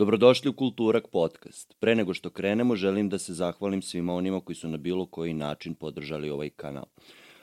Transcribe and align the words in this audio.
Dobrodošli 0.00 0.50
u 0.50 0.52
Kulturak 0.52 1.08
podcast. 1.08 1.74
Pre 1.80 1.94
nego 1.94 2.14
što 2.14 2.30
krenemo, 2.30 2.76
želim 2.76 3.08
da 3.08 3.18
se 3.18 3.34
zahvalim 3.34 3.82
svima 3.82 4.14
onima 4.14 4.40
koji 4.40 4.56
su 4.56 4.68
na 4.68 4.76
bilo 4.76 5.06
koji 5.06 5.34
način 5.34 5.74
podržali 5.74 6.30
ovaj 6.30 6.50
kanal. 6.50 6.84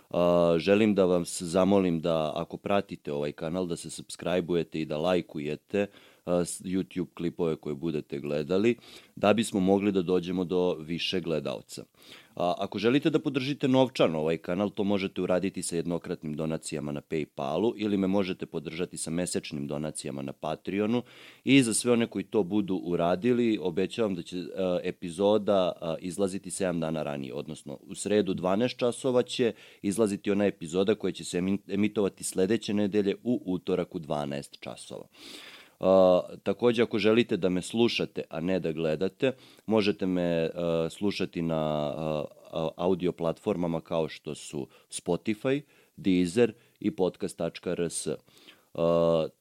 Uh, 0.10 0.20
želim 0.57 0.96
da 0.96 1.05
vam 1.05 1.23
zamolim 1.25 2.01
da 2.01 2.33
ako 2.35 2.57
pratite 2.57 3.13
ovaj 3.13 3.31
kanal, 3.31 3.65
da 3.65 3.78
se 3.78 3.89
subscribe-ujete 3.89 4.81
i 4.81 4.85
da 4.85 4.97
lajkujete 4.97 5.81
uh, 5.81 6.16
YouTube 6.63 7.13
klipove 7.13 7.55
koje 7.55 7.75
budete 7.75 8.20
gledali, 8.20 8.75
da 9.16 9.34
bismo 9.34 9.60
mogli 9.60 9.91
da 9.91 10.02
dođemo 10.02 10.43
do 10.43 10.75
više 10.80 11.20
gledalca. 11.20 11.84
A, 12.36 12.54
ako 12.57 12.80
želite 12.80 13.10
da 13.10 13.20
podržite 13.20 13.68
novčano 13.68 14.20
ovaj 14.20 14.38
kanal, 14.38 14.70
to 14.70 14.84
možete 14.84 15.21
uraditi 15.21 15.64
sa 15.64 15.75
jednokratnim 15.75 16.36
donacijama 16.36 16.92
na 16.92 17.02
Paypalu 17.02 17.74
ili 17.78 17.98
me 17.98 18.07
možete 18.07 18.46
podržati 18.46 18.98
sa 18.98 19.11
mesečnim 19.11 19.68
donacijama 19.68 20.21
na 20.21 20.34
Patreonu 20.34 21.04
i 21.43 21.64
za 21.64 21.74
sve 21.74 21.92
one 21.92 22.07
koji 22.07 22.24
to 22.24 22.44
budu 22.44 22.75
uradili, 22.75 23.59
obećavam 23.62 24.15
da 24.15 24.21
će 24.21 24.43
epizoda 24.84 25.71
izlaziti 26.00 26.50
7 26.50 26.79
dana 26.79 27.04
ranije, 27.04 27.34
odnosno 27.34 27.79
u 27.82 27.96
sredu 27.96 28.34
12 28.34 28.78
časova 28.78 29.23
će 29.23 29.54
izlaziti 29.82 30.32
ona 30.32 30.46
epizoda 30.46 30.96
koja 30.96 31.12
će 31.12 31.23
se 31.23 31.42
emitovati 31.68 32.23
sledeće 32.23 32.73
nedelje 32.73 33.16
u 33.23 33.42
utorak 33.45 33.95
u 33.95 34.00
12 34.00 34.59
časova. 34.59 35.08
Uh, 35.80 35.88
takođe, 36.44 36.83
ako 36.83 36.99
želite 36.99 37.38
da 37.38 37.49
me 37.49 37.61
slušate, 37.61 38.22
a 38.30 38.39
ne 38.39 38.59
da 38.59 38.72
gledate, 38.72 39.31
možete 39.66 40.05
me 40.05 40.50
uh, 40.50 40.91
slušati 40.91 41.41
na 41.41 41.94
uh, 41.94 42.69
audio 42.75 43.11
platformama 43.11 43.81
kao 43.81 44.08
što 44.09 44.36
su 44.36 44.67
Spotify, 44.89 45.61
Deezer 45.97 46.53
i 46.80 46.91
podcast.rs. 46.91 48.08
Uh, 48.08 48.13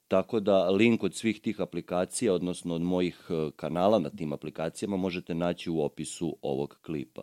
tako 0.08 0.40
da 0.40 0.70
link 0.70 1.04
od 1.04 1.14
svih 1.14 1.40
tih 1.40 1.60
aplikacija, 1.60 2.34
odnosno 2.34 2.74
od 2.74 2.82
mojih 2.82 3.28
kanala 3.56 3.98
na 3.98 4.10
tim 4.10 4.32
aplikacijama, 4.32 4.96
možete 4.96 5.34
naći 5.34 5.70
u 5.70 5.80
opisu 5.80 6.36
ovog 6.42 6.78
klipa. 6.82 7.22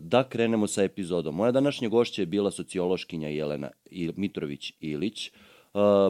Da 0.00 0.28
krenemo 0.28 0.66
sa 0.66 0.82
epizodom. 0.82 1.34
Moja 1.34 1.52
današnja 1.52 1.88
gošća 1.88 2.22
je 2.22 2.26
bila 2.26 2.50
sociološkinja 2.50 3.28
Jelena 3.28 3.70
Mitrović-Ilić. 3.90 5.30
Uh, 5.30 5.51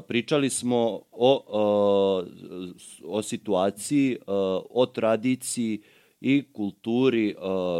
pričali 0.09 0.51
smo 0.51 1.01
o, 1.13 2.25
o 3.05 3.23
situaciji, 3.23 4.19
o 4.71 4.87
tradiciji 4.87 5.83
i 6.21 6.45
kulturi 6.53 7.35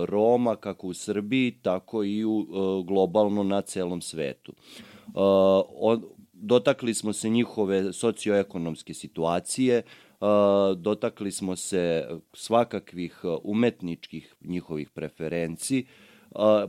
Roma 0.07 0.57
kako 0.57 0.87
u 0.87 0.95
Srbiji, 0.95 1.51
tako 1.63 2.05
i 2.05 2.25
u 2.25 2.47
globalno 2.87 3.43
na 3.43 3.61
celom 3.61 4.01
svetu. 4.01 4.53
Dotakli 6.33 6.95
smo 6.95 7.13
se 7.13 7.29
njihove 7.29 7.93
socioekonomske 7.93 8.95
situacije, 8.95 9.83
dotakli 10.77 11.31
smo 11.33 11.57
se 11.57 12.09
svakakvih 12.33 13.25
umetničkih 13.43 14.35
njihovih 14.45 14.91
preferenciji, 14.91 15.87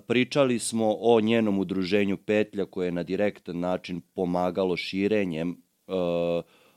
Pričali 0.08 0.60
smo 0.60 0.96
o 1.00 1.22
njenom 1.22 1.60
udruženju 1.60 2.18
Petlja 2.18 2.66
koje 2.66 2.88
je 2.88 2.92
na 2.92 3.04
direktan 3.04 3.60
način 3.60 4.02
pomagalo 4.14 4.78
širenjem 4.78 5.58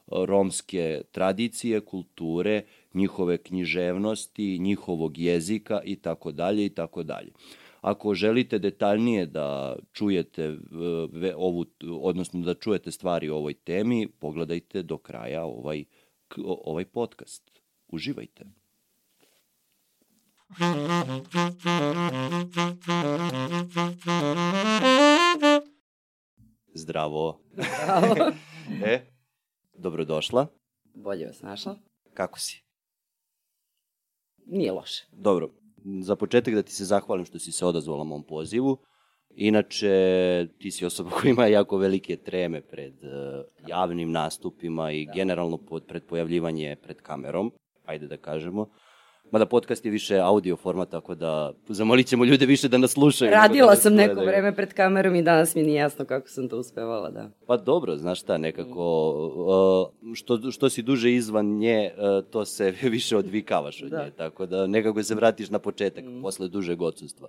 romske 0.07 1.03
tradicije, 1.13 1.81
kulture, 1.81 2.63
njihove 2.95 3.39
književnosti, 3.39 4.59
njihovog 4.59 5.19
jezika 5.19 5.81
i 5.85 5.97
tako 5.97 6.33
dalje 6.33 6.67
i 6.67 6.69
tako 6.69 7.03
dalje. 7.03 7.33
Ako 7.81 8.15
želite 8.15 8.59
detaljnije 8.59 9.27
da 9.27 9.77
čujete 9.93 10.59
ovu 11.37 11.65
odnosno 12.01 12.41
da 12.41 12.55
čujete 12.55 12.91
stvari 12.91 13.29
o 13.29 13.37
ovoj 13.37 13.55
temi, 13.55 14.09
pogledajte 14.19 14.83
do 14.83 14.99
kraja 14.99 15.45
ovaj 15.45 15.85
ovaj 16.65 16.85
podcast. 16.85 17.61
Uživajte. 17.89 18.45
Zdravo. 26.75 27.41
Zdravo. 27.55 28.33
e, 28.87 29.01
dobrodošla. 29.79 30.47
Bolje 30.95 31.27
vas 31.27 31.43
našla. 31.43 31.77
Kako 32.15 32.39
si? 32.39 32.65
Nije 34.47 34.73
loše. 34.73 35.07
Dobro, 35.13 35.51
za 36.01 36.17
početak 36.17 36.55
da 36.55 36.63
ti 36.63 36.73
se 36.73 36.85
zahvalim 36.85 37.25
što 37.25 37.39
si 37.39 37.53
se 37.53 37.67
odazvala 37.67 38.05
mom 38.05 38.25
pozivu. 38.27 38.79
Inače, 39.31 40.47
ti 40.59 40.71
si 40.71 40.87
osoba 40.87 41.11
koja 41.11 41.31
ima 41.31 41.47
jako 41.47 41.77
velike 41.77 42.17
treme 42.17 42.61
pred 42.61 42.95
uh, 42.95 43.11
javnim 43.69 44.11
nastupima 44.11 44.93
i 44.93 45.07
da. 45.07 45.13
generalno 45.13 45.59
pod, 45.59 45.87
pred 45.87 46.07
pojavljivanje 46.07 46.77
pred 46.83 47.01
kamerom, 47.01 47.53
ajde 47.85 48.07
da 48.07 48.17
kažemo. 48.17 48.71
Mada 49.31 49.47
podcast 49.47 49.85
je 49.85 49.91
više 49.91 50.19
audio 50.19 50.57
format, 50.57 50.91
tako 50.91 51.15
da 51.15 51.53
zamolit 51.69 52.07
ćemo 52.07 52.25
ljude 52.25 52.47
više 52.47 52.69
da 52.69 52.79
nas 52.79 52.91
slušaju. 52.91 53.31
Radila 53.31 53.71
da 53.71 53.77
sam 53.77 53.95
neko 53.95 54.15
gledaju. 54.15 54.29
vreme 54.29 54.57
pred 54.57 54.75
kamerom 54.75 55.15
i 55.15 55.23
danas 55.23 55.55
mi 55.55 55.63
nije 55.63 55.77
jasno 55.77 56.05
kako 56.05 56.29
sam 56.29 56.49
to 56.49 56.59
uspevala, 56.59 57.11
da. 57.11 57.31
Pa 57.47 57.57
dobro, 57.57 57.97
znaš 57.97 58.21
šta, 58.21 58.39
nekako, 58.39 59.11
uh, 60.01 60.15
što, 60.15 60.51
što 60.51 60.71
si 60.71 60.83
duže 60.83 61.13
izvan 61.13 61.47
nje, 61.47 61.91
uh, 61.97 62.31
to 62.31 62.45
se 62.45 62.75
više 62.97 63.17
odvikavaš 63.17 63.83
od 63.83 63.91
da. 63.91 64.05
nje, 64.05 64.11
tako 64.11 64.47
da 64.47 64.67
nekako 64.67 65.03
se 65.03 65.15
vratiš 65.15 65.51
na 65.51 65.59
početak, 65.59 66.05
mm. 66.05 66.23
posle 66.23 66.49
dužeg 66.49 66.83
odsustva. 66.83 67.29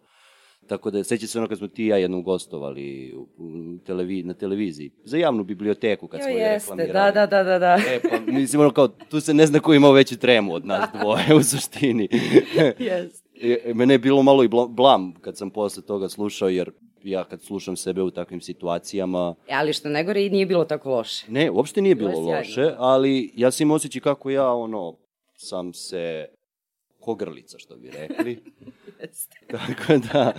Tako 0.67 0.91
da, 0.91 1.03
seća 1.03 1.28
se 1.28 1.39
ono 1.39 1.47
kad 1.47 1.57
smo 1.57 1.67
ti 1.67 1.83
i 1.83 1.88
ja 1.88 1.97
jednom 1.97 2.23
gostovali 2.23 3.16
u 3.38 3.78
televi, 3.85 4.23
na 4.23 4.33
televiziji, 4.33 4.91
za 5.03 5.17
javnu 5.17 5.44
biblioteku 5.44 6.07
kad 6.07 6.19
jo, 6.19 6.23
smo 6.23 6.33
je 6.33 6.53
reklamirali. 6.53 6.94
Da, 6.94 7.11
da, 7.11 7.25
da, 7.25 7.44
da, 7.44 7.59
da. 7.59 7.78
E, 7.88 8.00
pa, 8.09 8.31
mislim, 8.31 8.61
ono 8.61 8.72
kao, 8.72 8.88
tu 8.88 9.19
se 9.19 9.33
ne 9.33 9.45
zna 9.45 9.59
ko 9.59 9.73
imao 9.73 9.91
veću 9.91 10.17
tremu 10.17 10.53
od 10.53 10.66
nas 10.66 10.89
dvoje 11.01 11.35
u 11.35 11.44
suštini. 11.44 12.07
jeste. 12.79 13.27
I, 13.33 13.73
mene 13.73 13.94
je 13.94 14.00
bilo 14.00 14.23
malo 14.23 14.44
i 14.44 14.50
blam 14.69 15.13
kad 15.22 15.38
sam 15.38 15.50
posle 15.50 15.83
toga 15.83 16.09
slušao, 16.09 16.50
jer 16.50 16.72
ja 17.03 17.23
kad 17.23 17.41
slušam 17.41 17.75
sebe 17.75 18.01
u 18.01 18.11
takvim 18.11 18.41
situacijama... 18.41 19.35
E, 19.47 19.53
ali 19.53 19.73
što 19.73 19.89
najgore 19.89 20.25
i 20.25 20.29
nije 20.29 20.45
bilo 20.45 20.66
tako 20.66 20.89
loše. 20.89 21.25
Ne, 21.29 21.51
uopšte 21.51 21.81
nije 21.81 21.95
bilo, 21.95 22.09
bilo 22.09 22.22
loše, 22.22 22.73
ali 22.77 23.31
ja 23.35 23.51
sam 23.51 23.67
im 23.67 23.72
osjećaj 23.72 24.01
kako 24.01 24.29
ja, 24.29 24.53
ono, 24.53 24.97
sam 25.35 25.73
se 25.73 26.25
kogrlica, 27.07 27.59
što 27.59 27.75
bi 27.75 27.90
rekli. 27.90 28.40
Jeste. 29.01 29.38
Tako 29.51 29.94
da, 30.13 30.34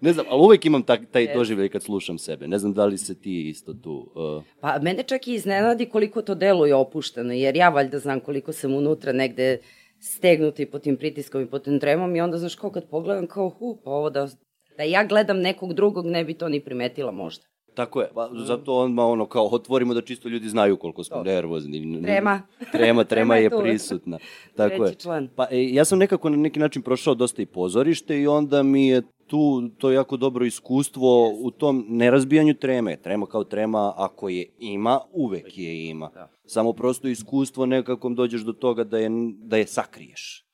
ne 0.00 0.12
znam, 0.12 0.26
ali 0.28 0.42
uvek 0.42 0.66
imam 0.66 0.82
taj, 0.82 1.04
taj 1.06 1.34
doživljaj 1.34 1.68
kad 1.68 1.82
slušam 1.82 2.18
sebe. 2.18 2.48
Ne 2.48 2.58
znam 2.58 2.72
da 2.72 2.86
li 2.86 2.98
se 2.98 3.14
ti 3.20 3.48
isto 3.48 3.74
tu... 3.74 4.12
Uh... 4.14 4.42
Pa 4.60 4.78
mene 4.78 5.02
čak 5.02 5.28
i 5.28 5.34
iznenadi 5.34 5.86
koliko 5.86 6.22
to 6.22 6.34
deluje 6.34 6.74
opušteno, 6.74 7.32
jer 7.32 7.56
ja 7.56 7.68
valjda 7.68 7.98
znam 7.98 8.20
koliko 8.20 8.52
sam 8.52 8.74
unutra 8.74 9.12
negde 9.12 9.58
stegnuti 10.00 10.66
po 10.66 10.78
tim 10.78 10.96
pritiskom 10.96 11.42
i 11.42 11.50
po 11.50 11.58
tim 11.58 11.80
tremom 11.80 12.16
i 12.16 12.20
onda, 12.20 12.38
znaš, 12.38 12.54
kao 12.54 12.70
kad 12.70 12.88
pogledam, 12.88 13.26
kao, 13.26 13.48
hu, 13.48 13.80
pa 13.84 13.90
ovo 13.90 14.10
da, 14.10 14.28
da 14.76 14.82
ja 14.82 15.04
gledam 15.04 15.38
nekog 15.38 15.74
drugog, 15.74 16.06
ne 16.06 16.24
bi 16.24 16.34
to 16.34 16.48
ni 16.48 16.60
primetila 16.60 17.10
možda. 17.10 17.53
Tako 17.74 18.00
je, 18.00 18.08
pa, 18.14 18.30
zato 18.34 18.74
odmah 18.74 19.06
ono 19.06 19.26
kao 19.26 19.48
otvorimo 19.52 19.94
da 19.94 20.00
čisto 20.00 20.28
ljudi 20.28 20.48
znaju 20.48 20.76
koliko 20.76 21.04
smo 21.04 21.16
Dobro. 21.16 21.32
nervozni. 21.32 22.02
Trema. 22.02 22.42
Trema, 22.72 23.04
trema 23.04 23.36
je, 23.36 23.42
je 23.42 23.50
prisutna. 23.50 24.18
Tako 24.56 24.68
Treći 24.68 24.92
je. 24.92 24.94
član. 24.94 25.28
Pa 25.36 25.46
e, 25.50 25.74
ja 25.74 25.84
sam 25.84 25.98
nekako 25.98 26.30
na 26.30 26.36
neki 26.36 26.60
način 26.60 26.82
prošao 26.82 27.14
dosta 27.14 27.42
i 27.42 27.46
pozorište 27.46 28.20
i 28.20 28.26
onda 28.26 28.62
mi 28.62 28.88
je 28.88 29.02
tu 29.26 29.68
to 29.78 29.90
jako 29.90 30.16
dobro 30.16 30.44
iskustvo 30.44 31.08
yes. 31.08 31.38
u 31.42 31.50
tom 31.50 31.84
nerazbijanju 31.88 32.54
treme. 32.54 32.96
Trema 32.96 33.26
kao 33.26 33.44
trema, 33.44 33.92
ako 33.96 34.28
je 34.28 34.46
ima, 34.58 35.00
uvek 35.12 35.58
je 35.58 35.86
ima. 35.86 36.10
Da. 36.14 36.28
Samo 36.46 36.72
prosto 36.72 37.08
iskustvo 37.08 37.66
nekako 37.66 38.08
dođeš 38.08 38.42
do 38.42 38.52
toga 38.52 38.84
da 38.84 38.98
je, 38.98 39.10
da 39.38 39.56
je 39.56 39.66
sakriješ. 39.66 40.44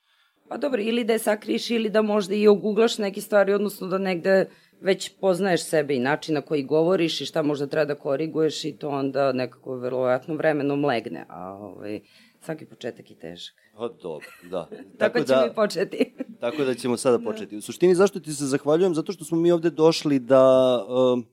Pa 0.48 0.56
dobro, 0.56 0.80
ili 0.80 1.04
da 1.04 1.12
je 1.12 1.18
sakriješ 1.18 1.70
ili 1.70 1.90
da 1.90 2.02
možda 2.02 2.34
i 2.34 2.48
oguglaš 2.48 2.98
neke 2.98 3.20
stvari, 3.20 3.52
odnosno 3.52 3.86
da 3.86 3.98
negde 3.98 4.48
već 4.80 5.10
poznaješ 5.20 5.64
sebe 5.64 5.94
i 5.94 6.00
način 6.00 6.34
na 6.34 6.40
koji 6.40 6.62
govoriš 6.62 7.20
i 7.20 7.26
šta 7.26 7.42
možda 7.42 7.66
treba 7.66 7.84
da 7.84 7.94
koriguješ 7.94 8.64
i 8.64 8.76
to 8.76 8.88
onda 8.88 9.32
nekako 9.32 9.76
verovatno 9.76 10.34
vremenom 10.34 10.84
legne, 10.84 11.26
a 11.28 11.52
ovaj, 11.52 12.00
svaki 12.40 12.66
početak 12.66 13.10
je 13.10 13.18
težak. 13.18 13.54
Pa 13.76 13.88
dobro, 14.02 14.26
da. 14.50 14.68
tako, 14.98 15.18
tako 15.18 15.24
ćemo 15.24 15.40
da, 15.40 15.46
i 15.46 15.54
početi. 15.54 16.14
tako 16.40 16.64
da 16.64 16.74
ćemo 16.74 16.96
sada 16.96 17.18
početi. 17.18 17.56
U 17.56 17.60
suštini 17.60 17.94
zašto 17.94 18.20
ti 18.20 18.32
se 18.32 18.46
zahvaljujem? 18.46 18.94
Zato 18.94 19.12
što 19.12 19.24
smo 19.24 19.38
mi 19.38 19.52
ovde 19.52 19.70
došli 19.70 20.18
da 20.18 20.76
uh, 20.88 21.24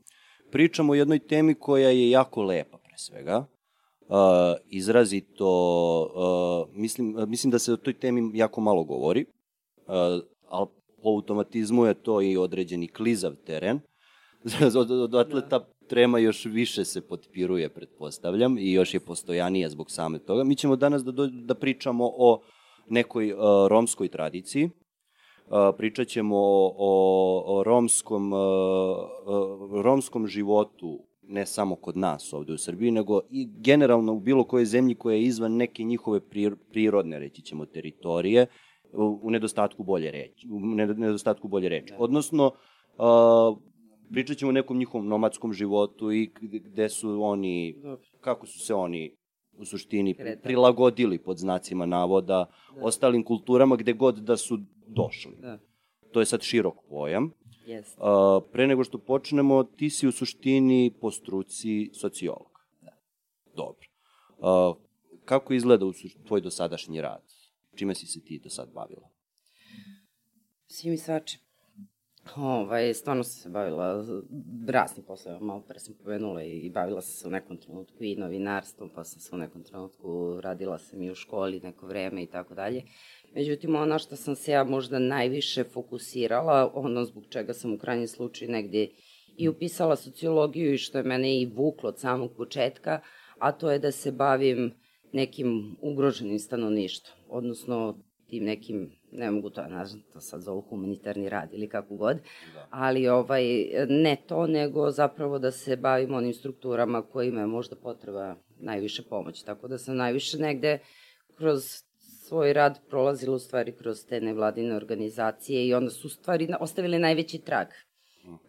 pričamo 0.51 0.91
o 0.91 0.95
jednoj 0.95 1.19
temi 1.19 1.55
koja 1.55 1.89
je 1.89 2.09
jako 2.09 2.43
lepa 2.43 2.77
pre 2.77 2.97
svega. 2.97 3.45
Uh, 4.09 4.17
izrazito, 4.69 5.47
uh, 6.15 6.75
mislim, 6.75 7.15
mislim 7.27 7.51
da 7.51 7.59
se 7.59 7.73
o 7.73 7.77
toj 7.77 7.93
temi 7.93 8.31
jako 8.33 8.61
malo 8.61 8.83
govori, 8.83 9.25
uh, 9.87 9.93
ali 10.49 10.67
po 11.03 11.09
automatizmu 11.09 11.85
je 11.85 11.93
to 11.93 12.21
i 12.21 12.37
određeni 12.37 12.87
klizav 12.87 13.35
teren. 13.35 13.79
Odatle 15.03 15.49
ta 15.49 15.67
trema 15.87 16.19
još 16.19 16.45
više 16.45 16.85
se 16.85 17.07
potpiruje, 17.07 17.69
pretpostavljam, 17.69 18.57
i 18.57 18.71
još 18.71 18.93
je 18.93 18.99
postojanija 18.99 19.69
zbog 19.69 19.91
same 19.91 20.19
toga. 20.19 20.43
Mi 20.43 20.55
ćemo 20.55 20.75
danas 20.75 21.03
da, 21.03 21.11
do, 21.11 21.27
da 21.27 21.55
pričamo 21.55 22.11
o 22.17 22.41
nekoj 22.89 23.33
uh, 23.33 23.39
romskoj 23.67 24.07
tradiciji. 24.07 24.65
Uh, 24.65 25.75
pričat 25.77 26.07
ćemo 26.07 26.37
o, 26.37 26.73
o, 26.77 27.43
o 27.45 27.63
romskom, 27.63 28.33
uh, 28.33 28.39
uh, 28.39 29.81
romskom 29.81 30.27
životu 30.27 31.07
ne 31.27 31.45
samo 31.45 31.75
kod 31.75 31.97
nas 31.97 32.33
ovde 32.33 32.53
u 32.53 32.57
Srbiji, 32.57 32.91
nego 32.91 33.21
i 33.29 33.49
generalno 33.59 34.13
u 34.13 34.19
bilo 34.19 34.43
kojoj 34.43 34.65
zemlji 34.65 34.95
koja 34.95 35.15
je 35.15 35.23
izvan 35.23 35.55
neke 35.55 35.83
njihove 35.83 36.19
prirodne, 36.71 37.19
reći 37.19 37.41
ćemo, 37.41 37.65
teritorije, 37.65 38.47
u 38.93 39.31
nedostatku 39.31 39.83
bolje 39.83 40.11
reči. 40.11 40.47
U 40.51 40.59
nedostatku 40.59 41.47
bolje 41.47 41.69
reči. 41.69 41.93
Da. 41.93 41.97
Odnosno, 41.99 42.51
uh, 42.97 43.57
pričat 44.11 44.37
ćemo 44.37 44.49
o 44.49 44.53
nekom 44.53 44.77
njihovom 44.77 45.07
nomadskom 45.07 45.53
životu 45.53 46.11
i 46.11 46.31
gde 46.41 46.89
su 46.89 47.23
oni, 47.23 47.75
kako 48.21 48.45
su 48.45 48.59
se 48.59 48.73
oni 48.73 49.15
u 49.57 49.65
suštini 49.65 50.15
prilagodili 50.43 51.17
pod 51.17 51.37
znacima 51.37 51.85
navoda 51.85 52.45
da. 52.75 52.85
ostalim 52.85 53.23
kulturama 53.23 53.75
gde 53.75 53.93
god 53.93 54.15
da 54.15 54.37
su 54.37 54.59
došli. 54.87 55.35
Da. 55.41 55.59
To 56.11 56.19
je 56.19 56.25
sad 56.25 56.41
širok 56.41 56.75
pojam. 56.89 57.31
Yes. 57.67 57.83
Uh, 57.97 58.43
pre 58.51 58.67
nego 58.67 58.83
što 58.83 58.97
počnemo, 58.97 59.63
ti 59.63 59.89
si 59.89 60.07
u 60.07 60.11
suštini 60.11 60.93
po 61.01 61.11
struci 61.11 61.89
sociolog. 61.93 62.59
Da. 62.81 62.91
Dobro. 63.55 63.87
Uh, 64.37 64.77
kako 65.25 65.53
izgleda 65.53 65.85
u 65.85 65.93
tvoj 66.27 66.41
dosadašnji 66.41 67.01
rad? 67.01 67.23
Čime 67.77 67.95
si 67.95 68.07
se 68.07 68.23
ti 68.23 68.39
do 68.43 68.49
sad 68.49 68.69
bavila? 68.73 69.09
Svim 70.67 70.93
i 70.93 70.97
svačim. 70.97 71.39
Ovaj, 72.35 72.93
stvarno 72.93 73.23
sam 73.23 73.41
se 73.41 73.49
bavila 73.49 74.05
raznim 74.67 75.05
poslovima, 75.05 75.45
malo 75.45 75.61
pre 75.61 75.79
sam 75.79 75.93
pomenula 76.03 76.43
i 76.43 76.69
bavila 76.69 77.01
sam 77.01 77.11
se 77.11 77.27
u 77.27 77.31
nekom 77.31 77.57
trenutku 77.57 78.03
i 78.03 78.15
novinarstvom, 78.15 78.89
pa 78.95 79.03
sam 79.03 79.19
se 79.19 79.35
u 79.35 79.37
nekom 79.37 79.63
trenutku 79.63 80.41
radila 80.41 80.77
sam 80.77 81.01
i 81.01 81.11
u 81.11 81.15
školi 81.15 81.59
neko 81.59 81.87
vreme 81.87 82.23
i 82.23 82.27
tako 82.27 82.55
dalje. 82.55 82.83
Međutim, 83.35 83.75
ono 83.75 83.99
što 83.99 84.15
sam 84.15 84.35
se 84.35 84.51
ja 84.51 84.63
možda 84.63 84.99
najviše 84.99 85.63
fokusirala, 85.63 86.71
ono 86.73 87.05
zbog 87.05 87.23
čega 87.29 87.53
sam 87.53 87.73
u 87.73 87.77
krajnjem 87.77 88.07
slučaju 88.07 88.51
negde 88.51 88.87
i 89.37 89.49
upisala 89.49 89.95
sociologiju 89.95 90.73
i 90.73 90.77
što 90.77 90.97
je 90.97 91.03
mene 91.03 91.41
i 91.41 91.45
vuklo 91.45 91.89
od 91.89 91.99
samog 91.99 92.31
početka, 92.37 93.01
a 93.39 93.51
to 93.51 93.71
je 93.71 93.79
da 93.79 93.91
se 93.91 94.11
bavim 94.11 94.73
nekim 95.11 95.77
ugroženim 95.81 96.39
stanovništvom, 96.39 97.17
odnosno 97.29 97.97
tim 98.29 98.43
nekim, 98.43 98.91
ne 99.11 99.31
mogu 99.31 99.49
to, 99.49 99.67
nažem, 99.67 100.01
to 100.13 100.19
sad 100.19 100.41
zovu 100.41 100.61
humanitarni 100.61 101.29
rad 101.29 101.49
ili 101.53 101.69
kako 101.69 101.95
god, 101.95 102.17
da. 102.53 102.67
ali 102.69 103.07
ovaj, 103.07 103.43
ne 103.89 104.17
to, 104.27 104.47
nego 104.47 104.91
zapravo 104.91 105.39
da 105.39 105.51
se 105.51 105.75
bavim 105.75 106.13
onim 106.13 106.33
strukturama 106.33 107.01
kojima 107.01 107.41
je 107.41 107.47
možda 107.47 107.75
potreba 107.75 108.35
najviše 108.59 109.03
pomoći. 109.09 109.45
Tako 109.45 109.67
da 109.67 109.77
sam 109.77 109.95
najviše 109.95 110.37
negde 110.37 110.79
kroz 111.37 111.63
svoj 112.27 112.53
rad 112.53 112.79
prolazila 112.89 113.35
u 113.35 113.39
stvari 113.39 113.71
kroz 113.71 114.05
te 114.05 114.21
nevladine 114.21 114.75
organizacije 114.75 115.67
i 115.67 115.73
onda 115.73 115.89
su 115.89 116.07
u 116.07 116.09
stvari 116.09 116.49
ostavili 116.59 116.99
najveći 116.99 117.39
trag. 117.39 117.67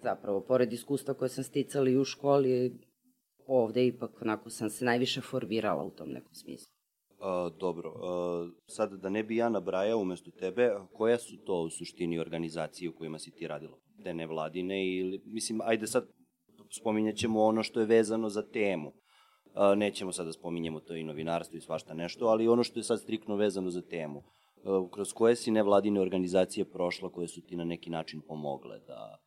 Zapravo, 0.02 0.40
pored 0.40 0.72
iskustva 0.72 1.14
koje 1.14 1.28
sam 1.28 1.44
sticala 1.44 1.88
i 1.88 1.96
u 1.96 2.04
školi, 2.04 2.78
ovde 3.48 3.86
ipak 3.86 4.22
onako 4.22 4.50
sam 4.50 4.70
se 4.70 4.84
najviše 4.84 5.20
formirala 5.20 5.84
u 5.84 5.90
tom 5.90 6.08
nekom 6.08 6.34
smislu. 6.34 6.72
A, 7.20 7.50
dobro, 7.60 7.94
a, 8.02 8.50
sad 8.66 8.92
da 8.92 9.08
ne 9.08 9.22
bi 9.22 9.36
ja 9.36 9.48
nabrajao 9.48 9.98
umesto 9.98 10.30
tebe, 10.30 10.70
koja 10.92 11.18
su 11.18 11.36
to 11.46 11.62
u 11.62 11.70
suštini 11.70 12.18
organizacije 12.18 12.90
u 12.90 12.94
kojima 12.94 13.18
si 13.18 13.30
ti 13.30 13.46
radila? 13.46 13.78
Te 14.04 14.14
nevladine 14.14 14.86
ili, 14.86 15.22
mislim, 15.24 15.60
ajde 15.64 15.86
sad 15.86 16.08
spominjat 16.80 17.16
ćemo 17.16 17.44
ono 17.44 17.62
što 17.62 17.80
je 17.80 17.86
vezano 17.86 18.28
za 18.28 18.42
temu. 18.42 18.92
A, 19.54 19.74
nećemo 19.74 20.12
sad 20.12 20.26
da 20.26 20.32
spominjemo 20.32 20.80
to 20.80 20.94
i 20.94 21.04
novinarstvo 21.04 21.56
i 21.56 21.60
svašta 21.60 21.94
nešto, 21.94 22.26
ali 22.26 22.48
ono 22.48 22.64
što 22.64 22.78
je 22.78 22.84
sad 22.84 23.00
striktno 23.00 23.36
vezano 23.36 23.70
za 23.70 23.82
temu. 23.82 24.22
A, 24.64 24.88
kroz 24.92 25.12
koje 25.12 25.36
si 25.36 25.50
nevladine 25.50 26.00
organizacije 26.00 26.70
prošla 26.70 27.12
koje 27.12 27.28
su 27.28 27.40
ti 27.40 27.56
na 27.56 27.64
neki 27.64 27.90
način 27.90 28.20
pomogle 28.28 28.78
da, 28.78 29.18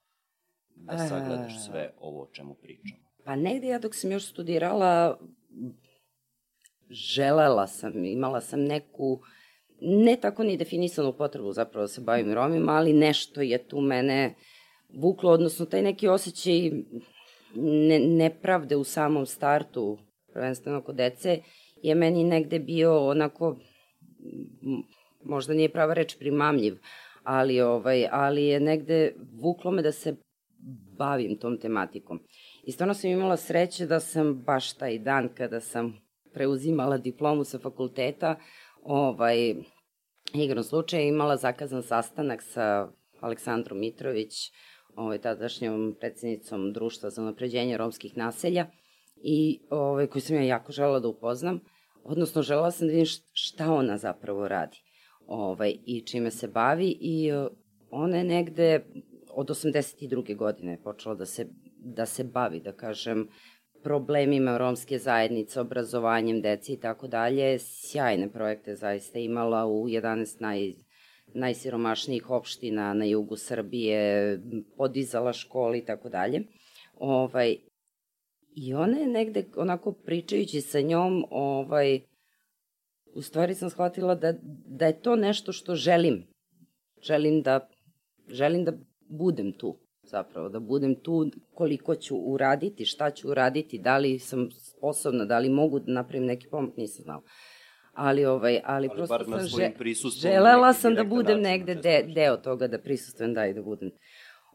da 0.76 0.98
sagledaš 0.98 1.66
sve 1.66 1.94
ovo 2.00 2.24
o 2.24 2.28
čemu 2.32 2.56
pričamo? 2.56 3.11
Pa 3.26 3.36
negde 3.36 3.68
ja 3.68 3.80
dok 3.80 3.96
sam 3.96 4.12
još 4.12 4.26
studirala, 4.26 5.20
želela 6.90 7.68
sam, 7.68 8.06
imala 8.06 8.42
sam 8.42 8.64
neku, 8.64 9.20
ne 9.82 10.18
tako 10.22 10.44
ni 10.44 10.58
definisanu 10.58 11.14
potrebu 11.18 11.52
zapravo 11.52 11.84
da 11.84 11.88
se 11.88 12.02
bavim 12.02 12.34
Romima, 12.34 12.72
ali 12.72 12.94
nešto 12.94 13.42
je 13.42 13.68
tu 13.68 13.82
mene 13.82 14.36
vuklo, 14.94 15.32
odnosno 15.32 15.66
taj 15.66 15.82
neki 15.82 16.08
osjećaj 16.08 16.72
ne, 17.56 18.00
nepravde 18.00 18.76
u 18.76 18.84
samom 18.84 19.26
startu, 19.26 19.98
prvenstveno 20.34 20.82
kod 20.82 20.96
dece, 20.96 21.40
je 21.84 21.96
meni 21.96 22.24
negde 22.24 22.60
bio 22.60 23.08
onako, 23.08 23.58
možda 25.24 25.54
nije 25.54 25.70
prava 25.70 25.94
reč 25.94 26.18
primamljiv, 26.18 26.78
ali, 27.24 27.62
ovaj, 27.62 28.08
ali 28.12 28.46
je 28.46 28.60
negde 28.60 29.14
vuklo 29.42 29.72
me 29.72 29.82
da 29.82 29.92
se 29.92 30.16
bavim 30.98 31.38
tom 31.38 31.58
tematikom. 31.60 32.20
I 32.64 32.72
stvarno 32.72 32.94
sam 32.94 33.10
imala 33.10 33.38
sreće 33.38 33.86
da 33.86 34.00
sam 34.00 34.34
baš 34.34 34.74
taj 34.74 35.00
dan 35.00 35.30
kada 35.38 35.60
sam 35.60 36.02
preuzimala 36.34 36.98
diplomu 36.98 37.44
sa 37.44 37.60
fakulteta, 37.60 38.36
ovaj, 38.84 39.56
igrom 40.34 40.64
slučaja 40.64 41.04
imala 41.04 41.38
zakazan 41.38 41.84
sastanak 41.84 42.42
sa 42.42 42.88
Aleksandrom 43.20 43.80
Mitrović, 43.80 44.52
ovaj, 44.96 45.18
tadašnjom 45.18 45.96
predsednicom 46.00 46.74
Društva 46.74 47.10
za 47.10 47.22
napređenje 47.22 47.78
romskih 47.78 48.18
naselja, 48.18 48.66
i 49.24 49.60
ovaj, 49.70 50.08
koju 50.08 50.22
sam 50.22 50.36
ja 50.36 50.42
jako 50.42 50.72
želela 50.72 51.00
da 51.00 51.08
upoznam, 51.08 51.60
odnosno 52.04 52.42
želela 52.42 52.72
sam 52.72 52.88
da 52.88 52.92
vidim 52.92 53.06
šta 53.34 53.74
ona 53.74 53.98
zapravo 53.98 54.48
radi 54.48 54.78
ovaj, 55.28 55.76
i 55.86 56.02
čime 56.02 56.32
se 56.32 56.48
bavi 56.48 56.98
i 57.02 57.32
ona 57.90 58.18
je 58.18 58.24
negde 58.24 58.86
od 59.30 59.48
82. 59.48 60.36
godine 60.36 60.82
počela 60.84 61.16
da 61.16 61.26
se, 61.26 61.48
da 61.82 62.06
se 62.06 62.24
bavi, 62.24 62.60
da 62.60 62.72
kažem, 62.72 63.28
problemima 63.84 64.58
romske 64.58 65.00
zajednice, 65.00 65.62
obrazovanjem 65.62 66.42
deci 66.42 66.74
i 66.74 66.80
tako 66.80 67.08
dalje. 67.08 67.60
Sjajne 67.60 68.32
projekte 68.32 68.76
zaista 68.76 69.20
imala 69.20 69.66
u 69.66 69.88
11 69.88 70.42
naj, 70.42 70.74
najsiromašnijih 71.34 72.30
opština 72.30 72.94
na 72.94 73.06
jugu 73.06 73.38
Srbije, 73.38 74.40
podizala 74.78 75.34
škole 75.34 75.78
i 75.78 75.86
tako 75.86 76.10
dalje. 76.10 76.44
Ovaj, 76.94 77.58
I 78.56 78.74
ona 78.74 78.98
je 78.98 79.08
negde, 79.08 79.46
onako 79.56 79.92
pričajući 79.92 80.62
sa 80.62 80.82
njom, 80.82 81.26
ovaj, 81.30 82.00
u 83.14 83.22
stvari 83.22 83.56
sam 83.56 83.70
shvatila 83.70 84.16
da, 84.16 84.34
da 84.66 84.86
je 84.86 85.02
to 85.02 85.16
nešto 85.16 85.52
što 85.52 85.76
želim. 85.76 86.28
Želim 87.02 87.42
da, 87.42 87.70
želim 88.28 88.66
da 88.66 88.74
budem 89.10 89.54
tu 89.54 89.80
zapravo, 90.12 90.50
da 90.50 90.60
budem 90.60 90.96
tu 90.96 91.32
koliko 91.54 91.96
ću 91.96 92.16
uraditi, 92.16 92.86
šta 92.86 93.12
ću 93.12 93.30
uraditi, 93.30 93.80
da 93.80 93.98
li 93.98 94.20
sam 94.20 94.50
sposobna, 94.52 95.26
da 95.26 95.40
li 95.40 95.50
mogu 95.50 95.80
da 95.80 95.92
napravim 95.92 96.26
neki 96.26 96.48
pomak, 96.52 96.78
nisam 96.78 97.04
znala. 97.04 97.22
Ali, 97.94 98.26
ovaj, 98.26 98.62
ali, 98.66 98.88
ali 98.88 98.90
prosto 98.96 99.26
sam 99.26 99.48
že, 99.48 99.72
želela 100.22 100.74
sam 100.74 100.96
da 100.96 101.04
budem 101.04 101.42
negde 101.42 101.76
de, 101.76 102.06
deo 102.16 102.38
toga, 102.38 102.68
da 102.68 102.80
prisustujem, 102.80 103.34
da 103.34 103.48
i 103.48 103.54
da 103.54 103.62
budem. 103.62 103.92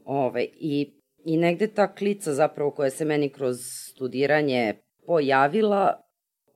Ovaj, 0.04 0.48
i, 0.54 0.92
I 1.25 1.36
negde 1.36 1.66
ta 1.66 1.94
klica 1.94 2.34
zapravo 2.34 2.70
koja 2.70 2.90
se 2.90 3.04
meni 3.04 3.28
kroz 3.28 3.56
studiranje 3.92 4.75
pojavila, 5.06 6.00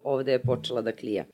ovde 0.03 0.33
je 0.33 0.43
počela 0.43 0.83
da 0.83 0.93
klija. 0.93 1.25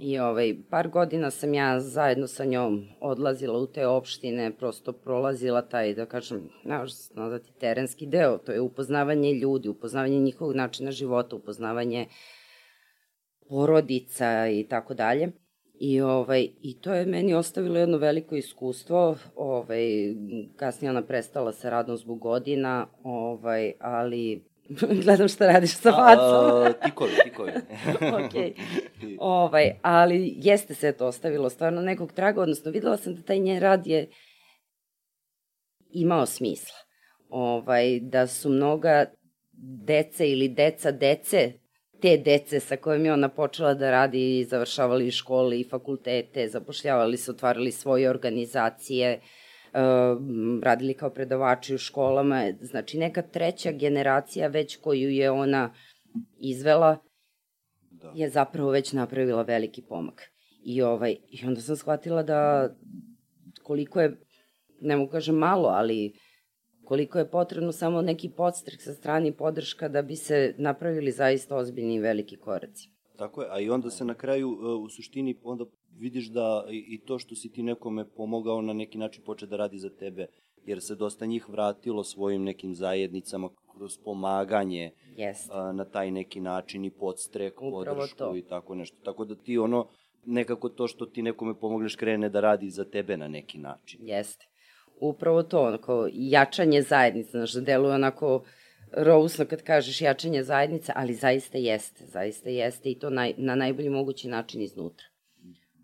I 0.00 0.18
ovaj, 0.18 0.56
par 0.70 0.88
godina 0.88 1.30
sam 1.30 1.54
ja 1.54 1.80
zajedno 1.80 2.26
sa 2.26 2.44
njom 2.44 2.88
odlazila 3.00 3.58
u 3.58 3.66
te 3.66 3.86
opštine, 3.86 4.56
prosto 4.58 4.92
prolazila 4.92 5.62
taj, 5.62 5.94
da 5.94 6.06
kažem, 6.06 6.48
se 6.88 7.14
nazvati 7.14 7.52
terenski 7.60 8.06
deo, 8.06 8.38
to 8.38 8.52
je 8.52 8.60
upoznavanje 8.60 9.32
ljudi, 9.32 9.68
upoznavanje 9.68 10.20
njihovog 10.20 10.56
načina 10.56 10.90
života, 10.90 11.36
upoznavanje 11.36 12.06
porodica 13.48 14.48
i 14.48 14.66
tako 14.68 14.94
dalje. 14.94 15.32
I, 15.80 16.00
ovaj, 16.00 16.48
I 16.62 16.80
to 16.80 16.94
je 16.94 17.06
meni 17.06 17.34
ostavilo 17.34 17.78
jedno 17.78 17.98
veliko 17.98 18.36
iskustvo. 18.36 19.16
Ovaj, 19.36 19.80
kasnije 20.56 20.90
ona 20.90 21.02
prestala 21.02 21.52
sa 21.52 21.70
radom 21.70 21.96
zbog 21.96 22.18
godina, 22.18 22.86
ovaj, 23.02 23.72
ali 23.80 24.47
Gledam 25.04 25.28
šta 25.28 25.46
radiš 25.46 25.76
sa 25.76 25.92
facom. 25.92 26.72
tikovi, 26.84 27.12
tikovi. 27.24 27.52
ok. 28.24 28.34
Ovaj, 29.18 29.72
ali 29.82 30.34
jeste 30.36 30.74
se 30.74 30.92
to 30.92 31.06
ostavilo 31.06 31.50
stvarno 31.50 31.82
nekog 31.82 32.12
traga, 32.12 32.40
odnosno 32.40 32.70
videla 32.70 32.96
sam 32.96 33.14
da 33.14 33.22
taj 33.22 33.38
njen 33.38 33.60
rad 33.60 33.86
je 33.86 34.08
imao 35.90 36.26
smisla. 36.26 36.76
Ovaj, 37.28 38.00
da 38.00 38.26
su 38.26 38.50
mnoga 38.50 39.04
dece 39.84 40.30
ili 40.30 40.48
deca 40.48 40.90
dece 40.90 41.52
te 42.00 42.16
dece 42.16 42.60
sa 42.60 42.76
kojim 42.76 43.04
je 43.04 43.12
ona 43.12 43.28
počela 43.28 43.74
da 43.74 43.90
radi 43.90 44.38
i 44.38 44.44
završavali 44.44 45.10
škole 45.10 45.60
i 45.60 45.68
fakultete, 45.68 46.48
zapošljavali 46.48 47.16
se, 47.16 47.30
otvarali 47.30 47.72
svoje 47.72 48.10
organizacije, 48.10 49.16
uh, 49.16 49.22
radili 50.62 50.94
kao 50.94 51.10
predavači 51.10 51.74
u 51.74 51.78
školama, 51.78 52.52
znači 52.60 52.98
neka 52.98 53.22
treća 53.22 53.72
generacija 53.72 54.48
već 54.48 54.76
koju 54.76 55.10
je 55.10 55.30
ona 55.30 55.74
izvela 56.38 56.98
da. 57.90 58.12
je 58.14 58.30
zapravo 58.30 58.70
već 58.70 58.92
napravila 58.92 59.42
veliki 59.42 59.82
pomak. 59.82 60.22
I, 60.64 60.82
ovaj, 60.82 61.16
I 61.28 61.46
onda 61.46 61.60
sam 61.60 61.76
shvatila 61.76 62.22
da 62.22 62.70
koliko 63.62 64.00
je, 64.00 64.16
ne 64.80 64.96
mogu 64.96 65.10
kažem 65.10 65.34
malo, 65.34 65.68
ali 65.68 66.12
koliko 66.84 67.18
je 67.18 67.30
potrebno 67.30 67.72
samo 67.72 68.02
neki 68.02 68.30
podstrek 68.36 68.82
sa 68.82 68.94
strani 68.94 69.32
podrška 69.32 69.88
da 69.88 70.02
bi 70.02 70.16
se 70.16 70.54
napravili 70.58 71.12
zaista 71.12 71.56
ozbiljni 71.56 71.94
i 71.94 72.00
veliki 72.00 72.36
koraci. 72.36 72.97
Tako 73.18 73.42
je, 73.42 73.48
a 73.50 73.60
i 73.60 73.70
onda 73.70 73.90
se 73.90 74.04
na 74.04 74.14
kraju 74.14 74.48
e, 74.48 74.66
u 74.66 74.88
suštini 74.88 75.36
onda 75.42 75.64
vidiš 75.98 76.26
da 76.26 76.64
i 76.70 77.00
to 77.06 77.18
što 77.18 77.34
si 77.34 77.52
ti 77.52 77.62
nekome 77.62 78.04
pomogao 78.04 78.62
na 78.62 78.72
neki 78.72 78.98
način 78.98 79.22
poče 79.26 79.46
da 79.46 79.56
radi 79.56 79.78
za 79.78 79.90
tebe, 79.90 80.26
jer 80.64 80.82
se 80.82 80.94
dosta 80.94 81.26
njih 81.26 81.48
vratilo 81.48 82.04
svojim 82.04 82.44
nekim 82.44 82.74
zajednicama 82.74 83.48
kroz 83.76 83.98
pomaganje 84.04 84.90
yes. 85.16 85.48
a, 85.50 85.72
na 85.72 85.84
taj 85.84 86.10
neki 86.10 86.40
način 86.40 86.84
i 86.84 86.90
podstrek, 86.90 87.54
podršku 87.54 88.18
to. 88.18 88.36
i 88.36 88.42
tako 88.42 88.74
nešto. 88.74 88.96
Tako 89.04 89.24
da 89.24 89.34
ti 89.34 89.58
ono, 89.58 89.88
nekako 90.26 90.68
to 90.68 90.86
što 90.86 91.06
ti 91.06 91.22
nekome 91.22 91.54
pomogneš 91.54 91.96
krene 91.96 92.28
da 92.28 92.40
radi 92.40 92.70
za 92.70 92.84
tebe 92.84 93.16
na 93.16 93.28
neki 93.28 93.58
način. 93.58 94.00
Jeste. 94.02 94.46
Upravo 95.00 95.42
to, 95.42 95.60
onako, 95.60 96.08
jačanje 96.12 96.82
zajednice, 96.82 97.30
znaš, 97.30 97.52
da 97.52 97.60
deluje 97.60 97.94
onako 97.94 98.42
rousno 98.92 99.44
kad 99.44 99.62
kažeš 99.62 100.00
jačanje 100.00 100.42
zajednice, 100.42 100.92
ali 100.96 101.14
zaista 101.14 101.58
jeste, 101.58 102.04
zaista 102.06 102.50
jeste 102.50 102.90
i 102.90 102.98
to 102.98 103.10
naj, 103.10 103.34
na 103.36 103.54
najbolji 103.54 103.90
mogući 103.90 104.28
način 104.28 104.62
iznutra. 104.62 105.06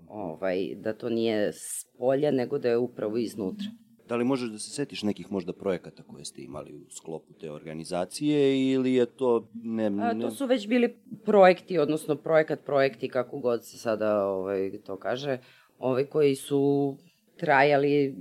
Ovaj, 0.08 0.74
da 0.74 0.92
to 0.92 1.08
nije 1.08 1.52
s 1.52 1.86
polja, 1.98 2.30
nego 2.30 2.58
da 2.58 2.68
je 2.68 2.78
upravo 2.78 3.16
iznutra. 3.16 3.66
Da 4.08 4.16
li 4.16 4.24
možeš 4.24 4.50
da 4.50 4.58
se 4.58 4.70
setiš 4.70 5.02
nekih 5.02 5.32
možda 5.32 5.52
projekata 5.52 6.02
koje 6.02 6.24
ste 6.24 6.42
imali 6.42 6.74
u 6.74 6.90
sklopu 6.90 7.32
te 7.32 7.50
organizacije 7.50 8.72
ili 8.72 8.94
je 8.94 9.06
to... 9.06 9.48
Ne, 9.54 9.90
ne... 9.90 10.04
A, 10.04 10.20
to 10.20 10.30
su 10.30 10.46
već 10.46 10.68
bili 10.68 10.96
projekti, 11.24 11.78
odnosno 11.78 12.16
projekat, 12.16 12.64
projekti, 12.64 13.08
kako 13.08 13.38
god 13.38 13.64
se 13.64 13.78
sada 13.78 14.26
ovaj, 14.26 14.72
to 14.86 14.96
kaže, 14.96 15.38
ovaj, 15.78 16.04
koji 16.04 16.34
su 16.34 16.96
trajali, 17.36 18.16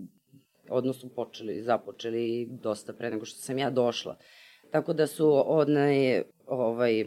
odnosno 0.69 1.09
počeli, 1.09 1.61
započeli 1.61 2.47
dosta 2.51 2.93
pre 2.93 3.09
nego 3.09 3.25
što 3.25 3.39
sam 3.39 3.57
ja 3.57 3.69
došla. 3.69 4.17
Tako 4.73 4.93
da 4.93 5.07
su 5.07 5.43
one, 5.45 6.23
ovaj, 6.47 7.05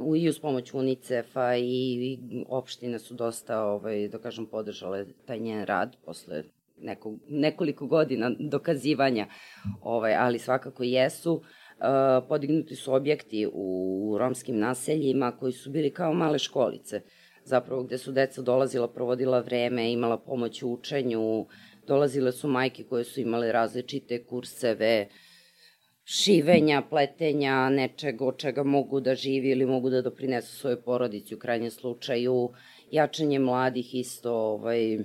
u, 0.00 0.16
i 0.16 0.28
uz 0.28 0.38
pomoć 0.38 0.74
UNICEF-a 0.74 1.56
i, 1.56 1.62
i 1.62 2.44
opštine 2.48 2.98
su 2.98 3.14
dosta, 3.14 3.62
ovaj, 3.62 4.08
da 4.08 4.18
kažem, 4.18 4.46
podržale 4.46 5.06
taj 5.26 5.38
njen 5.38 5.64
rad 5.64 5.96
posle 6.04 6.42
neko, 6.78 7.14
nekoliko 7.28 7.86
godina 7.86 8.30
dokazivanja, 8.38 9.26
ovaj, 9.82 10.14
ali 10.14 10.38
svakako 10.38 10.82
jesu. 10.82 11.42
Podignuti 12.28 12.76
su 12.76 12.94
objekti 12.94 13.48
u 13.52 14.16
romskim 14.18 14.58
naseljima 14.58 15.32
koji 15.32 15.52
su 15.52 15.70
bili 15.70 15.90
kao 15.90 16.14
male 16.14 16.38
školice, 16.38 17.00
zapravo 17.44 17.82
gde 17.82 17.98
su 17.98 18.12
deca 18.12 18.42
dolazila, 18.42 18.88
provodila 18.88 19.40
vreme, 19.40 19.92
imala 19.92 20.18
pomoć 20.18 20.62
u 20.62 20.72
učenju, 20.72 21.46
dolazile 21.86 22.32
su 22.32 22.48
majke 22.48 22.84
koje 22.84 23.04
su 23.04 23.20
imale 23.20 23.52
različite 23.52 24.24
kurseve, 24.24 25.08
šivenja, 26.04 26.82
pletenja, 26.90 27.68
nečeg 27.70 28.22
od 28.22 28.38
čega 28.38 28.62
mogu 28.62 29.00
da 29.00 29.14
živi 29.14 29.50
ili 29.50 29.66
mogu 29.66 29.90
da 29.90 30.02
doprinesu 30.02 30.56
svojoj 30.56 30.82
porodici 30.82 31.34
u 31.34 31.38
krajnjem 31.38 31.70
slučaju, 31.70 32.50
jačanje 32.90 33.38
mladih 33.38 33.94
isto, 33.94 34.32
ovaj, 34.32 34.98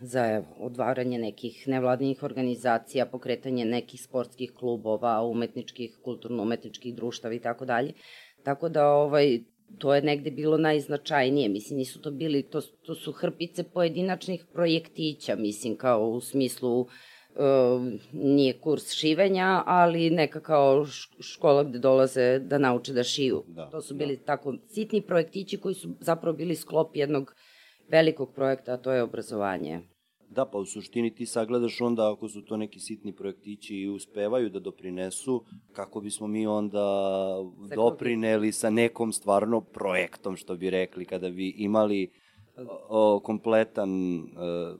za 0.00 0.42
odvaranje 0.58 1.18
nekih 1.18 1.64
nevladinih 1.68 2.22
organizacija, 2.22 3.06
pokretanje 3.06 3.64
nekih 3.64 4.02
sportskih 4.02 4.52
klubova, 4.52 5.22
umetničkih, 5.22 5.98
kulturno-umetničkih 6.04 6.94
društava 6.94 7.34
i 7.34 7.40
tako 7.40 7.64
dalje. 7.64 7.92
Tako 8.44 8.68
da 8.68 8.86
ovaj, 8.88 9.40
to 9.78 9.94
je 9.94 10.02
negde 10.02 10.30
bilo 10.30 10.56
najznačajnije. 10.56 11.48
Mislim, 11.48 11.78
nisu 11.78 12.00
to 12.02 12.10
bili, 12.10 12.42
to, 12.42 12.60
to 12.60 12.94
su 12.94 13.12
hrpice 13.12 13.62
pojedinačnih 13.62 14.44
projektića, 14.52 15.36
mislim, 15.36 15.76
kao 15.76 16.08
u 16.08 16.20
smislu 16.20 16.80
uh, 16.80 16.90
nije 18.12 18.52
kurs 18.52 18.92
šivenja, 18.92 19.62
ali 19.66 20.10
neka 20.10 20.40
kao 20.40 20.86
škola 21.20 21.64
gde 21.64 21.78
dolaze 21.78 22.38
da 22.38 22.58
nauče 22.58 22.92
da 22.92 23.02
šiju. 23.02 23.42
Da, 23.46 23.70
to 23.70 23.80
su 23.80 23.94
bili 23.94 24.16
da. 24.16 24.24
tako 24.24 24.54
sitni 24.68 25.00
projektići 25.00 25.56
koji 25.56 25.74
su 25.74 25.88
zapravo 26.00 26.36
bili 26.36 26.54
sklop 26.54 26.96
jednog 26.96 27.34
velikog 27.88 28.34
projekta, 28.34 28.72
a 28.72 28.76
to 28.76 28.92
je 28.92 29.02
obrazovanje. 29.02 29.80
Da, 30.28 30.44
pa 30.44 30.58
u 30.58 30.64
suštini 30.64 31.14
ti 31.14 31.26
sagledaš 31.26 31.80
onda 31.80 32.12
ako 32.12 32.28
su 32.28 32.42
to 32.42 32.56
neki 32.56 32.80
sitni 32.80 33.12
projektići 33.12 33.76
i 33.76 33.88
uspevaju 33.88 34.50
da 34.50 34.60
doprinesu, 34.60 35.44
kako 35.72 36.00
bismo 36.00 36.26
mi 36.26 36.46
onda 36.46 36.86
doprineli 37.76 38.52
sa 38.52 38.70
nekom 38.70 39.12
stvarno 39.12 39.60
projektom, 39.60 40.36
što 40.36 40.56
bi 40.56 40.70
rekli, 40.70 41.04
kada 41.04 41.30
bi 41.30 41.48
imali 41.48 42.10
o, 42.88 43.20
kompletan 43.24 43.90
e, 44.16 44.22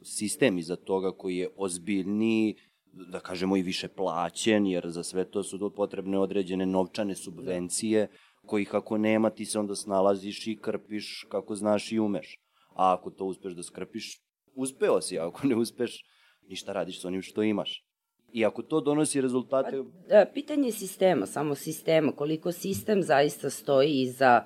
sistem 0.02 0.58
iza 0.58 0.76
toga 0.76 1.12
koji 1.12 1.36
je 1.36 1.48
ozbiljniji, 1.56 2.54
da 2.92 3.20
kažemo 3.20 3.56
i 3.56 3.62
više 3.62 3.88
plaćen, 3.88 4.66
jer 4.66 4.90
za 4.90 5.02
sve 5.02 5.24
to 5.24 5.42
su 5.42 5.72
potrebne 5.76 6.18
određene 6.18 6.66
novčane 6.66 7.14
subvencije, 7.14 8.08
kojih 8.46 8.74
ako 8.74 8.98
nema 8.98 9.30
ti 9.30 9.44
se 9.44 9.58
onda 9.58 9.74
snalaziš 9.74 10.46
i 10.46 10.58
krpiš 10.62 11.26
kako 11.28 11.54
znaš 11.54 11.92
i 11.92 11.98
umeš. 11.98 12.38
A 12.74 12.92
ako 12.92 13.10
to 13.10 13.24
uspeš 13.24 13.52
da 13.52 13.62
skrpiš, 13.62 14.20
uspeo 14.54 15.00
si, 15.00 15.18
ako 15.18 15.46
ne 15.46 15.56
uspeš, 15.56 16.04
ništa 16.48 16.72
radiš 16.72 17.00
sa 17.00 17.08
onim 17.08 17.22
što 17.22 17.42
imaš. 17.42 17.84
I 18.32 18.44
ako 18.44 18.62
to 18.62 18.80
donosi 18.80 19.20
rezultate... 19.20 19.70
Pa, 19.70 20.08
da, 20.08 20.26
pitanje 20.34 20.72
sistema, 20.72 21.26
samo 21.26 21.54
sistema, 21.54 22.12
koliko 22.12 22.52
sistem 22.52 23.02
zaista 23.02 23.50
stoji 23.50 24.00
iza 24.00 24.44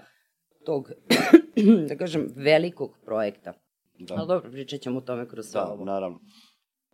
tog, 0.66 0.90
da 1.88 1.96
kažem, 1.96 2.28
velikog 2.36 2.98
projekta. 3.04 3.52
Da. 3.98 4.14
Ali 4.14 4.28
dobro, 4.28 4.50
pričat 4.50 4.80
ćemo 4.80 4.98
o 4.98 5.00
tome 5.00 5.28
kroz 5.28 5.52
da, 5.52 5.68
ovo. 5.68 5.84
Da, 5.84 5.92
naravno. 5.92 6.20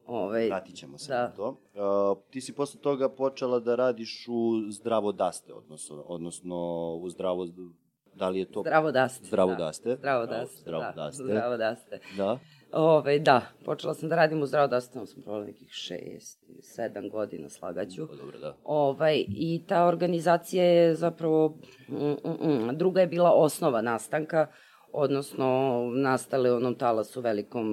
Ove, 0.07 0.25
ovaj, 0.25 0.47
Vratit 0.47 0.77
ćemo 0.77 0.99
se 0.99 1.13
da. 1.13 1.23
na 1.23 1.35
to. 1.35 1.49
Uh, 1.49 2.23
ti 2.31 2.41
si 2.41 2.53
posle 2.53 2.81
toga 2.81 3.09
počela 3.09 3.61
da 3.61 3.75
radiš 3.75 4.27
u 4.29 4.71
Zdravo 4.71 5.13
Daste, 5.13 5.53
odnosno, 5.53 6.03
odnosno 6.07 6.57
u 6.97 7.11
Zdravo 7.11 7.47
Da 8.15 8.29
li 8.29 8.39
je 8.39 8.45
to... 8.45 8.61
Zdravo 8.61 8.93
daste. 8.93 9.27
Zdravo 9.27 9.51
da. 9.51 9.57
daste. 9.57 9.97
Zdravo 9.97 10.27
daste, 10.27 10.63
zdravo 10.63 10.83
da. 10.83 10.93
daste. 10.93 11.23
Zdravo 11.23 11.57
daste. 11.57 11.99
Da. 12.17 12.39
Ove, 12.73 13.19
da, 13.19 13.43
počela 13.65 13.95
sam 13.95 14.09
da 14.09 14.17
radim 14.17 14.43
u 14.43 14.47
Zdravo 14.47 14.69
daste, 14.69 14.93
tamo 14.93 15.07
sam 15.07 15.23
provela 15.23 15.45
nekih 15.45 15.69
šest, 15.71 16.45
sedam 16.63 17.09
godina, 17.09 17.49
slagaću. 17.49 18.07
Pa 18.09 18.17
dobro, 18.17 18.39
da. 18.39 18.57
Ovaj, 18.65 19.25
I 19.29 19.65
ta 19.69 19.87
organizacija 19.87 20.65
je 20.65 20.95
zapravo, 20.95 21.59
mm, 21.89 21.97
mm, 21.97 22.49
mm, 22.49 22.77
druga 22.79 23.01
je 23.01 23.07
bila 23.07 23.33
osnova 23.33 23.83
nastanka, 23.83 24.47
odnosno 24.93 25.81
nastale 25.95 26.53
u 26.53 26.57
onom 26.57 26.75
talasu 26.75 27.21
velikom 27.21 27.67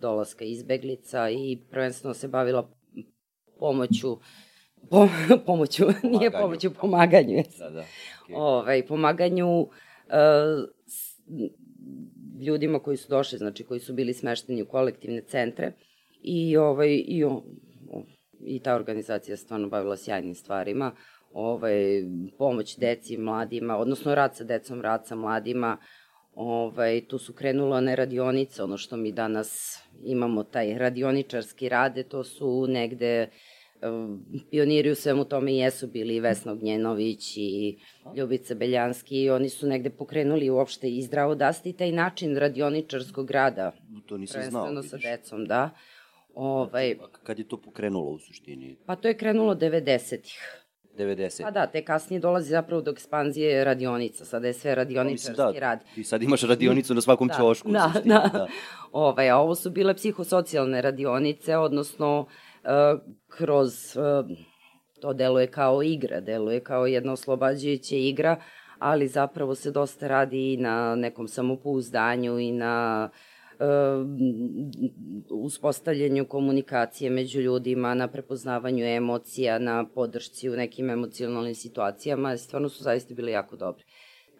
dolaska 0.00 0.44
izbeglica 0.44 1.30
i 1.30 1.58
prvenstveno 1.70 2.14
se 2.14 2.28
bavila 2.28 2.68
pomoću 3.58 4.18
po, 4.90 5.08
pomoću, 5.46 5.84
pomaganju. 5.84 6.18
nije 6.18 6.30
pomoću, 6.30 6.70
pomaganju. 6.70 7.42
Da, 7.58 7.70
da. 7.70 7.84
Okay. 8.28 8.34
Ovaj, 8.34 8.86
pomaganju 8.86 9.60
uh, 9.60 9.68
s, 10.86 11.20
ljudima 12.40 12.78
koji 12.78 12.96
su 12.96 13.08
došli, 13.08 13.38
znači 13.38 13.64
koji 13.64 13.80
su 13.80 13.94
bili 13.94 14.14
smešteni 14.14 14.62
u 14.62 14.66
kolektivne 14.66 15.20
centre 15.20 15.72
i, 16.22 16.56
ovaj, 16.56 17.02
i, 17.06 17.24
o, 17.24 17.42
i 18.44 18.60
ta 18.60 18.74
organizacija 18.74 19.36
stvarno 19.36 19.68
bavila 19.68 19.96
sjajnim 19.96 20.34
stvarima. 20.34 20.92
Ovaj, 21.32 22.04
pomoć 22.38 22.78
deci, 22.78 23.16
mladima, 23.16 23.76
odnosno 23.76 24.14
rad 24.14 24.36
sa 24.36 24.44
decom, 24.44 24.82
rad 24.82 25.06
sa 25.06 25.14
mladima, 25.14 25.76
ovaj, 26.34 27.06
tu 27.08 27.18
su 27.18 27.32
krenule 27.32 27.76
one 27.76 27.96
radionice, 27.96 28.62
ono 28.62 28.76
što 28.76 28.96
mi 28.96 29.12
danas 29.12 29.78
imamo, 30.04 30.42
taj 30.42 30.78
radioničarski 30.78 31.68
rade, 31.68 32.02
to 32.02 32.24
su 32.24 32.66
negde 32.68 33.28
pioniri 34.50 34.90
u 34.90 34.94
svemu 34.94 35.24
tome 35.24 35.54
jesu 35.54 35.86
bili 35.86 36.16
i 36.16 36.20
Vesna 36.20 36.52
Ognjenović 36.52 37.36
i 37.36 37.78
Ljubica 38.16 38.54
Beljanski 38.54 39.22
i 39.22 39.30
oni 39.30 39.48
su 39.48 39.66
negde 39.66 39.90
pokrenuli 39.90 40.50
uopšte 40.50 40.88
i 40.88 41.02
zdravo 41.02 41.34
dasti 41.34 41.72
taj 41.72 41.92
način 41.92 42.36
radioničarskog 42.36 43.30
rada. 43.30 43.72
To 44.06 44.18
nisam 44.18 44.42
znao, 44.42 44.70
vidiš. 44.70 44.90
sa 44.90 44.96
decom, 44.96 45.44
da. 45.44 45.70
Ovaj, 46.34 46.96
Kad 47.22 47.38
je 47.38 47.48
to 47.48 47.60
pokrenulo 47.60 48.10
u 48.10 48.18
suštini? 48.18 48.76
Pa 48.86 48.96
to 48.96 49.08
je 49.08 49.16
krenulo 49.16 49.54
90-ih. 49.54 50.66
90. 50.96 51.42
Pa 51.42 51.50
da, 51.50 51.66
te 51.66 51.84
kasnije 51.84 52.20
dolazi 52.20 52.50
zapravo 52.50 52.82
do 52.82 52.90
ekspanzije 52.90 53.64
radionica, 53.64 54.24
sada 54.24 54.46
je 54.46 54.52
sve 54.52 54.74
radioničarski 54.74 55.36
da, 55.36 55.52
rad. 55.58 55.84
Ti 55.94 56.04
sad 56.04 56.22
imaš 56.22 56.42
radionicu 56.42 56.94
na 56.94 57.00
svakom 57.00 57.28
da, 57.28 57.34
ćošku. 57.34 57.70
Da, 57.70 57.90
suštini, 57.92 58.14
da. 58.14 58.30
da. 58.32 58.46
Ove, 58.92 59.28
a 59.28 59.36
ovo 59.36 59.54
su 59.54 59.70
bile 59.70 59.94
psihosocijalne 59.94 60.82
radionice, 60.82 61.56
odnosno 61.56 62.26
kroz, 63.28 63.96
to 65.00 65.12
deluje 65.12 65.46
kao 65.46 65.82
igra, 65.82 66.20
deluje 66.20 66.60
kao 66.60 66.86
jedna 66.86 67.12
oslobađajuća 67.12 67.96
igra, 67.96 68.40
ali 68.78 69.08
zapravo 69.08 69.54
se 69.54 69.70
dosta 69.70 70.08
radi 70.08 70.52
i 70.52 70.56
na 70.56 70.94
nekom 70.94 71.28
samopouzdanju 71.28 72.38
i 72.38 72.52
na 72.52 73.10
uspostavljanju 75.30 76.24
komunikacije 76.24 77.10
među 77.10 77.40
ljudima, 77.40 77.94
na 77.94 78.08
prepoznavanju 78.08 78.84
emocija, 78.84 79.58
na 79.58 79.86
podršci 79.94 80.50
u 80.50 80.56
nekim 80.56 80.90
emocionalnim 80.90 81.54
situacijama, 81.54 82.36
stvarno 82.36 82.68
su 82.68 82.82
zaista 82.82 83.14
bile 83.14 83.32
jako 83.32 83.56
dobre. 83.56 83.84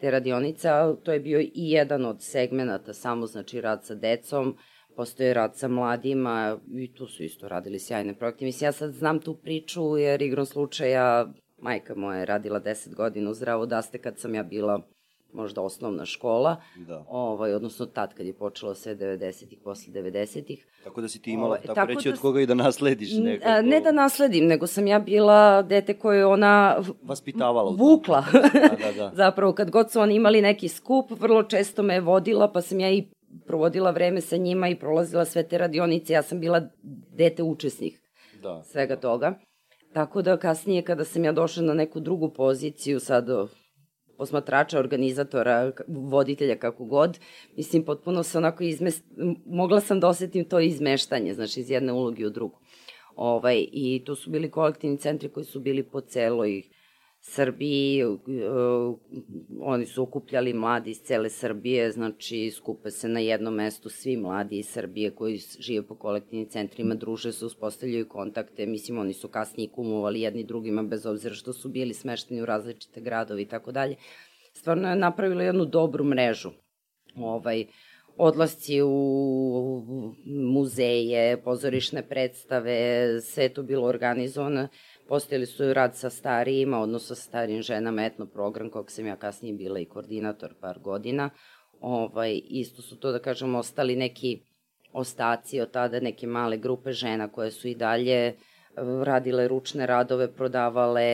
Te 0.00 0.11
radionice, 0.11 0.68
to 1.02 1.12
je 1.12 1.21
bio 1.21 1.40
i 1.40 1.50
jedan 1.54 2.04
od 2.04 2.23
segmenata, 2.23 2.92
samo 2.92 3.26
znači 3.26 3.61
rad 3.61 3.85
sa 3.85 3.95
decom, 3.95 4.56
postoje 4.97 5.35
rad 5.35 5.57
sa 5.57 5.69
mladima 5.69 6.59
i 6.75 6.95
tu 6.95 7.07
su 7.07 7.23
isto 7.23 7.49
radili 7.49 7.79
sjajne 7.79 8.15
projekte. 8.15 8.45
Mislim, 8.45 8.67
ja 8.67 8.73
sad 8.73 8.93
znam 8.93 9.19
tu 9.19 9.35
priču 9.35 9.97
jer 9.97 10.23
igrom 10.23 10.47
slučaja 10.47 11.26
majka 11.59 11.95
moja 11.95 12.19
je 12.19 12.26
radila 12.26 12.61
10 12.61 12.95
godina 12.95 13.31
u 13.31 13.35
zdravo 13.35 13.67
daste 13.67 13.99
kad 13.99 14.19
sam 14.19 14.35
ja 14.35 14.43
bila 14.43 14.81
možda 15.33 15.61
osnovna 15.61 16.07
škola, 16.07 16.57
Da. 16.76 17.05
ovaj, 17.09 17.55
odnosno 17.55 17.87
tad 17.87 18.15
kad 18.15 18.26
je 18.26 18.33
počelo 18.33 18.75
sve 18.75 18.97
90-ih, 18.97 19.59
posle 19.65 19.93
90-ih. 19.93 20.67
Tako 20.85 21.00
da 21.00 21.09
si 21.09 21.23
ti 21.23 21.31
imala, 21.31 21.49
Ovaj, 21.49 21.61
tako, 21.61 21.75
tako 21.75 21.93
reći, 21.93 22.09
da 22.09 22.15
od 22.15 22.21
koga 22.21 22.41
i 22.41 22.47
da 22.47 22.55
naslediš 22.55 23.12
nekako. 23.12 23.62
Ne 23.62 23.81
da 23.81 23.93
nasledim, 23.93 24.47
nego 24.47 24.67
sam 24.67 24.87
ja 24.87 24.99
bila 24.99 25.62
dete 25.62 25.95
koje 25.95 26.19
je 26.19 26.26
ona 26.26 26.76
Vaspitavala 27.03 27.71
vukla. 27.79 28.25
Da, 28.33 28.41
da, 28.87 28.93
da. 28.97 29.12
Zapravo, 29.25 29.53
kad 29.53 29.71
god 29.71 29.91
su 29.93 30.00
oni 30.00 30.15
imali 30.15 30.43
neki 30.43 30.69
skup, 30.69 31.11
vrlo 31.21 31.43
često 31.43 31.83
me 31.83 31.95
je 31.95 32.00
vodila, 32.00 32.53
pa 32.53 32.62
sam 32.62 32.81
ja 32.81 32.91
i 32.91 33.05
provodila 33.47 33.90
vreme 33.90 34.21
sa 34.21 34.37
njima 34.37 34.69
i 34.69 34.78
prolazila 34.78 35.25
sve 35.25 35.49
te 35.49 35.59
radionice. 35.59 36.12
Ja 36.12 36.23
sam 36.23 36.40
bila 36.40 36.69
dete 37.16 37.43
učesnik 37.43 38.00
da. 38.43 38.62
svega 38.62 38.97
toga. 38.97 39.38
Tako 39.93 40.23
da 40.23 40.37
kasnije 40.37 40.83
kada 40.83 41.05
sam 41.05 41.25
ja 41.25 41.33
došla 41.33 41.62
na 41.62 41.75
neku 41.75 42.00
drugu 42.00 42.33
poziciju, 42.33 43.00
sad 43.00 43.28
posmatrača, 44.19 44.78
organizatora, 44.78 45.73
voditelja, 45.88 46.57
kako 46.59 46.85
god, 46.85 47.19
mislim, 47.57 47.85
potpuno 47.85 48.23
se 48.23 48.38
onako 48.38 48.64
izmest... 48.64 49.05
mogla 49.47 49.81
sam 49.81 50.00
da 50.00 50.09
osetim 50.09 50.45
to 50.45 50.61
izmeštanje, 50.61 51.35
znači 51.35 51.61
iz 51.61 51.71
jedne 51.71 51.93
uloge 51.93 52.26
u 52.26 52.31
drugu. 52.31 52.59
Ovaj, 53.16 53.66
I 53.73 54.02
to 54.07 54.14
su 54.14 54.31
bili 54.31 54.50
kolektivni 54.50 54.99
centri 54.99 55.28
koji 55.28 55.45
su 55.45 55.61
bili 55.61 55.83
po 55.83 56.00
celoj 56.00 56.62
Srbiji, 57.28 58.00
e, 58.00 58.06
oni 59.61 59.87
su 59.87 60.02
okupljali 60.02 60.52
mladi 60.54 60.90
iz 60.90 61.00
cele 61.00 61.30
Srbije, 61.30 61.92
znači 61.92 62.50
skupe 62.50 62.90
se 62.90 63.09
na 63.09 63.21
jednom 63.21 63.54
mestu 63.54 63.88
svi 63.88 64.16
mladi 64.16 64.59
iz 64.59 64.68
Srbije 64.68 65.11
koji 65.11 65.40
žive 65.59 65.87
po 65.87 65.95
kolektivnim 65.95 66.49
centrima, 66.49 66.95
druže 66.95 67.33
se, 67.33 67.45
uspostavljaju 67.45 68.09
kontakte, 68.09 68.66
mislim 68.66 68.99
oni 68.99 69.12
su 69.12 69.28
kasnije 69.28 69.68
kumovali 69.68 70.21
jedni 70.21 70.45
drugima 70.45 70.83
bez 70.83 71.06
obzira 71.06 71.35
što 71.35 71.52
su 71.52 71.68
bili 71.68 71.95
smešteni 71.95 72.42
u 72.42 72.47
različite 72.47 73.00
gradovi 73.00 73.42
i 73.42 73.49
tako 73.49 73.73
dalje. 73.73 73.97
Stvarno 74.52 74.88
je 74.88 74.97
napravila 74.97 75.42
jednu 75.42 75.64
dobru 75.64 76.04
mrežu. 76.04 76.50
Ovaj, 77.16 77.66
odlasci 78.16 78.83
u 78.83 79.83
muzeje, 80.26 81.42
pozorišne 81.42 82.02
predstave, 82.02 83.06
sve 83.21 83.49
to 83.49 83.62
bilo 83.62 83.88
organizovano. 83.88 84.68
Postojali 85.08 85.46
su 85.46 85.75
rad 85.75 85.96
sa 85.96 86.10
starijima, 86.10 86.80
odnosno 86.80 87.16
sa 87.16 87.22
starijim 87.22 87.62
ženama, 87.62 88.04
etno 88.04 88.26
program 88.26 88.70
kog 88.70 88.90
sam 88.90 89.06
ja 89.06 89.16
kasnije 89.16 89.54
bila 89.54 89.78
i 89.78 89.84
koordinator 89.84 90.54
par 90.60 90.78
godina. 90.78 91.30
Ovaj, 91.80 92.40
isto 92.44 92.82
su 92.82 92.96
to, 92.96 93.12
da 93.12 93.18
kažem, 93.18 93.54
ostali 93.54 93.96
neki 93.96 94.40
ostaci 94.92 95.60
od 95.60 95.70
tada, 95.70 96.00
neke 96.00 96.26
male 96.26 96.56
grupe 96.56 96.92
žena 96.92 97.28
koje 97.28 97.50
su 97.50 97.68
i 97.68 97.75
dalje 97.75 98.26
eh, 98.26 98.34
radile 99.04 99.48
ručne 99.48 99.86
radove, 99.86 100.32
prodavale, 100.32 101.04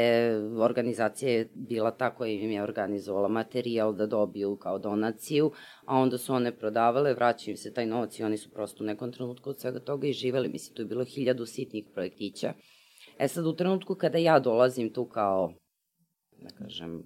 organizacija 0.59 1.33
je 1.33 1.49
bila 1.55 1.91
ta 1.91 2.11
koja 2.15 2.33
im 2.33 2.51
je 2.51 2.63
organizovala 2.63 3.29
materijal 3.29 3.93
da 3.95 4.07
dobiju 4.07 4.57
kao 4.57 4.79
donaciju, 4.79 5.51
a 5.85 5.97
onda 5.97 6.19
su 6.19 6.35
one 6.35 6.57
prodavale, 6.57 7.15
vraćaju 7.15 7.57
se 7.57 7.75
taj 7.75 7.87
novac 7.87 8.19
i 8.19 8.25
oni 8.25 8.39
su 8.39 8.51
prosto 8.51 8.85
u 8.85 8.87
nekom 8.87 9.13
trenutku 9.13 9.51
od 9.51 9.61
svega 9.61 9.81
toga 9.81 10.07
i 10.07 10.13
živeli. 10.13 10.49
Mislim, 10.49 10.77
tu 10.77 10.83
je 10.83 10.87
bilo 10.87 11.05
hiljadu 11.05 11.47
sitnih 11.47 11.85
projektića. 11.95 12.53
E 13.19 13.29
sad, 13.29 13.47
u 13.47 13.57
trenutku 13.57 13.95
kada 13.95 14.19
ja 14.19 14.39
dolazim 14.39 14.93
tu 14.93 15.05
kao, 15.05 15.53
da 16.43 16.49
kažem, 16.49 17.03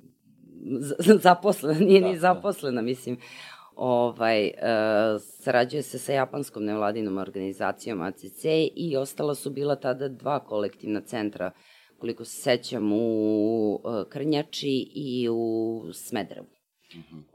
zaposlena, 1.23 1.79
nije 1.79 2.01
Da, 2.01 2.07
ni 2.07 2.13
da. 2.13 2.21
zaposlena, 2.21 2.83
mislim, 2.83 3.19
ovaj, 3.77 4.47
e, 4.47 4.53
sarađuje 5.19 5.83
se 5.83 5.99
sa 5.99 6.13
japanskom 6.13 6.65
nevladinom 6.65 7.19
organizacijom 7.19 8.01
ACC 8.01 8.45
i 8.77 8.97
ostala 8.97 9.35
su 9.35 9.51
bila 9.51 9.77
tada 9.77 10.09
dva 10.09 10.45
kolektivna 10.45 11.01
centra, 11.01 11.51
koliko 11.99 12.25
se 12.25 12.43
sećam, 12.43 12.93
u 12.93 13.81
e, 13.85 14.11
Krnjači 14.11 14.91
i 14.95 15.29
u 15.31 15.83
Smederevu. 15.93 16.56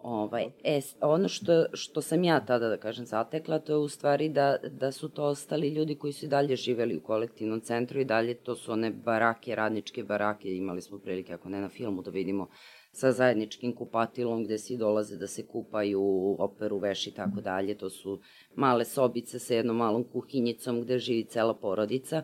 Ovaj, 0.03 0.45
e, 0.63 0.81
ono 1.01 1.27
što, 1.27 1.65
što 1.73 2.01
sam 2.01 2.23
ja 2.23 2.45
tada, 2.45 2.69
da 2.69 2.77
kažem, 2.77 3.05
zatekla, 3.05 3.59
to 3.59 3.73
je 3.73 3.77
u 3.77 3.87
stvari 3.87 4.29
da, 4.29 4.57
da 4.71 4.91
su 4.91 5.09
to 5.09 5.23
ostali 5.23 5.69
ljudi 5.69 5.95
koji 5.95 6.13
su 6.13 6.25
i 6.25 6.29
dalje 6.29 6.55
živeli 6.55 6.97
u 6.97 7.03
kolektivnom 7.03 7.61
centru 7.61 7.99
i 7.99 8.05
dalje 8.05 8.33
to 8.33 8.55
su 8.55 8.71
one 8.71 8.91
barake, 8.91 9.55
radničke 9.55 10.03
barake, 10.03 10.55
imali 10.55 10.81
smo 10.81 10.99
prilike, 10.99 11.33
ako 11.33 11.49
ne 11.49 11.61
na 11.61 11.69
filmu, 11.69 12.01
da 12.01 12.11
vidimo 12.11 12.47
sa 12.91 13.11
zajedničkim 13.11 13.75
kupatilom 13.75 14.43
gde 14.43 14.57
svi 14.57 14.77
dolaze 14.77 15.17
da 15.17 15.27
se 15.27 15.45
kupaju, 15.47 16.01
operu 16.39 16.77
veš 16.77 17.07
i 17.07 17.11
tako 17.11 17.41
dalje. 17.41 17.77
To 17.77 17.89
su 17.89 18.19
male 18.55 18.85
sobice 18.85 19.39
sa 19.39 19.53
jednom 19.53 19.77
malom 19.77 20.03
kuhinjicom 20.03 20.81
gde 20.81 20.99
živi 20.99 21.23
cela 21.25 21.53
porodica. 21.53 22.23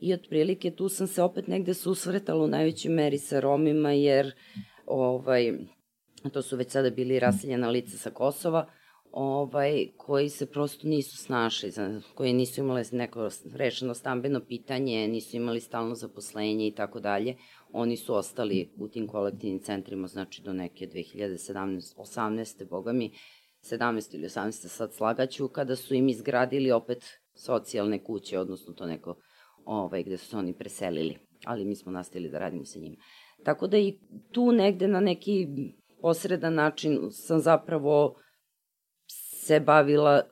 I 0.00 0.14
otprilike 0.14 0.70
tu 0.70 0.88
sam 0.88 1.06
se 1.06 1.22
opet 1.22 1.46
negde 1.46 1.74
susretala 1.74 2.44
u 2.44 2.48
najvećoj 2.48 2.90
meri 2.90 3.18
sa 3.18 3.40
Romima, 3.40 3.92
jer 3.92 4.34
ovaj, 4.86 5.52
to 6.32 6.42
su 6.42 6.56
već 6.56 6.70
sada 6.70 6.90
bili 6.90 7.18
raseljena 7.18 7.68
lica 7.68 7.96
sa 7.96 8.10
Kosova, 8.10 8.66
ovaj, 9.12 9.86
koji 9.96 10.28
se 10.28 10.46
prosto 10.46 10.88
nisu 10.88 11.16
snašli, 11.16 11.72
koji 12.14 12.32
nisu 12.32 12.60
imali 12.60 12.84
neko 12.92 13.28
rešeno 13.54 13.94
stambeno 13.94 14.40
pitanje, 14.40 15.08
nisu 15.08 15.36
imali 15.36 15.60
stalno 15.60 15.94
zaposlenje 15.94 16.66
i 16.66 16.74
tako 16.74 17.00
dalje. 17.00 17.36
Oni 17.72 17.96
su 17.96 18.14
ostali 18.14 18.70
u 18.76 18.88
tim 18.88 19.06
kolektivnim 19.06 19.60
centrima, 19.60 20.06
znači 20.06 20.42
do 20.42 20.52
neke 20.52 20.86
2017. 20.86 21.96
18. 21.96 22.68
boga 22.68 22.92
mi, 22.92 23.12
17. 23.62 24.14
ili 24.14 24.28
18. 24.28 24.52
sad 24.52 24.94
slagaću, 24.94 25.48
kada 25.48 25.76
su 25.76 25.94
im 25.94 26.08
izgradili 26.08 26.70
opet 26.70 27.04
socijalne 27.34 28.04
kuće, 28.04 28.38
odnosno 28.38 28.74
to 28.74 28.86
neko 28.86 29.16
ovaj, 29.64 30.02
gde 30.02 30.16
su 30.16 30.26
se 30.26 30.36
oni 30.36 30.54
preselili. 30.54 31.16
Ali 31.44 31.64
mi 31.64 31.76
smo 31.76 31.92
nastavili 31.92 32.30
da 32.30 32.38
radimo 32.38 32.64
sa 32.64 32.78
njima. 32.78 32.96
Tako 33.44 33.66
da 33.66 33.78
i 33.78 33.98
tu 34.32 34.52
negde 34.52 34.88
na 34.88 35.00
neki 35.00 35.46
posredan 36.00 36.54
način 36.54 36.98
sam 37.10 37.40
zapravo 37.40 38.14
se 39.44 39.60
bavila, 39.60 40.22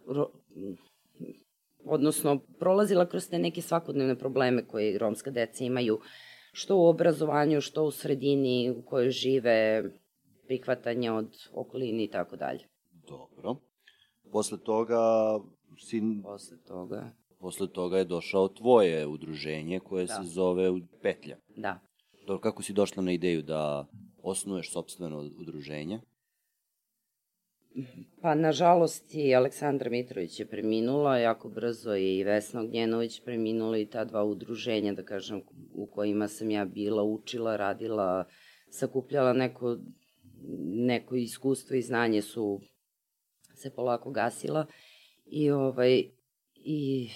odnosno 1.84 2.38
prolazila 2.58 3.06
kroz 3.06 3.28
te 3.28 3.38
neke 3.38 3.62
svakodnevne 3.62 4.18
probleme 4.18 4.66
koje 4.66 4.98
romska 4.98 5.30
deca 5.30 5.64
imaju, 5.64 6.00
što 6.52 6.76
u 6.76 6.86
obrazovanju, 6.86 7.60
što 7.60 7.84
u 7.84 7.90
sredini 7.90 8.70
u 8.70 8.82
kojoj 8.82 9.10
žive, 9.10 9.82
prihvatanje 10.46 11.12
od 11.12 11.28
okolini 11.52 12.04
i 12.04 12.10
tako 12.10 12.36
dalje. 12.36 12.64
Dobro. 13.08 13.56
Posle 14.32 14.58
toga 14.58 14.98
si, 15.78 16.02
Posle 16.22 16.56
toga, 16.68 17.10
posle 17.38 17.68
toga 17.72 17.98
je 17.98 18.04
došao 18.04 18.48
tvoje 18.48 19.06
udruženje 19.06 19.80
koje 19.80 20.06
Da. 20.06 20.14
se 20.14 20.22
zove 20.22 20.72
Petlja. 21.02 21.36
da. 21.56 21.80
Dobro, 22.26 22.40
kako 22.40 22.62
si 22.62 22.72
došla 22.72 23.02
na 23.02 23.12
ideju 23.12 23.42
da 23.42 23.86
osnuješ 24.30 24.72
sobstveno 24.72 25.18
udruženje? 25.38 26.00
Pa, 28.22 28.34
nažalost, 28.34 29.14
i 29.14 29.34
Aleksandra 29.34 29.90
Mitrović 29.90 30.40
je 30.40 30.46
preminula, 30.46 31.18
jako 31.18 31.48
brzo 31.48 31.94
je 31.94 32.18
i 32.18 32.24
Vesna 32.24 32.60
Ognjenović 32.60 33.20
preminula 33.24 33.78
i 33.78 33.86
ta 33.86 34.04
dva 34.04 34.24
udruženja, 34.24 34.92
da 34.92 35.02
kažem, 35.02 35.42
u 35.72 35.86
kojima 35.86 36.28
sam 36.28 36.50
ja 36.50 36.64
bila, 36.64 37.02
učila, 37.02 37.56
radila, 37.56 38.24
sakupljala 38.70 39.32
neko, 39.32 39.78
neko 40.88 41.16
iskustvo 41.16 41.76
i 41.76 41.82
znanje 41.82 42.22
su 42.22 42.60
se 43.54 43.70
polako 43.74 44.10
gasila 44.10 44.66
i 45.26 45.50
ovaj 45.50 46.04
i 46.54 47.08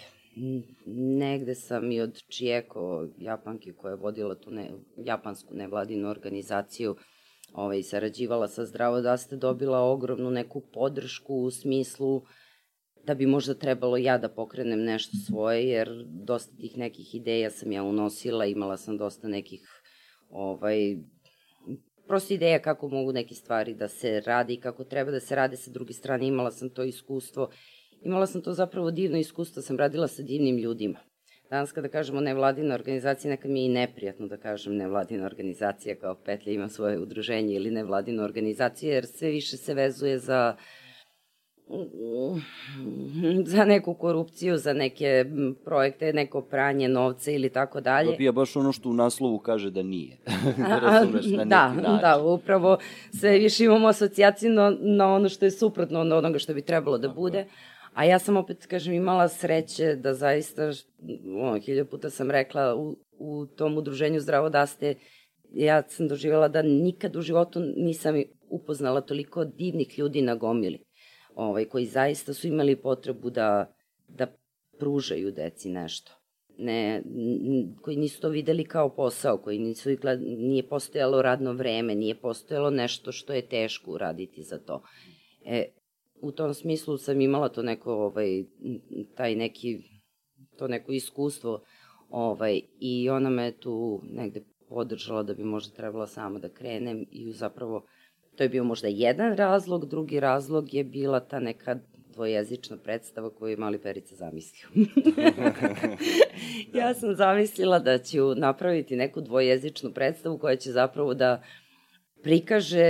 negde 1.19 1.55
sam 1.55 1.93
i 1.93 2.01
od 2.01 2.23
Čijeko, 2.29 3.09
Japanke 3.19 3.73
koja 3.73 3.91
je 3.91 3.97
vodila 3.97 4.35
tu 4.35 4.51
ne, 4.51 4.71
japansku 4.97 5.55
nevladinu 5.55 6.09
organizaciju, 6.09 6.97
ovaj, 7.53 7.83
sarađivala 7.83 8.49
sa 8.49 8.65
Zdravo 8.65 9.01
da 9.01 9.17
ste 9.17 9.37
dobila 9.37 9.81
ogromnu 9.81 10.31
neku 10.31 10.63
podršku 10.73 11.35
u 11.35 11.51
smislu 11.51 12.23
da 13.07 13.15
bi 13.15 13.27
možda 13.27 13.55
trebalo 13.55 13.97
ja 13.97 14.19
da 14.19 14.29
pokrenem 14.29 14.83
nešto 14.85 15.17
svoje, 15.27 15.69
jer 15.69 16.05
dosta 16.07 16.57
tih 16.57 16.79
nekih 16.79 17.15
ideja 17.15 17.51
sam 17.51 17.73
ja 17.73 17.83
unosila, 17.83 18.45
imala 18.45 18.77
sam 18.77 18.97
dosta 18.97 19.29
nekih 19.29 19.83
ovaj, 20.31 20.97
prosto 22.07 22.35
ideja 22.35 22.63
kako 22.63 22.89
mogu 22.89 23.13
neke 23.13 23.35
stvari 23.35 23.75
da 23.75 23.89
se 23.89 24.21
radi 24.21 24.55
i 24.55 24.61
kako 24.61 24.85
treba 24.85 25.11
da 25.11 25.21
se 25.21 25.35
rade 25.35 25.57
sa 25.57 25.71
druge 25.71 25.93
strane, 25.93 26.27
imala 26.27 26.51
sam 26.51 26.71
to 26.71 26.85
iskustvo, 26.85 27.51
imala 28.03 28.27
sam 28.27 28.43
to 28.43 28.53
zapravo 28.53 28.91
divno 28.91 29.19
iskustvo, 29.19 29.63
sam 29.63 29.79
radila 29.79 30.09
sa 30.09 30.23
divnim 30.23 30.59
ljudima. 30.59 30.99
Danas 31.51 31.73
kada 31.73 31.89
kažemo 31.89 32.21
nevladina 32.21 32.75
organizacija, 32.75 33.31
neka 33.31 33.49
mi 33.49 33.61
je 33.61 33.67
i 33.67 33.69
neprijatno 33.69 34.27
da 34.27 34.37
kažem 34.37 34.77
nevladina 34.77 35.27
organizacija 35.27 35.97
kao 35.97 36.15
Petlja 36.15 36.53
ima 36.53 36.69
svoje 36.69 36.99
udruženje 36.99 37.55
ili 37.55 37.71
nevladinu 37.71 38.23
organizaciju, 38.23 38.91
jer 38.91 39.07
sve 39.07 39.29
više 39.29 39.57
se 39.57 39.75
vezuje 39.75 40.19
za 40.19 40.57
za 43.45 43.65
neku 43.65 43.95
korupciju, 43.95 44.57
za 44.57 44.73
neke 44.73 45.25
projekte, 45.65 46.13
neko 46.13 46.43
pranje 46.43 46.89
novca 46.89 47.31
ili 47.31 47.49
tako 47.49 47.81
dalje. 47.81 48.11
Dobija 48.11 48.33
baš 48.33 48.57
ono 48.57 48.73
što 48.73 48.89
u 48.89 48.93
naslovu 48.93 49.39
kaže 49.39 49.71
da 49.71 49.83
nije. 49.83 50.19
da, 50.69 50.79
razumeš, 50.91 51.27
na 51.27 51.45
da, 51.45 51.75
da, 52.03 52.23
upravo 52.23 52.79
sve 53.21 53.39
više 53.39 53.65
imamo 53.65 53.89
asocijaciju 53.89 54.51
na, 54.53 54.77
na 54.81 55.15
ono 55.15 55.29
što 55.29 55.45
je 55.45 55.51
suprotno 55.51 56.01
od 56.01 56.13
onoga 56.13 56.39
što 56.39 56.55
bi 56.55 56.63
trebalo 56.63 56.99
da 56.99 57.09
tako. 57.09 57.21
bude. 57.21 57.47
A 57.95 58.05
ja 58.05 58.19
sam 58.19 58.37
opet, 58.37 58.67
kažem, 58.67 58.95
imala 58.95 59.29
sreće 59.29 59.97
da 59.97 60.15
zaista, 60.15 60.73
ono, 61.43 61.61
hilja 61.61 61.85
puta 61.85 62.11
sam 62.11 62.31
rekla, 62.31 62.75
u, 62.75 62.97
u 63.19 63.47
tom 63.47 63.79
udruženju 63.79 64.21
Zdravo 64.21 64.49
da 64.49 64.67
ste, 64.67 64.95
ja 65.53 65.83
sam 65.89 66.09
doživjela 66.09 66.49
da 66.49 66.63
nikad 66.63 67.17
u 67.17 67.23
životu 67.23 67.61
nisam 67.77 68.23
upoznala 68.49 69.01
toliko 69.01 69.45
divnih 69.45 69.99
ljudi 69.99 70.23
na 70.23 70.35
gomili 70.35 70.85
ovaj, 71.35 71.65
koji 71.65 71.87
zaista 71.87 72.35
su 72.35 72.47
imali 72.47 72.77
potrebu 72.77 73.31
da, 73.31 73.75
da 74.09 74.27
pružaju 74.79 75.33
deci 75.33 75.69
nešto. 75.69 76.13
Ne, 76.59 77.03
koji 77.83 77.97
nisu 77.97 78.21
to 78.21 78.29
videli 78.29 78.65
kao 78.65 78.95
posao, 78.95 79.39
koji 79.39 79.59
nisu, 79.59 79.91
nije 80.23 80.69
postojalo 80.69 81.23
radno 81.23 81.53
vreme, 81.53 81.95
nije 81.95 82.21
postojalo 82.21 82.71
nešto 82.71 83.13
što 83.13 83.33
je 83.33 83.49
teško 83.49 83.93
uraditi 83.93 84.43
za 84.43 84.59
to. 84.59 84.83
E, 85.45 85.65
u 86.23 86.33
tom 86.33 86.55
smislu 86.55 86.99
sam 86.99 87.21
imala 87.21 87.49
to 87.49 87.63
neko, 87.63 87.93
ovaj, 87.93 88.45
taj 89.15 89.35
neki, 89.35 89.79
to 90.57 90.69
neko 90.69 90.93
iskustvo 90.93 91.63
ovaj, 92.11 92.61
i 92.81 93.11
ona 93.11 93.31
me 93.31 93.53
tu 93.53 94.03
negde 94.05 94.43
podržala 94.69 95.23
da 95.23 95.35
bi 95.35 95.45
možda 95.45 95.75
trebala 95.75 96.07
sama 96.07 96.39
da 96.39 96.49
krenem 96.49 97.07
i 97.11 97.33
zapravo 97.33 97.87
To 98.41 98.45
je 98.45 98.49
bio 98.49 98.65
možda 98.65 98.89
jedan 98.89 99.37
razlog, 99.37 99.87
drugi 99.87 100.21
razlog 100.21 100.75
je 100.75 100.85
bila 100.85 101.21
ta 101.21 101.41
neka 101.41 101.77
dvojezična 102.15 102.77
predstava 102.77 103.31
koju 103.31 103.51
je 103.51 103.57
mali 103.57 103.79
Perica 103.79 104.15
zamislio. 104.15 104.69
ja 106.81 106.95
sam 106.95 107.15
zamislila 107.15 107.79
da 107.79 107.99
ću 107.99 108.35
napraviti 108.35 108.97
neku 108.97 109.21
dvojezičnu 109.21 109.91
predstavu 109.91 110.39
koja 110.39 110.57
će 110.57 110.73
zapravo 110.73 111.15
da 111.15 111.43
prikaže 112.23 112.89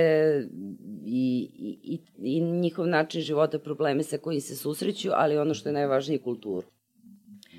i, 1.07 1.51
i, 1.83 2.01
i 2.23 2.41
njihov 2.41 2.87
način 2.87 3.21
života, 3.21 3.59
probleme 3.59 4.03
sa 4.03 4.19
kojim 4.19 4.41
se 4.41 4.57
susreću, 4.57 5.11
ali 5.13 5.39
ono 5.39 5.55
što 5.55 5.69
je 5.69 5.73
najvažnije, 5.73 6.19
kulturu. 6.19 6.67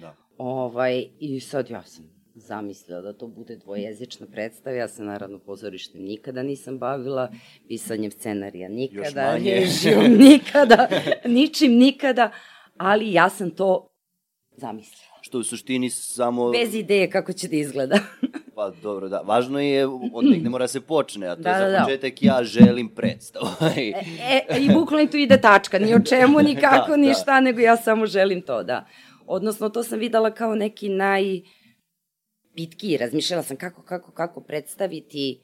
Da. 0.01 0.15
Ovaj, 0.37 1.07
I 1.19 1.39
sad 1.39 1.69
ja 1.69 1.83
sam 1.83 2.21
zamislila 2.35 3.01
da 3.01 3.13
to 3.13 3.27
bude 3.27 3.55
dvojezična 3.55 4.27
predstava. 4.27 4.75
Ja 4.75 4.87
se 4.87 5.03
naravno 5.03 5.39
pozorište 5.39 5.99
nikada 5.99 6.43
nisam 6.43 6.77
bavila, 6.77 7.31
pisanjem 7.67 8.11
scenarija 8.11 8.69
nikada, 8.69 9.35
režijom 9.35 10.11
nikada, 10.29 10.87
ničim 11.25 11.71
nikada, 11.71 12.31
ali 12.77 13.13
ja 13.13 13.29
sam 13.29 13.51
to 13.51 13.87
zamislila. 14.57 15.11
Što 15.21 15.39
u 15.39 15.43
suštini 15.43 15.89
samo... 15.89 16.51
Bez 16.51 16.75
ideje 16.75 17.09
kako 17.09 17.33
će 17.33 17.47
da 17.47 17.55
izgleda. 17.55 17.99
pa 18.61 18.81
dobro, 18.81 19.09
da. 19.09 19.21
Važno 19.25 19.59
je, 19.59 19.87
od 19.87 20.25
negde 20.25 20.49
mora 20.49 20.67
se 20.67 20.81
počne, 20.81 21.27
a 21.27 21.35
to 21.35 21.41
da, 21.41 21.49
je 21.49 21.59
za 21.59 21.65
da, 21.65 21.77
da. 21.77 21.83
početak 21.83 22.23
ja 22.23 22.43
želim 22.43 22.89
predstavu. 22.95 23.47
e, 23.77 23.93
e, 24.49 24.59
I 24.59 24.69
bukvalno 24.73 25.07
tu 25.07 25.17
ide 25.17 25.41
tačka, 25.41 25.79
ni 25.79 25.95
o 25.95 25.99
čemu, 25.99 26.39
nikako, 26.39 26.91
da, 26.95 26.97
ni 26.97 27.13
šta, 27.13 27.25
da. 27.25 27.39
nego 27.39 27.59
ja 27.59 27.77
samo 27.77 28.05
želim 28.05 28.41
to, 28.41 28.63
da. 28.63 28.85
Odnosno, 29.25 29.69
to 29.69 29.83
sam 29.83 29.99
videla 29.99 30.31
kao 30.31 30.55
neki 30.55 30.89
naj... 30.89 31.37
Uh, 31.37 31.43
bitki 32.55 32.87
i 32.93 32.97
razmišljala 32.97 33.43
sam 33.43 33.57
kako, 33.57 33.83
kako, 33.83 34.11
kako 34.11 34.41
predstaviti 34.41 35.41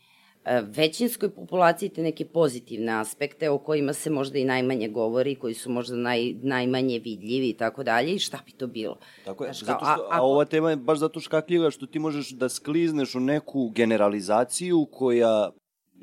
većinskoj 0.61 1.29
populaciji 1.29 1.89
te 1.89 2.01
neke 2.01 2.25
pozitivne 2.25 2.91
aspekte 2.91 3.49
o 3.49 3.57
kojima 3.57 3.93
se 3.93 4.09
možda 4.09 4.39
i 4.39 4.45
najmanje 4.45 4.89
govori, 4.89 5.35
koji 5.35 5.53
su 5.53 5.71
možda 5.71 5.95
naj, 5.95 6.33
najmanje 6.41 6.99
vidljivi 6.99 7.49
i 7.49 7.53
tako 7.53 7.83
dalje 7.83 8.13
i 8.13 8.19
šta 8.19 8.39
bi 8.45 8.51
to 8.51 8.67
bilo. 8.67 8.97
Tako 9.25 9.43
je, 9.43 9.47
Znaš, 9.47 9.59
zato 9.59 9.79
što, 9.79 10.01
a, 10.01 10.07
a, 10.11 10.19
a 10.19 10.23
ova 10.23 10.45
tema 10.45 10.69
je 10.69 10.75
baš 10.75 10.99
zato 10.99 11.19
škakljiva 11.19 11.71
što 11.71 11.85
ti 11.85 11.99
možeš 11.99 12.29
da 12.29 12.49
sklizneš 12.49 13.15
u 13.15 13.19
neku 13.19 13.69
generalizaciju 13.69 14.87
koja 14.91 15.51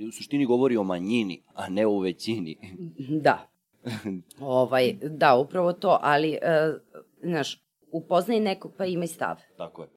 u 0.09 0.13
suštini 0.13 0.47
govori 0.47 0.77
o 0.77 0.83
manjini, 0.83 1.43
a 1.55 1.69
ne 1.69 1.87
o 1.87 2.01
većini. 2.01 2.57
Da. 2.99 3.49
ovaj, 4.41 4.95
da, 5.03 5.37
upravo 5.37 5.73
to, 5.73 5.99
ali, 6.03 6.31
uh, 6.31 6.81
znaš, 7.23 7.63
upoznaj 7.93 8.41
nekog 8.41 8.73
pa 8.79 8.87
imaj 8.87 9.07
stav. 9.07 9.37
Tako 9.57 9.83
je 9.83 9.89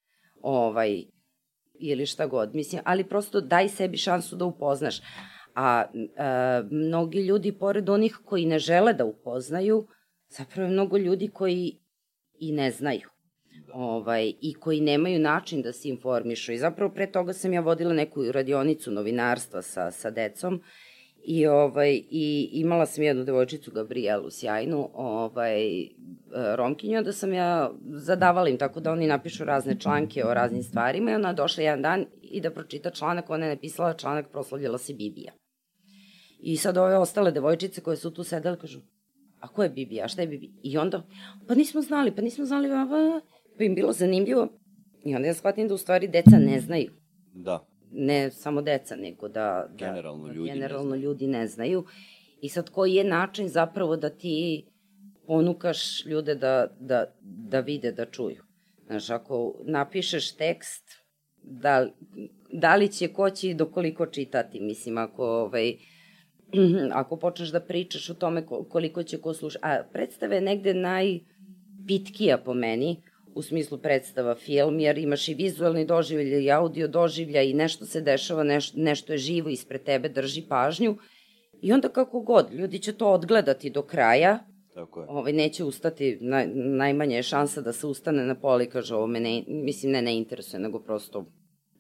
ovaj, 0.42 1.04
ili 1.80 2.06
šta 2.06 2.26
god. 2.26 2.56
Mislim, 2.56 2.82
ali 2.86 3.04
prosto 3.04 3.42
daj 3.42 3.70
sebi 3.70 3.98
šansu 3.98 4.36
da 4.36 4.46
upoznaš. 4.46 5.02
A, 5.56 5.84
a 6.18 6.64
mnogi 6.72 7.20
ljudi, 7.20 7.52
pored 7.52 7.90
onih 7.90 8.20
koji 8.26 8.46
ne 8.46 8.60
žele 8.60 8.94
da 8.94 9.06
upoznaju, 9.06 9.88
zapravo 10.28 10.68
je 10.68 10.74
mnogo 10.74 10.98
ljudi 10.98 11.28
koji 11.28 11.80
i 12.40 12.52
ne 12.52 12.72
znaju. 12.72 13.10
Ovaj, 13.74 14.34
i 14.42 14.54
koji 14.54 14.82
nemaju 14.82 15.20
način 15.20 15.62
da 15.62 15.74
se 15.74 15.90
informišu. 15.90 16.52
I 16.52 16.58
zapravo 16.58 16.94
pre 16.94 17.12
toga 17.12 17.34
sam 17.34 17.54
ja 17.54 17.62
vodila 17.62 17.94
neku 17.94 18.32
radionicu 18.32 18.92
novinarstva 18.92 19.62
sa, 19.62 19.92
sa 19.92 20.10
decom 20.10 20.62
I, 21.28 21.48
ovaj, 21.48 22.02
I 22.10 22.50
imala 22.52 22.86
sam 22.86 23.04
jednu 23.04 23.24
devojčicu, 23.24 23.72
Gabrielu, 23.72 24.30
sjajnu, 24.32 24.90
ovaj, 24.94 25.82
e, 25.82 25.88
romkinju, 26.56 27.04
da 27.04 27.12
sam 27.14 27.34
ja 27.34 27.72
zadavala 27.94 28.50
im 28.50 28.58
tako 28.58 28.80
da 28.80 28.92
oni 28.92 29.08
napišu 29.08 29.46
razne 29.46 29.80
članke 29.80 30.26
o 30.26 30.34
raznim 30.34 30.64
stvarima 30.64 31.12
i 31.12 31.16
ona 31.16 31.34
došla 31.34 31.64
jedan 31.64 31.82
dan 31.82 32.06
i 32.22 32.42
da 32.42 32.52
pročita 32.52 32.90
članak, 32.90 33.30
ona 33.30 33.46
je 33.46 33.56
napisala 33.56 33.94
članak, 33.94 34.32
proslavljala 34.32 34.78
se 34.78 34.94
Bibija. 34.94 35.34
I 36.40 36.58
sad 36.58 36.78
ove 36.78 36.98
ostale 36.98 37.32
devojčice 37.32 37.82
koje 37.82 37.98
su 37.98 38.12
tu 38.12 38.24
sedele 38.24 38.58
kažu, 38.60 38.80
a 39.40 39.48
ko 39.48 39.64
je 39.64 39.70
Bibija, 39.70 40.08
šta 40.08 40.22
je 40.22 40.28
Bibija? 40.28 40.52
I 40.64 40.78
onda, 40.78 41.04
pa 41.48 41.56
nismo 41.56 41.82
znali, 41.82 42.16
pa 42.16 42.22
nismo 42.22 42.46
znali, 42.46 42.70
pa, 42.70 42.88
pa 43.58 43.64
im 43.64 43.76
bilo 43.76 43.94
zanimljivo. 43.94 44.48
I 45.06 45.16
onda 45.16 45.28
ja 45.28 45.34
shvatim 45.34 45.68
da 45.68 45.74
u 45.74 45.78
stvari 45.78 46.08
deca 46.08 46.38
ne 46.40 46.60
znaju. 46.60 46.92
Da 47.34 47.68
ne 47.92 48.32
samo 48.32 48.62
deca, 48.62 48.96
nego 48.96 49.28
da, 49.28 49.68
da 49.70 49.86
generalno, 49.86 50.28
ljudi, 50.28 50.50
generalno 50.50 50.96
ne 50.96 51.02
ljudi 51.02 51.28
ne 51.28 51.48
znaju. 51.48 51.86
I 52.42 52.50
sad 52.50 52.70
koji 52.70 52.94
je 52.94 53.04
način 53.04 53.50
zapravo 53.50 53.96
da 53.96 54.10
ti 54.10 54.66
ponukaš 55.28 56.06
ljude 56.06 56.36
da, 56.36 56.68
da, 56.80 57.06
da 57.22 57.60
vide, 57.60 57.92
da 57.92 58.06
čuju. 58.06 58.44
Znaš, 58.86 59.10
ako 59.10 59.62
napišeš 59.66 60.36
tekst, 60.36 60.84
da, 61.44 61.88
da 62.54 62.76
li 62.76 62.92
će 62.92 63.08
ko 63.08 63.30
će 63.30 63.50
i 63.50 63.54
dokoliko 63.54 64.06
čitati, 64.06 64.60
mislim, 64.60 64.98
ako, 64.98 65.26
ovaj, 65.26 65.74
ako 67.02 67.18
počneš 67.18 67.50
da 67.50 67.60
pričaš 67.60 68.10
o 68.10 68.14
tome 68.14 68.46
koliko 68.46 69.04
će 69.04 69.22
ko 69.22 69.34
slušati. 69.34 69.66
A 69.66 69.84
predstave 69.94 70.42
negde 70.42 70.74
najpitkija 70.74 72.38
po 72.38 72.54
meni, 72.54 73.02
u 73.36 73.42
smislu 73.42 73.78
predstava 73.78 74.36
film, 74.36 74.80
jer 74.80 74.98
imaš 74.98 75.28
i 75.28 75.34
vizualni 75.34 75.86
doživlje 75.86 76.44
i 76.44 76.52
audio 76.52 76.88
doživlja 76.88 77.42
i 77.42 77.54
nešto 77.54 77.86
se 77.86 78.02
dešava, 78.02 78.44
nešto, 78.44 78.80
nešto 78.80 79.14
je 79.14 79.18
živo 79.18 79.50
ispred 79.50 79.84
tebe, 79.84 80.10
drži 80.10 80.42
pažnju. 80.50 80.98
I 81.62 81.74
onda 81.74 81.90
kako 81.90 82.22
god, 82.22 82.54
ljudi 82.54 82.80
će 82.80 82.94
to 82.94 83.12
odgledati 83.12 83.70
do 83.70 83.82
kraja, 83.82 84.40
Tako 84.78 85.02
je. 85.02 85.08
Ovaj, 85.10 85.34
neće 85.34 85.64
ustati, 85.64 86.18
naj, 86.22 86.48
najmanje 86.54 87.16
je 87.16 87.24
šansa 87.24 87.62
da 87.62 87.74
se 87.74 87.88
ustane 87.88 88.26
na 88.26 88.36
poli 88.36 88.64
i 88.64 88.70
kaže 88.70 88.96
ovo 88.96 89.08
me 89.08 89.20
ne, 89.20 89.44
mislim 89.48 89.92
ne 89.92 90.02
ne 90.02 90.18
interesuje, 90.18 90.60
nego 90.60 90.80
prosto 90.80 91.26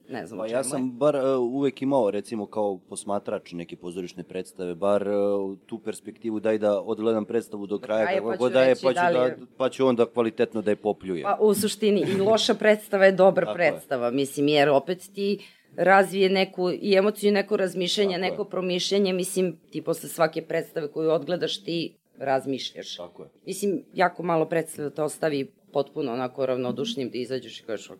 ne 0.09 0.25
znam 0.25 0.39
pa 0.39 0.47
ja 0.47 0.63
sam 0.63 0.91
bar 0.91 1.15
uh, 1.15 1.21
uvek 1.39 1.81
imao 1.81 2.11
recimo 2.11 2.45
kao 2.45 2.77
posmatrač 2.89 3.51
neke 3.51 3.75
pozorišne 3.75 4.23
predstave, 4.23 4.75
bar 4.75 5.07
uh, 5.07 5.57
tu 5.65 5.79
perspektivu 5.79 6.39
daj 6.39 6.57
da 6.57 6.81
odgledam 6.81 7.25
predstavu 7.25 7.67
do 7.67 7.79
kraja, 7.79 8.07
kako 8.07 8.29
pa 8.29 8.37
god 8.37 8.51
da 8.51 8.63
je, 8.63 8.75
pa 8.83 8.93
ću, 8.93 8.95
da, 8.95 9.11
da, 9.11 9.35
pa 9.57 9.69
ću 9.69 9.87
onda 9.87 10.05
kvalitetno 10.05 10.61
da 10.61 10.71
je 10.71 10.75
popljuje. 10.75 11.23
Pa 11.23 11.37
u 11.41 11.53
suštini 11.53 12.05
i 12.17 12.21
loša 12.21 12.53
predstava 12.53 13.05
je 13.05 13.11
dobra 13.11 13.53
predstava, 13.53 14.05
je. 14.05 14.11
mislim, 14.11 14.47
jer 14.47 14.69
opet 14.69 15.09
ti 15.15 15.39
razvije 15.75 16.29
neku 16.29 16.71
i 16.71 16.95
emociju, 16.95 17.31
neko 17.31 17.57
razmišljanje, 17.57 18.13
Tako 18.13 18.21
neko 18.21 18.41
je. 18.41 18.49
promišljanje, 18.49 19.13
mislim, 19.13 19.57
ti 19.71 19.81
posle 19.81 20.09
svake 20.09 20.41
predstave 20.41 20.91
koju 20.91 21.09
odgledaš 21.09 21.63
ti 21.63 21.97
razmišljaš. 22.17 22.95
Tako 22.95 23.23
je. 23.23 23.29
Mislim, 23.45 23.83
jako 23.93 24.23
malo 24.23 24.45
predstava 24.45 24.89
te 24.89 25.03
ostavi 25.03 25.51
potpuno 25.73 26.13
onako 26.13 26.45
ravnodušnim 26.45 27.09
da 27.09 27.17
izađeš 27.17 27.59
i 27.59 27.63
kažeš 27.63 27.91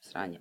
sranja 0.00 0.40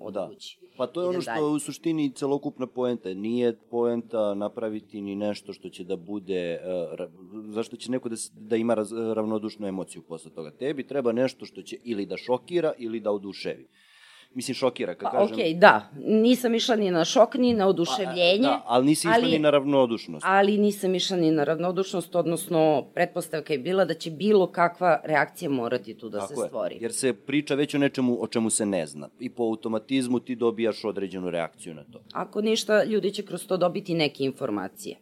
od 0.00 0.14
da. 0.14 0.28
kući. 0.28 0.58
Pa 0.76 0.86
to 0.86 1.02
je 1.02 1.08
ono 1.08 1.20
što 1.20 1.34
je 1.34 1.42
u 1.42 1.58
suštini 1.58 2.12
celokupna 2.12 2.66
poenta. 2.66 3.14
Nije 3.14 3.56
poenta 3.70 4.34
napraviti 4.34 5.00
ni 5.00 5.16
nešto 5.16 5.52
što 5.52 5.68
će 5.68 5.84
da 5.84 5.96
bude, 5.96 6.60
uh, 6.92 7.52
zašto 7.54 7.76
će 7.76 7.90
neko 7.90 8.08
da, 8.08 8.16
da 8.32 8.56
ima 8.56 8.74
raz, 8.74 8.92
ravnodušnu 8.92 9.66
emociju 9.66 10.02
posle 10.02 10.30
toga. 10.30 10.50
Tebi 10.50 10.86
treba 10.86 11.12
nešto 11.12 11.44
što 11.44 11.62
će 11.62 11.76
ili 11.84 12.06
da 12.06 12.16
šokira 12.16 12.72
ili 12.78 13.00
da 13.00 13.10
oduševi. 13.10 13.64
Uh, 13.64 13.89
mislim, 14.34 14.54
šokira, 14.54 14.94
kad 14.94 15.10
pa, 15.10 15.18
kažem. 15.18 15.34
Okej, 15.34 15.54
okay, 15.54 15.58
da. 15.58 15.90
Nisam 16.04 16.54
išla 16.54 16.76
ni 16.76 16.90
na 16.90 17.04
šok, 17.04 17.34
ni 17.34 17.54
na 17.54 17.68
oduševljenje. 17.68 18.42
Pa, 18.42 18.48
da, 18.48 18.62
ali 18.66 18.86
nisi 18.86 19.08
išla 19.08 19.14
ali, 19.14 19.30
ni 19.30 19.38
na 19.38 19.50
ravnodušnost. 19.50 20.26
Ali 20.28 20.58
nisam 20.58 20.94
išla 20.94 21.16
ni 21.16 21.30
na 21.30 21.44
ravnodušnost, 21.44 22.16
odnosno, 22.16 22.86
pretpostavka 22.94 23.52
je 23.52 23.58
bila 23.58 23.84
da 23.84 23.94
će 23.94 24.10
bilo 24.10 24.46
kakva 24.46 25.00
reakcija 25.04 25.50
morati 25.50 25.98
tu 25.98 26.08
da 26.08 26.18
Tako 26.18 26.34
se 26.34 26.48
stvori. 26.48 26.74
Je, 26.74 26.82
jer 26.82 26.92
se 26.92 27.12
priča 27.12 27.54
već 27.54 27.74
o 27.74 27.78
nečemu 27.78 28.22
o 28.22 28.26
čemu 28.26 28.50
se 28.50 28.66
ne 28.66 28.86
zna. 28.86 29.08
I 29.20 29.30
po 29.30 29.42
automatizmu 29.42 30.20
ti 30.20 30.36
dobijaš 30.36 30.84
određenu 30.84 31.30
reakciju 31.30 31.74
na 31.74 31.84
to. 31.84 32.02
Ako 32.12 32.40
ništa, 32.40 32.84
ljudi 32.84 33.10
će 33.10 33.22
kroz 33.22 33.46
to 33.46 33.56
dobiti 33.56 33.94
neke 33.94 34.24
informacije. 34.24 34.96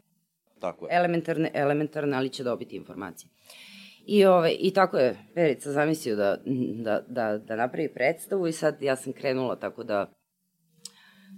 Tako 0.60 0.86
je. 0.86 0.96
Elementarne, 0.96 1.50
elementarne, 1.54 2.16
ali 2.16 2.28
će 2.28 2.44
dobiti 2.44 2.76
informacije. 2.76 3.30
I, 4.08 4.24
ove, 4.26 4.52
I 4.52 4.70
tako 4.70 4.96
je 4.98 5.16
Perica 5.34 5.72
zamislio 5.72 6.16
da, 6.16 6.36
da, 6.74 7.02
da, 7.08 7.38
da 7.38 7.56
napravi 7.56 7.88
predstavu 7.88 8.46
i 8.46 8.52
sad 8.52 8.82
ja 8.82 8.96
sam 8.96 9.12
krenula 9.12 9.56
tako 9.56 9.84
da 9.84 10.12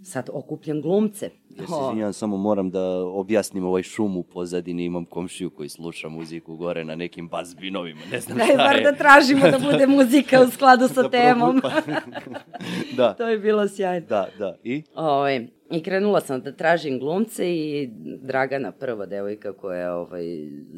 sad 0.04 0.30
okupljam 0.32 0.82
glumce. 0.82 1.30
Ja 1.50 1.66
se 1.66 1.72
izvinjam, 1.82 2.12
samo 2.12 2.36
moram 2.36 2.70
da 2.70 2.82
objasnim 2.96 3.64
ovaj 3.64 3.82
šum 3.82 4.16
u 4.16 4.22
pozadini, 4.24 4.84
imam 4.84 5.04
komšiju 5.04 5.50
koji 5.50 5.68
sluša 5.68 6.08
muziku 6.08 6.56
gore 6.56 6.84
na 6.84 6.94
nekim 6.94 7.28
bas 7.28 7.56
binovima, 7.56 8.00
ne 8.12 8.20
znam 8.20 8.38
Daj, 8.38 8.46
šta 8.46 8.56
bar 8.56 8.76
je. 8.76 8.82
da 8.82 8.92
tražimo 8.92 9.40
da 9.42 9.58
bude 9.60 9.86
muzika 9.88 10.40
u 10.40 10.50
skladu 10.50 10.88
sa 10.88 11.02
Da 11.04 11.08
temom. 11.10 11.60
da, 12.96 13.14
to 13.14 13.28
je 13.28 13.38
bilo 13.38 13.68
sjajno. 13.68 14.06
da, 14.06 14.28
da. 14.38 14.56
I? 14.64 14.82
Ovaj, 14.94 15.46
I 15.70 15.82
krenula 15.82 16.20
sam 16.20 16.40
da 16.40 16.52
tražim 16.52 16.98
glumce 16.98 17.50
i 17.50 17.90
Dragana, 18.18 18.72
prva 18.72 19.06
devojka 19.06 19.52
koja 19.52 19.94
ovaj, 19.94 20.24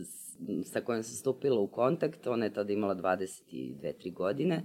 s- 0.04 0.21
sa 0.64 0.80
kojom 0.80 1.02
sam 1.02 1.16
stupila 1.16 1.60
u 1.60 1.66
kontakt, 1.66 2.26
ona 2.26 2.44
je 2.44 2.52
tada 2.52 2.72
imala 2.72 2.94
22-3 2.94 4.12
godine 4.12 4.62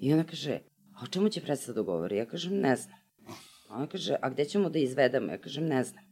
i 0.00 0.12
ona 0.12 0.24
kaže, 0.24 0.58
a 0.94 1.04
o 1.04 1.06
čemu 1.06 1.28
će 1.28 1.40
predstav 1.40 1.74
da 1.74 1.82
govori? 1.82 2.16
Ja 2.16 2.26
kažem, 2.26 2.60
ne 2.60 2.76
znam. 2.76 2.96
Ona 3.70 3.86
kaže, 3.86 4.16
a 4.22 4.30
gde 4.30 4.44
ćemo 4.44 4.70
da 4.70 4.78
izvedemo? 4.78 5.32
Ja 5.32 5.38
kažem, 5.38 5.66
ne 5.66 5.84
znam. 5.84 6.04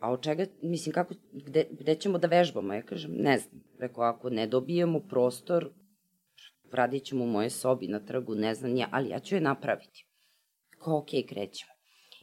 A 0.00 0.12
od 0.12 0.22
čega, 0.22 0.46
mislim, 0.62 0.92
kako, 0.92 1.14
gde, 1.32 1.66
gde 1.70 1.94
ćemo 1.94 2.18
da 2.18 2.26
vežbamo? 2.26 2.74
Ja 2.74 2.82
kažem, 2.82 3.12
ne 3.14 3.38
znam. 3.38 3.62
Rekao, 3.78 4.04
ako 4.04 4.30
ne 4.30 4.46
dobijemo 4.46 5.00
prostor, 5.00 5.70
radit 6.72 7.04
ćemo 7.04 7.24
u 7.24 7.26
mojoj 7.26 7.50
sobi 7.50 7.88
na 7.88 8.00
trgu, 8.00 8.34
ne 8.34 8.54
znam 8.54 8.76
ja, 8.76 8.88
ali 8.92 9.08
ja 9.08 9.20
ću 9.20 9.34
je 9.34 9.40
napraviti. 9.40 10.06
Kao, 10.78 10.98
okej, 10.98 11.22
okay, 11.22 11.28
krećemo. 11.28 11.72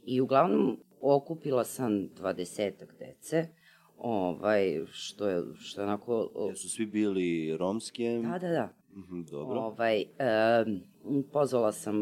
I 0.05 0.21
uglavnom 0.21 0.79
okupila 1.01 1.63
sam 1.63 2.07
dvadesetak 2.07 2.95
dece, 2.99 3.47
ovaj, 4.03 4.81
što 4.91 5.29
je, 5.29 5.43
što 5.59 5.81
je 5.81 5.87
onako... 5.87 6.31
Jesu 6.49 6.69
svi 6.69 6.85
bili 6.85 7.57
romske? 7.57 8.21
Da, 8.23 8.39
da, 8.39 8.49
da. 8.49 8.73
Mhm, 8.95 9.21
dobro. 9.31 9.59
Ovaj, 9.59 10.01
e, 10.01 10.05
pozvala 11.31 11.71
sam 11.71 11.95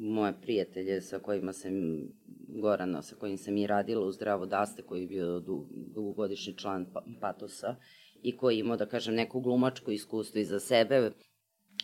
moje 0.00 0.32
prijatelje 0.42 1.00
sa 1.00 1.18
kojima 1.18 1.52
sam, 1.52 1.72
Gorana, 2.48 3.02
sa 3.02 3.16
kojim 3.16 3.38
sam 3.38 3.56
i 3.56 3.66
radila 3.66 4.06
u 4.06 4.12
Zdravo 4.12 4.46
Daste, 4.46 4.82
koji 4.82 5.00
je 5.00 5.06
bio 5.06 5.40
du, 5.40 5.66
dugogodišnji 5.70 6.54
član 6.56 6.86
Pa- 6.92 7.04
Patosa 7.20 7.76
i 8.22 8.36
koji 8.36 8.56
je 8.56 8.60
imao, 8.60 8.76
da 8.76 8.86
kažem, 8.86 9.14
neko 9.14 9.40
glumačko 9.40 9.90
iskustvo 9.90 10.40
iza 10.40 10.60
sebe, 10.60 11.10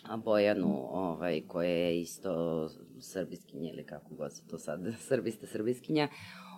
a 0.03 0.17
Bojanu, 0.17 0.89
ovaj, 0.91 1.41
koja 1.49 1.71
je 1.71 2.01
isto 2.01 2.69
srbiskinja 3.01 3.71
ili 3.73 3.87
kako 3.87 4.15
god 4.15 4.37
se 4.37 4.47
to 4.47 4.59
sad, 4.59 4.81
srbista, 5.09 5.47
srbiskinja, 5.47 6.09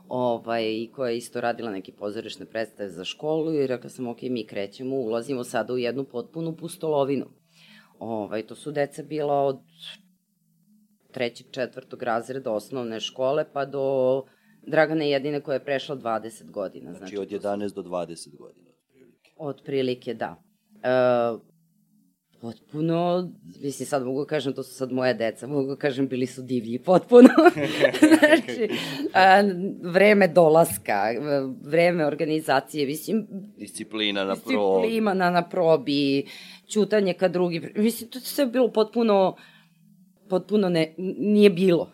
ovaj, 0.08 0.64
koja 0.92 1.10
je 1.10 1.16
isto 1.16 1.40
radila 1.40 1.70
neke 1.70 1.92
pozorišne 1.92 2.46
predstave 2.46 2.90
za 2.90 3.04
školu 3.04 3.54
i 3.54 3.66
rekla 3.66 3.90
sam, 3.90 4.06
ok, 4.06 4.22
mi 4.22 4.46
krećemo, 4.46 4.96
ulazimo 4.96 5.44
sada 5.44 5.72
u 5.72 5.78
jednu 5.78 6.04
potpunu 6.04 6.56
pustolovinu. 6.56 7.26
Ovaj, 7.98 8.46
to 8.46 8.54
su 8.54 8.72
deca 8.72 9.02
bila 9.02 9.34
od 9.34 9.58
trećeg, 11.12 11.46
četvrtog 11.50 12.02
razreda 12.02 12.52
osnovne 12.52 13.00
škole 13.00 13.44
pa 13.52 13.64
do 13.64 14.22
Dragane 14.66 15.10
jedine 15.10 15.40
koja 15.40 15.54
je 15.54 15.64
prešla 15.64 15.96
20 15.96 16.50
godina. 16.50 16.92
Znači 16.92 17.18
od 17.18 17.28
to 17.30 17.40
su- 17.40 17.48
11 17.48 17.74
do 17.74 17.82
20 17.82 18.36
godina. 18.36 18.70
otprilike. 18.70 19.30
Otprilike, 19.36 20.14
da. 20.14 20.42
E, 20.82 20.88
potpuno, 22.44 23.30
mislim, 23.62 23.86
sad 23.86 24.04
mogu 24.04 24.20
da 24.20 24.26
kažem, 24.26 24.52
to 24.52 24.62
su 24.62 24.74
sad 24.74 24.92
moje 24.92 25.14
deca, 25.14 25.46
mogu 25.46 25.68
da 25.68 25.76
kažem, 25.76 26.08
bili 26.08 26.26
su 26.26 26.42
divlji, 26.42 26.78
potpuno. 26.78 27.28
znači, 28.08 28.68
a, 29.14 29.42
vreme 29.82 30.28
dolaska, 30.28 31.02
vreme 31.62 32.06
organizacije, 32.06 32.86
mislim, 32.86 33.26
Disciplina 33.58 34.24
na 34.24 34.36
pro... 34.36 34.80
disciplina 34.80 35.14
na, 35.14 35.30
na 35.30 35.48
probi, 35.48 36.26
ćutanje 36.68 37.14
ka 37.14 37.28
drugi, 37.28 37.72
mislim, 37.76 38.10
to 38.10 38.20
sve 38.20 38.46
bilo 38.46 38.72
potpuno, 38.72 39.36
potpuno 40.28 40.68
ne, 40.68 40.94
nije 41.18 41.50
bilo. 41.50 41.90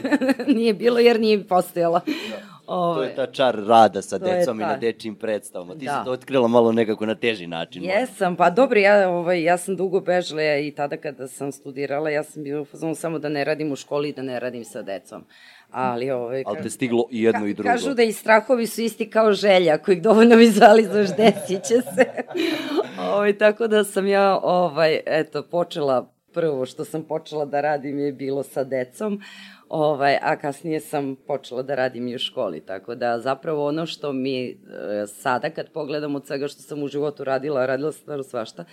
nije 0.56 0.74
bilo 0.74 0.98
jer 0.98 1.20
nije 1.20 1.44
postojala. 1.44 2.00
Da. 2.06 2.53
To 2.66 2.72
Ovaj, 2.72 3.08
je 3.08 3.14
ta 3.14 3.26
čar 3.26 3.56
rada 3.58 4.02
sa 4.02 4.18
To 4.18 4.24
decom 4.26 4.56
i 4.56 4.64
na 4.64 4.76
dečijim 4.76 5.14
predstavama. 5.16 5.74
Ti 5.74 5.84
Da. 5.84 5.92
si 5.92 6.04
to 6.04 6.10
otkrila 6.12 6.48
malo 6.48 6.72
nekako 6.72 7.06
na 7.06 7.14
teži 7.14 7.46
način. 7.46 7.82
možda. 7.82 7.94
Jesam, 7.94 8.36
pa 8.36 8.50
dobro, 8.50 8.78
ja, 8.78 9.10
ovaj, 9.10 9.42
ja 9.42 9.58
sam 9.58 9.76
dugo 9.76 10.00
bežala 10.00 10.22
i 10.56 10.70
tada 10.70 10.96
kada 10.96 11.28
sam 11.28 11.52
studirala, 11.52 12.10
ja 12.10 12.22
sam 12.22 12.42
bila 12.42 12.60
u 12.62 12.94
samo 12.94 13.18
da 13.18 13.28
ne 13.28 13.44
radim 13.44 13.72
u 13.72 13.76
školi 13.76 14.08
i 14.08 14.12
da 14.12 14.22
ne 14.22 14.40
radim 14.40 14.64
sa 14.64 14.82
decom. 14.82 15.24
Ali, 15.70 16.10
ovaj, 16.10 16.42
Ali 16.46 16.58
ka- 16.58 16.62
te 16.62 16.70
stiglo 16.70 17.04
i 17.10 17.22
jedno 17.22 17.46
i 17.46 17.54
drugo. 17.54 17.68
Kažu 17.68 17.94
da 17.94 18.02
i 18.02 18.12
strahovi 18.12 18.66
su 18.66 18.80
isti 18.80 19.10
kao 19.10 19.32
želja, 19.32 19.74
ako 19.74 19.92
ih 19.92 20.02
dovoljno 20.02 20.36
vizualizuješ, 20.36 21.08
desit 21.18 21.62
će 21.62 21.74
se. 21.74 22.06
ovaj, 23.02 23.32
tako 23.34 23.66
da 23.66 23.84
sam 23.84 24.06
ja, 24.06 24.38
ovaj, 24.38 25.00
eto, 25.06 25.42
počela, 25.44 26.10
prvo 26.32 26.66
što 26.66 26.84
sam 26.84 27.02
počela 27.02 27.44
da 27.44 27.60
radim 27.60 27.98
je 27.98 28.12
bilo 28.12 28.42
sa 28.42 28.64
decom, 28.64 29.20
ovaj, 29.74 30.18
a 30.22 30.36
kasnije 30.36 30.80
sam 30.80 31.16
počela 31.26 31.62
da 31.62 31.74
radim 31.74 32.08
i 32.08 32.14
u 32.14 32.18
školi, 32.18 32.60
tako 32.60 32.94
da 32.94 33.20
zapravo 33.20 33.66
ono 33.66 33.86
što 33.86 34.12
mi 34.12 34.50
e, 34.50 34.56
sada 35.06 35.50
kad 35.50 35.70
pogledam 35.72 36.14
od 36.14 36.26
svega 36.26 36.48
što 36.48 36.62
sam 36.62 36.82
u 36.82 36.88
životu 36.88 37.24
radila, 37.24 37.66
radila 37.66 37.92
sam 37.92 38.00
stvarno 38.00 38.22
svašta, 38.22 38.64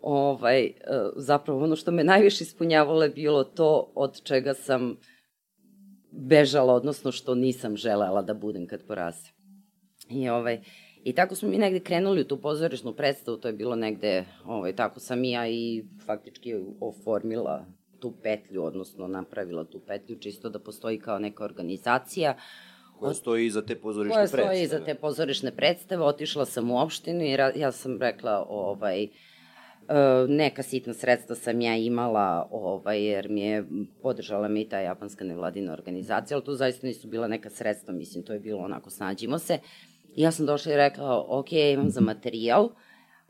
ovaj, 0.00 0.64
e, 0.64 0.72
zapravo 1.16 1.64
ono 1.64 1.76
što 1.76 1.90
me 1.90 2.04
najviše 2.04 2.44
ispunjavalo 2.44 3.02
je 3.02 3.08
bilo 3.08 3.44
to 3.44 3.92
od 3.94 4.22
čega 4.22 4.54
sam 4.54 4.96
bežala, 6.10 6.74
odnosno 6.74 7.12
što 7.12 7.34
nisam 7.34 7.76
želela 7.76 8.22
da 8.22 8.34
budem 8.34 8.66
kad 8.66 8.86
porasem. 8.86 9.32
I, 10.10 10.28
ovaj, 10.28 10.60
I 11.04 11.12
tako 11.12 11.34
smo 11.34 11.48
mi 11.48 11.58
negde 11.58 11.80
krenuli 11.80 12.20
u 12.20 12.24
tu 12.24 12.40
pozorišnu 12.40 12.92
predstavu, 12.92 13.36
to 13.36 13.48
je 13.48 13.54
bilo 13.54 13.76
negde, 13.76 14.24
ovaj, 14.44 14.76
tako 14.76 15.00
sam 15.00 15.24
i 15.24 15.30
ja 15.30 15.48
i 15.48 15.84
faktički 16.06 16.54
oformila 16.80 17.66
tu 17.98 18.12
petlju, 18.22 18.64
odnosno 18.64 19.08
napravila 19.08 19.64
tu 19.64 19.80
petlju, 19.80 20.16
čisto 20.16 20.48
da 20.48 20.58
postoji 20.58 20.98
kao 20.98 21.18
neka 21.18 21.44
organizacija 21.44 22.36
Koja 22.98 23.14
stoji 23.14 23.46
iza 23.46 23.62
te 23.62 23.74
pozorišne 23.76 24.14
koja 24.14 24.20
predstave. 24.20 24.44
stoji 24.44 24.62
iza 24.62 24.80
te 24.80 24.94
pozorišne 24.94 25.50
predstave. 25.52 26.02
Otišla 26.02 26.44
sam 26.46 26.70
u 26.70 26.78
opštinu 26.78 27.24
i 27.24 27.36
ra- 27.36 27.52
ja 27.56 27.72
sam 27.72 27.98
rekla, 28.00 28.46
ovaj, 28.48 29.02
e, 29.02 29.08
neka 30.28 30.62
sitna 30.62 30.94
sredstva 30.94 31.34
sam 31.36 31.60
ja 31.60 31.76
imala, 31.76 32.48
ovaj, 32.50 33.04
jer 33.04 33.28
mi 33.28 33.40
je 33.40 33.64
podržala 34.02 34.48
me 34.48 34.60
i 34.60 34.68
ta 34.68 34.78
japanska 34.78 35.24
nevladina 35.24 35.72
organizacija, 35.72 36.36
ali 36.36 36.44
to 36.44 36.54
zaista 36.54 36.86
nisu 36.86 37.08
bila 37.08 37.28
neka 37.28 37.50
sredstva, 37.50 37.94
mislim, 37.94 38.24
to 38.24 38.32
je 38.32 38.40
bilo 38.40 38.60
onako, 38.60 38.90
snađimo 38.90 39.38
se. 39.38 39.58
I 40.14 40.22
ja 40.22 40.30
sam 40.30 40.46
došla 40.46 40.72
i 40.72 40.76
rekla, 40.76 41.24
ok, 41.28 41.52
imam 41.52 41.90
za 41.90 42.00
materijal, 42.00 42.68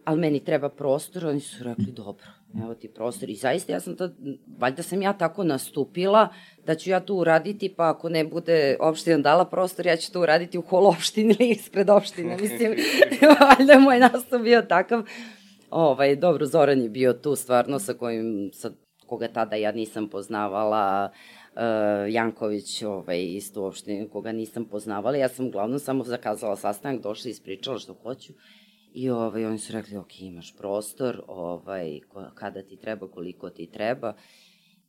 ali 0.05 0.21
meni 0.21 0.45
treba 0.45 0.69
prostor, 0.69 1.27
oni 1.27 1.41
su 1.41 1.65
rekli, 1.65 1.85
dobro, 1.87 2.27
evo 2.63 2.75
ti 2.75 2.89
prostor. 2.89 3.31
I 3.31 3.35
zaista 3.35 3.73
ja 3.73 3.81
sam 3.81 3.97
to, 3.97 4.11
valjda 4.59 4.83
sam 4.83 5.03
ja 5.03 5.13
tako 5.13 5.45
nastupila, 5.45 6.29
da 6.67 6.75
ću 6.75 6.91
ja 6.91 7.01
to 7.01 7.15
uraditi, 7.15 7.75
pa 7.77 7.91
ako 7.91 8.09
ne 8.09 8.25
bude 8.25 8.77
opština 8.81 9.19
dala 9.19 9.45
prostor, 9.45 9.87
ja 9.87 9.97
ću 9.97 10.13
to 10.13 10.21
uraditi 10.21 10.59
u 10.59 10.63
hol 10.63 10.87
opštine 10.87 11.35
ili 11.39 11.51
ispred 11.51 11.91
opštine. 11.91 12.37
Mislim, 12.43 12.75
valjda 13.59 13.73
je 13.73 13.79
moj 13.79 13.99
nastup 13.99 14.43
bio 14.43 14.63
takav. 14.63 15.03
Ovaj, 15.71 16.17
dobro, 16.17 16.47
Zoran 16.47 16.83
je 16.83 16.89
bio 16.89 17.13
tu 17.13 17.37
stvarno 17.37 17.79
sa 17.79 17.95
kojim, 17.95 18.51
sa 18.53 18.71
koga 19.07 19.29
tada 19.29 19.57
ja 19.57 19.73
nisam 19.73 20.09
poznavala, 20.09 21.11
uh, 21.55 22.13
Janković, 22.13 22.83
ovaj, 22.83 23.25
isto 23.25 23.63
uopšte 23.63 24.09
koga 24.13 24.33
nisam 24.33 24.65
poznavala. 24.65 25.17
Ja 25.17 25.29
sam 25.29 25.47
uglavnom 25.47 25.79
samo 25.79 26.05
zakazala 26.05 26.57
sastanak, 26.57 27.03
došla 27.03 27.29
i 27.29 27.31
ispričala 27.31 27.79
što 27.79 27.95
hoću. 27.95 28.33
I 28.99 29.11
ovaj, 29.11 29.45
oni 29.45 29.59
su 29.59 29.73
rekli, 29.73 29.97
ok, 29.97 30.21
imaš 30.21 30.57
prostor, 30.57 31.23
ovaj, 31.29 32.01
kada 32.35 32.63
ti 32.63 32.77
treba, 32.77 33.11
koliko 33.11 33.51
ti 33.51 33.71
treba. 33.71 34.15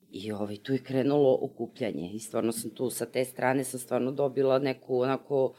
I 0.09 0.31
ovaj, 0.31 0.57
tu 0.57 0.73
je 0.73 0.83
krenulo 0.83 1.39
okupljanje. 1.41 2.11
I 2.13 2.19
stvarno 2.19 2.51
sam 2.51 2.71
tu, 2.71 2.89
sa 2.89 3.05
te 3.05 3.25
strane 3.25 3.63
sam 3.63 3.79
stvarno 3.79 4.11
dobila 4.11 4.59
neku 4.59 5.01
onako 5.01 5.55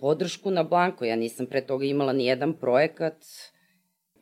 podršku 0.00 0.50
na 0.50 0.62
blanko. 0.62 1.04
Ja 1.04 1.16
nisam 1.16 1.46
pre 1.46 1.66
toga 1.66 1.84
imala 1.84 2.12
ni 2.12 2.26
jedan 2.26 2.52
projekat. 2.52 3.24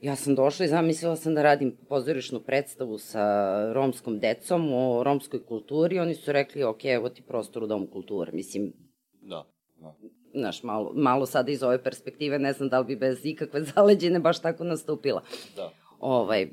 Ja 0.00 0.16
sam 0.16 0.34
došla 0.34 0.64
i 0.64 0.68
zamislila 0.68 1.16
sam 1.16 1.34
da 1.34 1.42
radim 1.42 1.76
pozorišnu 1.88 2.40
predstavu 2.40 2.98
sa 2.98 3.24
romskom 3.72 4.18
decom 4.18 4.72
o 4.72 5.02
romskoj 5.04 5.44
kulturi. 5.46 5.98
Oni 5.98 6.14
su 6.14 6.32
rekli, 6.32 6.62
ok, 6.62 6.84
evo 6.84 7.08
ti 7.08 7.22
prostor 7.22 7.62
u 7.62 7.66
Domu 7.66 7.86
kulture. 7.86 8.32
Mislim, 8.32 8.72
Da, 9.22 9.44
da. 9.82 9.94
znaš, 10.34 10.62
malo, 10.62 10.92
malo 10.94 11.26
sada 11.26 11.52
iz 11.52 11.62
ove 11.62 11.82
perspektive, 11.82 12.38
ne 12.38 12.52
znam 12.52 12.68
da 12.68 12.78
li 12.78 12.86
bi 12.86 12.96
bez 12.96 13.26
ikakve 13.26 13.64
zaleđine 13.74 14.18
baš 14.18 14.40
tako 14.40 14.64
nastupila. 14.64 15.22
da. 15.56 15.70
Ovaj, 16.00 16.48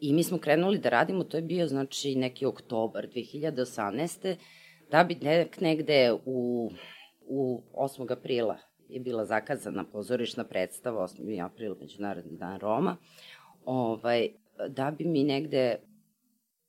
I 0.00 0.12
mi 0.12 0.22
smo 0.22 0.38
krenuli 0.38 0.78
da 0.78 0.88
radimo, 0.88 1.24
to 1.24 1.36
je 1.36 1.42
bio 1.42 1.66
znači 1.66 2.14
neki 2.14 2.46
oktobar 2.46 3.06
2018. 3.06 4.36
Da 4.90 5.04
bi 5.04 5.14
nek, 5.14 5.60
negde 5.60 6.12
u, 6.24 6.70
u 7.20 7.62
8. 7.74 8.12
aprila 8.12 8.58
je 8.90 9.00
bila 9.00 9.24
zakazana 9.24 9.84
pozorišna 9.84 10.44
predstava, 10.44 11.02
8. 11.02 11.44
april, 11.44 11.74
Međunarodni 11.80 12.36
dan 12.38 12.60
Roma, 12.60 12.96
ovaj, 13.64 14.28
da 14.68 14.90
bi 14.98 15.04
mi 15.04 15.24
negde, 15.24 15.76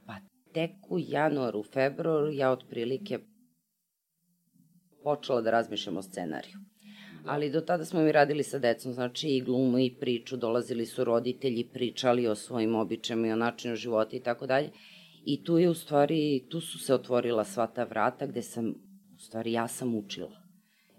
pa 0.06 0.14
tek 0.54 0.72
u 0.90 1.00
januaru, 1.00 1.64
februaru, 1.64 2.32
ja 2.32 2.52
otprilike 2.52 3.20
počela 5.04 5.42
da 5.42 5.52
razmišljam 5.52 5.98
o 5.98 6.02
scenariju. 6.02 6.58
Ali 7.26 7.50
do 7.50 7.62
tada 7.62 7.86
smo 7.86 8.02
mi 8.02 8.12
radili 8.12 8.44
sa 8.44 8.60
decom, 8.60 8.94
znači 8.94 9.28
i 9.30 9.42
glumu 9.42 9.80
i 9.80 9.96
priču, 10.00 10.38
dolazili 10.38 10.86
su 10.86 11.04
roditelji, 11.04 11.64
pričali 11.64 12.28
o 12.28 12.36
svojim 12.36 12.76
običajima 12.76 13.28
i 13.28 13.32
o 13.32 13.36
načinu 13.36 13.76
života 13.76 14.16
i 14.16 14.20
tako 14.20 14.48
dalje. 14.48 14.70
I 15.26 15.44
tu 15.44 15.58
je 15.58 15.70
u 15.70 15.74
stvari, 15.74 16.46
tu 16.50 16.62
su 16.62 16.80
se 16.80 16.94
otvorila 16.94 17.44
sva 17.44 17.68
ta 17.68 17.84
vrata 17.84 18.26
gde 18.26 18.42
sam, 18.42 18.70
u 19.16 19.20
stvari 19.20 19.52
ja 19.52 19.68
sam 19.68 19.96
učila. 19.96 20.42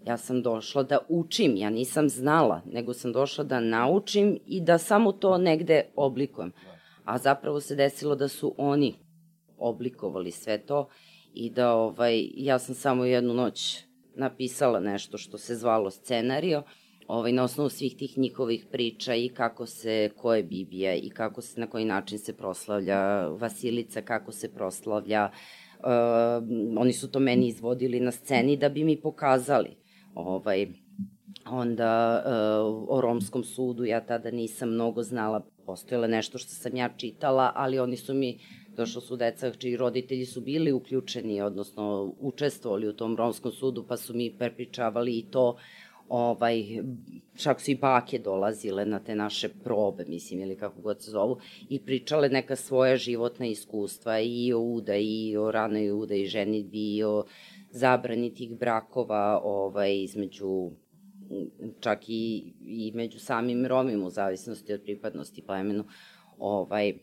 Ja 0.05 0.17
sam 0.17 0.41
došla 0.41 0.83
da 0.83 0.97
učim, 1.09 1.57
ja 1.57 1.69
nisam 1.69 2.09
znala, 2.09 2.61
nego 2.65 2.93
sam 2.93 3.11
došla 3.11 3.43
da 3.43 3.59
naučim 3.59 4.39
i 4.45 4.61
da 4.61 4.77
samo 4.77 5.11
to 5.11 5.37
negde 5.37 5.81
oblikujem. 5.95 6.51
A 7.03 7.17
zapravo 7.17 7.61
se 7.61 7.75
desilo 7.75 8.15
da 8.15 8.27
su 8.27 8.55
oni 8.57 8.93
oblikovali 9.57 10.31
sve 10.31 10.57
to 10.57 10.89
i 11.33 11.49
da 11.49 11.73
ovaj, 11.73 12.29
ja 12.35 12.59
sam 12.59 12.75
samo 12.75 13.05
jednu 13.05 13.33
noć 13.33 13.83
napisala 14.15 14.79
nešto 14.79 15.17
što 15.17 15.37
se 15.37 15.55
zvalo 15.55 15.91
scenario, 15.91 16.63
ovaj, 17.07 17.31
na 17.31 17.43
osnovu 17.43 17.69
svih 17.69 17.95
tih 17.97 18.17
njihovih 18.17 18.65
priča 18.71 19.15
i 19.15 19.29
kako 19.29 19.65
se, 19.65 20.09
ko 20.15 20.33
je 20.33 20.43
Bibija 20.43 20.95
i 20.95 21.09
kako 21.09 21.41
se, 21.41 21.59
na 21.59 21.67
koji 21.67 21.85
način 21.85 22.19
se 22.19 22.33
proslavlja 22.33 23.27
Vasilica, 23.27 24.01
kako 24.01 24.31
se 24.31 24.53
proslavlja, 24.53 25.29
uh, 25.79 25.87
oni 26.77 26.93
su 26.93 27.11
to 27.11 27.19
meni 27.19 27.47
izvodili 27.47 27.99
na 27.99 28.11
sceni 28.11 28.57
da 28.57 28.69
bi 28.69 28.83
mi 28.83 29.01
pokazali. 29.01 29.75
Ovaj, 30.15 30.67
onda 31.45 32.23
uh, 32.25 32.85
o 32.89 33.01
romskom 33.01 33.43
sudu 33.43 33.85
ja 33.85 34.05
tada 34.05 34.31
nisam 34.31 34.69
mnogo 34.69 35.03
znala, 35.03 35.45
postojalo 35.65 36.07
nešto 36.07 36.37
što 36.37 36.49
sam 36.49 36.75
ja 36.75 36.89
čitala, 36.97 37.51
ali 37.55 37.79
oni 37.79 37.97
su 37.97 38.13
mi 38.13 38.39
došlo 38.75 39.01
su 39.01 39.15
deca 39.15 39.51
čiji 39.51 39.77
roditelji 39.77 40.25
su 40.25 40.41
bili 40.41 40.71
uključeni, 40.71 41.41
odnosno 41.41 42.13
učestvovali 42.19 42.87
u 42.87 42.93
tom 42.93 43.17
romskom 43.17 43.51
sudu, 43.51 43.85
pa 43.87 43.97
su 43.97 44.13
mi 44.13 44.35
prepričavali 44.37 45.17
i 45.17 45.25
to, 45.31 45.57
ovaj, 46.09 46.63
čak 47.35 47.61
su 47.61 47.71
i 47.71 47.75
bake 47.75 48.19
dolazile 48.19 48.85
na 48.85 48.99
te 48.99 49.15
naše 49.15 49.49
probe, 49.49 50.05
mislim, 50.07 50.39
ili 50.39 50.55
kako 50.55 50.81
god 50.81 51.01
se 51.01 51.11
zovu, 51.11 51.37
i 51.69 51.79
pričale 51.79 52.29
neka 52.29 52.55
svoja 52.55 52.97
životna 52.97 53.45
iskustva 53.45 54.19
i 54.19 54.53
o 54.53 54.59
uda, 54.59 54.95
i 54.95 55.37
o 55.37 55.51
ranoj 55.51 55.91
uda, 55.91 56.15
i 56.15 56.25
ženitbi, 56.25 56.95
i 56.95 57.03
o 57.03 57.23
zabrani 57.71 58.33
tih 58.33 58.57
brakova 58.59 59.41
ovaj, 59.43 60.03
između 60.03 60.71
čak 61.79 62.09
i, 62.09 62.53
i 62.61 62.91
među 62.95 63.19
samim 63.19 63.65
Romima 63.65 64.05
u 64.05 64.09
zavisnosti 64.09 64.73
od 64.73 64.81
pripadnosti 64.81 65.41
plemenu. 65.41 65.85
Ovaj, 66.37 66.93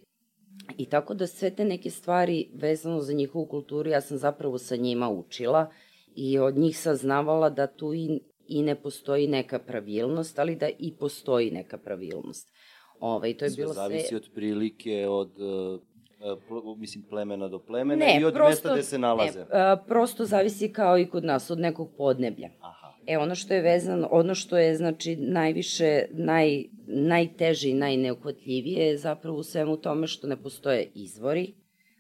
I 0.79 0.87
tako 0.87 1.15
da 1.15 1.27
sve 1.27 1.51
te 1.51 1.65
neke 1.65 1.91
stvari 1.91 2.49
vezano 2.55 3.01
za 3.01 3.13
njihovu 3.13 3.47
kulturu 3.47 3.91
ja 3.91 4.01
sam 4.01 4.19
zapravo 4.19 4.59
sa 4.59 4.77
njima 4.77 5.11
učila 5.11 5.71
i 6.15 6.39
od 6.39 6.59
njih 6.59 6.79
saznavala 6.79 7.51
da 7.51 7.67
tu 7.67 7.95
i, 7.95 8.21
i 8.49 8.63
ne 8.63 8.75
postoji 8.75 9.27
neka 9.27 9.59
pravilnost, 9.59 10.39
ali 10.39 10.57
da 10.57 10.69
i 10.79 10.93
postoji 10.99 11.51
neka 11.51 11.79
pravilnost. 11.79 12.53
Ovaj, 13.01 13.37
to 13.37 13.45
je 13.45 13.51
bilo 13.57 13.75
sve... 13.75 13.83
zavisi 13.83 14.15
od 14.15 14.29
prilike, 14.35 15.09
od 15.09 15.31
uh, 15.41 16.79
mislim 16.79 17.05
plemena 17.05 17.49
do 17.49 17.59
plemena 17.59 18.05
ne, 18.05 18.19
i 18.21 18.25
od 18.25 18.35
prosto, 18.35 18.51
mesta 18.51 18.73
gde 18.73 18.83
se 18.83 18.99
nalaze. 18.99 19.39
Ne, 19.39 19.45
uh, 19.45 19.81
prosto 19.87 20.25
zavisi 20.25 20.73
kao 20.73 20.99
i 20.99 21.07
kod 21.07 21.25
nas, 21.25 21.51
od 21.51 21.59
nekog 21.59 21.91
podneblja. 21.97 22.51
Aha. 22.61 22.80
E, 23.07 23.19
ono 23.19 23.35
što 23.35 23.55
je 23.55 23.63
vezano, 23.63 24.09
ono 24.11 24.35
što 24.35 24.59
je, 24.59 24.77
znači, 24.77 25.17
najviše, 25.17 26.05
naj, 26.11 26.65
najteže 26.87 27.69
i 27.69 27.75
najneukvatljivije 27.75 28.87
je 28.87 28.99
zapravo 28.99 29.39
u 29.39 29.43
svemu 29.43 29.77
tome 29.77 30.07
što 30.07 30.27
ne 30.27 30.43
postoje 30.43 30.91
izvori, 30.95 31.55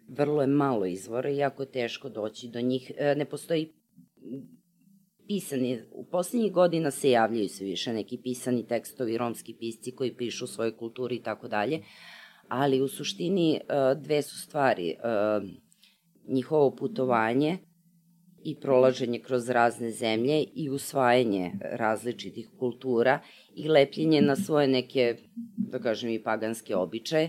vrlo 0.09 0.41
je 0.41 0.47
malo 0.47 0.87
izvora 0.87 1.31
i 1.31 1.37
jako 1.37 1.63
je 1.63 1.71
teško 1.71 2.09
doći 2.09 2.49
do 2.49 2.61
njih. 2.61 2.93
E, 2.97 3.15
ne 3.15 3.25
postoji 3.25 3.73
pisani, 5.27 5.83
u 5.93 6.05
poslednjih 6.05 6.53
godina 6.53 6.91
se 6.91 7.11
javljaju 7.11 7.49
sve 7.49 7.67
više 7.67 7.93
neki 7.93 8.19
pisani 8.23 8.67
tekstovi, 8.67 9.19
romski 9.19 9.55
pisci 9.55 9.93
koji 9.93 10.17
pišu 10.17 10.45
o 10.45 10.49
svojoj 10.49 10.77
kulturi 10.77 11.17
i 11.17 11.23
tako 11.23 11.49
dalje, 11.49 11.83
ali 12.49 12.81
u 12.81 12.89
suštini 12.89 13.55
e, 13.55 13.61
dve 13.97 14.23
su 14.23 14.41
stvari. 14.41 14.91
E, 14.91 14.97
njihovo 16.29 16.77
putovanje– 16.77 17.59
i 18.45 18.55
prolaženje 18.61 19.19
kroz 19.19 19.49
razne 19.49 19.91
zemlje 19.91 20.45
i 20.55 20.71
usvajanje 20.71 21.53
različitih 21.61 22.49
kultura 22.59 23.21
i 23.55 23.69
lepljenje 23.69 24.23
na 24.23 24.37
svoje 24.37 24.69
neke, 24.69 25.17
da 25.57 25.79
kažem, 25.79 26.11
i 26.11 26.23
paganske 26.23 26.77
običaje 26.77 27.29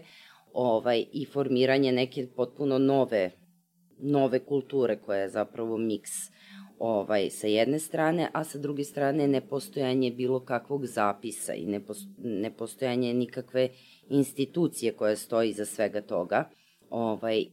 ovaj, 0.54 1.06
i 1.14 1.26
formiranje 1.26 1.92
neke 1.92 2.28
potpuno 2.36 2.78
nove, 2.78 3.32
nove 3.98 4.40
kulture 4.40 4.96
koja 4.96 5.20
je 5.20 5.30
zapravo 5.30 5.78
miks 5.78 6.12
ovaj, 6.80 7.30
sa 7.30 7.48
jedne 7.48 7.80
strane, 7.80 8.30
a 8.34 8.44
sa 8.44 8.60
druge 8.60 8.84
strane 8.84 9.28
nepostojanje 9.28 10.12
bilo 10.12 10.40
kakvog 10.40 10.86
zapisa 10.86 11.54
i 11.54 11.80
nepostojanje 12.18 13.14
nikakve 13.14 13.70
institucije 14.10 14.94
koja 14.94 15.16
stoji 15.16 15.54
za 15.54 15.66
svega 15.66 16.02
toga. 16.02 16.50
Ovaj, 16.90 17.46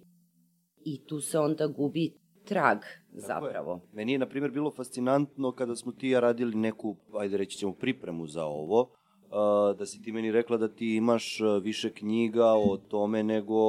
I 0.85 1.05
tu 1.07 1.21
se 1.21 1.39
onda 1.39 1.67
gubi 1.67 2.13
trag 2.49 2.79
zapravo. 3.13 3.73
Je. 3.73 3.97
Meni 3.97 4.13
je, 4.13 4.19
na 4.19 4.27
primjer, 4.27 4.51
bilo 4.51 4.71
fascinantno 4.71 5.53
kada 5.53 5.77
smo 5.77 5.93
ti 5.93 6.09
ja 6.09 6.21
radili 6.21 6.55
neku, 6.55 6.97
ajde 7.19 7.37
reći 7.37 7.59
ćemo, 7.59 7.73
pripremu 7.73 8.27
za 8.27 8.45
ovo, 8.45 8.81
uh, 8.81 9.79
da 9.79 9.87
si 9.87 10.03
ti 10.03 10.13
meni 10.13 10.33
rekla 10.33 10.57
da 10.57 10.69
ti 10.69 10.97
imaš 10.97 11.39
više 11.63 11.91
knjiga 11.91 12.47
o 12.47 12.77
tome 12.77 13.23
nego, 13.23 13.61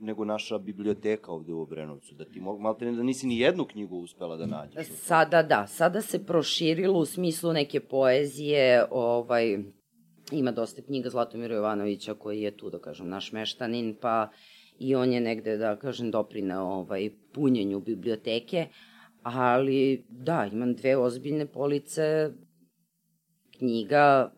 nego 0.00 0.24
naša 0.24 0.58
biblioteka 0.58 1.32
ovde 1.32 1.52
u 1.52 1.60
Obrenovcu, 1.60 2.14
da 2.14 2.24
ti 2.24 2.40
malte 2.40 2.84
ne 2.84 2.92
da 2.92 3.02
nisi 3.02 3.26
ni 3.26 3.38
jednu 3.38 3.64
knjigu 3.64 3.96
uspela 3.96 4.36
da 4.36 4.46
nađeš. 4.46 4.86
Sada 4.86 5.42
da, 5.42 5.66
sada 5.66 6.00
se 6.02 6.26
proširilo 6.26 6.98
u 6.98 7.06
smislu 7.06 7.52
neke 7.52 7.80
poezije, 7.80 8.86
ovaj, 8.90 9.58
ima 10.32 10.52
dosta 10.52 10.82
knjiga 10.82 11.10
Zlatomira 11.10 11.54
Jovanovića 11.54 12.14
koji 12.14 12.40
je 12.40 12.56
tu, 12.56 12.70
da 12.70 12.78
kažem, 12.78 13.08
naš 13.08 13.32
meštanin, 13.32 13.96
pa 14.00 14.28
i 14.80 14.94
on 14.94 15.12
je 15.12 15.20
negde, 15.20 15.56
da 15.56 15.76
kažem, 15.76 16.10
doprinao 16.10 16.68
ovaj, 16.72 17.10
punjenju 17.32 17.80
biblioteke, 17.80 18.66
ali 19.22 20.04
da, 20.08 20.48
imam 20.52 20.74
dve 20.74 20.96
ozbiljne 20.96 21.46
police 21.46 22.30
knjiga 23.58 24.32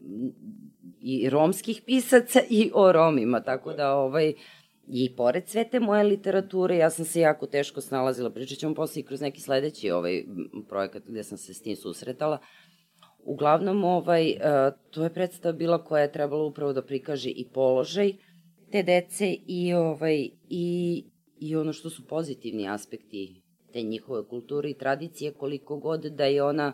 i 1.00 1.30
romskih 1.30 1.82
pisaca 1.86 2.40
i 2.50 2.70
o 2.74 2.92
Romima, 2.92 3.40
tako 3.40 3.72
da 3.72 3.94
ovaj, 3.94 4.32
i 4.88 5.16
pored 5.16 5.48
sve 5.48 5.68
te 5.70 5.80
moje 5.80 6.04
literature, 6.04 6.76
ja 6.76 6.90
sam 6.90 7.04
se 7.04 7.20
jako 7.20 7.46
teško 7.46 7.80
snalazila, 7.80 8.30
pričat 8.30 8.58
ćemo 8.58 8.74
posle 8.74 9.00
i 9.00 9.04
kroz 9.04 9.20
neki 9.20 9.40
sledeći 9.40 9.90
ovaj 9.90 10.24
projekat 10.68 11.02
gde 11.06 11.22
sam 11.22 11.38
se 11.38 11.54
s 11.54 11.62
tim 11.62 11.76
susretala. 11.76 12.38
Uglavnom, 13.24 13.84
ovaj, 13.84 14.30
eh, 14.30 14.38
to 14.90 15.04
je 15.04 15.14
predstava 15.14 15.52
bila 15.52 15.84
koja 15.84 16.02
je 16.02 16.12
trebala 16.12 16.44
upravo 16.44 16.72
da 16.72 16.82
prikaže 16.82 17.30
i 17.30 17.48
položaj, 17.52 18.08
uh, 18.08 18.31
te 18.72 18.82
dece 18.82 19.36
i, 19.46 19.74
ovaj, 19.74 20.28
i, 20.48 21.04
i 21.36 21.56
ono 21.56 21.72
što 21.72 21.90
su 21.90 22.06
pozitivni 22.06 22.68
aspekti 22.68 23.42
te 23.72 23.82
njihove 23.82 24.28
kulture 24.28 24.70
i 24.70 24.78
tradicije, 24.78 25.32
koliko 25.32 25.76
god 25.76 26.00
da 26.00 26.24
je 26.24 26.42
ona, 26.42 26.72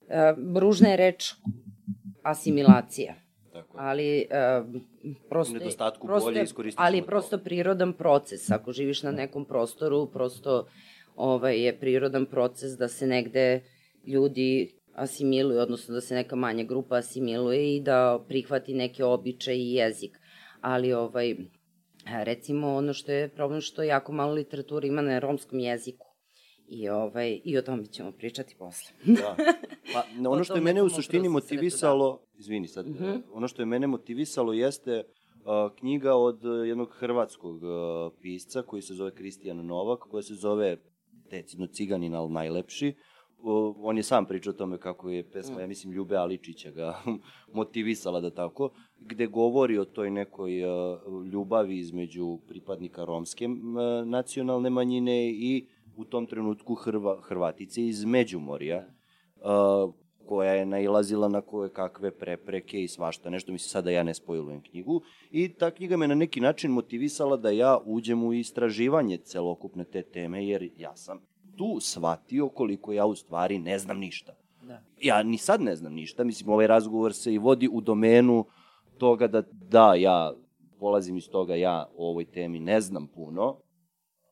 uh, 0.00 0.60
ružna 0.60 0.88
je 0.88 0.96
reč 0.96 1.32
asimilacija. 2.22 3.14
Tako. 3.52 3.76
Ali 3.80 4.26
uh, 4.30 4.80
prosto, 5.28 5.54
nedostatku 5.54 6.06
prosto, 6.06 6.30
bolje 6.30 6.44
ali 6.76 6.98
je 6.98 7.06
prosto 7.06 7.38
prirodan 7.38 7.92
proces. 7.92 8.50
Ako 8.50 8.72
živiš 8.72 9.02
na 9.02 9.12
nekom 9.12 9.44
prostoru, 9.44 10.06
prosto 10.12 10.66
ovaj, 11.16 11.64
je 11.64 11.78
prirodan 11.78 12.26
proces 12.26 12.72
da 12.78 12.88
se 12.88 13.06
negde 13.06 13.62
ljudi 14.06 14.81
asimiluju, 14.94 15.60
odnosno 15.60 15.94
da 15.94 16.00
se 16.00 16.14
neka 16.14 16.36
manja 16.36 16.64
grupa 16.64 16.96
asimiluje 16.96 17.76
i 17.76 17.80
da 17.80 18.24
prihvati 18.28 18.74
neke 18.74 19.04
običaje 19.04 19.58
i 19.58 19.72
jezik. 19.72 20.18
Ali 20.60 20.92
ovaj, 20.92 21.36
recimo 22.24 22.74
ono 22.74 22.92
što 22.92 23.12
je 23.12 23.28
problem 23.28 23.60
što 23.60 23.82
jako 23.82 24.12
malo 24.12 24.32
literatura 24.32 24.86
ima 24.86 25.02
na 25.02 25.18
romskom 25.18 25.58
jeziku. 25.58 26.06
I, 26.68 26.88
ovaj, 26.88 27.40
I 27.44 27.58
o 27.58 27.62
tome 27.62 27.86
ćemo 27.86 28.12
pričati 28.12 28.56
posle. 28.58 28.92
da. 29.04 29.36
Pa, 29.92 30.04
ono 30.30 30.44
što 30.44 30.54
je 30.54 30.60
mene 30.60 30.82
u 30.82 30.88
suštini 30.88 31.28
motivisalo, 31.28 32.12
da. 32.12 32.38
izvini 32.38 32.68
sad, 32.68 32.86
uh 32.86 32.94
mhm. 32.94 33.04
-huh. 33.04 33.22
ono 33.32 33.48
što 33.48 33.62
je 33.62 33.66
mene 33.66 33.86
motivisalo 33.86 34.52
jeste 34.52 35.02
uh, 35.02 35.78
knjiga 35.78 36.14
od 36.14 36.40
jednog 36.66 36.88
hrvatskog 36.98 37.56
uh, 37.56 37.70
pisca 38.20 38.62
koji 38.62 38.82
se 38.82 38.94
zove 38.94 39.14
Kristijan 39.14 39.66
Novak, 39.66 40.00
koja 40.00 40.22
se 40.22 40.34
zove 40.34 40.76
decidno 41.30 41.66
Ciganin, 41.66 42.14
ali 42.14 42.32
najlepši, 42.32 42.94
on 43.82 43.96
je 43.96 44.02
sam 44.02 44.26
pričao 44.26 44.50
o 44.50 44.56
tome 44.56 44.78
kako 44.78 45.10
je 45.10 45.30
pesma, 45.30 45.60
ja 45.60 45.66
mislim, 45.66 45.92
Ljube 45.92 46.16
Aličića 46.16 46.70
ga 46.70 47.02
motivisala 47.54 48.20
da 48.20 48.30
tako, 48.30 48.70
gde 49.00 49.26
govori 49.26 49.78
o 49.78 49.84
toj 49.84 50.10
nekoj 50.10 50.52
ljubavi 51.32 51.78
između 51.78 52.38
pripadnika 52.48 53.04
romske 53.04 53.48
nacionalne 54.04 54.70
manjine 54.70 55.30
i 55.30 55.66
u 55.96 56.04
tom 56.04 56.26
trenutku 56.26 56.74
Hrva, 56.74 57.20
Hrvatice 57.22 57.86
iz 57.86 58.04
Međumorja, 58.04 58.86
koja 60.26 60.52
je 60.52 60.66
nailazila 60.66 61.28
na 61.28 61.40
koje 61.40 61.70
kakve 61.70 62.10
prepreke 62.10 62.82
i 62.82 62.88
svašta 62.88 63.30
nešto, 63.30 63.52
mislim 63.52 63.68
sada 63.68 63.90
ja 63.90 64.02
ne 64.02 64.14
spojilujem 64.14 64.62
knjigu, 64.62 65.02
i 65.30 65.48
ta 65.48 65.70
knjiga 65.70 65.96
me 65.96 66.08
na 66.08 66.14
neki 66.14 66.40
način 66.40 66.70
motivisala 66.70 67.36
da 67.36 67.50
ja 67.50 67.78
uđem 67.84 68.24
u 68.24 68.32
istraživanje 68.32 69.16
celokupne 69.16 69.84
te 69.84 70.02
teme, 70.02 70.46
jer 70.46 70.70
ja 70.76 70.96
sam 70.96 71.31
tu 71.56 71.80
shvatio 71.80 72.48
koliko 72.48 72.92
ja 72.92 73.06
u 73.06 73.14
stvari 73.14 73.58
ne 73.58 73.78
znam 73.78 73.98
ništa. 73.98 74.32
Da. 74.62 74.82
Ja 75.00 75.22
ni 75.22 75.38
sad 75.38 75.60
ne 75.60 75.76
znam 75.76 75.92
ništa, 75.92 76.24
mislim, 76.24 76.50
ovaj 76.50 76.66
razgovor 76.66 77.14
se 77.14 77.34
i 77.34 77.38
vodi 77.38 77.68
u 77.72 77.80
domenu 77.80 78.44
toga 78.98 79.26
da, 79.26 79.42
da, 79.50 79.94
ja 79.94 80.32
polazim 80.80 81.16
iz 81.16 81.28
toga, 81.30 81.54
ja 81.54 81.86
o 81.96 82.10
ovoj 82.10 82.24
temi 82.24 82.60
ne 82.60 82.80
znam 82.80 83.06
puno, 83.06 83.56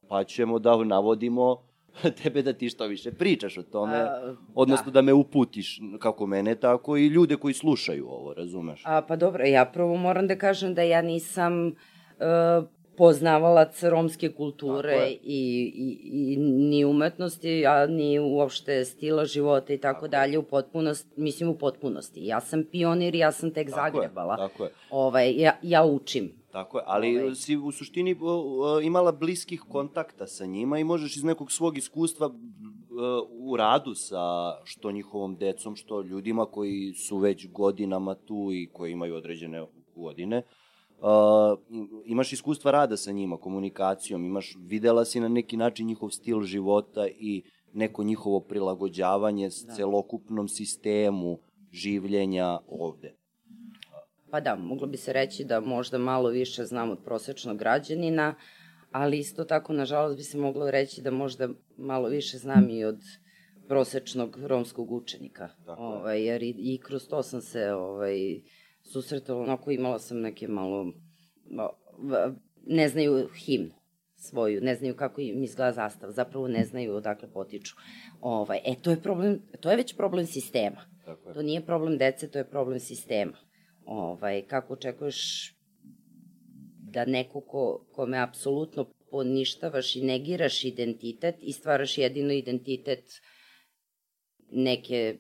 pa 0.08 0.24
ćemo 0.24 0.58
da 0.58 0.84
navodimo 0.84 1.56
tebe 2.22 2.42
da 2.42 2.52
ti 2.52 2.68
što 2.68 2.86
više 2.86 3.12
pričaš 3.12 3.58
o 3.58 3.62
tome, 3.62 3.96
A, 3.96 4.34
odnosno 4.54 4.86
da. 4.86 4.90
da 4.90 5.02
me 5.02 5.12
uputiš 5.12 5.80
kako 5.98 6.26
mene, 6.26 6.54
tako 6.54 6.96
i 6.96 7.06
ljude 7.06 7.36
koji 7.36 7.54
slušaju 7.54 8.08
ovo, 8.08 8.34
razumeš? 8.34 8.82
A, 8.84 9.02
pa 9.02 9.16
dobro, 9.16 9.44
ja 9.44 9.64
prvo 9.64 9.96
moram 9.96 10.26
da 10.26 10.38
kažem 10.38 10.74
da 10.74 10.82
ja 10.82 11.02
nisam 11.02 11.66
uh, 11.66 12.68
poznavalac 13.01 13.82
romske 13.82 14.28
kulture 14.32 14.96
i, 15.22 15.40
i, 15.74 16.32
i 16.32 16.36
ni 16.36 16.84
umetnosti, 16.84 17.66
a 17.66 17.86
ni 17.86 18.18
uopšte 18.18 18.84
stila 18.84 19.24
života 19.24 19.72
i 19.72 19.78
tako, 19.78 20.01
tako 20.01 20.09
dalje 20.09 20.38
u 20.38 20.42
potpunosti, 20.42 21.20
mislim 21.20 21.48
u 21.48 21.55
potpunosti. 21.59 22.20
Ja 22.26 22.40
sam 22.40 22.64
pionir, 22.64 23.14
ja 23.14 23.32
sam 23.32 23.51
tek 23.51 23.70
tako 23.70 23.80
zagrebala. 23.80 24.34
Je, 24.34 24.48
tako 24.48 24.64
je. 24.64 24.70
Ovaj, 24.90 25.32
ja, 25.36 25.59
ja 25.62 25.84
učim. 25.84 26.32
Tako 26.53 26.78
je, 26.78 26.84
ali 26.86 27.18
ovaj. 27.20 27.34
si 27.34 27.57
u 27.57 27.72
suštini 27.72 28.16
imala 28.82 29.12
bliskih 29.12 29.61
kontakta 29.68 30.26
sa 30.26 30.46
njima 30.46 30.78
i 30.78 30.84
možeš 30.84 31.16
iz 31.16 31.24
nekog 31.24 31.53
svog 31.53 31.78
iskustva 31.78 32.30
u 33.30 33.57
radu 33.57 33.94
sa 33.94 34.20
što 34.64 34.92
njihovom 34.92 35.36
decom, 35.36 35.76
što 35.76 36.03
ljudima 36.03 36.46
koji 36.46 36.94
su 36.94 37.18
već 37.18 37.48
godinama 37.53 38.14
tu 38.14 38.48
i 38.53 38.68
koji 38.72 38.92
imaju 38.92 39.14
određene 39.14 39.64
godine, 39.94 40.42
uh, 41.01 41.59
imaš 42.05 42.32
iskustva 42.32 42.70
rada 42.70 42.96
sa 42.96 43.12
njima, 43.12 43.36
komunikacijom, 43.36 44.24
imaš, 44.24 44.57
videla 44.66 45.05
si 45.05 45.20
na 45.20 45.28
neki 45.28 45.57
način 45.57 45.86
njihov 45.86 46.11
stil 46.11 46.42
života 46.42 47.07
i 47.09 47.42
neko 47.72 48.03
njihovo 48.03 48.40
prilagođavanje 48.40 49.48
da. 49.48 49.74
celokupnom 49.74 50.48
sistemu 50.48 51.38
življenja 51.72 52.59
ovde. 52.68 53.14
Pa 54.30 54.40
da, 54.40 54.57
moglo 54.57 54.86
bi 54.86 54.96
se 54.96 55.12
reći 55.12 55.44
da 55.44 55.61
možda 55.61 55.98
malo 55.98 56.28
više 56.28 56.64
znam 56.64 56.90
od 56.90 56.98
prosečnog 57.05 57.59
građanina, 57.59 58.34
ali 58.92 59.18
isto 59.18 59.44
tako, 59.44 59.72
nažalost, 59.72 60.16
bi 60.16 60.22
se 60.22 60.38
moglo 60.38 60.70
reći 60.70 61.03
da 61.03 61.11
možda 61.11 61.48
malo 61.76 62.09
više 62.09 62.38
znam 62.38 62.70
i 62.70 62.84
od 62.84 62.98
prosečnog 63.68 64.38
romskog 64.42 64.92
učenika. 64.92 65.48
Tako. 65.66 65.82
Ovaj, 65.82 66.24
jer 66.24 66.42
i, 66.42 66.55
i 66.59 66.78
kroz 66.78 67.09
to 67.09 67.22
sam 67.22 67.40
se 67.40 67.72
ovaj, 67.72 68.40
susretala, 68.93 69.43
onako 69.43 69.70
imala 69.70 69.99
sam 69.99 70.20
neke 70.20 70.49
malo, 70.49 70.93
ne 72.66 72.88
znaju 72.88 73.28
himnu 73.47 73.80
svoju, 74.16 74.61
ne 74.61 74.74
znaju 74.74 74.97
kako 74.97 75.20
im 75.20 75.43
izgleda 75.43 75.72
zastav, 75.72 76.11
zapravo 76.11 76.49
ne 76.49 76.64
znaju 76.64 76.95
odakle 76.95 77.32
potiču. 77.32 77.76
Ovaj, 78.20 78.59
e, 78.64 78.74
to 78.82 78.91
je, 78.91 79.03
problem, 79.03 79.43
to 79.61 79.70
je 79.70 79.76
već 79.76 79.97
problem 79.97 80.26
sistema. 80.26 80.80
Tako 81.05 81.28
je. 81.28 81.34
To 81.34 81.43
nije 81.43 81.66
problem 81.66 81.99
dece, 81.99 82.30
to 82.30 82.38
je 82.38 82.51
problem 82.51 82.80
sistema. 82.80 83.36
Ovaj, 83.84 84.43
kako 84.43 84.72
očekuješ 84.72 85.51
da 86.93 87.05
neko 87.05 87.41
ko, 87.41 87.86
kome 87.93 88.18
apsolutno 88.18 88.93
poništavaš 89.11 89.97
i 89.97 90.03
negiraš 90.03 90.64
identitet 90.64 91.34
i 91.41 91.53
stvaraš 91.53 91.99
jedino 91.99 92.32
identitet 92.32 93.05
neke 94.51 95.18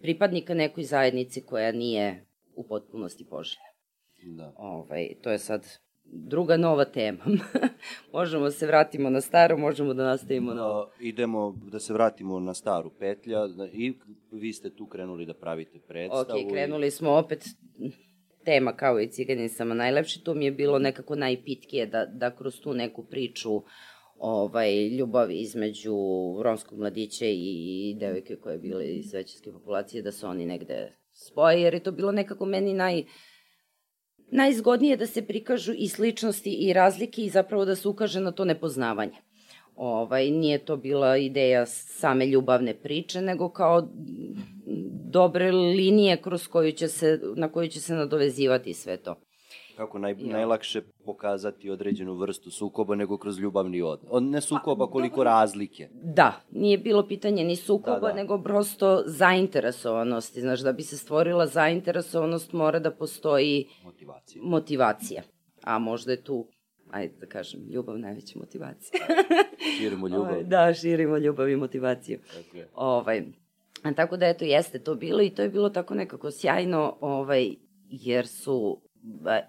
pripadnika 0.00 0.54
nekoj 0.54 0.84
zajednici 0.84 1.40
koja 1.40 1.72
nije 1.72 2.25
u 2.56 2.66
potpunosti 2.66 3.26
poželja. 3.30 3.70
Da. 4.36 4.52
Ovaj, 4.56 5.08
to 5.22 5.30
je 5.30 5.38
sad 5.38 5.66
druga 6.04 6.56
nova 6.56 6.84
tema. 6.84 7.24
možemo 8.12 8.50
se 8.50 8.66
vratimo 8.66 9.10
na 9.10 9.20
staro, 9.20 9.56
možemo 9.56 9.94
da 9.94 10.04
nastavimo 10.04 10.54
na 10.54 10.66
ovo. 10.66 10.90
Idemo 11.00 11.54
da 11.72 11.80
se 11.80 11.92
vratimo 11.92 12.40
na 12.40 12.54
staru 12.54 12.90
petlja 12.98 13.38
i 13.72 13.94
vi 14.32 14.52
ste 14.52 14.70
tu 14.70 14.86
krenuli 14.86 15.26
da 15.26 15.34
pravite 15.34 15.78
predstavu. 15.88 16.40
Ok, 16.40 16.52
krenuli 16.52 16.90
smo 16.90 17.10
opet 17.10 17.44
tema 18.44 18.72
kao 18.72 19.00
i 19.00 19.08
ciganisama 19.08 19.74
najlepše, 19.74 20.24
to 20.24 20.34
mi 20.34 20.44
je 20.44 20.50
bilo 20.50 20.78
nekako 20.78 21.14
najpitkije 21.14 21.86
da, 21.86 22.06
da 22.06 22.36
kroz 22.36 22.60
tu 22.60 22.74
neku 22.74 23.04
priču 23.04 23.62
ovaj, 24.18 24.88
ljubavi 24.88 25.40
između 25.40 25.96
romskog 26.42 26.78
mladića 26.78 27.26
i 27.28 27.96
devojke 28.00 28.36
koje 28.36 28.54
je 28.54 28.58
bile 28.58 28.86
iz 28.86 29.14
većinske 29.14 29.52
populacije, 29.52 30.02
da 30.02 30.12
se 30.12 30.26
oni 30.26 30.46
negde 30.46 30.96
spoje, 31.16 31.62
jer 31.62 31.74
je 31.74 31.82
to 31.82 31.92
bilo 31.92 32.12
nekako 32.12 32.44
meni 32.44 32.74
naj, 32.74 33.04
najzgodnije 34.32 34.96
da 34.96 35.06
se 35.06 35.26
prikažu 35.26 35.72
i 35.76 35.88
sličnosti 35.88 36.50
i 36.50 36.72
razlike 36.72 37.22
i 37.22 37.30
zapravo 37.30 37.64
da 37.64 37.76
se 37.76 37.88
ukaže 37.88 38.20
na 38.20 38.32
to 38.32 38.44
nepoznavanje. 38.44 39.16
Ovaj, 39.76 40.30
nije 40.30 40.58
to 40.64 40.76
bila 40.76 41.16
ideja 41.16 41.66
same 41.66 42.26
ljubavne 42.26 42.74
priče, 42.74 43.20
nego 43.20 43.48
kao 43.48 43.88
dobre 45.10 45.52
linije 45.52 46.16
kroz 46.22 46.46
koju 46.48 46.72
će 46.72 46.88
se, 46.88 47.20
na 47.36 47.52
koju 47.52 47.68
će 47.68 47.80
se 47.80 47.94
nadovezivati 47.94 48.74
sve 48.74 48.96
to. 48.96 49.25
Kako 49.76 49.98
naj, 49.98 50.14
ja. 50.18 50.32
najlakše 50.32 50.82
pokazati 51.04 51.70
određenu 51.70 52.14
vrstu 52.14 52.50
sukoba 52.50 52.94
nego 52.94 53.18
kroz 53.18 53.38
ljubavni 53.38 53.82
odnos? 53.82 54.10
Ne 54.20 54.40
sukoba, 54.40 54.86
koliko 54.86 55.24
razlike. 55.24 55.88
Da, 55.92 56.40
nije 56.50 56.78
bilo 56.78 57.06
pitanje 57.06 57.44
ni 57.44 57.56
sukoba, 57.56 58.00
da, 58.00 58.06
da. 58.06 58.14
nego 58.14 58.42
prosto 58.42 59.02
zainteresovanosti. 59.06 60.40
Znaš, 60.40 60.60
da 60.60 60.72
bi 60.72 60.82
se 60.82 60.98
stvorila 60.98 61.46
zainteresovanost 61.46 62.52
mora 62.52 62.78
da 62.78 62.90
postoji 62.90 63.66
motivacija. 63.84 64.42
motivacija. 64.44 65.22
A 65.62 65.78
možda 65.78 66.12
je 66.12 66.22
tu 66.22 66.46
ajde 66.90 67.14
da 67.20 67.26
kažem, 67.26 67.60
ljubav 67.70 67.98
najveća 67.98 68.38
motivacija. 68.38 69.00
širimo 69.78 70.08
ljubav. 70.08 70.30
Ovaj, 70.30 70.44
da, 70.44 70.74
širimo 70.74 71.18
ljubav 71.18 71.48
i 71.48 71.56
motivaciju. 71.56 72.18
Tako 72.18 72.56
je. 72.56 72.68
Ovaj, 72.74 73.24
a 73.82 73.94
tako 73.94 74.16
da, 74.16 74.26
eto, 74.26 74.44
jeste 74.44 74.78
to 74.78 74.94
bilo 74.94 75.22
i 75.22 75.30
to 75.30 75.42
je 75.42 75.48
bilo 75.48 75.70
tako 75.70 75.94
nekako 75.94 76.30
sjajno, 76.30 76.96
ovaj, 77.00 77.54
jer 77.90 78.26
su 78.26 78.80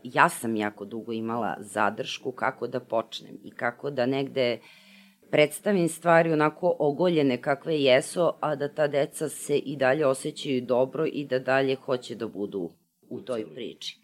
ja 0.04 0.30
sam 0.30 0.56
jako 0.56 0.86
dugo 0.86 1.12
imala 1.12 1.56
zadršku 1.60 2.32
kako 2.32 2.68
da 2.68 2.80
počnem 2.80 3.38
i 3.44 3.52
kako 3.52 3.90
da 3.90 4.06
negde 4.06 4.60
predstavim 5.32 5.90
stvari 5.90 6.34
onako 6.34 6.76
ogoljene 6.80 7.42
kakve 7.42 7.82
jesu, 7.82 8.32
a 8.40 8.56
da 8.56 8.68
ta 8.68 8.88
deca 8.88 9.30
se 9.30 9.58
i 9.58 9.76
dalje 9.76 10.06
osjećaju 10.06 10.62
dobro 10.62 11.06
i 11.06 11.26
da 11.26 11.40
dalje 11.40 11.76
hoće 11.76 12.16
da 12.16 12.28
budu 12.28 12.72
u 13.10 13.22
toj 13.22 13.46
priči. 13.56 14.00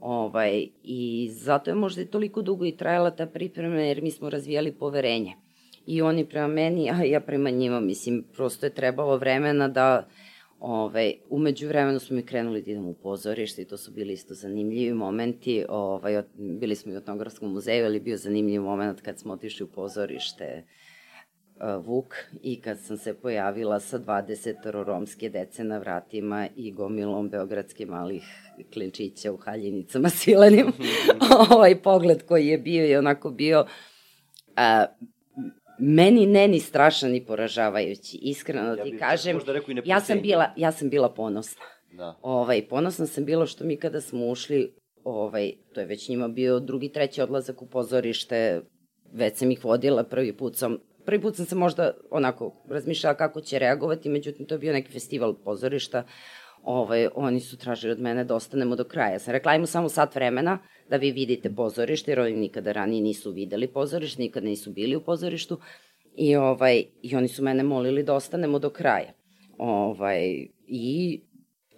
Ovaj, 0.00 0.66
I 0.82 1.30
zato 1.32 1.70
je 1.70 1.74
možda 1.74 2.04
toliko 2.04 2.42
dugo 2.42 2.64
i 2.64 2.76
trajala 2.76 3.10
ta 3.10 3.26
priprema, 3.26 3.80
jer 3.80 4.02
mi 4.02 4.10
smo 4.10 4.30
razvijali 4.30 4.72
poverenje. 4.72 5.34
I 5.86 6.02
oni 6.02 6.24
prema 6.24 6.48
meni, 6.48 6.90
a 6.90 7.04
ja 7.04 7.20
prema 7.20 7.50
njima, 7.50 7.80
mislim, 7.80 8.24
prosto 8.32 8.66
je 8.66 8.74
trebalo 8.74 9.16
vremena 9.16 9.68
da 9.68 10.08
Ove, 10.60 11.14
umeđu 11.30 11.68
vremenu 11.68 11.98
smo 11.98 12.16
mi 12.16 12.22
krenuli 12.22 12.62
da 12.62 12.70
idemo 12.70 12.90
u 12.90 12.94
pozorište 12.94 13.62
i 13.62 13.64
to 13.64 13.76
su 13.76 13.92
bili 13.92 14.12
isto 14.12 14.34
zanimljivi 14.34 14.94
momenti. 14.94 15.64
Ovaj, 15.68 16.22
bili 16.34 16.74
smo 16.74 16.92
i 16.92 16.94
u 16.94 16.98
Etnografskom 16.98 17.52
muzeju, 17.52 17.84
ali 17.84 18.00
bio 18.00 18.16
zanimljiv 18.16 18.62
moment 18.62 19.00
kad 19.00 19.18
smo 19.18 19.32
otišli 19.32 19.64
u 19.64 19.68
pozorište 19.68 20.64
uh, 21.56 21.86
Vuk 21.86 22.14
i 22.42 22.60
kad 22.60 22.80
sam 22.80 22.96
se 22.96 23.14
pojavila 23.14 23.80
sa 23.80 23.98
20 23.98 24.84
romske 24.84 25.28
dece 25.28 25.64
na 25.64 25.78
vratima 25.78 26.48
i 26.56 26.72
gomilom 26.72 27.28
beogradske 27.28 27.86
malih 27.86 28.24
klinčića 28.72 29.32
u 29.32 29.36
haljenicama 29.36 30.08
silenim. 30.20 30.66
ovaj 31.56 31.82
pogled 31.82 32.22
koji 32.26 32.46
je 32.46 32.58
bio 32.58 32.86
i 32.86 32.96
onako 32.96 33.30
bio 33.30 33.60
uh, 33.60 35.08
meni 35.78 36.26
ne 36.26 36.48
ni 36.48 36.60
strašan 36.60 37.10
ni 37.10 37.24
poražavajući, 37.26 38.18
iskreno 38.22 38.76
da 38.76 38.82
ti 38.82 38.88
ja 38.88 38.98
kažem. 38.98 39.40
Ja 39.84 40.00
sam 40.00 40.20
bila 40.22 40.52
ja 40.56 40.72
sam 40.72 40.90
bila 40.90 41.14
ponosna. 41.14 41.62
Da. 41.92 42.18
Ovaj 42.22 42.68
ponosna 42.68 43.06
sam 43.06 43.24
bila 43.24 43.46
što 43.46 43.64
mi 43.64 43.76
kada 43.76 44.00
smo 44.00 44.26
ušli, 44.26 44.74
ovaj 45.04 45.52
to 45.74 45.80
je 45.80 45.86
već 45.86 46.08
njima 46.08 46.28
bio 46.28 46.60
drugi, 46.60 46.92
treći 46.92 47.22
odlazak 47.22 47.62
u 47.62 47.66
pozorište, 47.66 48.62
već 49.12 49.36
sam 49.36 49.50
ih 49.50 49.64
vodila 49.64 50.04
prvi 50.04 50.36
put 50.36 50.56
sam 50.56 50.78
prvi 51.04 51.20
put 51.22 51.36
sam 51.36 51.46
se 51.46 51.54
možda 51.54 51.92
onako 52.10 52.64
razmišljala 52.70 53.16
kako 53.16 53.40
će 53.40 53.58
reagovati, 53.58 54.08
međutim 54.08 54.46
to 54.46 54.54
je 54.54 54.58
bio 54.58 54.72
neki 54.72 54.92
festival 54.92 55.34
pozorišta 55.44 56.04
ovaj, 56.68 57.08
oni 57.14 57.40
su 57.40 57.56
tražili 57.56 57.92
od 57.92 58.00
mene 58.00 58.24
da 58.24 58.34
ostanemo 58.34 58.76
do 58.76 58.84
kraja. 58.84 59.12
Ja 59.12 59.18
sam 59.18 59.32
rekla, 59.32 59.52
ajmo 59.52 59.66
samo 59.66 59.88
sat 59.88 60.14
vremena 60.14 60.58
da 60.90 60.96
vi 60.96 61.12
vidite 61.12 61.50
pozorište, 61.54 62.10
jer 62.10 62.20
oni 62.20 62.36
nikada 62.36 62.72
ranije 62.72 63.02
nisu 63.02 63.32
videli 63.32 63.66
pozorište, 63.66 64.22
nikada 64.22 64.46
nisu 64.46 64.72
bili 64.72 64.96
u 64.96 65.00
pozorištu. 65.00 65.58
I, 66.16 66.36
ovaj, 66.36 66.84
I 67.02 67.16
oni 67.16 67.28
su 67.28 67.42
mene 67.42 67.62
molili 67.62 68.02
da 68.02 68.14
ostanemo 68.14 68.58
do 68.58 68.70
kraja. 68.70 69.12
Ovaj, 69.58 70.46
I 70.66 71.20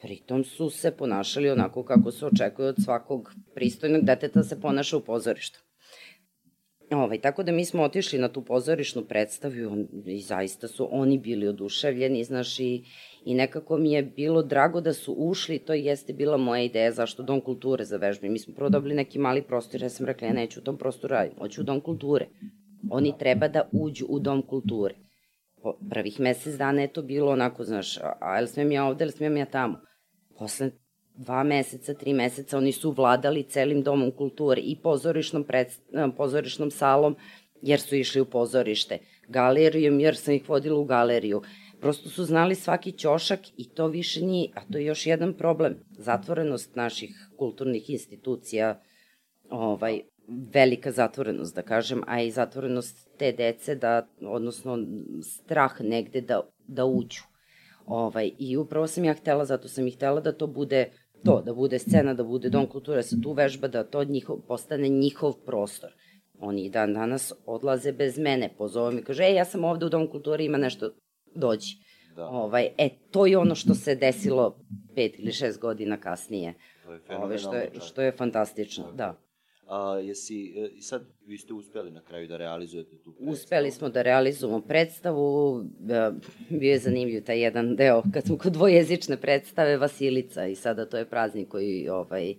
pritom 0.00 0.44
su 0.44 0.70
se 0.70 0.90
ponašali 0.90 1.50
onako 1.50 1.84
kako 1.84 2.10
se 2.10 2.26
očekuje 2.26 2.68
od 2.68 2.76
svakog 2.84 3.34
pristojnog 3.54 4.04
deteta 4.04 4.40
da 4.40 4.44
se 4.44 4.60
ponaša 4.60 4.96
u 4.96 5.00
pozorištu. 5.00 5.60
Ovaj, 6.90 7.20
tako 7.20 7.42
da 7.42 7.52
mi 7.52 7.64
smo 7.64 7.82
otišli 7.82 8.18
na 8.18 8.28
tu 8.28 8.44
pozorišnu 8.44 9.04
predstavu 9.04 9.86
i 10.06 10.20
zaista 10.20 10.68
su 10.68 10.88
oni 10.90 11.18
bili 11.18 11.48
oduševljeni, 11.48 12.24
znaš, 12.24 12.60
i, 12.60 12.84
i 13.24 13.34
nekako 13.34 13.76
mi 13.76 13.92
je 13.92 14.02
bilo 14.02 14.42
drago 14.42 14.80
da 14.80 14.92
su 14.92 15.14
ušli, 15.18 15.58
to 15.58 15.74
jeste 15.74 16.12
bila 16.12 16.36
moja 16.36 16.62
ideja 16.62 16.92
zašto 16.92 17.22
Dom 17.22 17.40
kulture 17.40 17.84
za 17.84 17.96
vežbe. 17.96 18.28
Mi 18.28 18.38
smo 18.38 18.54
prvo 18.54 18.68
dobili 18.68 18.94
neki 18.94 19.18
mali 19.18 19.42
prostor, 19.42 19.82
ja 19.82 19.88
sam 19.88 20.06
rekla, 20.06 20.28
ja 20.28 20.34
neću 20.34 20.60
u 20.60 20.62
tom 20.62 20.76
prostoru 20.76 21.12
raditi, 21.12 21.36
hoću 21.38 21.60
u 21.60 21.64
Dom 21.64 21.80
kulture. 21.80 22.26
Oni 22.90 23.14
treba 23.18 23.48
da 23.48 23.68
uđu 23.72 24.06
u 24.08 24.18
Dom 24.18 24.42
kulture. 24.42 24.94
prvih 25.90 26.20
mesec 26.20 26.54
dana 26.54 26.82
je 26.82 26.92
to 26.92 27.02
bilo 27.02 27.32
onako, 27.32 27.64
znaš, 27.64 27.98
a, 27.98 28.36
jel 28.36 28.46
smem 28.46 28.72
ja 28.72 28.84
ovde, 28.84 29.04
jel 29.04 29.12
smem 29.12 29.36
ja 29.36 29.46
tamo? 29.46 29.80
Posle 30.38 30.70
dva 31.14 31.42
meseca, 31.42 31.94
tri 31.94 32.12
meseca, 32.12 32.58
oni 32.58 32.72
su 32.72 32.90
vladali 32.90 33.42
celim 33.42 33.82
domom 33.82 34.10
kulture 34.10 34.60
i 34.60 34.76
pozorišnom, 34.82 35.44
pred, 35.44 35.68
pozorišnom 36.16 36.70
salom, 36.70 37.16
jer 37.62 37.80
su 37.80 37.96
išli 37.96 38.20
u 38.20 38.24
pozorište, 38.24 38.98
galerijom, 39.28 40.00
jer 40.00 40.16
sam 40.16 40.34
ih 40.34 40.48
vodila 40.48 40.78
u 40.78 40.84
galeriju. 40.84 41.42
Prosto 41.80 42.08
su 42.08 42.24
znali 42.24 42.54
svaki 42.54 42.92
ćošak 42.92 43.40
i 43.56 43.68
to 43.68 43.86
više 43.86 44.20
nije, 44.22 44.48
a 44.54 44.60
to 44.72 44.78
je 44.78 44.84
još 44.84 45.06
jedan 45.06 45.34
problem, 45.34 45.76
zatvorenost 45.90 46.76
naših 46.76 47.30
kulturnih 47.36 47.90
institucija, 47.90 48.80
ovaj, 49.50 50.00
velika 50.28 50.92
zatvorenost, 50.92 51.54
da 51.54 51.62
kažem, 51.62 52.02
a 52.06 52.22
i 52.22 52.30
zatvorenost 52.30 53.08
te 53.18 53.32
dece, 53.32 53.74
da, 53.74 54.08
odnosno 54.20 54.78
strah 55.22 55.80
negde 55.80 56.20
da, 56.20 56.40
da 56.66 56.84
uđu. 56.84 57.22
Ovaj, 57.86 58.30
I 58.38 58.56
upravo 58.56 58.86
sam 58.86 59.04
ja 59.04 59.14
htela, 59.14 59.44
zato 59.44 59.68
sam 59.68 59.86
i 59.86 59.90
htela 59.90 60.20
da 60.20 60.32
to 60.32 60.46
bude 60.46 60.90
to, 61.24 61.42
da 61.42 61.54
bude 61.54 61.78
scena, 61.78 62.14
da 62.14 62.24
bude 62.24 62.48
dom 62.48 62.66
kulture, 62.66 62.96
da 62.96 63.02
se 63.02 63.20
tu 63.22 63.32
vežba, 63.32 63.68
da 63.68 63.84
to 63.84 64.04
njihov, 64.04 64.36
postane 64.48 64.88
njihov 64.88 65.32
prostor. 65.46 65.90
Oni 66.40 66.64
i 66.64 66.70
dan 66.70 66.94
danas 66.94 67.32
odlaze 67.46 67.92
bez 67.92 68.18
mene, 68.18 68.50
pozove 68.58 68.94
mi, 68.94 69.02
kaže, 69.02 69.24
ej, 69.24 69.34
ja 69.34 69.44
sam 69.44 69.64
ovde 69.64 69.86
u 69.86 69.88
dom 69.88 70.06
kulture, 70.06 70.44
ima 70.44 70.58
nešto, 70.58 70.90
dođi. 71.34 71.76
Da. 72.16 72.28
Ovaj, 72.28 72.68
e, 72.78 72.88
to 73.10 73.26
je 73.26 73.38
ono 73.38 73.54
što 73.54 73.74
se 73.74 73.94
desilo 73.94 74.58
pet 74.94 75.18
ili 75.18 75.32
šest 75.32 75.60
godina 75.60 75.96
kasnije. 75.96 76.54
To 76.84 76.92
je 76.92 77.18
Ove, 77.18 77.38
što, 77.38 77.54
je, 77.54 77.70
što 77.80 78.02
je 78.02 78.12
fantastično, 78.12 78.92
da. 78.92 79.20
A, 79.66 79.98
jesi, 80.02 80.54
e, 80.56 80.68
i 80.74 80.82
sad 80.82 81.02
vi 81.26 81.38
ste 81.38 81.54
uspeli 81.54 81.90
na 81.90 82.00
kraju 82.00 82.28
da 82.28 82.36
realizujete 82.36 82.90
tu 82.90 83.12
predstavu? 83.12 83.32
Uspeli 83.32 83.70
smo 83.70 83.88
da 83.88 84.02
realizujemo 84.02 84.60
predstavu, 84.60 85.60
e, 85.90 86.10
bio 86.48 86.72
je 86.72 86.78
zanimljiv 86.78 87.24
taj 87.24 87.40
jedan 87.40 87.76
deo, 87.76 88.02
kad 88.14 88.24
smo 88.24 88.38
kod 88.38 88.52
dvojezične 88.52 89.16
predstave 89.16 89.76
Vasilica 89.76 90.46
i 90.46 90.54
sada 90.54 90.86
to 90.86 90.98
je 90.98 91.08
praznik 91.08 91.48
koji 91.48 91.88
ovaj, 91.88 92.34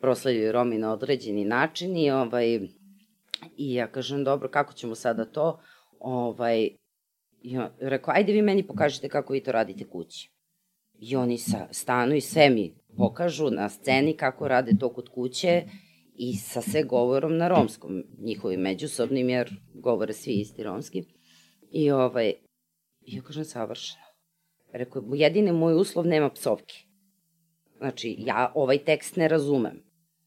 proslavljaju 0.00 0.52
Romi 0.52 0.78
na 0.78 0.92
određeni 0.92 1.44
način 1.44 1.96
i, 1.96 2.10
ovaj, 2.10 2.60
i 3.56 3.74
ja 3.74 3.86
kažem, 3.86 4.24
dobro, 4.24 4.48
kako 4.48 4.72
ćemo 4.72 4.94
sada 4.94 5.24
to? 5.24 5.60
Ovaj, 6.00 6.68
ja, 7.42 7.74
rekao, 7.80 8.14
ajde 8.14 8.32
vi 8.32 8.42
meni 8.42 8.66
pokažite 8.66 9.08
kako 9.08 9.32
vi 9.32 9.40
to 9.40 9.52
radite 9.52 9.84
kući. 9.84 10.30
I 10.98 11.16
oni 11.16 11.38
sa, 11.38 11.68
stanu 11.70 12.14
i 12.14 12.20
sve 12.20 12.50
mi 12.50 12.74
pokažu 12.96 13.50
na 13.50 13.68
sceni 13.68 14.16
kako 14.16 14.48
rade 14.48 14.72
to 14.80 14.92
kod 14.92 15.08
kuće 15.08 15.62
i 16.14 16.36
sa 16.36 16.60
sve 16.60 16.82
govorom 16.82 17.36
na 17.36 17.48
romskom, 17.48 18.04
njihovim 18.18 18.60
međusobnim, 18.60 19.28
jer 19.28 19.50
govore 19.74 20.12
svi 20.12 20.32
isti 20.32 20.62
romski. 20.62 21.04
I 21.70 21.90
ovaj, 21.90 22.32
ja 23.00 23.22
kažem 23.22 23.44
savršeno. 23.44 24.02
Rekao, 24.72 25.02
jedini 25.14 25.52
moj 25.52 25.74
uslov 25.74 26.06
nema 26.06 26.30
psovke. 26.30 26.74
Znači, 27.78 28.16
ja 28.18 28.52
ovaj 28.54 28.78
tekst 28.78 29.16
ne 29.16 29.28
razumem. 29.28 29.82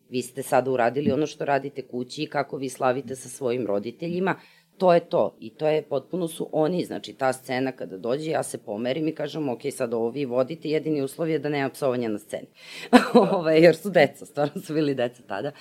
Vi 0.09 0.21
ste 0.21 0.43
sada 0.43 0.71
uradili 0.71 1.11
ono 1.11 1.27
što 1.27 1.45
radite 1.45 1.87
kući 1.87 2.23
i 2.23 2.27
kako 2.27 2.57
vi 2.57 2.69
slavite 2.69 3.15
sa 3.15 3.29
svojim 3.29 3.67
roditeljima, 3.67 4.35
to 4.77 4.93
je 4.93 4.99
to. 4.99 5.35
I 5.39 5.49
to 5.49 5.67
je, 5.67 5.81
potpuno 5.81 6.27
su 6.27 6.49
oni, 6.51 6.85
znači 6.85 7.13
ta 7.13 7.33
scena 7.33 7.71
kada 7.71 7.97
dođe, 7.97 8.31
ja 8.31 8.43
se 8.43 8.57
pomerim 8.57 9.07
i 9.07 9.15
kažem, 9.15 9.49
ok, 9.49 9.61
sad 9.71 9.93
ovo 9.93 10.09
vi 10.09 10.25
vodite, 10.25 10.69
jedini 10.69 11.01
uslov 11.01 11.29
je 11.29 11.39
da 11.39 11.49
nema 11.49 11.69
psovanja 11.69 12.09
na 12.09 12.19
sceni. 12.19 12.47
ovaj, 13.31 13.59
jer 13.59 13.75
su 13.75 13.89
deca, 13.89 14.25
stvarno 14.25 14.61
su 14.61 14.73
bili 14.73 14.95
deca 14.95 15.23
tada. 15.27 15.51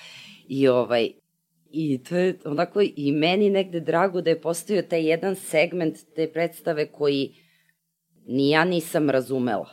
I 0.49 0.69
ovaj, 0.69 1.11
I 1.71 2.03
to 2.03 2.17
je 2.17 2.39
onako 2.45 2.81
i 2.97 3.13
meni 3.13 3.51
negde 3.51 3.81
drago 3.81 4.21
da 4.21 4.31
je 4.31 4.41
postavio 4.41 4.83
taj 4.83 5.09
jedan 5.11 5.37
segment 5.37 5.99
te 6.15 6.27
predstave 6.33 6.87
koji 6.87 7.35
ni 8.27 8.51
ja 8.51 8.65
nisam 8.65 9.11
razumela. 9.11 9.69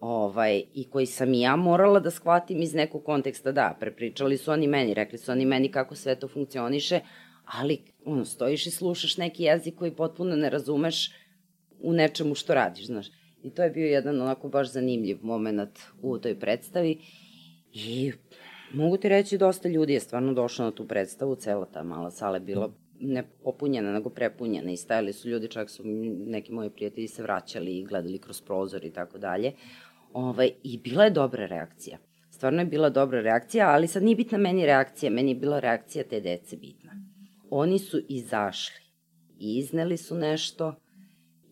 Ovaj, 0.00 0.62
I 0.74 0.90
koji 0.90 1.06
sam 1.06 1.34
i 1.34 1.40
ja 1.40 1.56
morala 1.56 2.00
da 2.00 2.10
shvatim 2.10 2.62
iz 2.62 2.74
nekog 2.74 3.04
konteksta. 3.04 3.52
Da, 3.52 3.76
prepričali 3.80 4.36
su 4.36 4.52
oni 4.52 4.66
meni, 4.66 4.94
rekli 4.94 5.18
su 5.18 5.32
oni 5.32 5.46
meni 5.46 5.70
kako 5.70 5.94
sve 5.94 6.14
to 6.14 6.28
funkcioniše, 6.28 7.00
ali 7.52 7.78
ono, 8.04 8.24
stojiš 8.24 8.66
i 8.66 8.70
slušaš 8.70 9.16
neki 9.16 9.42
jezik 9.42 9.74
koji 9.74 9.90
potpuno 9.90 10.36
ne 10.36 10.50
razumeš 10.50 11.12
u 11.80 11.92
nečemu 11.92 12.34
što 12.34 12.54
radiš, 12.54 12.86
znaš. 12.86 13.06
I 13.42 13.50
to 13.50 13.62
je 13.62 13.70
bio 13.70 13.86
jedan 13.86 14.22
onako 14.22 14.48
baš 14.48 14.72
zanimljiv 14.72 15.18
moment 15.22 15.78
u 16.02 16.18
toj 16.18 16.38
predstavi. 16.38 16.98
I 17.72 18.12
mogu 18.74 18.96
ti 18.96 19.08
reći, 19.08 19.38
dosta 19.38 19.68
ljudi 19.68 19.92
je 19.92 20.00
stvarno 20.00 20.32
došlo 20.32 20.64
na 20.64 20.70
tu 20.70 20.88
predstavu, 20.88 21.36
cela 21.36 21.66
ta 21.66 21.82
mala 21.82 22.10
sala 22.10 22.36
je 22.36 22.40
bila 22.40 22.72
ne 23.00 23.24
popunjena, 23.44 23.92
nego 23.92 24.10
prepunjena 24.10 24.70
i 24.70 24.76
stajali 24.76 25.12
su 25.12 25.28
ljudi, 25.28 25.48
čak 25.48 25.70
su 25.70 25.82
neki 26.26 26.52
moji 26.52 26.70
prijatelji 26.70 27.08
se 27.08 27.22
vraćali 27.22 27.78
i 27.78 27.84
gledali 27.84 28.18
kroz 28.18 28.40
prozor 28.40 28.84
i 28.84 28.92
tako 28.92 29.18
dalje. 29.18 29.52
Ovaj, 30.12 30.50
I 30.62 30.78
bila 30.78 31.04
je 31.04 31.10
dobra 31.10 31.46
reakcija. 31.46 31.98
Stvarno 32.30 32.60
je 32.60 32.66
bila 32.66 32.90
dobra 32.90 33.20
reakcija, 33.20 33.68
ali 33.70 33.88
sad 33.88 34.02
nije 34.02 34.16
bitna 34.16 34.38
meni 34.38 34.66
reakcija, 34.66 35.10
meni 35.10 35.30
je 35.30 35.34
bila 35.34 35.60
reakcija 35.60 36.04
te 36.04 36.20
dece 36.20 36.56
bitna 36.56 37.11
oni 37.54 37.78
su 37.78 38.00
izašli 38.08 38.82
i 39.38 39.58
izneli 39.58 39.96
su 39.96 40.14
nešto 40.14 40.74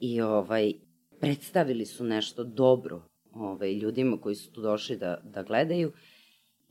i 0.01 0.20
ovaj 0.20 0.72
predstavili 1.20 1.86
su 1.86 2.05
nešto 2.05 2.44
dobro 2.44 3.03
ovaj, 3.34 3.72
ljudima 3.72 4.16
koji 4.20 4.34
su 4.34 4.53
tu 4.53 4.61
došli 4.61 4.96
da, 4.96 5.20
da 5.24 5.42
gledaju. 5.42 5.92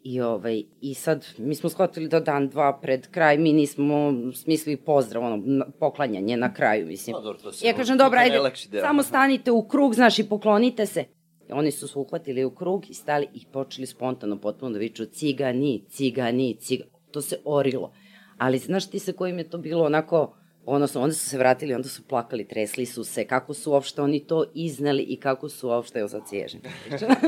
I, 0.04 0.22
ovaj, 0.22 0.64
I 0.82 0.94
sad, 0.94 1.26
mi 1.38 1.56
smo 1.56 1.70
shvatili 1.70 2.08
da 2.08 2.20
dan, 2.20 2.50
dva 2.50 2.80
pred 2.82 3.08
kraj, 3.08 3.38
mi 3.38 3.54
nismo 3.54 4.14
smislili 4.34 4.78
pozdrav, 4.78 5.24
ono, 5.24 5.66
poklanjanje 5.80 6.38
na 6.38 6.54
kraju, 6.54 6.88
mislim. 6.88 7.14
Pa, 7.14 7.22
dobro, 7.22 7.40
to 7.42 7.52
se 7.52 7.68
ja 7.68 7.74
kažem, 7.74 7.98
dobro, 7.98 8.20
ajde, 8.20 8.40
samo 8.82 9.04
stanite 9.04 9.52
u 9.52 9.68
krug, 9.68 9.96
znaš, 9.96 10.20
i 10.20 10.30
poklonite 10.30 10.86
se. 10.86 11.06
I 11.50 11.52
oni 11.52 11.72
su 11.72 11.88
se 11.88 12.00
uhvatili 12.00 12.46
u 12.46 12.52
krug 12.52 12.90
i 12.90 12.94
stali 12.94 13.28
i 13.34 13.46
počeli 13.54 13.88
spontano 13.88 14.42
potpuno 14.42 14.72
da 14.72 14.80
viču 14.80 15.06
cigani, 15.06 15.84
cigani, 15.90 16.56
cigani. 16.60 16.92
To 17.12 17.22
se 17.22 17.40
orilo. 17.46 17.92
Ali 18.40 18.58
znaš 18.58 18.90
ti 18.90 19.00
sa 19.00 19.12
kojim 19.14 19.38
je 19.38 19.50
to 19.50 19.58
bilo 19.58 19.86
onako, 19.86 20.36
odnosno 20.66 21.02
onda 21.02 21.14
su 21.14 21.30
se 21.30 21.38
vratili, 21.38 21.74
onda 21.74 21.88
su 21.88 22.04
plakali, 22.08 22.48
tresli 22.48 22.86
su 22.86 23.04
se, 23.04 23.28
kako 23.28 23.54
su 23.54 23.72
uopšte 23.72 24.02
oni 24.02 24.20
to 24.20 24.46
izneli 24.54 25.04
i 25.04 25.16
kako 25.16 25.50
su 25.50 25.68
uopšte, 25.68 26.00
evo 26.00 26.10
sad 26.10 26.22
sježem. 26.30 26.62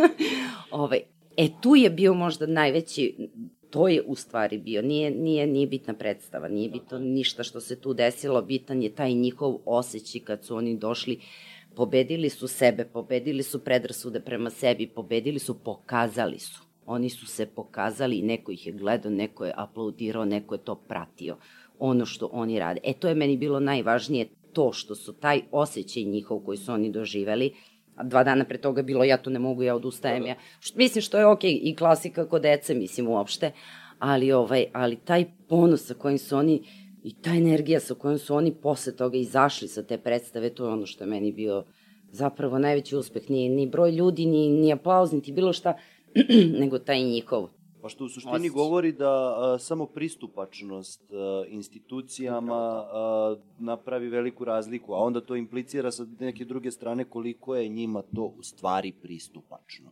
ovaj, 0.71 1.01
e, 1.37 1.47
tu 1.61 1.75
je 1.75 1.89
bio 1.89 2.13
možda 2.13 2.45
najveći, 2.45 3.29
to 3.69 3.87
je 3.87 4.01
u 4.01 4.15
stvari 4.15 4.57
bio, 4.57 4.81
nije, 4.81 5.11
nije, 5.11 5.47
nije 5.47 5.67
bitna 5.67 5.93
predstava, 5.93 6.47
nije 6.47 6.69
bitno 6.69 6.99
ništa 6.99 7.43
što 7.43 7.59
se 7.59 7.81
tu 7.81 7.93
desilo, 7.93 8.41
bitan 8.41 8.81
je 8.81 8.95
taj 8.95 9.13
njihov 9.13 9.57
osjećaj 9.65 10.21
kad 10.21 10.45
su 10.45 10.55
oni 10.55 10.77
došli, 10.77 11.19
pobedili 11.75 12.29
su 12.29 12.47
sebe, 12.47 12.85
pobedili 12.85 13.43
su 13.43 13.63
predrasude 13.63 14.19
prema 14.19 14.49
sebi, 14.49 14.87
pobedili 14.87 15.39
su, 15.39 15.59
pokazali 15.63 16.39
su. 16.39 16.70
Oni 16.85 17.09
su 17.09 17.25
se 17.25 17.45
pokazali, 17.45 18.21
neko 18.21 18.51
ih 18.51 18.67
je 18.67 18.73
gledao, 18.73 19.11
neko 19.11 19.45
je 19.45 19.53
aplaudirao, 19.55 20.25
neko 20.25 20.55
je 20.55 20.63
to 20.63 20.75
pratio, 20.75 21.37
ono 21.79 22.05
što 22.05 22.29
oni 22.31 22.59
rade. 22.59 22.79
E, 22.83 22.93
to 22.93 23.07
je 23.07 23.15
meni 23.15 23.37
bilo 23.37 23.59
najvažnije, 23.59 24.29
to 24.53 24.73
što 24.73 24.95
su 24.95 25.13
taj 25.13 25.41
osjećaj 25.51 26.03
njihov 26.03 26.39
koji 26.39 26.57
su 26.57 26.71
oni 26.71 26.91
doživeli, 26.91 27.53
a 27.95 28.03
dva 28.03 28.23
dana 28.23 28.45
pre 28.45 28.57
toga 28.57 28.81
bilo 28.81 29.03
ja 29.03 29.17
to 29.17 29.29
ne 29.29 29.39
mogu, 29.39 29.63
ja 29.63 29.75
odustajem, 29.75 30.19
da, 30.19 30.23
da. 30.23 30.29
ja, 30.29 30.35
što, 30.59 30.77
mislim 30.77 31.01
što 31.01 31.17
je 31.17 31.25
okej 31.25 31.51
okay, 31.51 31.59
i 31.63 31.75
klasika 31.75 32.25
kod 32.25 32.41
dece, 32.41 32.73
mislim 32.75 33.07
uopšte, 33.07 33.51
ali, 33.99 34.31
ovaj, 34.31 34.65
ali 34.73 34.95
taj 34.95 35.25
ponos 35.47 35.85
sa 35.85 35.93
kojim 35.93 36.17
su 36.17 36.37
oni 36.37 36.61
i 37.03 37.13
ta 37.21 37.29
energija 37.29 37.79
sa 37.79 37.93
kojom 37.93 38.17
su 38.17 38.35
oni 38.35 38.53
posle 38.53 38.95
toga 38.95 39.17
izašli 39.17 39.67
sa 39.67 39.83
te 39.83 39.97
predstave, 39.97 40.49
to 40.49 40.65
je 40.65 40.73
ono 40.73 40.85
što 40.85 41.03
je 41.03 41.07
meni 41.07 41.31
bio 41.31 41.65
zapravo 42.11 42.59
najveći 42.59 42.95
uspeh, 42.95 43.29
ni, 43.29 43.49
ni 43.49 43.67
broj 43.67 43.91
ljudi, 43.91 44.25
ni, 44.25 44.49
ni 44.49 44.73
aplauz, 44.73 45.13
niti 45.13 45.31
bilo 45.31 45.53
šta, 45.53 45.77
nego 46.61 46.79
taj 46.79 47.03
njihov 47.03 47.49
Pa 47.81 47.89
što 47.89 48.05
u 48.05 48.09
suštini 48.09 48.35
osjećaj. 48.35 48.49
govori 48.49 48.91
da 48.91 49.35
a, 49.37 49.57
samo 49.59 49.85
pristupačnost 49.85 51.01
a, 51.11 51.43
institucijama 51.47 52.55
a, 52.55 53.35
napravi 53.59 54.09
veliku 54.09 54.45
razliku, 54.45 54.93
a 54.93 54.97
onda 54.97 55.21
to 55.21 55.35
implicira 55.35 55.91
sa 55.91 56.05
neke 56.19 56.45
druge 56.45 56.71
strane 56.71 57.03
koliko 57.03 57.55
je 57.55 57.69
njima 57.69 58.01
to 58.15 58.23
u 58.37 58.43
stvari 58.43 58.91
pristupačno. 59.01 59.91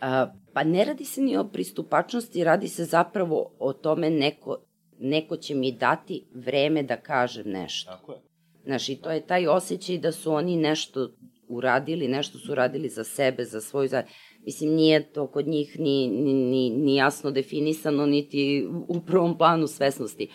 A, 0.00 0.26
pa 0.52 0.64
ne 0.64 0.84
radi 0.84 1.04
se 1.04 1.22
ni 1.22 1.36
o 1.36 1.44
pristupačnosti, 1.44 2.44
radi 2.44 2.68
se 2.68 2.84
zapravo 2.84 3.50
o 3.58 3.72
tome 3.72 4.10
neko, 4.10 4.56
neko 4.98 5.36
će 5.36 5.54
mi 5.54 5.72
dati 5.72 6.24
vreme 6.34 6.82
da 6.82 6.96
kažem 6.96 7.48
nešto. 7.50 7.90
Tako 7.90 8.12
je. 8.12 8.18
Znaš, 8.64 8.88
i 8.88 8.96
to 8.96 9.10
je 9.10 9.26
taj 9.26 9.46
osjećaj 9.46 9.98
da 9.98 10.12
su 10.12 10.32
oni 10.32 10.56
nešto 10.56 11.10
uradili, 11.48 12.08
nešto 12.08 12.38
su 12.38 12.52
uradili 12.52 12.88
za 12.88 13.04
sebe, 13.04 13.44
za 13.44 13.60
svoju 13.60 13.88
zajednicu 13.88 14.14
Mislim, 14.44 14.74
nije 14.74 15.12
to 15.12 15.26
kod 15.26 15.46
njih 15.46 15.76
ni, 15.78 16.08
ni, 16.08 16.34
ni, 16.34 16.70
ni 16.70 16.96
jasno 16.96 17.30
definisano, 17.30 18.06
niti 18.06 18.68
u 18.88 19.00
prvom 19.00 19.38
planu 19.38 19.66
svesnosti. 19.66 20.28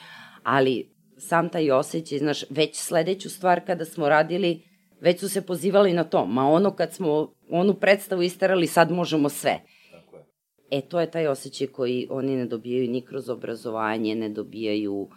Ali 0.43 0.89
sam 1.17 1.49
taj 1.49 1.71
osjećaj, 1.71 2.17
znaš, 2.17 2.43
već 2.49 2.75
sledeću 2.75 3.29
stvar 3.29 3.65
kada 3.65 3.85
smo 3.85 4.09
radili, 4.09 4.61
već 5.01 5.19
su 5.19 5.29
se 5.29 5.41
pozivali 5.41 5.93
na 5.93 6.03
to. 6.03 6.25
Ma 6.25 6.47
ono 6.47 6.71
kad 6.71 6.93
smo 6.93 7.33
onu 7.49 7.73
predstavu 7.73 8.21
istarali, 8.21 8.67
sad 8.67 8.91
možemo 8.91 9.29
sve. 9.29 9.59
Tako 9.91 10.15
je. 10.15 10.25
E, 10.71 10.81
to 10.81 10.99
je 10.99 11.11
taj 11.11 11.27
osjećaj 11.27 11.67
koji 11.67 12.07
oni 12.09 12.35
ne 12.35 12.45
dobijaju 12.45 12.89
ni 12.89 13.01
kroz 13.01 13.29
obrazovanje, 13.29 14.15
ne 14.15 14.29
dobijaju 14.29 15.09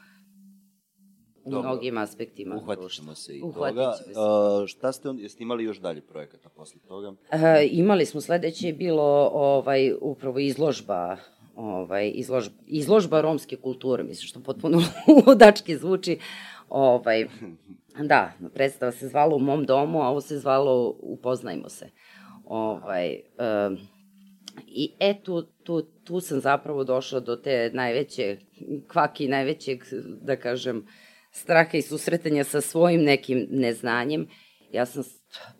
u 1.44 1.50
Dobro. 1.50 1.68
mnogim 1.68 1.98
aspektima. 1.98 2.56
Uhvatit 2.56 2.80
društva. 2.80 3.02
ćemo 3.04 3.14
se 3.14 3.38
i 3.38 3.42
Uhvatit 3.42 3.76
toga. 3.76 3.92
se. 3.92 4.12
A, 4.16 4.64
šta 4.66 4.92
ste, 4.92 5.08
on, 5.08 5.18
jeste 5.18 5.42
imali 5.42 5.64
još 5.64 5.78
dalje 5.78 6.00
projekata 6.00 6.48
posle 6.48 6.80
toga? 6.88 7.12
E, 7.30 7.68
imali 7.70 8.06
smo, 8.06 8.20
sledeće 8.20 8.66
je 8.66 8.72
bilo 8.72 9.30
ovaj, 9.32 9.92
upravo 10.00 10.38
izložba 10.38 11.16
ovaj, 11.56 12.12
izložba, 12.14 12.54
izložba 12.66 13.20
romske 13.20 13.56
kulture, 13.56 14.02
mislim 14.02 14.26
što 14.26 14.40
potpuno 14.40 14.82
ludački 15.26 15.76
zvuči. 15.76 16.18
Ovaj, 16.68 17.26
da, 18.10 18.32
predstava 18.54 18.92
se 18.92 19.08
zvala 19.08 19.34
u 19.34 19.38
mom 19.38 19.64
domu, 19.64 20.02
a 20.02 20.08
ovo 20.08 20.20
se 20.20 20.38
zvalo 20.38 20.96
Upoznajmo 20.98 21.68
se. 21.68 21.90
Ovaj, 22.44 23.20
um, 23.68 23.78
I 24.66 24.92
e, 25.00 25.22
tu, 25.22 25.42
tu, 25.42 25.82
tu 26.04 26.20
sam 26.20 26.40
zapravo 26.40 26.84
došla 26.84 27.20
do 27.20 27.36
te 27.36 27.70
najveće 27.74 28.38
kvaki, 28.88 29.28
najvećeg, 29.28 29.84
da 30.22 30.36
kažem, 30.36 30.86
straha 31.32 31.76
i 31.78 31.82
susretanja 31.82 32.44
sa 32.44 32.60
svojim 32.60 33.02
nekim 33.02 33.46
neznanjem. 33.50 34.26
Ja 34.72 34.86
sam, 34.86 35.02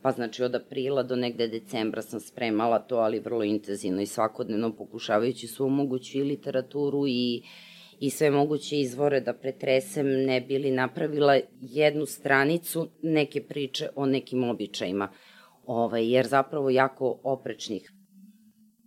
pa 0.03 0.12
znači 0.12 0.43
od 0.43 0.55
aprila 0.55 1.03
do 1.03 1.16
negde 1.16 1.49
decembra 1.49 2.03
sam 2.03 2.20
spremala 2.20 2.79
to, 2.79 2.97
ali 2.97 3.20
vrlo 3.20 3.45
intenzivno 3.45 4.03
i 4.03 4.07
svakodnevno 4.07 4.77
pokušavajući 4.77 5.47
svu 5.47 5.68
moguću 5.70 6.18
i 6.18 6.23
literaturu 6.23 7.05
i 7.09 7.43
i 8.03 8.11
sve 8.11 8.31
moguće 8.31 8.81
izvore 8.81 9.20
da 9.20 9.33
pretresem, 9.33 10.07
ne 10.07 10.41
bili 10.41 10.70
napravila 10.70 11.39
jednu 11.61 12.07
stranicu 12.07 12.89
neke 13.03 13.43
priče 13.43 13.89
o 13.97 14.07
nekim 14.07 14.45
običajima. 14.45 15.09
Ovaj, 15.66 16.11
jer 16.12 16.27
zapravo 16.27 16.70
jako 16.70 17.20
oprečnih 17.25 17.93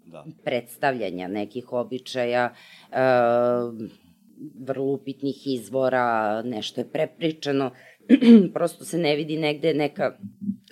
Da. 0.05 0.25
predstavljanja 0.43 1.27
nekih 1.27 1.73
običaja, 1.73 2.53
e, 2.91 2.97
vrlo 4.59 4.85
upitnih 4.85 5.35
izvora, 5.47 6.05
nešto 6.41 6.81
je 6.81 6.87
prepričano, 6.87 7.71
prosto 8.53 8.85
se 8.85 8.97
ne 8.97 9.15
vidi 9.15 9.37
negde 9.37 9.73
neka, 9.73 10.17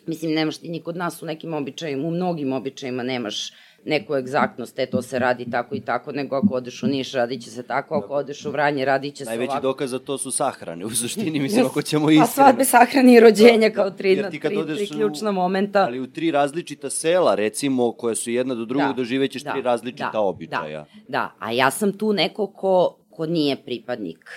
mislim, 0.08 0.32
nemaš 0.32 0.58
ti 0.58 0.70
ni 0.70 0.80
kod 0.82 0.98
nas 0.98 1.22
u 1.22 1.26
nekim 1.26 1.54
običajima, 1.54 2.08
u 2.08 2.12
mnogim 2.12 2.54
običajima 2.54 3.04
nemaš 3.04 3.52
neku 3.86 4.16
egzaktnost, 4.16 4.80
e, 4.80 4.86
to 4.86 5.02
se 5.02 5.20
radi 5.20 5.52
tako 5.52 5.76
i 5.76 5.82
tako, 5.82 6.12
nego 6.12 6.36
ako 6.36 6.54
odeš 6.54 6.84
u 6.84 6.88
Niš, 6.88 7.14
radit 7.14 7.42
će 7.42 7.50
se 7.50 7.64
tako, 7.64 7.96
ako 7.96 8.14
odeš 8.14 8.46
u 8.46 8.52
Vranje, 8.52 8.86
radit 8.86 9.16
će 9.16 9.26
se 9.26 9.30
Najveći 9.30 9.50
ovako. 9.50 9.62
dokaz 9.62 9.90
za 9.90 10.00
to 10.00 10.18
su 10.18 10.32
sahrane, 10.32 10.86
u 10.86 10.90
suštini, 10.90 11.40
mislim, 11.40 11.66
ako 11.66 11.82
ćemo 11.82 12.08
A 12.08 12.12
iskreno. 12.12 12.28
svadbe, 12.28 12.66
sahrane 12.66 13.14
i 13.14 13.20
rođenja 13.20 13.70
Da, 13.70 13.72
kao 13.72 13.90
da, 13.90 13.96
tri, 13.96 14.16
kad 14.34 14.52
tri, 14.52 14.76
tri 14.76 14.84
u- 14.86 14.88
ključna 14.90 15.32
momenta. 15.32 15.80
Ali 15.82 16.00
u 16.00 16.08
tri 16.08 16.32
različita 16.32 16.90
sela, 16.90 17.36
recimo, 17.36 17.92
koja 17.92 18.16
su 18.16 18.32
jedna 18.32 18.56
do 18.56 18.66
drugog, 18.66 18.88
Da, 18.88 18.94
doživećeš 18.94 19.44
da, 19.44 19.52
tri 19.52 19.62
različita 19.62 20.10
da, 20.12 20.20
običaja. 20.20 20.80
Da, 20.80 20.86
da, 21.10 21.36
a 21.40 21.52
ja 21.52 21.72
sam 21.72 21.94
tu 21.94 22.14
neko 22.14 22.48
ko, 22.48 22.98
ko 23.16 23.26
nije 23.26 23.56
pripadnik 23.56 24.30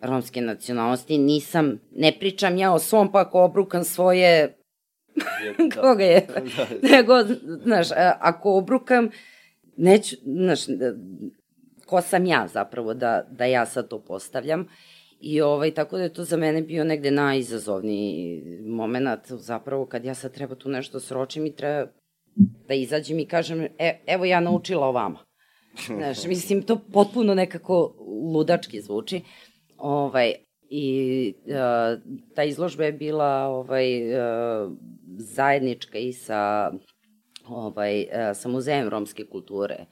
romske 0.00 0.40
nacionalnosti, 0.40 1.18
nisam, 1.18 1.80
ne 1.92 2.12
pričam 2.20 2.56
ja 2.58 2.72
o 2.72 2.78
svom, 2.78 3.12
pa 3.12 3.20
ako 3.20 3.42
obrukam 3.42 3.84
svoje, 3.84 4.28
Je- 5.44 5.54
da. 5.74 5.80
koga 5.80 6.04
je, 6.04 6.26
Da. 6.56 6.66
nego, 6.88 7.14
znaš, 7.62 7.86
ako 8.20 8.56
obrukam, 8.56 9.10
neću, 9.76 10.16
znaš, 10.24 10.60
ko 11.86 12.00
sam 12.00 12.26
ja 12.26 12.48
zapravo, 12.48 12.94
da, 12.94 13.26
da 13.30 13.44
ja 13.44 13.66
sad 13.66 13.88
to 13.88 13.98
postavljam. 13.98 14.68
I 15.20 15.40
ovaj, 15.40 15.70
tako 15.70 15.96
da 15.96 16.02
je 16.02 16.12
to 16.12 16.24
za 16.24 16.36
mene 16.36 16.62
bio 16.62 16.84
negde 16.84 17.10
najizazovniji 17.10 18.42
moment, 18.66 19.08
zapravo 19.26 19.86
kad 19.86 20.04
ja 20.04 20.14
sad 20.14 20.32
treba 20.32 20.54
tu 20.54 20.68
nešto 20.68 21.00
sročim 21.00 21.46
i 21.46 21.56
treba 21.56 21.86
da 22.68 22.74
izađem 22.74 23.18
i 23.18 23.26
kažem, 23.26 23.66
e, 23.78 23.98
evo 24.06 24.24
ja 24.24 24.40
naučila 24.40 24.86
o 24.86 24.92
vama. 24.92 25.25
Znaš, 25.96 26.24
mislim, 26.24 26.62
to 26.62 26.78
potpuno 26.92 27.34
nekako 27.34 27.94
ludački 28.32 28.80
zvuči. 28.80 29.20
Ovaj, 29.78 30.34
I 30.70 31.34
uh, 31.46 32.02
ta 32.34 32.44
izložba 32.44 32.84
je 32.84 32.92
bila 32.92 33.46
ovaj, 33.46 34.12
uh, 34.12 34.72
zajednička 35.18 35.98
i 35.98 36.12
sa, 36.12 36.72
ovaj, 37.48 38.00
uh, 38.00 38.36
sa 38.36 38.48
Muzejem 38.48 38.88
romske 38.88 39.26
kulture. 39.26 39.86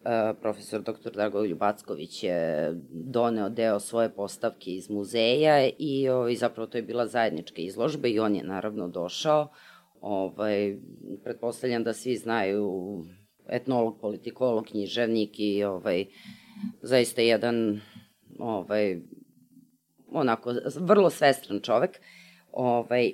Uh, 0.00 0.40
profesor 0.40 0.82
dr. 0.82 1.10
Drago 1.12 1.44
Ljubacković 1.44 2.22
je 2.24 2.70
doneo 2.90 3.48
deo 3.48 3.80
svoje 3.80 4.08
postavke 4.14 4.70
iz 4.70 4.90
muzeja 4.90 5.70
i 5.78 6.08
ovaj, 6.08 6.34
zapravo 6.34 6.66
to 6.66 6.78
je 6.78 6.82
bila 6.82 7.06
zajednička 7.06 7.62
izložba 7.62 8.08
i 8.08 8.20
on 8.20 8.36
je 8.36 8.44
naravno 8.44 8.88
došao. 8.88 9.48
Ovaj, 10.00 10.76
pretpostavljam 11.24 11.84
da 11.84 11.92
svi 11.92 12.16
znaju 12.16 12.70
etnolog, 13.50 14.00
politikolog, 14.00 14.66
književnik 14.66 15.30
i 15.38 15.64
ovaj, 15.64 16.06
zaista 16.82 17.22
jedan 17.22 17.80
ovaj, 18.38 19.00
onako 20.12 20.54
vrlo 20.76 21.10
svestran 21.10 21.60
čovek. 21.60 22.00
Ovaj, 22.52 23.12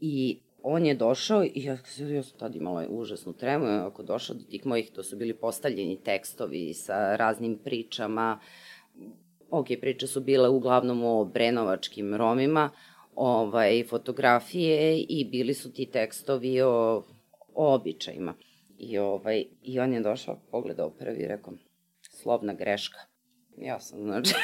I 0.00 0.38
on 0.62 0.86
je 0.86 0.94
došao 0.94 1.44
i 1.44 1.52
ja, 1.54 1.78
ja 1.98 2.22
sam 2.22 2.38
tad 2.38 2.56
imala 2.56 2.86
užasnu 2.88 3.32
tremu, 3.32 3.66
ako 3.66 4.02
došao 4.02 4.36
do 4.36 4.44
tih 4.44 4.66
mojih, 4.66 4.90
to 4.90 5.02
su 5.02 5.16
bili 5.16 5.34
postavljeni 5.34 6.00
tekstovi 6.04 6.74
sa 6.74 7.16
raznim 7.16 7.58
pričama, 7.64 8.40
ok, 9.50 9.66
priče 9.80 10.06
su 10.06 10.20
bile 10.20 10.48
uglavnom 10.48 11.04
o 11.04 11.24
brenovačkim 11.24 12.14
romima, 12.14 12.70
ovaj, 13.14 13.84
fotografije 13.84 15.00
i 15.00 15.24
bili 15.24 15.54
su 15.54 15.72
ti 15.72 15.86
tekstovi 15.86 16.60
o, 16.60 17.02
o 17.54 17.74
običajima. 17.74 18.34
I, 18.78 18.98
ovaj, 18.98 19.44
I 19.62 19.80
on 19.80 19.92
je 19.92 20.00
došao, 20.00 20.38
pogledao 20.50 20.90
prvi 20.90 21.18
i 21.18 21.28
rekao, 21.28 21.52
slovna 22.10 22.52
greška. 22.52 22.98
Ja 23.56 23.80
sam, 23.80 24.02
znači, 24.02 24.34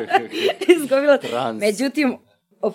izgubila. 0.76 1.18
Trans. 1.18 1.60
Međutim, 1.60 2.16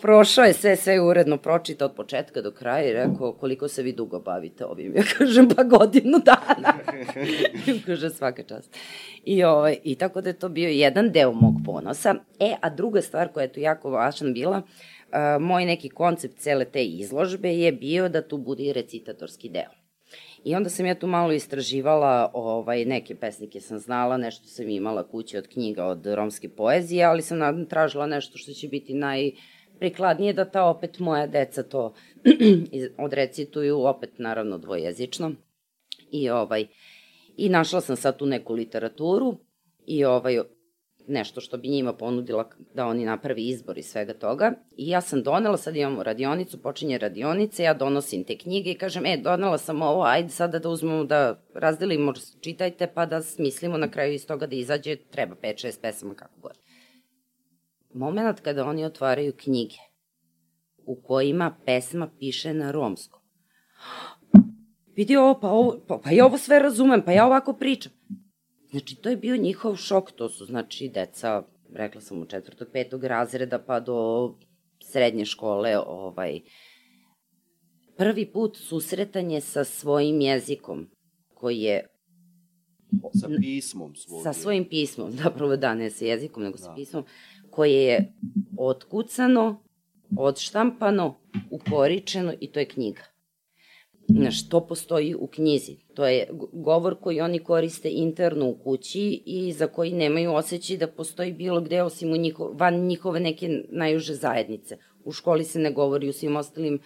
prošao 0.01 0.45
je 0.45 0.53
sve, 0.53 0.75
sve 0.75 1.01
uredno 1.01 1.37
pročitao 1.37 1.87
od 1.87 1.95
početka 1.95 2.41
do 2.41 2.51
kraja 2.51 2.89
i 2.89 2.93
rekao 2.93 3.33
koliko 3.33 3.67
se 3.67 3.83
vi 3.83 3.93
dugo 3.93 4.19
bavite 4.19 4.65
ovim. 4.65 4.95
Ja 4.95 5.03
kažem 5.17 5.49
pa 5.55 5.63
godinu 5.63 6.19
dana. 6.25 6.73
Kaže 7.85 8.09
svaka 8.09 8.43
čast. 8.43 8.77
I, 9.23 9.43
ovaj, 9.43 9.77
I 9.83 9.95
tako 9.95 10.21
da 10.21 10.29
je 10.29 10.39
to 10.39 10.49
bio 10.49 10.69
jedan 10.69 11.11
deo 11.11 11.31
mog 11.31 11.55
ponosa. 11.65 12.15
E, 12.39 12.55
a 12.61 12.69
druga 12.69 13.01
stvar 13.01 13.27
koja 13.27 13.41
je 13.41 13.53
tu 13.53 13.59
jako 13.59 13.89
važna 13.89 14.31
bila, 14.31 14.61
a, 15.11 15.37
moj 15.39 15.65
neki 15.65 15.89
koncept 15.89 16.37
cele 16.37 16.65
te 16.65 16.85
izložbe 16.85 17.55
je 17.55 17.71
bio 17.71 18.09
da 18.09 18.27
tu 18.27 18.37
bude 18.37 18.63
i 18.63 18.73
recitatorski 18.73 19.49
deo. 19.49 19.82
I 20.43 20.55
onda 20.55 20.69
sam 20.69 20.85
ja 20.85 20.95
tu 20.95 21.07
malo 21.07 21.33
istraživala, 21.33 22.31
ovaj, 22.33 22.85
neke 22.85 23.15
pesnike 23.15 23.61
sam 23.61 23.79
znala, 23.79 24.17
nešto 24.17 24.47
sam 24.47 24.69
imala 24.69 25.07
kuće 25.07 25.37
od 25.37 25.47
knjiga 25.47 25.85
od 25.85 26.05
romske 26.05 26.49
poezije, 26.49 27.05
ali 27.05 27.21
sam 27.21 27.65
tražila 27.65 28.07
nešto 28.07 28.37
što 28.37 28.51
će 28.51 28.67
biti 28.67 28.93
najprikladnije 28.93 30.33
da 30.33 30.45
ta 30.45 30.65
opet 30.65 30.99
moja 30.99 31.27
deca 31.27 31.63
to 31.63 31.93
odrecituju, 33.05 33.85
opet 33.85 34.09
naravno 34.17 34.57
dvojezično. 34.57 35.31
I 36.11 36.29
ovaj, 36.29 36.67
i 37.37 37.49
našla 37.49 37.81
sam 37.81 37.95
sad 37.95 38.17
tu 38.17 38.25
neku 38.25 38.53
literaturu 38.53 39.37
i 39.85 40.05
ovaj, 40.05 40.39
nešto 41.07 41.41
što 41.41 41.57
bi 41.57 41.67
njima 41.67 41.93
ponudila 41.93 42.49
da 42.73 42.87
oni 42.87 43.05
napravi 43.05 43.47
izbor 43.47 43.77
iz 43.77 43.85
svega 43.85 44.13
toga. 44.13 44.53
I 44.77 44.89
ja 44.89 45.01
sam 45.01 45.23
donela, 45.23 45.57
sad 45.57 45.75
imamo 45.75 46.03
radionicu, 46.03 46.61
počinje 46.61 46.97
radionica, 46.97 47.63
ja 47.63 47.73
donosim 47.73 48.23
te 48.23 48.37
knjige 48.37 48.71
i 48.71 48.77
kažem, 48.77 49.05
e, 49.05 49.17
donela 49.17 49.57
sam 49.57 49.81
ovo, 49.81 50.03
ajde 50.03 50.29
sada 50.29 50.59
da 50.59 50.69
uzmemo 50.69 51.03
da 51.03 51.43
razdelimo, 51.53 52.13
čitajte, 52.41 52.87
pa 52.87 53.05
da 53.05 53.21
smislimo 53.21 53.77
na 53.77 53.91
kraju 53.91 54.13
iz 54.13 54.27
toga 54.27 54.47
da 54.47 54.55
izađe, 54.55 54.95
treba 54.95 55.35
5-6 55.35 55.81
pesama, 55.81 56.15
kako 56.15 56.39
god. 56.41 56.57
Moment 57.93 58.39
kada 58.39 58.65
oni 58.65 58.85
otvaraju 58.85 59.33
knjige 59.37 59.75
u 60.85 61.01
kojima 61.01 61.55
pesma 61.65 62.09
piše 62.19 62.53
na 62.53 62.71
romskom. 62.71 63.21
Vidi 64.95 65.15
ovo, 65.15 65.39
pa, 65.39 65.49
ovo, 65.49 65.79
pa, 65.87 65.97
pa 66.03 66.11
ja 66.11 66.25
ovo 66.25 66.37
sve 66.37 66.59
razumem, 66.59 67.01
pa 67.05 67.11
ja 67.11 67.25
ovako 67.25 67.53
pričam. 67.53 67.91
Znači, 68.73 68.95
to 68.95 69.09
je 69.09 69.17
bio 69.17 69.37
njihov 69.37 69.75
šok, 69.75 70.11
to 70.11 70.29
su, 70.29 70.45
znači, 70.45 70.89
deca, 70.93 71.43
rekla 71.73 72.01
sam, 72.01 72.21
u 72.21 72.25
četvrtog, 72.25 72.67
petog 72.73 73.03
razreda, 73.03 73.59
pa 73.59 73.79
do 73.79 74.29
srednje 74.83 75.25
škole, 75.25 75.77
ovaj, 75.77 76.39
prvi 77.97 78.31
put 78.31 78.57
susretanje 78.57 79.41
sa 79.41 79.63
svojim 79.63 80.21
jezikom, 80.21 80.89
koji 81.33 81.59
je 81.59 81.87
Sa 83.21 83.27
pismom 83.41 83.95
svog. 83.95 84.23
sa 84.23 84.33
svojim 84.33 84.65
pismom, 84.69 85.11
zapravo 85.23 85.57
da, 85.57 85.75
ne 85.75 85.89
sa 85.89 86.05
jezikom, 86.05 86.43
nego 86.43 86.57
sa 86.57 86.69
da. 86.69 86.75
pismom, 86.75 87.03
koje 87.51 87.83
je 87.83 88.13
otkucano, 88.57 89.63
odštampano, 90.17 91.15
ukoričeno 91.51 92.33
i 92.39 92.51
to 92.51 92.59
je 92.59 92.65
knjiga. 92.67 93.12
Znaš, 94.07 94.49
to 94.49 94.67
postoji 94.67 95.15
u 95.15 95.27
knjizi. 95.27 95.75
To 95.93 96.07
je 96.07 96.27
go- 96.31 96.49
govor 96.53 96.95
koji 97.01 97.21
oni 97.21 97.39
koriste 97.39 97.89
interno 97.91 98.49
u 98.49 98.57
kući 98.63 99.23
i 99.25 99.51
za 99.51 99.67
koji 99.67 99.93
nemaju 99.93 100.33
osjećaj 100.33 100.77
da 100.77 100.87
postoji 100.87 101.33
bilo 101.33 101.61
gde 101.61 101.83
osim 101.83 102.11
u 102.11 102.17
njiho, 102.17 102.51
van 102.53 102.75
njihove 102.75 103.19
neke 103.19 103.49
najuže 103.69 104.13
zajednice. 104.13 104.77
U 105.03 105.11
školi 105.11 105.43
se 105.43 105.59
ne 105.59 105.71
govori, 105.71 106.09
u 106.09 106.13
svim 106.13 106.35
ostalim 106.35 106.79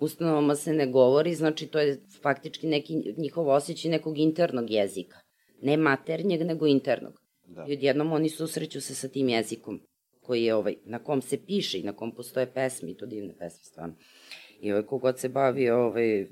ustanovama 0.00 0.54
se 0.54 0.72
ne 0.72 0.86
govori, 0.86 1.34
znači 1.34 1.66
to 1.66 1.78
je 1.78 2.00
faktički 2.22 2.66
neki 2.66 3.14
njihov 3.16 3.48
osjećaj 3.48 3.90
nekog 3.90 4.18
internog 4.18 4.70
jezika. 4.70 5.18
Ne 5.62 5.76
maternjeg, 5.76 6.42
nego 6.46 6.66
internog. 6.66 7.22
Da. 7.46 7.64
I 7.68 7.72
odjednom 7.72 8.12
oni 8.12 8.28
susreću 8.28 8.80
se 8.80 8.94
sa 8.94 9.08
tim 9.08 9.28
jezikom 9.28 9.80
koji 10.20 10.44
je 10.44 10.54
ovaj, 10.54 10.76
na 10.84 10.98
kom 10.98 11.22
se 11.22 11.38
piše 11.46 11.78
i 11.78 11.82
na 11.82 11.92
kom 11.92 12.14
postoje 12.14 12.52
pesme, 12.52 12.90
i 12.90 12.96
to 12.96 13.06
divne 13.06 13.34
pesme, 13.38 13.64
stvarno. 13.64 13.94
I 14.62 14.72
ovaj, 14.72 14.82
kogod 14.82 15.18
se 15.18 15.28
bavi, 15.28 15.70
ovaj, 15.70 16.28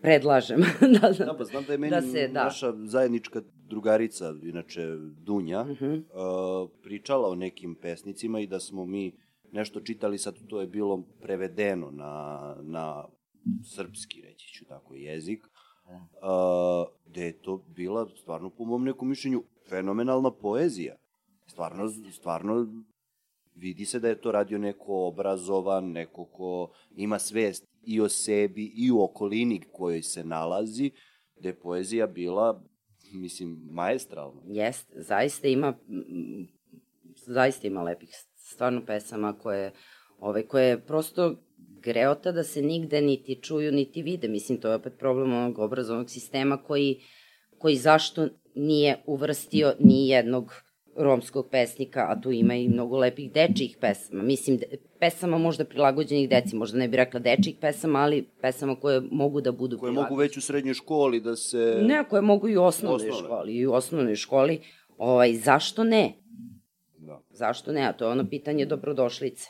predlažem 0.00 0.60
da, 1.00 1.24
da, 1.24 1.34
pa 1.38 1.44
znam 1.44 1.64
da 1.66 1.72
je 1.72 1.78
meni 1.78 1.90
da 1.90 2.02
se, 2.02 2.28
da. 2.28 2.44
naša 2.44 2.72
zajednička 2.84 3.42
drugarica, 3.68 4.34
inače 4.42 4.96
Dunja, 5.24 5.60
uh 5.60 5.68
-huh. 5.68 6.02
uh, 6.02 6.70
pričala 6.82 7.28
o 7.28 7.34
nekim 7.34 7.74
pesnicima 7.74 8.40
i 8.40 8.46
da 8.46 8.60
smo 8.60 8.86
mi 8.86 9.12
nešto 9.52 9.80
čitali, 9.80 10.18
sad 10.18 10.34
to 10.48 10.60
je 10.60 10.66
bilo 10.66 11.02
prevedeno 11.20 11.90
na, 11.90 12.56
na 12.62 13.04
srpski, 13.74 14.22
reći 14.22 14.54
ću 14.54 14.64
tako, 14.64 14.94
jezik, 14.94 15.42
uh, 15.44 16.88
gde 17.06 17.24
je 17.24 17.32
to 17.32 17.64
bila, 17.76 18.08
stvarno 18.16 18.50
po 18.50 18.64
mom 18.64 18.84
nekom 18.84 19.08
mišljenju, 19.08 19.42
fenomenalna 19.68 20.30
poezija. 20.30 20.96
Stvarno, 21.46 21.88
stvarno 22.12 22.66
vidi 23.60 23.84
se 23.84 24.00
da 24.00 24.08
je 24.08 24.20
to 24.20 24.32
radio 24.32 24.58
neko 24.58 25.06
obrazovan, 25.06 25.92
neko 25.92 26.24
ko 26.24 26.72
ima 26.96 27.18
svest 27.18 27.64
i 27.82 28.00
o 28.00 28.08
sebi 28.08 28.72
i 28.76 28.90
u 28.90 29.02
okolini 29.02 29.60
kojoj 29.72 30.02
se 30.02 30.24
nalazi, 30.24 30.90
gde 31.36 31.48
je 31.48 31.58
poezija 31.58 32.06
bila, 32.06 32.62
mislim, 33.12 33.58
maestralna. 33.70 34.40
Jest, 34.46 34.92
zaista 34.96 35.48
ima, 35.48 35.74
zaista 37.26 37.66
ima 37.66 37.82
lepih 37.82 38.08
stvarno 38.34 38.86
pesama 38.86 39.38
koje, 39.38 39.72
ove, 40.18 40.46
koje 40.46 40.80
prosto 40.86 41.34
greota 41.82 42.32
da 42.32 42.44
se 42.44 42.62
nigde 42.62 43.00
niti 43.00 43.38
čuju, 43.42 43.72
niti 43.72 44.02
vide. 44.02 44.28
Mislim, 44.28 44.60
to 44.60 44.68
je 44.68 44.74
opet 44.74 44.92
problem 44.98 45.32
onog 45.32 45.58
obrazovnog 45.58 46.10
sistema 46.10 46.62
koji, 46.62 47.00
koji 47.58 47.76
zašto 47.76 48.28
nije 48.54 49.02
uvrstio 49.06 49.74
ni 49.78 50.08
jednog 50.08 50.52
romskog 50.96 51.48
pesnika, 51.50 52.06
a 52.08 52.20
tu 52.20 52.32
ima 52.32 52.54
i 52.54 52.68
mnogo 52.68 52.98
lepih 52.98 53.32
dečijih 53.32 53.76
pesama. 53.80 54.22
Mislim, 54.22 54.60
pesama 54.98 55.38
možda 55.38 55.64
prilagođenih 55.64 56.28
deci, 56.28 56.56
možda 56.56 56.78
ne 56.78 56.88
bih 56.88 56.96
rekla 56.96 57.20
dečijih 57.20 57.56
pesama, 57.60 57.98
ali 57.98 58.26
pesama 58.40 58.76
koje 58.76 59.00
mogu 59.10 59.40
da 59.40 59.52
budu 59.52 59.78
Koje 59.78 59.92
mogu 59.92 60.14
već 60.14 60.36
u 60.36 60.40
srednjoj 60.40 60.74
školi 60.74 61.20
da 61.20 61.36
se... 61.36 61.78
Ne, 61.82 62.04
koje 62.10 62.22
mogu 62.22 62.48
i 62.48 62.56
u 62.56 62.62
osnovnoj 62.62 63.08
Osnovne. 63.10 63.26
školi. 63.26 63.56
I 63.56 63.66
u 63.66 63.72
osnovnoj 63.72 64.14
školi. 64.14 64.60
Ovaj, 64.98 65.34
zašto 65.34 65.84
ne? 65.84 66.12
Da. 66.98 67.22
Zašto 67.30 67.72
ne? 67.72 67.82
A 67.82 67.92
to 67.92 68.04
je 68.04 68.10
ono 68.10 68.26
pitanje 68.30 68.66
dobrodošlice. 68.66 69.48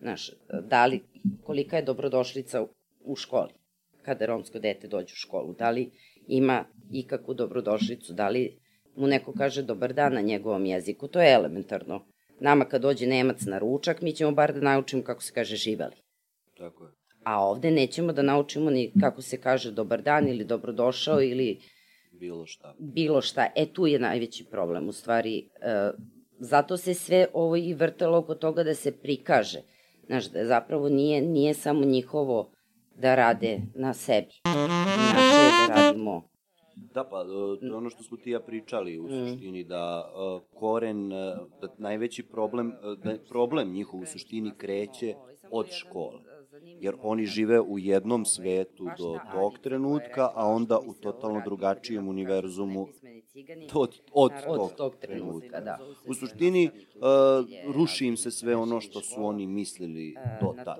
Znaš, 0.00 0.30
da 0.62 0.86
li, 0.86 1.00
kolika 1.42 1.76
je 1.76 1.82
dobrodošlica 1.82 2.66
u 3.00 3.16
školi? 3.16 3.52
Kada 4.02 4.26
romsko 4.26 4.58
dete 4.58 4.88
dođe 4.88 5.12
u 5.12 5.16
školu? 5.16 5.54
Da 5.58 5.70
li 5.70 5.90
ima 6.28 6.64
ikakvu 6.92 7.34
dobrodošlicu? 7.34 8.12
Da 8.12 8.28
li 8.28 8.58
mu 8.96 9.06
neko 9.06 9.32
kaže 9.32 9.62
dobar 9.62 9.92
dan 9.92 10.14
na 10.14 10.20
njegovom 10.20 10.66
jeziku, 10.66 11.08
to 11.08 11.20
je 11.20 11.32
elementarno. 11.32 12.04
Nama 12.40 12.64
kad 12.64 12.82
dođe 12.82 13.06
Nemac 13.06 13.42
na 13.46 13.58
ručak, 13.58 14.02
mi 14.02 14.12
ćemo 14.12 14.32
bar 14.32 14.52
da 14.52 14.60
naučimo 14.60 15.02
kako 15.02 15.22
se 15.22 15.32
kaže 15.32 15.56
živeli. 15.56 15.96
Tako 16.58 16.84
je. 16.84 16.90
A 17.24 17.44
ovde 17.44 17.70
nećemo 17.70 18.12
da 18.12 18.22
naučimo 18.22 18.70
ni 18.70 18.92
kako 19.00 19.22
se 19.22 19.40
kaže 19.40 19.70
dobar 19.70 20.02
dan 20.02 20.28
ili 20.28 20.44
dobrodošao 20.44 21.22
ili 21.22 21.60
bilo 22.12 22.46
šta. 22.46 22.74
Bilo 22.78 23.20
šta. 23.20 23.46
E, 23.56 23.66
tu 23.66 23.86
je 23.86 23.98
najveći 23.98 24.44
problem. 24.44 24.88
U 24.88 24.92
stvari, 24.92 25.38
e, 25.38 25.90
zato 26.38 26.76
se 26.76 26.94
sve 26.94 27.26
ovo 27.32 27.56
i 27.56 27.74
vrtalo 27.74 28.18
oko 28.18 28.34
toga 28.34 28.62
da 28.62 28.74
se 28.74 28.92
prikaže. 28.92 29.60
Znaš, 30.06 30.30
da 30.30 30.44
zapravo 30.44 30.88
nije, 30.88 31.20
nije 31.22 31.54
samo 31.54 31.84
njihovo 31.84 32.52
da 32.96 33.14
rade 33.14 33.60
na 33.74 33.94
sebi. 33.94 34.34
Je 34.46 35.68
da 35.68 35.74
radimo 35.74 36.28
Da, 36.76 37.04
pa, 37.04 37.24
to 37.60 37.66
je 37.66 37.74
ono 37.74 37.90
što 37.90 38.02
smo 38.02 38.16
ti 38.16 38.30
ja 38.30 38.40
pričali 38.40 38.98
u 38.98 39.04
mm. 39.04 39.08
suštini, 39.10 39.64
da 39.64 40.12
uh, 40.14 40.42
koren, 40.54 41.12
uh, 41.12 41.18
da 41.60 41.74
najveći 41.78 42.22
problem, 42.22 42.72
da 43.04 43.16
problem 43.28 43.72
njihov 43.72 44.00
u 44.00 44.06
suštini 44.06 44.52
kreće 44.58 45.14
od 45.50 45.66
škole 45.70 46.33
jer 46.80 46.94
oni 47.02 47.26
žive 47.26 47.60
u 47.60 47.78
jednom 47.78 48.24
svetu 48.24 48.84
do 48.98 49.18
tog 49.32 49.58
trenutka, 49.58 50.30
a 50.34 50.46
onda 50.46 50.78
u 50.78 50.94
totalno 50.94 51.42
drugačijem 51.44 52.08
univerzumu 52.08 52.88
od, 53.74 54.00
od, 54.12 54.32
od 54.46 54.74
tog 54.76 54.96
trenutka. 54.96 55.60
Da. 55.60 55.78
U 56.06 56.14
suštini, 56.14 56.70
uh, 56.94 57.74
ruši 57.74 58.06
im 58.06 58.16
se 58.16 58.30
sve 58.30 58.56
ono 58.56 58.80
što 58.80 59.00
su 59.00 59.26
oni 59.26 59.46
mislili 59.46 60.14
do 60.40 60.54
tada. 60.56 60.76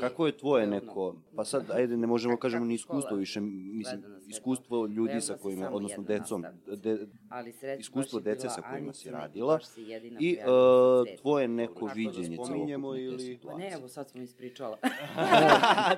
Kako 0.00 0.26
je 0.26 0.36
tvoje 0.36 0.66
neko, 0.66 1.14
pa 1.36 1.44
sad, 1.44 1.70
ajde, 1.76 1.96
ne 1.96 2.06
možemo 2.06 2.36
kažemo 2.36 2.64
ni 2.64 2.74
iskustvo 2.74 3.16
više, 3.16 3.40
mislim, 3.40 4.04
iskustvo 4.28 4.86
ljudi 4.86 5.20
sa 5.20 5.36
kojima, 5.42 5.70
odnosno 5.70 6.02
decom, 6.02 6.44
de, 6.66 7.06
iskustvo 7.78 8.20
dece 8.20 8.48
sa 8.48 8.62
kojima 8.62 8.92
si 8.92 9.10
radila 9.10 9.58
i 10.20 10.36
uh, 10.38 11.18
tvoje 11.20 11.48
neko 11.48 11.90
viđenje 11.94 12.36
celokupne 12.46 13.10
te 13.10 13.18
situacije. 13.18 13.70
Ne, 13.70 13.74
evo 13.74 13.88
sad 13.88 14.10
smo 14.10 14.22
ispričala. 14.22 14.78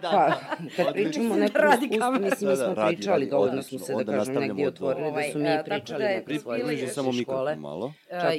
Da, 0.03 0.11
pa, 0.13 0.33
kad 0.77 0.93
pričamo 0.93 1.37
neko 1.37 1.59
iskustvo, 1.83 2.11
mislim, 2.11 2.51
mi 2.51 2.57
smo 2.57 2.75
da, 2.75 2.87
pričali, 2.87 3.27
dovoljno 3.27 3.63
smo 3.63 3.79
se, 3.79 3.95
da 4.05 4.13
kažem, 4.13 4.35
negdje 4.35 4.69
otvorili, 4.69 5.13
da 5.13 5.23
su 5.33 5.39
mi 5.39 5.49
ovaj, 5.49 5.65
pričali 5.65 6.05
neke 6.05 6.39
svoje 6.39 6.65
bliže 6.65 6.87
samo 6.87 7.13
škole. 7.13 7.57
Malo. 7.57 7.93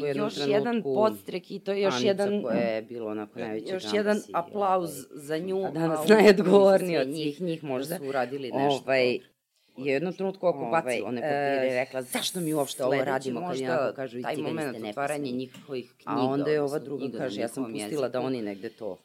U 0.04 0.18
još 0.18 0.34
jedan 0.48 0.84
podstrek 0.84 1.52
i 1.52 1.60
to 1.60 1.72
je 1.72 1.82
još 1.82 1.94
Anica 1.94 2.08
jedan... 2.08 2.42
koja 2.42 2.58
je 2.58 2.82
bilo 2.82 3.12
onako 3.12 3.40
najveći 3.40 3.74
Još 3.74 3.84
jedan 3.94 4.18
aplauz 4.34 4.92
za 5.12 5.38
nju. 5.38 5.66
A 5.66 5.72
danas 5.72 6.08
najodgovorniji 6.08 6.98
od 6.98 7.08
svih 7.08 7.42
njih 7.42 7.64
možda. 7.64 7.96
Da 7.96 8.00
su 8.00 8.10
uradili 8.10 8.52
nešto. 8.52 8.84
Ovaj, 8.86 9.20
je 9.78 9.94
jednom 9.94 10.14
trenutku 10.14 10.48
oko 10.48 10.60
ovaj, 10.60 10.84
bacila 10.84 11.10
one 11.10 11.22
papire 11.22 11.68
i 11.72 11.76
rekla 11.76 12.02
zašto 12.02 12.40
mi 12.40 12.54
uopšte 12.54 12.86
ovo 12.86 13.04
radimo 13.04 13.48
kad 13.48 13.60
jednako 13.60 13.96
kažu 13.96 14.18
i 14.18 14.24
ciganiste 14.36 14.90
otvaranje 14.90 15.32
njihovih 15.32 15.94
knjiga. 15.98 16.22
A 16.22 16.26
onda 16.26 16.52
je 16.52 16.62
ova 16.62 16.80
druga 16.80 17.18
kaže 17.18 17.42
ja 17.42 17.48
sam 17.48 17.74
pustila 17.74 18.10
da 18.10 18.22
oni 18.22 18.42
negde 18.42 18.70
to 18.70 18.98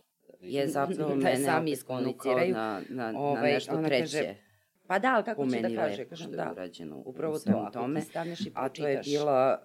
je 0.47 0.69
zapravo 0.77 1.09
da 1.09 1.15
mene 1.15 1.37
sami 1.37 1.71
iskomuniciraju 1.71 2.55
na, 2.55 2.81
na, 2.89 3.13
na 3.13 3.19
ovaj, 3.19 3.53
nešto 3.53 3.83
treće. 3.83 4.19
Kaže, 4.19 4.35
Pa 4.87 4.99
da, 4.99 5.15
ali 5.15 5.25
kako 5.25 5.47
će 5.47 5.61
da 5.61 5.69
kaže 5.69 5.99
lepo, 5.99 6.17
što 6.17 6.31
da. 6.31 6.43
je 6.43 6.51
urađeno. 6.53 7.03
Upravo 7.05 7.39
to, 7.39 7.51
ako 7.51 7.73
tome, 7.73 8.01
i 8.47 8.51
a 8.55 8.69
to 8.69 8.87
je 8.87 9.01
bila 9.05 9.59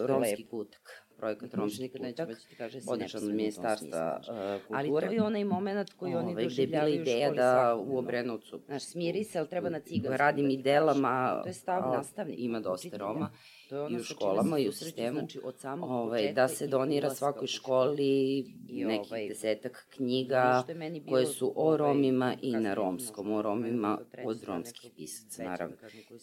uh, 0.00 0.06
romski 0.06 0.46
kutak 0.46 1.10
projekat 1.20 1.54
Romski 1.54 1.82
nikad 1.82 2.02
neće 2.02 2.26
moći 2.26 2.48
ti 2.48 2.54
kaže 2.56 2.78
od 3.16 3.22
ministarstva 3.24 4.20
uh, 4.20 4.26
kulture. 4.66 4.78
Ali 4.78 4.88
to 4.88 5.12
je 5.12 5.22
onaj 5.22 5.44
moment 5.44 5.92
koji 5.92 6.14
oni 6.14 6.34
doživljavaju 6.34 6.94
ideja 6.94 7.30
da 7.30 7.76
u 7.86 7.98
Obrenovcu. 7.98 8.60
Znaš, 8.66 8.82
smiri 8.82 9.24
se, 9.24 9.38
ali 9.38 9.48
treba 9.48 9.68
na 9.68 9.80
cigansku. 9.80 10.16
Radim 10.16 10.50
i 10.50 10.62
delama. 10.62 11.40
To 11.42 11.48
je 11.48 11.54
stav 11.54 11.82
nastavnik. 11.92 12.38
Ima 12.38 12.60
dosta 12.60 12.96
Roma. 12.96 13.30
To 13.70 13.76
je 13.76 13.82
ono 13.82 13.98
i 13.98 14.00
u 14.00 14.04
školama 14.04 14.58
i 14.58 14.68
u 14.68 14.72
sistemu, 14.72 15.18
znači 15.18 15.40
od 15.44 15.58
samog 15.58 15.90
ovaj, 15.90 16.32
da 16.32 16.48
se 16.48 16.66
donira 16.66 17.10
svakoj 17.10 17.46
školi 17.46 18.44
nekih 18.68 19.10
ovaj, 19.10 19.28
desetak 19.28 19.86
knjiga 19.90 20.64
koje 21.08 21.26
su 21.26 21.52
o 21.56 21.64
ovaj, 21.64 21.78
Romima 21.78 22.34
i 22.42 22.52
na 22.52 22.74
romskom, 22.74 23.32
o 23.32 23.42
Romima 23.42 23.98
od 24.24 24.44
romskih 24.44 24.90
pisaca, 24.96 25.44
naravno. 25.44 25.76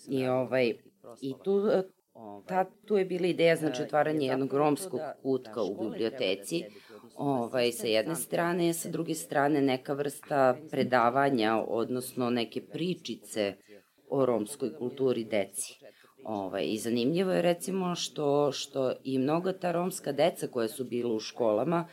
I, 0.08 0.28
ovaj, 0.28 0.74
i 1.22 1.34
tu 1.44 1.70
Ta, 2.48 2.66
tu 2.86 2.98
je 2.98 3.06
bila 3.06 3.28
ideja, 3.28 3.56
znači, 3.56 3.82
otvaranje 3.82 4.28
jednog 4.28 4.54
romskog 4.54 5.00
kutka 5.22 5.64
u 5.64 5.84
biblioteci, 5.84 6.64
ovaj, 7.16 7.72
sa 7.72 7.88
jedne 7.88 8.16
strane, 8.16 8.74
sa 8.74 8.90
druge 8.90 9.16
strane 9.16 9.62
neka 9.62 9.94
vrsta 9.94 10.58
predavanja, 10.72 11.64
odnosno 11.68 12.30
neke 12.30 12.62
pričice 12.62 13.54
o 14.10 14.26
romskoj 14.26 14.74
kulturi 14.78 15.24
deci. 15.24 15.80
Ovaj, 16.28 16.66
I 16.66 16.78
zanimljivo 16.78 17.32
je 17.32 17.42
recimo 17.42 17.96
što, 17.96 18.52
što 18.52 18.94
i 19.04 19.20
mnoga 19.20 19.54
ta 19.54 19.72
romska 19.72 20.12
deca 20.12 20.48
koja 20.48 20.68
su 20.68 20.84
bila 20.84 21.14
u 21.14 21.20
školama, 21.20 21.88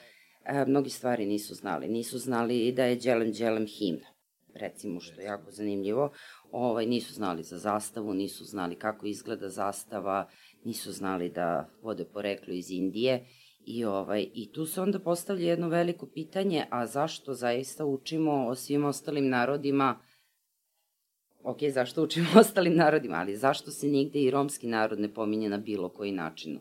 e, 0.45 0.65
mnogi 0.65 0.91
stvari 0.91 1.27
nisu 1.27 1.55
znali. 1.55 1.89
Nisu 1.89 2.19
znali 2.19 2.73
da 2.73 2.85
je 2.85 2.97
Đelem 2.97 3.33
Đelem 3.33 3.67
himna, 3.67 4.07
recimo, 4.55 5.01
što 5.01 5.21
je 5.21 5.25
jako 5.25 5.51
zanimljivo. 5.51 6.11
Ovaj, 6.51 6.87
nisu 6.87 7.15
znali 7.15 7.43
za 7.43 7.59
zastavu, 7.59 8.15
nisu 8.15 8.45
znali 8.45 8.75
kako 8.75 9.07
izgleda 9.07 9.49
zastava, 9.49 10.29
nisu 10.65 10.93
znali 10.93 11.29
da 11.29 11.71
vode 11.83 12.05
poreklo 12.05 12.55
iz 12.55 12.71
Indije. 12.71 13.27
I, 13.67 13.85
ovaj, 13.85 14.27
I 14.35 14.53
tu 14.53 14.67
se 14.67 14.81
onda 14.81 14.99
postavlja 14.99 15.49
jedno 15.49 15.69
veliko 15.69 16.07
pitanje, 16.07 16.67
a 16.71 16.87
zašto 16.87 17.35
zaista 17.35 17.85
učimo 17.85 18.47
o 18.47 18.55
svim 18.55 18.85
ostalim 18.85 19.29
narodima 19.29 20.01
ok, 21.45 21.59
zašto 21.71 22.03
učimo 22.03 22.29
ostalim 22.41 22.77
narodima, 22.77 23.17
ali 23.17 23.37
zašto 23.37 23.71
se 23.71 23.89
nigde 23.89 24.23
i 24.23 24.31
romski 24.31 24.67
narod 24.67 25.01
ne 25.01 25.15
pominje 25.15 25.49
na 25.49 25.59
bilo 25.59 25.89
koji 25.89 26.13
način? 26.13 26.61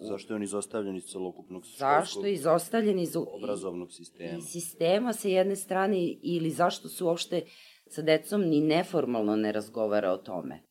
Zašto 0.00 0.32
je 0.32 0.36
on 0.36 0.42
izostavljen 0.42 0.96
iz 0.96 1.04
celokupnog 1.04 1.64
zašto 1.78 2.26
je 2.26 2.32
izostavljen 2.32 2.98
iz 2.98 3.16
obrazovnog 3.16 3.92
sistema? 3.92 4.38
Iz 4.38 4.44
sistema 4.44 5.12
sa 5.12 5.28
jedne 5.28 5.56
strane 5.56 6.14
ili 6.22 6.50
zašto 6.50 6.88
su 6.88 7.06
uopšte 7.06 7.42
sa 7.86 8.02
decom 8.02 8.40
ni 8.40 8.60
neformalno 8.60 9.36
ne 9.36 9.52
razgovara 9.52 10.12
o 10.12 10.16
tome? 10.16 10.62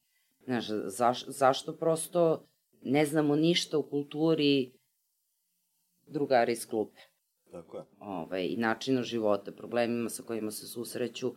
Znaš, 0.45 0.67
zaš, 0.85 1.25
zašto 1.27 1.77
prosto 1.77 2.47
ne 2.81 3.05
znamo 3.05 3.35
ništa 3.35 3.77
u 3.77 3.89
kulturi 3.89 4.73
drugara 6.07 6.51
iz 6.51 6.67
klupe? 6.67 6.99
Tako 7.51 7.77
je. 7.77 7.83
Ovaj, 7.99 8.45
I 8.45 8.57
načinu 8.57 9.03
života, 9.03 9.51
problemima 9.51 10.09
sa 10.09 10.23
kojima 10.23 10.51
se 10.51 10.67
susreću, 10.67 11.33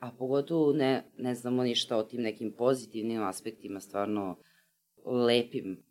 a 0.00 0.10
pogotovo 0.18 0.72
ne, 0.72 1.04
ne 1.18 1.34
znamo 1.34 1.62
ništa 1.62 1.96
o 1.96 2.02
tim 2.02 2.22
nekim 2.22 2.52
pozitivnim 2.52 3.22
aspektima, 3.22 3.80
stvarno 3.80 4.36
lepim 5.04 5.82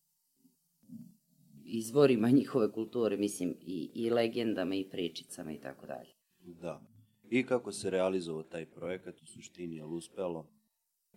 izvorima 1.66 2.30
njihove 2.40 2.72
kulture, 2.72 3.18
mislim, 3.18 3.56
i, 3.62 3.92
i 3.94 4.10
legendama 4.10 4.76
i 4.76 4.90
pričicama 4.90 5.52
i 5.52 5.60
tako 5.60 5.86
dalje. 5.86 6.10
Da. 6.40 6.82
I 7.30 7.46
kako 7.46 7.72
se 7.72 7.90
realizovao 7.90 8.44
taj 8.44 8.66
projekat 8.66 9.22
u 9.22 9.26
suštini, 9.26 9.76
je 9.76 9.86
li 9.86 9.96
uspelo? 9.96 10.50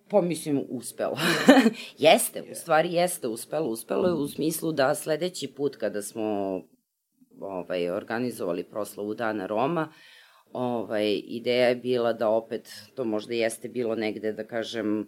Pa 0.08 0.20
mislim, 0.20 0.64
uspelo. 0.68 1.16
jeste, 1.98 2.42
u 2.52 2.54
stvari 2.54 2.92
jeste 2.92 3.28
uspelo. 3.28 3.68
Uspelo 3.68 4.08
je 4.08 4.14
u 4.14 4.28
smislu 4.28 4.72
da 4.72 4.94
sledeći 4.94 5.54
put 5.56 5.76
kada 5.76 6.02
smo 6.02 6.60
ovaj, 7.40 7.90
organizovali 7.90 8.64
proslavu 8.64 9.14
Dana 9.14 9.46
Roma, 9.46 9.92
ovaj, 10.52 11.22
ideja 11.24 11.68
je 11.68 11.76
bila 11.76 12.12
da 12.12 12.28
opet, 12.28 12.68
to 12.94 13.04
možda 13.04 13.34
jeste 13.34 13.68
bilo 13.68 13.94
negde, 13.94 14.32
da 14.32 14.46
kažem, 14.46 15.06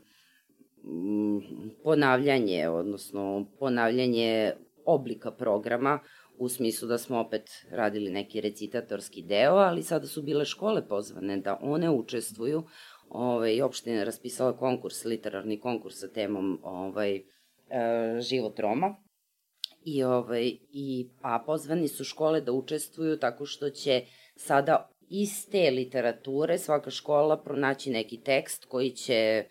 mm, 0.84 1.38
ponavljanje, 1.82 2.68
odnosno 2.68 3.46
ponavljanje 3.58 4.52
oblika 4.84 5.30
programa, 5.30 5.98
u 6.38 6.48
smislu 6.48 6.88
da 6.88 6.98
smo 6.98 7.18
opet 7.18 7.50
radili 7.70 8.10
neki 8.10 8.40
recitatorski 8.40 9.22
deo, 9.22 9.54
ali 9.54 9.82
sada 9.82 10.06
su 10.06 10.22
bile 10.22 10.44
škole 10.44 10.88
pozvane 10.88 11.36
da 11.36 11.58
one 11.62 11.90
učestvuju. 11.90 12.62
Ovaj, 13.08 13.62
opština 13.62 13.96
je 13.96 14.04
raspisala 14.04 14.56
konkurs, 14.56 15.04
literarni 15.04 15.60
konkurs 15.60 16.00
sa 16.00 16.08
temom 16.08 16.60
ovaj, 16.62 17.16
e, 17.16 17.22
život 18.20 18.58
Roma. 18.58 18.96
I, 19.84 20.02
ovaj, 20.02 20.52
i, 20.72 21.08
a 21.22 21.38
pozvani 21.46 21.88
su 21.88 22.04
škole 22.04 22.40
da 22.40 22.52
učestvuju 22.52 23.18
tako 23.18 23.46
što 23.46 23.70
će 23.70 24.02
sada 24.36 24.93
iz 25.10 25.50
te 25.50 25.70
literature 25.70 26.58
svaka 26.58 26.90
škola 26.90 27.42
pronaći 27.42 27.90
neki 27.90 28.20
tekst 28.20 28.64
koji 28.64 28.90
će 28.90 29.44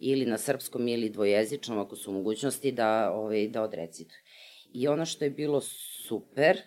ili 0.00 0.26
na 0.26 0.38
srpskom 0.38 0.88
ili 0.88 1.10
dvojezičnom, 1.10 1.78
ako 1.78 1.96
su 1.96 2.12
mogućnosti, 2.12 2.72
da, 2.72 3.12
ovaj, 3.12 3.48
da 3.48 3.62
odrecituju. 3.62 4.18
I 4.72 4.88
ono 4.88 5.06
što 5.06 5.24
je 5.24 5.30
bilo 5.30 5.60
super 6.06 6.58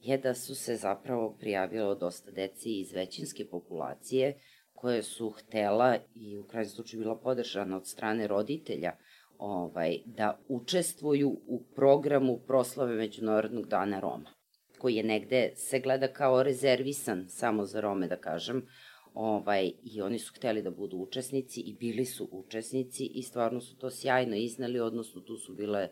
je 0.00 0.18
da 0.18 0.34
su 0.34 0.54
se 0.54 0.76
zapravo 0.76 1.36
prijavilo 1.40 1.94
dosta 1.94 2.30
deci 2.30 2.80
iz 2.80 2.92
većinske 2.92 3.44
populacije 3.44 4.40
koje 4.72 5.02
su 5.02 5.30
htela 5.30 5.96
i 6.14 6.38
u 6.38 6.46
krajnjem 6.46 6.70
slučaju 6.70 7.02
bila 7.02 7.16
podržana 7.16 7.76
od 7.76 7.86
strane 7.86 8.26
roditelja 8.26 8.92
ovaj, 9.38 9.98
da 10.06 10.38
učestvuju 10.48 11.28
u 11.46 11.62
programu 11.74 12.38
proslave 12.46 12.94
Međunarodnog 12.94 13.66
dana 13.66 14.00
Roma, 14.00 14.37
koji 14.78 14.94
je 14.94 15.02
negde 15.02 15.52
se 15.54 15.80
gleda 15.80 16.08
kao 16.08 16.42
rezervisan 16.42 17.28
samo 17.28 17.64
za 17.64 17.80
Rome, 17.80 18.08
da 18.08 18.16
kažem, 18.16 18.66
ovaj, 19.14 19.72
i 19.82 20.00
oni 20.02 20.18
su 20.18 20.32
hteli 20.36 20.62
da 20.62 20.70
budu 20.70 20.96
učesnici 20.96 21.60
i 21.60 21.74
bili 21.74 22.04
su 22.04 22.28
učesnici 22.32 23.04
i 23.04 23.22
stvarno 23.22 23.60
su 23.60 23.76
to 23.76 23.90
sjajno 23.90 24.36
iznali, 24.36 24.80
odnosno 24.80 25.20
tu 25.20 25.36
su 25.36 25.54
bile 25.54 25.88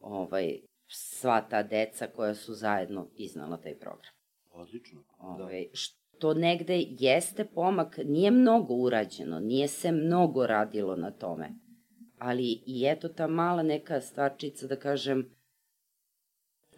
ovaj, 0.00 0.60
sva 0.86 1.40
ta 1.40 1.62
deca 1.62 2.06
koja 2.06 2.34
su 2.34 2.54
zajedno 2.54 3.08
iznala 3.16 3.56
taj 3.56 3.78
program. 3.78 4.12
Odlično, 4.50 5.00
da. 5.38 5.44
Ove, 5.44 5.64
što 5.72 6.34
negde 6.34 6.84
jeste 6.98 7.44
pomak, 7.44 7.98
nije 8.04 8.30
mnogo 8.30 8.74
urađeno, 8.74 9.40
nije 9.40 9.68
se 9.68 9.92
mnogo 9.92 10.46
radilo 10.46 10.96
na 10.96 11.10
tome, 11.10 11.54
ali 12.18 12.62
i 12.66 12.84
eto 12.86 13.08
ta 13.08 13.26
mala 13.26 13.62
neka 13.62 14.00
stvarčica, 14.00 14.66
da 14.66 14.76
kažem, 14.76 15.34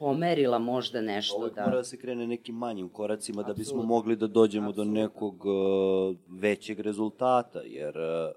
pomerila 0.04 0.58
možda 0.58 1.00
nešto. 1.00 1.36
Ovo 1.36 1.48
da... 1.48 1.64
mora 1.64 1.76
da 1.76 1.84
se 1.84 1.96
krene 1.96 2.26
nekim 2.26 2.54
manjim 2.54 2.88
koracima 2.88 3.40
Absolut. 3.40 3.56
da 3.56 3.60
bismo 3.60 3.82
mogli 3.82 4.16
da 4.16 4.26
dođemo 4.26 4.68
Absolut. 4.68 4.88
do 4.88 4.92
nekog 5.00 5.44
uh, 5.44 6.16
većeg 6.40 6.80
rezultata, 6.80 7.60
jer 7.64 7.98
uh, 7.98 8.32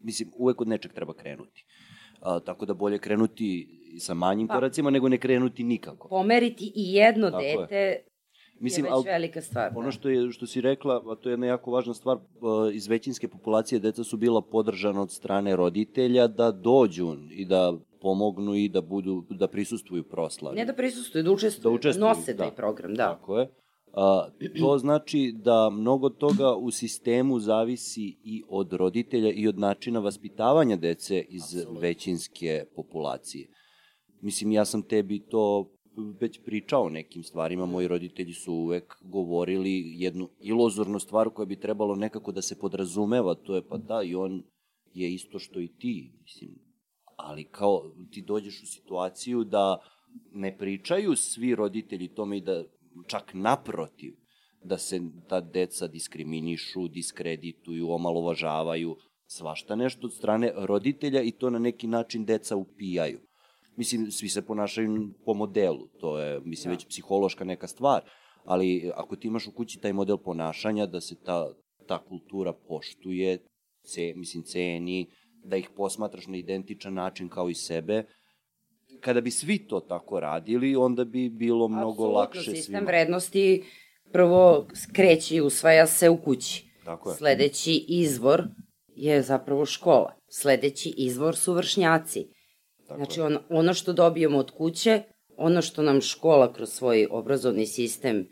mislim, 0.00 0.32
uvek 0.36 0.60
od 0.60 0.68
nečeg 0.68 0.92
treba 0.92 1.14
krenuti. 1.14 1.64
Uh, 2.20 2.42
tako 2.44 2.66
da 2.66 2.74
bolje 2.74 2.98
krenuti 2.98 3.68
sa 3.98 4.14
manjim 4.14 4.48
pa, 4.48 4.54
koracima, 4.54 4.90
nego 4.90 5.08
ne 5.08 5.18
krenuti 5.18 5.64
nikako. 5.64 6.08
Pomeriti 6.08 6.72
i 6.76 6.92
jedno 6.94 7.30
Tako 7.30 7.42
dete 7.42 7.76
je. 7.76 8.04
Mislim, 8.60 8.86
je 8.86 8.92
već 8.96 9.06
velika 9.06 9.40
stvar. 9.40 9.72
Ono 9.76 9.86
da. 9.86 9.90
što, 9.90 10.08
je, 10.08 10.32
što 10.32 10.46
si 10.46 10.60
rekla, 10.60 11.02
a 11.06 11.14
to 11.14 11.28
je 11.28 11.32
jedna 11.32 11.46
jako 11.46 11.70
važna 11.70 11.94
stvar, 11.94 12.18
iz 12.72 12.88
većinske 12.88 13.28
populacije 13.28 13.78
deca 13.78 14.04
su 14.04 14.16
bila 14.16 14.42
podržana 14.42 15.02
od 15.02 15.10
strane 15.10 15.56
roditelja 15.56 16.26
da 16.26 16.52
dođu 16.52 17.16
i 17.30 17.44
da 17.44 17.72
pomognu 18.00 18.54
i 18.54 18.68
da 18.68 18.80
budu 18.80 19.24
da 19.30 19.48
prisustuju 19.48 20.02
proslavi. 20.02 20.56
Ne 20.56 20.64
da 20.64 20.72
prisustuju, 20.72 21.24
da 21.24 21.30
učestvuju, 21.32 21.72
da 21.72 21.74
učestvuju 21.74 22.08
nose 22.08 22.34
da. 22.34 22.42
taj 22.42 22.56
program, 22.56 22.94
da. 22.94 23.14
Tako 23.14 23.38
je. 23.38 23.50
A, 23.92 24.28
to 24.60 24.78
znači 24.78 25.34
da 25.36 25.70
mnogo 25.70 26.08
toga 26.08 26.54
u 26.54 26.70
sistemu 26.70 27.40
zavisi 27.40 28.16
i 28.24 28.42
od 28.48 28.72
roditelja 28.72 29.30
i 29.30 29.48
od 29.48 29.58
načina 29.58 30.00
vaspitavanja 30.00 30.76
dece 30.76 31.20
iz 31.28 31.42
Absolut. 31.42 31.82
većinske 31.82 32.64
populacije. 32.76 33.48
Mislim, 34.20 34.52
ja 34.52 34.64
sam 34.64 34.82
tebi 34.82 35.20
to 35.20 35.70
već 36.20 36.40
pričao 36.44 36.82
o 36.82 36.90
nekim 36.90 37.22
stvarima, 37.22 37.66
moji 37.66 37.88
roditelji 37.88 38.32
su 38.32 38.54
uvek 38.54 38.96
govorili 39.00 39.82
jednu 39.96 40.28
ilozornu 40.40 40.98
stvar 40.98 41.30
koja 41.30 41.46
bi 41.46 41.60
trebalo 41.60 41.96
nekako 41.96 42.32
da 42.32 42.42
se 42.42 42.58
podrazumeva, 42.58 43.34
to 43.34 43.54
je 43.54 43.68
pa 43.68 43.76
da, 43.76 44.02
i 44.02 44.14
on 44.14 44.42
je 44.94 45.14
isto 45.14 45.38
što 45.38 45.60
i 45.60 45.68
ti, 45.68 46.12
mislim, 46.22 46.50
ali 47.16 47.44
kao 47.44 47.92
ti 48.10 48.22
dođeš 48.22 48.62
u 48.62 48.66
situaciju 48.66 49.44
da 49.44 49.78
ne 50.32 50.58
pričaju 50.58 51.16
svi 51.16 51.54
roditelji 51.54 52.08
tome 52.08 52.38
i 52.38 52.40
da 52.40 52.64
čak 53.06 53.34
naprotiv, 53.34 54.14
da 54.64 54.78
se 54.78 55.00
ta 55.28 55.40
deca 55.40 55.86
diskriminišu, 55.86 56.88
diskredituju, 56.88 57.90
omalovažavaju, 57.90 58.96
svašta 59.26 59.76
nešto 59.76 60.06
od 60.06 60.14
strane 60.14 60.52
roditelja 60.56 61.22
i 61.22 61.30
to 61.30 61.50
na 61.50 61.58
neki 61.58 61.86
način 61.86 62.24
deca 62.24 62.56
upijaju. 62.56 63.20
Mislim, 63.80 64.10
svi 64.10 64.28
se 64.28 64.42
ponašaju 64.42 65.10
po 65.24 65.34
modelu, 65.34 65.86
to 66.00 66.18
je, 66.18 66.40
mislim, 66.44 66.70
da. 66.70 66.74
već 66.74 66.86
psihološka 66.86 67.44
neka 67.44 67.66
stvar, 67.66 68.02
ali 68.44 68.90
ako 68.94 69.16
ti 69.16 69.28
imaš 69.28 69.46
u 69.46 69.52
kući 69.52 69.78
taj 69.80 69.92
model 69.92 70.18
ponašanja, 70.18 70.86
da 70.86 71.00
se 71.00 71.14
ta, 71.24 71.52
ta 71.86 71.98
kultura 72.04 72.52
poštuje, 72.52 73.38
ce, 73.82 74.12
mislim, 74.16 74.42
ceni, 74.42 75.06
da 75.44 75.56
ih 75.56 75.70
posmatraš 75.76 76.26
na 76.26 76.36
identičan 76.36 76.94
način 76.94 77.28
kao 77.28 77.48
i 77.48 77.54
sebe, 77.54 78.04
kada 79.00 79.20
bi 79.20 79.30
svi 79.30 79.58
to 79.66 79.80
tako 79.80 80.20
radili, 80.20 80.76
onda 80.76 81.04
bi 81.04 81.28
bilo 81.28 81.68
mnogo 81.68 81.90
Absolutno, 81.90 82.18
lakše 82.18 82.42
svima. 82.42 82.56
sistem 82.56 82.86
vrednosti 82.86 83.64
prvo 84.12 84.66
kreće 84.92 85.36
i 85.36 85.40
usvaja 85.40 85.86
se 85.86 86.10
u 86.10 86.16
kući. 86.16 86.64
Tako 86.84 87.10
je. 87.10 87.16
Sledeći 87.16 87.84
izvor 87.88 88.44
je 88.96 89.22
zapravo 89.22 89.66
škola. 89.66 90.16
Sledeći 90.28 90.94
izvor 90.96 91.36
su 91.36 91.52
vršnjaci. 91.52 92.39
Tako 92.90 92.98
znači, 92.98 93.20
on, 93.20 93.38
ono 93.48 93.74
što 93.74 93.92
dobijemo 93.92 94.38
od 94.38 94.50
kuće, 94.50 95.02
ono 95.36 95.62
što 95.62 95.82
nam 95.82 96.00
škola 96.00 96.52
kroz 96.52 96.68
svoj 96.68 97.06
obrazovni 97.10 97.66
sistem 97.66 98.28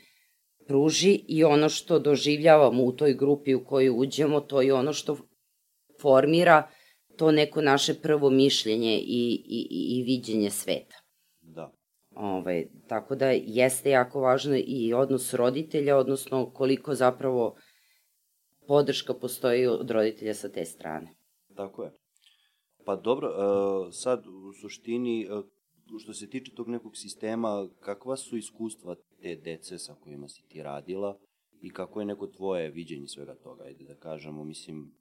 pruži 0.67 1.25
i 1.29 1.45
ono 1.45 1.69
što 1.69 1.99
doživljavamo 1.99 2.85
u 2.85 2.93
toj 2.93 3.15
grupi 3.15 3.55
u 3.55 3.65
koju 3.65 3.97
uđemo, 3.97 4.41
to 4.41 4.63
je 4.63 4.75
ono 4.75 4.93
što 4.93 5.17
formira 6.01 6.69
to 7.17 7.31
neko 7.33 7.63
naše 7.63 7.95
prvo 7.95 8.31
mišljenje 8.31 8.99
i, 8.99 9.43
i, 9.47 9.69
i 9.71 10.03
viđenje 10.03 10.51
sveta. 10.51 10.97
Da. 11.41 11.73
Ove, 12.17 12.29
ovaj, 12.29 12.67
tako 12.89 13.15
da 13.15 13.31
jeste 13.31 13.91
jako 13.91 14.21
važno 14.21 14.57
i 14.57 14.93
odnos 14.95 15.35
roditelja, 15.35 15.97
odnosno 15.97 16.51
koliko 16.51 16.95
zapravo 16.95 17.57
podrška 18.67 19.15
postoji 19.15 19.67
od 19.67 19.91
roditelja 19.91 20.35
sa 20.35 20.49
te 20.49 20.65
strane. 20.65 21.15
Tako 21.57 21.85
je. 21.85 21.91
Pa 22.89 22.97
dobro, 22.97 23.28
uh, 23.28 23.89
sad 23.93 24.26
u 24.26 24.53
suštini, 24.53 25.28
uh, 25.30 25.45
što 26.01 26.12
se 26.12 26.30
tiče 26.30 26.55
tog 26.55 26.68
nekog 26.68 26.97
sistema, 26.97 27.68
kakva 27.80 28.16
su 28.16 28.36
iskustva 28.36 28.95
te 29.22 29.36
dece 29.36 29.78
sa 29.78 29.95
kojima 29.95 30.28
si 30.28 30.43
ti 30.49 30.62
radila 30.62 31.18
i 31.62 31.70
kako 31.70 32.01
je 32.01 32.07
neko 32.07 32.26
tvoje 32.26 32.70
viđenje 32.70 33.07
svega 33.07 33.34
toga, 33.34 33.64
ajde 33.64 33.84
da 33.84 33.95
kažemo, 33.95 34.45
mislim... 34.45 34.93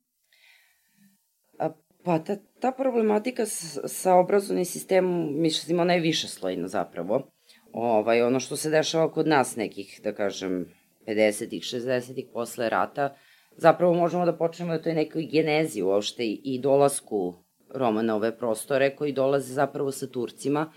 A, 1.59 1.69
pa 2.03 2.19
ta, 2.19 2.35
ta 2.59 2.71
problematika 2.71 3.45
s, 3.45 3.77
sa 3.85 4.15
obrazovnim 4.15 4.65
sistemom, 4.65 5.41
mislim, 5.41 5.79
ona 5.79 5.93
je 5.93 5.99
više 5.99 6.27
slojna 6.27 6.67
zapravo. 6.67 7.31
Ovaj, 7.71 8.21
ono 8.21 8.39
što 8.39 8.55
se 8.55 8.69
dešava 8.69 9.11
kod 9.11 9.27
nas 9.27 9.55
nekih, 9.55 9.99
da 10.03 10.15
kažem, 10.15 10.65
50-ih, 11.05 11.63
60-ih 11.63 12.25
posle 12.33 12.69
rata, 12.69 13.15
zapravo 13.57 13.93
možemo 13.93 14.25
da 14.25 14.37
počnemo 14.37 14.73
da 14.73 14.81
to 14.81 14.89
je 14.89 14.95
nekoj 14.95 15.27
genezi 15.31 15.81
uopšte 15.81 16.23
i 16.25 16.59
dolasku 16.61 17.46
Roma 17.77 18.01
na 18.01 18.15
ove 18.15 18.37
prostore 18.37 18.95
koji 18.95 19.13
dolaze 19.13 19.53
zapravo 19.53 19.91
sa 19.91 20.07
Turcima 20.07 20.71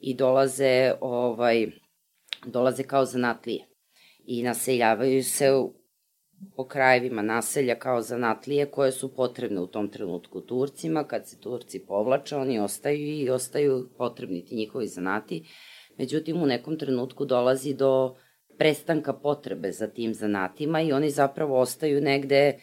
i 0.00 0.14
dolaze 0.14 0.92
ovaj 1.00 1.66
dolaze 2.46 2.82
kao 2.82 3.04
zanatlije 3.04 3.66
i 4.24 4.42
naseljavaju 4.42 5.24
se 5.24 5.50
po 6.56 6.66
krajevima 6.66 7.22
naselja 7.22 7.78
kao 7.78 8.02
zanatlije 8.02 8.66
koje 8.66 8.92
su 8.92 9.14
potrebne 9.14 9.60
u 9.60 9.66
tom 9.66 9.88
trenutku 9.88 10.40
Turcima. 10.40 11.04
Kad 11.04 11.28
se 11.28 11.40
Turci 11.40 11.78
povlače, 11.86 12.36
oni 12.36 12.58
ostaju 12.58 13.20
i 13.20 13.30
ostaju 13.30 13.88
potrebni 13.98 14.44
ti 14.44 14.56
njihovi 14.56 14.86
zanati. 14.86 15.48
Međutim, 15.98 16.42
u 16.42 16.46
nekom 16.46 16.78
trenutku 16.78 17.24
dolazi 17.24 17.74
do 17.74 18.16
prestanka 18.58 19.12
potrebe 19.12 19.72
za 19.72 19.86
tim 19.86 20.14
zanatima 20.14 20.80
i 20.80 20.92
oni 20.92 21.10
zapravo 21.10 21.60
ostaju 21.60 22.00
negde 22.00 22.58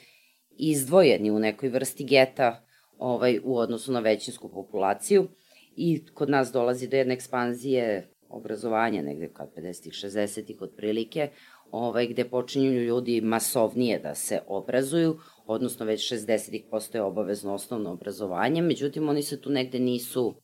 izdvojeni 0.50 1.32
u 1.32 1.40
nekoj 1.40 1.70
vrsti 1.70 2.04
geta 2.04 2.66
ovaj, 2.98 3.40
u 3.44 3.58
odnosu 3.58 3.92
na 3.92 4.00
većinsku 4.00 4.50
populaciju 4.50 5.28
i 5.76 6.06
kod 6.14 6.30
nas 6.30 6.52
dolazi 6.52 6.88
do 6.88 6.98
jedne 6.98 7.14
ekspanzije 7.14 8.10
obrazovanja, 8.30 9.02
negde 9.02 9.30
kad 9.34 9.54
50-ih, 9.56 9.94
60-ih 9.94 10.62
otprilike, 10.62 11.30
ovaj, 11.72 12.08
gde 12.08 12.30
počinju 12.30 12.72
ljudi 12.72 13.22
masovnije 13.22 14.00
da 14.00 14.16
se 14.16 14.40
obrazuju, 14.48 15.20
odnosno 15.46 15.86
već 15.86 16.14
60-ih 16.14 16.64
postoje 16.72 17.02
obavezno 17.02 17.54
osnovno 17.54 17.92
obrazovanje, 17.92 18.62
međutim 18.62 19.10
oni 19.10 19.24
se 19.24 19.42
tu 19.42 19.50
negde 19.50 19.80
nisu 19.80 20.36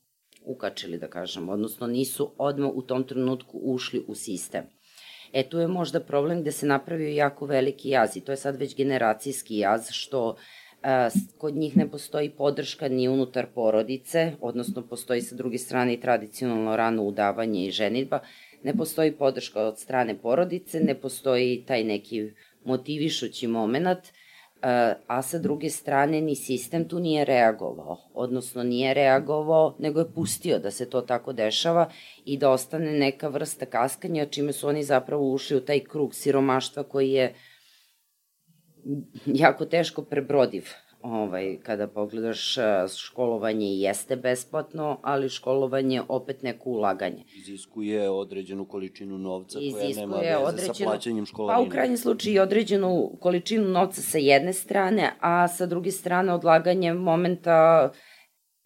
ukačili, 0.46 0.98
da 0.98 1.08
kažem, 1.08 1.50
odnosno 1.50 1.88
nisu 1.88 2.36
odmah 2.38 2.72
u 2.74 2.82
tom 2.82 3.04
trenutku 3.04 3.60
ušli 3.64 4.06
u 4.08 4.16
sistem. 4.16 4.64
E, 5.34 5.50
tu 5.50 5.60
je 5.60 5.68
možda 5.68 6.00
problem 6.00 6.42
gde 6.42 6.52
se 6.52 6.66
napravio 6.66 7.10
jako 7.10 7.46
veliki 7.46 7.90
jaz 7.90 8.18
i 8.18 8.22
to 8.22 8.32
je 8.32 8.38
sad 8.38 8.56
već 8.56 8.76
generacijski 8.76 9.58
jaz, 9.58 9.90
što 9.92 10.30
a, 10.30 10.36
kod 11.38 11.56
njih 11.56 11.78
ne 11.78 11.90
postoji 11.92 12.30
podrška 12.30 12.88
ni 12.88 13.08
unutar 13.08 13.46
porodice, 13.56 14.32
odnosno 14.42 14.82
postoji 14.82 15.22
sa 15.22 15.36
druge 15.36 15.58
strane 15.58 15.94
i 15.94 16.02
tradicionalno 16.02 16.76
rano 16.76 17.04
udavanje 17.04 17.66
i 17.66 17.72
ženitba, 17.72 18.20
ne 18.64 18.74
postoji 18.78 19.12
podrška 19.12 19.62
od 19.62 19.80
strane 19.80 20.18
porodice, 20.18 20.80
ne 20.80 20.96
postoji 20.96 21.64
taj 21.68 21.84
neki 21.84 22.32
motivišući 22.66 23.48
moment, 23.48 24.00
a 25.08 25.22
sa 25.22 25.40
druge 25.40 25.70
strane 25.70 26.22
ni 26.22 26.36
sistem 26.36 26.88
tu 26.88 27.00
nije 27.00 27.26
reagovao, 27.26 27.98
odnosno 28.14 28.64
nije 28.64 28.94
reagovao, 28.94 29.76
nego 29.80 30.00
je 30.00 30.12
pustio 30.16 30.60
da 30.60 30.72
se 30.72 30.90
to 30.90 31.02
tako 31.02 31.34
dešava 31.34 31.90
i 32.26 32.38
da 32.38 32.50
ostane 32.50 32.92
neka 32.92 33.28
vrsta 33.28 33.66
kaskanja, 33.66 34.26
čime 34.26 34.54
su 34.54 34.68
oni 34.68 34.84
zapravo 34.84 35.32
ušli 35.32 35.58
u 35.58 35.62
taj 35.62 35.80
krug 35.80 36.16
siromaštva 36.16 36.84
koji 36.84 37.12
je 37.12 37.34
jako 39.26 39.66
teško 39.66 40.02
prebrodiv 40.02 40.66
ovaj, 41.02 41.58
kada 41.64 41.88
pogledaš 41.88 42.56
školovanje 42.98 43.68
jeste 43.68 44.16
besplatno, 44.16 45.00
ali 45.04 45.30
školovanje 45.30 46.02
opet 46.08 46.44
neko 46.44 46.70
ulaganje. 46.70 47.24
Iziskuje 47.36 48.10
određenu 48.10 48.66
količinu 48.66 49.18
novca 49.18 49.60
Iziskuje 49.60 49.94
koja 49.94 50.06
nema 50.06 50.18
veze 50.18 50.38
određenu, 50.38 50.74
sa 50.74 50.84
plaćanjem 50.84 51.26
školarine. 51.26 51.64
Pa 51.64 51.68
u 51.68 51.72
krajnjem 51.72 51.98
slučaju 51.98 52.36
i 52.36 52.40
određenu 52.40 53.12
količinu 53.20 53.68
novca 53.68 54.02
sa 54.02 54.18
jedne 54.18 54.54
strane, 54.54 55.12
a 55.20 55.48
sa 55.48 55.66
druge 55.66 55.92
strane 55.92 56.34
odlaganje 56.34 56.94
momenta 56.94 57.90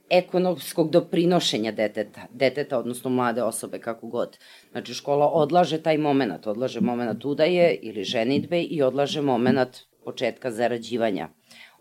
ekonomskog 0.09 0.89
doprinošenja 0.91 1.71
deteta, 1.71 2.21
deteta, 2.31 2.79
odnosno 2.79 3.09
mlade 3.09 3.43
osobe, 3.43 3.79
kako 3.79 4.07
god. 4.07 4.37
Znači, 4.71 4.93
škola 4.93 5.27
odlaže 5.27 5.81
taj 5.81 5.97
moment, 5.97 6.47
odlaže 6.47 6.81
moment 6.81 7.25
udaje 7.25 7.75
ili 7.81 8.03
ženitbe 8.03 8.61
i 8.61 8.81
odlaže 8.81 9.21
moment 9.21 9.77
početka 10.05 10.51
zarađivanja 10.51 11.29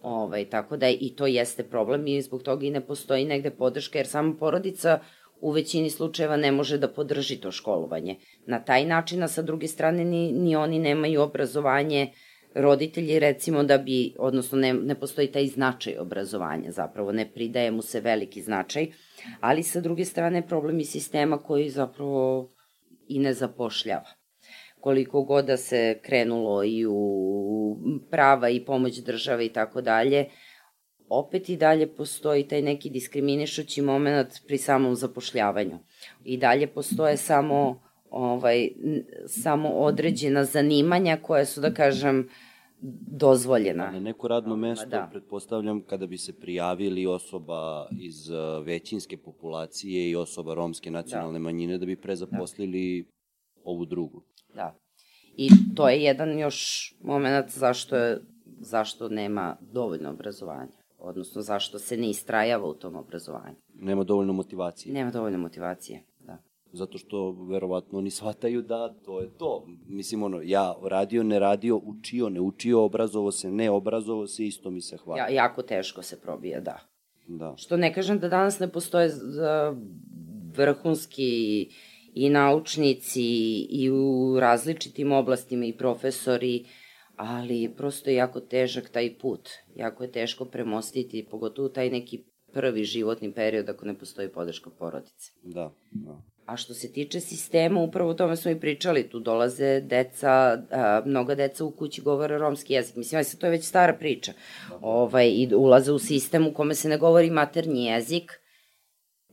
Ovaj, 0.03 0.45
tako 0.51 0.77
da 0.77 0.89
i 0.89 1.13
to 1.17 1.27
jeste 1.27 1.63
problem 1.65 2.07
i 2.07 2.23
zbog 2.23 2.43
toga 2.43 2.67
i 2.67 2.71
ne 2.71 2.81
postoji 2.81 3.25
negde 3.25 3.51
podrška, 3.51 3.99
jer 3.99 4.07
sama 4.07 4.35
porodica 4.35 4.99
u 5.41 5.51
većini 5.51 5.91
slučajeva 5.91 6.37
ne 6.37 6.53
može 6.53 6.79
da 6.79 6.89
podrži 6.89 7.37
to 7.37 7.51
školovanje. 7.51 8.17
Na 8.47 8.65
taj 8.65 8.85
način, 8.85 9.23
a 9.23 9.29
sa 9.29 9.43
druge 9.43 9.69
strane 9.69 10.05
ni, 10.05 10.33
ni 10.33 10.57
oni 10.57 10.79
nemaju 10.79 11.23
obrazovanje, 11.23 12.13
roditelji 12.55 13.19
recimo 13.19 13.63
da 13.65 13.79
bi, 13.79 14.15
odnosno 14.19 14.59
ne, 14.59 14.73
ne 14.73 14.95
postoji 14.95 15.33
taj 15.33 15.47
značaj 15.47 15.99
obrazovanja, 15.99 16.71
zapravo 16.71 17.13
ne 17.13 17.31
pridaje 17.33 17.71
mu 17.71 17.83
se 17.83 18.01
veliki 18.01 18.43
značaj, 18.43 18.87
ali 19.41 19.63
sa 19.63 19.81
druge 19.81 20.05
strane 20.05 20.47
problem 20.47 20.81
i 20.81 20.85
sistema 20.85 21.39
koji 21.39 21.71
zapravo 21.71 22.53
i 23.09 23.19
ne 23.19 23.35
zapošljava 23.35 24.22
koliko 24.83 25.23
god 25.23 25.45
da 25.45 25.57
se 25.57 25.99
krenulo 26.03 26.65
i 26.65 26.87
u 26.87 27.77
prava 28.11 28.49
i 28.49 28.65
pomoć 28.65 28.99
države 28.99 29.47
i 29.47 29.49
tako 29.49 29.81
dalje, 29.81 30.27
opet 31.09 31.49
i 31.49 31.57
dalje 31.57 31.87
postoji 31.87 32.49
taj 32.49 32.63
neki 32.63 32.91
diskriminišući 32.91 33.83
moment 33.83 34.29
pri 34.47 34.59
samom 34.59 34.95
zapošljavanju. 34.95 35.79
I 36.25 36.37
dalje 36.37 36.67
postoje 36.67 37.17
samo 37.17 37.83
ovaj 38.11 38.69
samo 39.27 39.69
određena 39.69 40.45
zanimanja 40.45 41.19
koja 41.23 41.45
su 41.45 41.61
da 41.61 41.75
kažem 41.75 42.29
dozvoljena. 43.17 43.91
Na 43.91 44.01
neko 44.01 44.29
radno 44.29 44.57
mesto, 44.57 44.87
da. 44.87 45.09
pretpostavljam, 45.11 45.81
kada 45.81 46.07
bi 46.07 46.19
se 46.19 46.33
prijavili 46.33 47.07
osoba 47.07 47.89
iz 48.01 48.31
eh, 48.31 48.37
većinske 48.65 49.17
populacije 49.17 50.11
i 50.11 50.17
osoba 50.17 50.55
romske 50.55 50.91
nacionalne 50.91 51.39
da. 51.39 51.43
manjine, 51.43 51.79
da 51.79 51.87
bi 51.87 51.97
prezaposlili 51.97 53.03
da. 53.03 53.11
ovu 53.65 53.85
drugu. 53.85 54.23
Da. 54.55 54.75
I 55.37 55.49
to 55.77 55.89
je 55.89 56.03
jedan 56.03 56.39
još 56.39 56.91
moment 57.01 57.51
zašto, 57.51 57.97
je, 57.97 58.21
zašto 58.61 59.09
nema 59.09 59.57
dovoljno 59.61 60.11
obrazovanja 60.11 60.83
odnosno 61.03 61.43
zašto 61.43 61.79
se 61.79 61.97
ne 61.97 62.11
istrajava 62.11 62.69
u 62.69 62.75
tom 62.75 62.97
obrazovanju. 62.97 63.57
Nema 63.75 64.05
dovoljno 64.05 64.33
motivacije. 64.33 64.93
Nema 64.93 65.11
dovoljno 65.11 65.39
motivacije, 65.39 66.03
da. 66.21 66.39
Zato 66.73 66.99
što 66.99 67.31
verovatno 67.31 67.99
oni 67.99 68.11
shvataju 68.11 68.63
da 68.63 68.95
to 69.05 69.21
je 69.21 69.29
to. 69.39 69.67
Mislim, 69.87 70.23
ono, 70.23 70.41
ja 70.43 70.75
radio, 70.83 71.23
ne 71.23 71.39
radio, 71.39 71.81
učio, 71.85 72.29
ne 72.29 72.41
učio, 72.41 72.85
obrazovo 72.85 73.33
se, 73.33 73.51
ne 73.51 73.71
obrazovo 73.71 74.27
se, 74.27 74.47
isto 74.47 74.71
mi 74.71 74.81
se 74.81 74.97
hvata. 74.97 75.21
Ja, 75.21 75.29
jako 75.29 75.63
teško 75.63 76.03
se 76.03 76.21
probije, 76.21 76.61
da. 76.61 76.79
Da. 77.27 77.55
Što 77.57 77.77
ne 77.77 77.95
kažem 77.95 78.19
da 78.19 78.29
danas 78.29 78.59
ne 78.59 78.69
postoje 78.69 79.11
vrhunski 80.57 81.69
i 82.15 82.31
naučnici 82.31 83.23
i 83.71 83.91
u 83.91 84.37
različitim 84.41 85.13
oblastima 85.13 85.65
i 85.65 85.77
profesori, 85.77 86.65
ali 87.17 87.75
prosto 87.77 88.11
je 88.11 88.17
jako 88.17 88.41
težak 88.41 88.89
taj 88.89 89.19
put. 89.19 89.49
Jako 89.77 90.05
je 90.05 90.13
teško 90.13 90.45
premostiti, 90.45 91.27
pogotovo 91.31 91.69
taj 91.69 91.91
neki 91.91 92.25
prvi 92.53 92.85
životni 92.85 93.33
period 93.33 93.69
ako 93.69 93.87
ne 93.87 93.99
postoji 93.99 94.29
podrška 94.29 94.71
porodice. 94.71 95.33
Da, 95.43 95.75
da. 95.91 96.23
A 96.47 96.57
što 96.57 96.75
se 96.75 96.93
tiče 96.93 97.21
sistema, 97.21 97.81
upravo 97.81 98.11
o 98.11 98.15
tome 98.15 98.37
smo 98.37 98.51
i 98.51 98.61
pričali, 98.61 99.09
tu 99.11 99.21
dolaze 99.21 99.81
deca, 99.81 100.63
a, 100.71 101.03
mnoga 101.07 101.35
deca 101.35 101.65
u 101.65 101.71
kući 101.71 102.01
govore 102.01 102.39
romski 102.39 102.75
jezik. 102.75 102.97
Mislim, 102.97 103.19
ja 103.19 103.25
se 103.25 103.39
to 103.39 103.47
je 103.47 103.51
već 103.51 103.65
stara 103.65 103.95
priča. 103.95 104.33
Ovaj, 104.81 105.29
I 105.29 105.55
ulaze 105.55 105.93
u 105.93 105.99
sistem 105.99 106.47
u 106.47 106.53
kome 106.53 106.75
se 106.75 106.89
ne 106.89 106.99
govori 106.99 107.31
maternji 107.31 107.85
jezik, 107.85 108.33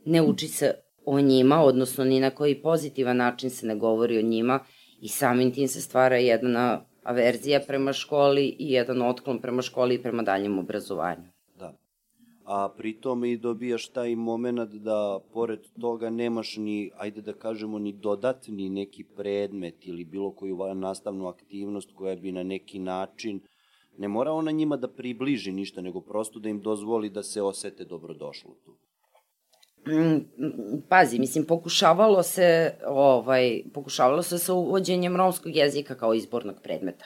ne 0.06 0.22
uči 0.22 0.48
se 0.48 0.74
o 1.06 1.22
njima, 1.22 1.64
odnosno 1.64 2.04
ni 2.04 2.20
na 2.20 2.30
koji 2.30 2.62
pozitivan 2.62 3.18
način 3.18 3.50
se 3.50 3.68
ne 3.68 3.76
govori 3.76 4.18
o 4.18 4.22
njima 4.22 4.60
i 5.02 5.08
samim 5.08 5.54
tim 5.54 5.68
se 5.68 5.82
stvara 5.82 6.18
jedna 6.18 6.86
averzija 7.04 7.60
prema 7.68 7.94
školi 7.94 8.56
i 8.60 8.72
jedan 8.72 9.02
otklon 9.02 9.40
prema 9.40 9.62
školi 9.62 9.96
i 9.96 10.02
prema 10.02 10.24
daljem 10.24 10.60
obrazovanju. 10.60 11.24
Da. 11.60 11.74
A 12.46 12.70
pritom 12.78 13.26
i 13.26 13.38
dobijaš 13.38 13.90
taj 13.90 14.16
moment 14.16 14.74
da 14.74 15.20
pored 15.34 15.60
toga 15.82 16.10
nemaš 16.10 16.58
ni, 16.58 16.92
ajde 16.98 17.22
da 17.22 17.34
kažemo, 17.34 17.80
ni 17.80 17.94
dodatni 17.94 18.70
neki 18.70 19.04
predmet 19.04 19.88
ili 19.88 20.06
bilo 20.06 20.32
koju 20.32 20.58
nastavnu 20.76 21.28
aktivnost 21.28 21.90
koja 21.96 22.16
bi 22.16 22.32
na 22.32 22.44
neki 22.44 22.80
način 22.80 23.40
ne 24.00 24.08
mora 24.08 24.32
ona 24.32 24.52
njima 24.52 24.78
da 24.78 24.88
približi 24.88 25.52
ništa, 25.52 25.82
nego 25.82 26.02
prosto 26.02 26.40
da 26.40 26.50
im 26.50 26.62
dozvoli 26.62 27.10
da 27.10 27.24
se 27.24 27.42
osete 27.42 27.86
dobrodošlo 27.86 28.56
tu. 28.66 28.76
Mm, 29.88 30.18
pazi, 30.90 31.20
mislim, 31.20 31.46
pokušavalo 31.46 32.24
se, 32.24 32.74
ovaj, 32.88 33.62
pokušavalo 33.74 34.24
se 34.24 34.38
sa 34.38 34.54
uvođenjem 34.54 35.16
romskog 35.16 35.56
jezika 35.56 35.96
kao 35.96 36.14
izbornog 36.14 36.56
predmeta. 36.64 37.06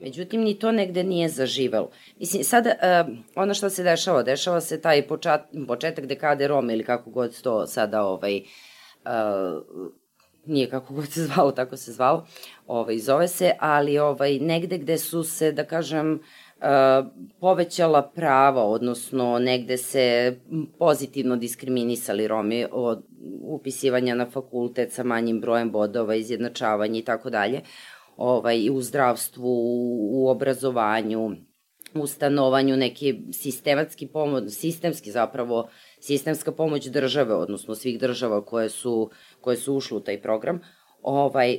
Međutim, 0.00 0.40
ni 0.40 0.58
to 0.58 0.72
negde 0.72 1.04
nije 1.04 1.28
zaživelo. 1.28 1.90
Mislim, 2.18 2.44
sada, 2.44 2.70
uh, 2.70 3.16
ono 3.34 3.54
što 3.54 3.70
se 3.70 3.82
dešava, 3.82 4.22
dešava 4.22 4.60
se 4.60 4.80
taj 4.80 5.06
počat, 5.06 5.40
početak 5.68 6.06
dekade 6.06 6.48
Rome 6.48 6.72
ili 6.72 6.84
kako 6.84 7.10
god 7.10 7.42
to 7.42 7.66
sada, 7.66 8.02
ovaj, 8.02 8.36
uh, 8.36 9.62
nije 10.46 10.70
kako 10.70 10.94
god 10.94 11.12
se 11.12 11.22
zvalo, 11.24 11.52
tako 11.52 11.76
se 11.76 11.92
zvalo, 11.92 12.26
ovaj, 12.66 12.98
zove 12.98 13.28
se, 13.28 13.52
ali 13.58 13.98
ovaj, 13.98 14.38
negde 14.38 14.78
gde 14.78 14.98
su 14.98 15.24
se, 15.24 15.52
da 15.52 15.64
kažem, 15.64 16.12
uh, 16.12 16.20
povećala 17.40 18.02
prava, 18.02 18.64
odnosno 18.64 19.38
negde 19.38 19.76
se 19.76 20.36
pozitivno 20.78 21.36
diskriminisali 21.36 22.28
Romi 22.28 22.66
od 22.72 23.04
upisivanja 23.42 24.14
na 24.14 24.30
fakultet 24.30 24.92
sa 24.92 25.02
manjim 25.04 25.40
brojem 25.40 25.70
bodova, 25.70 26.14
izjednačavanje 26.14 26.98
i 26.98 27.04
tako 27.04 27.30
dalje, 27.30 27.60
ovaj, 28.16 28.70
u 28.70 28.82
zdravstvu, 28.82 29.52
u 30.12 30.28
obrazovanju, 30.28 31.30
u 31.94 32.06
stanovanju, 32.06 32.76
neki 32.76 33.20
sistematski 33.32 34.06
pomoć, 34.06 34.52
sistemski 34.52 35.10
zapravo, 35.10 35.68
sistemska 36.00 36.52
pomoć 36.52 36.86
države, 36.86 37.34
odnosno 37.34 37.74
svih 37.74 37.98
država 38.00 38.44
koje 38.44 38.68
su, 38.68 39.10
koje 39.40 39.56
su 39.56 39.74
ušle 39.74 39.96
u 39.96 40.00
taj 40.00 40.22
program, 40.22 40.60
ovaj, 41.02 41.58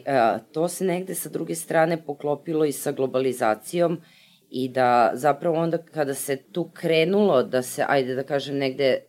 to 0.52 0.68
se 0.68 0.86
negde 0.86 1.16
sa 1.16 1.30
druge 1.30 1.56
strane 1.56 2.06
poklopilo 2.06 2.66
i 2.66 2.72
sa 2.72 2.92
globalizacijom 2.92 4.02
i 4.50 4.70
da 4.70 5.12
zapravo 5.14 5.58
onda 5.58 5.78
kada 5.78 6.14
se 6.14 6.38
tu 6.52 6.70
krenulo 6.74 7.44
da 7.44 7.62
se, 7.62 7.86
ajde 7.88 8.16
da 8.16 8.24
kažem 8.24 8.58
negde, 8.58 8.84
e, 8.84 9.00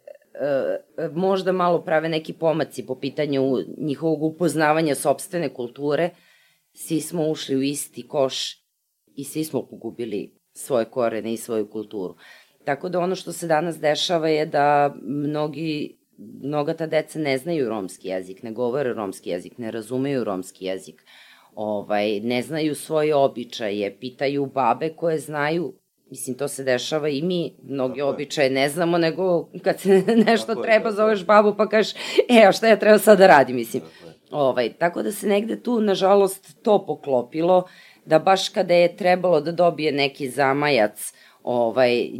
možda 1.12 1.52
malo 1.52 1.84
prave 1.84 2.08
neki 2.08 2.32
pomaci 2.32 2.86
po 2.86 2.98
pitanju 3.00 3.42
njihovog 3.78 4.22
upoznavanja 4.22 4.94
sobstvene 4.94 5.54
kulture, 5.54 6.10
svi 6.72 7.00
smo 7.00 7.28
ušli 7.28 7.56
u 7.56 7.62
isti 7.62 8.08
koš 8.08 8.62
i 9.14 9.24
svi 9.24 9.44
smo 9.44 9.66
pogubili 9.66 10.38
svoje 10.52 10.84
korene 10.84 11.32
i 11.32 11.36
svoju 11.36 11.70
kulturu. 11.70 12.16
Tako 12.64 12.88
da 12.88 12.98
ono 12.98 13.14
što 13.14 13.32
se 13.32 13.46
danas 13.46 13.78
dešava 13.80 14.28
je 14.28 14.46
da 14.46 14.94
mnogi 15.02 15.96
mnoga 16.18 16.74
ta 16.74 16.86
deca 16.86 17.18
ne 17.18 17.38
znaju 17.38 17.68
romski 17.68 18.08
jezik, 18.08 18.42
ne 18.42 18.52
govore 18.52 18.92
romski 18.92 19.30
jezik, 19.30 19.58
ne 19.58 19.70
razumeju 19.70 20.24
romski 20.24 20.64
jezik, 20.64 21.04
ovaj, 21.56 22.20
ne 22.20 22.42
znaju 22.42 22.74
svoje 22.74 23.14
običaje, 23.14 23.96
pitaju 24.00 24.46
babe 24.46 24.88
koje 24.88 25.18
znaju 25.18 25.74
Mislim, 26.10 26.36
to 26.36 26.48
se 26.48 26.64
dešava 26.64 27.08
i 27.08 27.22
mi, 27.22 27.52
mnogi 27.62 28.00
Tako 28.00 28.10
običaje 28.10 28.50
ne 28.50 28.68
znamo, 28.68 28.98
nego 28.98 29.48
kad 29.62 29.80
se 29.80 29.88
nešto 30.26 30.46
Tako 30.46 30.62
treba, 30.62 30.88
je, 30.88 30.94
zoveš 30.94 31.24
babu 31.26 31.54
pa 31.56 31.68
kažeš, 31.68 31.94
e, 32.28 32.46
a 32.48 32.52
šta 32.52 32.66
ja 32.66 32.76
treba 32.76 32.98
sad 32.98 33.18
da 33.18 33.26
radim, 33.26 33.56
mislim. 33.56 33.82
Tako, 33.82 34.12
ovaj, 34.30 34.72
tako 34.72 35.02
da 35.02 35.12
se 35.12 35.26
negde 35.26 35.62
tu, 35.62 35.80
nažalost, 35.80 36.62
to 36.62 36.86
poklopilo, 36.86 37.68
da 38.04 38.18
baš 38.18 38.48
kada 38.48 38.74
je 38.74 38.96
trebalo 38.96 39.40
da 39.40 39.52
dobije 39.52 39.92
neki 39.92 40.30
zamajac 40.30 41.12
ovaj, 41.46 42.10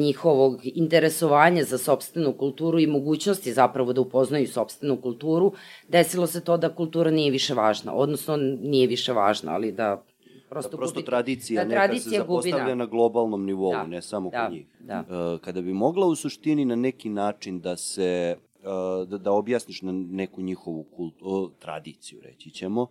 njihovog 0.00 0.60
interesovanja 0.64 1.64
za 1.64 1.78
sobstvenu 1.78 2.32
kulturu 2.32 2.78
i 2.78 2.86
mogućnosti 2.86 3.52
zapravo 3.52 3.92
da 3.92 4.00
upoznaju 4.00 4.48
sobstvenu 4.48 4.96
kulturu, 5.00 5.52
desilo 5.88 6.26
se 6.26 6.44
to 6.44 6.56
da 6.56 6.74
kultura 6.74 7.10
nije 7.10 7.30
više 7.30 7.54
važna, 7.54 7.94
odnosno 7.94 8.36
nije 8.62 8.86
više 8.86 9.12
važna, 9.12 9.52
ali 9.52 9.72
da 9.72 10.02
prosto, 10.48 10.70
da, 10.70 10.76
prosto 10.76 10.94
gubi, 10.94 11.06
tradicija 11.06 11.64
da 11.64 11.68
neka 11.68 11.80
tradicija 11.80 12.10
se 12.10 12.18
zapostavlja 12.18 12.58
gubi, 12.58 12.70
da. 12.70 12.74
na 12.74 12.86
globalnom 12.86 13.44
nivou, 13.44 13.72
da, 13.72 13.86
ne 13.86 14.02
samo 14.02 14.30
da, 14.30 14.44
kod 14.44 14.52
njih. 14.52 14.66
Da. 14.80 15.00
Uh, 15.00 15.40
kada 15.40 15.62
bi 15.62 15.72
mogla 15.72 16.06
u 16.06 16.14
suštini 16.14 16.64
na 16.64 16.76
neki 16.76 17.08
način 17.08 17.60
da 17.60 17.76
se, 17.76 18.36
uh, 18.58 19.08
da, 19.08 19.18
da 19.18 19.32
objasniš 19.32 19.82
na 19.82 19.92
neku 19.92 20.42
njihovu 20.42 20.84
kultu, 20.96 21.50
tradiciju, 21.58 22.20
reći 22.22 22.50
ćemo, 22.50 22.86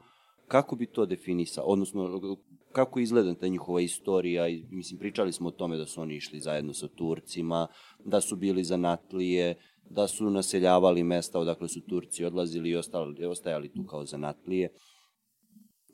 kako 0.48 0.76
bi 0.76 0.86
to 0.86 1.06
definisao, 1.06 1.66
odnosno 1.66 2.20
kako 2.76 3.00
izgleda 3.00 3.34
ta 3.34 3.48
njihova 3.48 3.82
istorija, 3.82 4.44
mislim, 4.70 5.00
pričali 5.00 5.32
smo 5.32 5.48
o 5.48 5.52
tome 5.52 5.78
da 5.78 5.86
su 5.86 6.02
oni 6.02 6.16
išli 6.16 6.40
zajedno 6.40 6.74
sa 6.74 6.88
Turcima, 6.88 7.68
da 8.06 8.22
su 8.22 8.36
bili 8.36 8.64
zanatlije, 8.64 9.56
da 9.90 10.08
su 10.08 10.30
naseljavali 10.30 11.04
mesta 11.04 11.40
odakle 11.40 11.68
su 11.68 11.82
Turci 11.82 12.26
odlazili 12.26 12.70
i 12.70 12.76
ostali, 12.76 13.26
ostajali 13.26 13.74
tu 13.74 13.86
kao 13.86 14.06
zanatlije. 14.06 14.70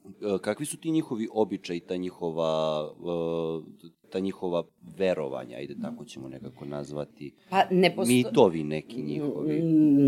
E, 0.05 0.37
kakvi 0.41 0.65
su 0.65 0.77
ti 0.77 0.91
njihovi 0.91 1.27
običaji, 1.33 1.79
ta 1.79 1.95
njihova, 1.95 2.83
e, 2.99 4.09
ta 4.09 4.19
njihova 4.19 4.63
verovanja, 4.97 5.57
ajde 5.57 5.75
tako 5.81 6.05
ćemo 6.05 6.29
nekako 6.29 6.65
nazvati, 6.65 7.33
pa 7.49 7.63
ne 7.71 7.95
posto... 7.95 8.13
mitovi 8.13 8.63
neki 8.63 9.01
njihovi? 9.01 9.61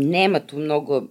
Nema 0.06 0.40
tu 0.40 0.58
mnogo 0.58 1.02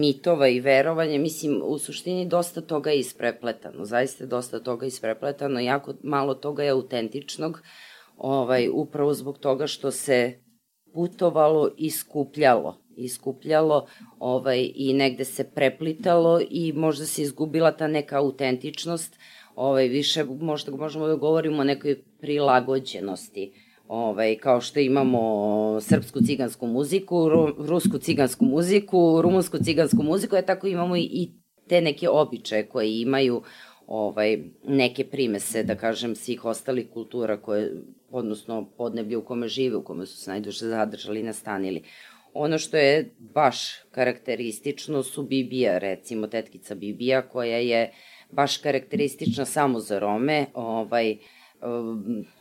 mitova 0.00 0.48
i 0.48 0.60
verovanja, 0.60 1.18
mislim, 1.18 1.62
u 1.64 1.78
suštini 1.78 2.28
dosta 2.28 2.60
toga 2.60 2.90
je 2.90 2.98
isprepletano, 2.98 3.84
zaista 3.84 4.26
dosta 4.26 4.60
toga 4.60 4.86
je 4.86 4.88
isprepletano, 4.88 5.60
jako 5.60 5.94
malo 6.02 6.34
toga 6.34 6.62
je 6.62 6.70
autentičnog, 6.70 7.62
ovaj, 8.16 8.68
upravo 8.72 9.14
zbog 9.14 9.38
toga 9.38 9.66
što 9.66 9.90
se 9.90 10.40
putovalo 10.92 11.70
i 11.76 11.90
skupljalo 11.90 12.87
iskupljalo 12.98 13.86
ovaj, 14.18 14.70
i 14.74 14.92
negde 14.92 15.24
se 15.24 15.44
preplitalo 15.44 16.40
i 16.50 16.72
možda 16.72 17.06
se 17.06 17.22
izgubila 17.22 17.72
ta 17.72 17.86
neka 17.86 18.18
autentičnost, 18.18 19.18
ovaj, 19.54 19.88
više 19.88 20.24
možda 20.24 20.76
možemo 20.76 21.06
da 21.06 21.14
govorimo 21.14 21.60
o 21.60 21.64
nekoj 21.64 22.02
prilagođenosti 22.20 23.52
ovaj, 23.88 24.36
kao 24.36 24.60
što 24.60 24.80
imamo 24.80 25.80
srpsku 25.80 26.20
cigansku 26.20 26.66
muziku, 26.66 27.28
rusku 27.58 27.98
cigansku 27.98 28.44
muziku, 28.44 29.22
rumunsku 29.22 29.58
cigansku 29.58 30.02
muziku, 30.02 30.36
je 30.36 30.46
tako 30.46 30.66
imamo 30.66 30.96
i 30.96 31.30
te 31.68 31.80
neke 31.80 32.08
običaje 32.08 32.66
koje 32.66 33.00
imaju 33.00 33.42
ovaj, 33.86 34.38
neke 34.66 35.04
primese, 35.04 35.62
da 35.62 35.74
kažem, 35.74 36.14
svih 36.14 36.44
ostalih 36.44 36.86
kultura 36.90 37.36
koje, 37.36 37.72
odnosno 38.10 38.68
podneblje 38.76 39.16
u 39.16 39.24
kome 39.24 39.48
žive, 39.48 39.76
u 39.76 39.84
kome 39.84 40.06
su 40.06 40.16
se 40.16 40.30
najduže 40.30 40.66
zadržali 40.66 41.20
i 41.20 41.22
nastanili. 41.22 41.82
Ono 42.34 42.58
što 42.58 42.76
je 42.76 43.14
baš 43.18 43.58
karakteristično 43.90 45.02
su 45.02 45.22
Bibija, 45.22 45.78
recimo 45.78 46.26
tetkica 46.26 46.74
Bibija, 46.74 47.22
koja 47.22 47.56
je 47.56 47.92
baš 48.30 48.56
karakteristična 48.56 49.44
samo 49.44 49.80
za 49.80 49.98
Rome, 49.98 50.46
ovaj, 50.54 51.16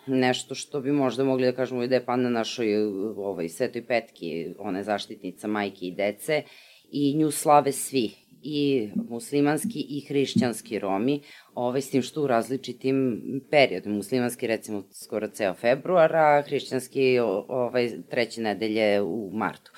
nešto 0.08 0.56
što 0.56 0.82
bi 0.82 0.92
možda 0.92 1.24
mogli 1.24 1.46
da 1.46 1.52
kažemo 1.52 1.88
da 1.88 1.96
je 1.96 2.06
pa 2.06 2.16
na 2.16 2.30
našoj 2.30 2.76
ovaj, 3.18 3.50
svetoj 3.50 3.86
petki, 3.86 4.54
ona 4.60 4.78
je 4.78 4.84
zaštitnica 4.84 5.48
majke 5.48 5.86
i 5.86 5.92
dece, 5.92 6.44
i 6.92 7.14
nju 7.18 7.32
slave 7.32 7.72
svi, 7.72 8.12
i 8.42 8.90
muslimanski 9.10 9.80
i 9.80 10.06
hrišćanski 10.08 10.80
Romi, 10.80 11.22
ovaj, 11.54 11.82
s 11.82 11.90
tim 11.90 12.02
što 12.02 12.24
u 12.24 12.28
različitim 12.28 13.22
periodima. 13.52 13.96
Muslimanski 13.96 14.48
recimo 14.48 14.84
skoro 15.06 15.28
ceo 15.28 15.54
februar, 15.54 16.16
a 16.16 16.42
hrišćanski 16.42 17.20
ovaj, 17.48 17.90
treće 18.10 18.42
nedelje 18.42 19.02
u 19.02 19.32
martu. 19.34 19.72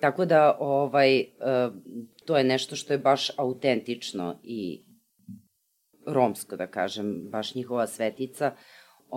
Tako 0.00 0.24
da 0.24 0.56
ovaj, 0.60 1.18
e, 1.18 1.26
to 2.26 2.36
je 2.36 2.44
nešto 2.44 2.76
što 2.76 2.92
je 2.92 2.98
baš 2.98 3.30
autentično 3.38 4.40
i 4.42 4.84
romsko, 6.06 6.56
da 6.56 6.66
kažem, 6.66 7.28
baš 7.30 7.54
njihova 7.54 7.86
svetica. 7.86 8.52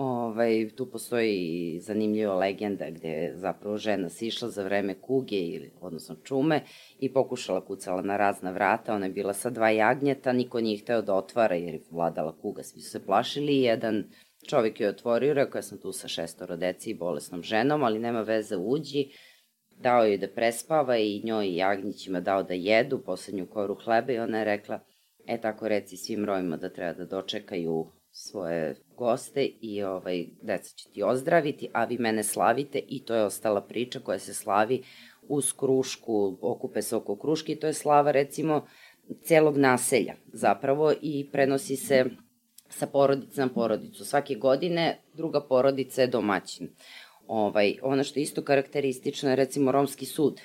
Ovaj, 0.00 0.68
tu 0.76 0.86
postoji 0.90 1.78
zanimljiva 1.80 2.34
legenda 2.34 2.90
gde 2.90 3.08
je 3.08 3.36
zapravo 3.36 3.76
žena 3.76 4.08
sišla 4.08 4.48
za 4.48 4.62
vreme 4.62 4.94
kuge, 5.00 5.36
ili, 5.36 5.70
odnosno 5.80 6.16
čume, 6.24 6.60
i 6.98 7.12
pokušala 7.12 7.64
kucala 7.64 8.02
na 8.02 8.16
razna 8.16 8.50
vrata. 8.50 8.94
Ona 8.94 9.06
je 9.06 9.12
bila 9.12 9.32
sa 9.34 9.50
dva 9.50 9.70
jagnjeta, 9.70 10.32
niko 10.32 10.60
nije 10.60 10.78
hteo 10.78 11.02
da 11.02 11.14
otvara 11.14 11.54
jer 11.54 11.74
je 11.74 11.82
vladala 11.90 12.36
kuga, 12.42 12.62
svi 12.62 12.80
su 12.80 12.90
se 12.90 13.06
plašili 13.06 13.52
i 13.52 13.62
jedan 13.62 14.04
čovjek 14.48 14.80
je 14.80 14.88
otvorio, 14.88 15.34
rekao 15.34 15.58
ja 15.58 15.62
sam 15.62 15.78
tu 15.78 15.92
sa 15.92 16.08
šestoro 16.08 16.56
deci 16.56 16.90
i 16.90 16.98
bolesnom 16.98 17.42
ženom, 17.42 17.82
ali 17.82 17.98
nema 17.98 18.22
veze, 18.22 18.56
uđi. 18.56 19.08
Dao 19.70 20.04
je 20.04 20.18
da 20.18 20.28
prespava 20.28 20.96
i 20.96 21.22
njoj 21.24 21.46
i 21.46 21.56
jagnjićima 21.56 22.20
dao 22.20 22.42
da 22.42 22.54
jedu 22.54 23.02
poslednju 23.06 23.46
koru 23.46 23.74
hleba 23.74 24.12
i 24.12 24.18
ona 24.18 24.38
je 24.38 24.44
rekla, 24.44 24.80
e 25.26 25.40
tako 25.40 25.68
reci 25.68 25.96
svim 25.96 26.24
rojima 26.24 26.56
da 26.56 26.68
treba 26.68 26.92
da 26.92 27.04
dočekaju 27.04 27.97
svoje 28.20 28.74
goste 28.96 29.44
i 29.60 29.82
ovaj, 29.82 30.26
deca 30.42 30.76
će 30.76 30.88
ti 30.90 31.02
ozdraviti, 31.02 31.68
a 31.72 31.84
vi 31.84 31.98
mene 31.98 32.22
slavite 32.22 32.80
i 32.88 33.04
to 33.04 33.14
je 33.14 33.24
ostala 33.24 33.60
priča 33.60 34.00
koja 34.00 34.18
se 34.18 34.34
slavi 34.34 34.82
uz 35.28 35.52
krušku, 35.52 36.38
okupe 36.40 36.82
se 36.82 36.96
oko 36.96 37.16
kruške 37.16 37.52
i 37.52 37.60
to 37.60 37.66
je 37.66 37.74
slava 37.74 38.10
recimo 38.10 38.66
celog 39.22 39.56
naselja 39.56 40.14
zapravo 40.32 40.92
i 41.02 41.28
prenosi 41.32 41.76
se 41.76 42.04
sa 42.68 42.86
porodice 42.86 43.40
na 43.40 43.48
porodicu. 43.48 44.04
Svake 44.04 44.34
godine 44.34 44.98
druga 45.14 45.40
porodica 45.40 46.00
je 46.00 46.06
domaćin. 46.06 46.68
Ovaj, 47.26 47.76
ono 47.82 48.04
što 48.04 48.20
je 48.20 48.22
isto 48.22 48.42
karakteristično 48.42 49.30
je 49.30 49.36
recimo 49.36 49.72
romski 49.72 50.06
sud 50.06 50.40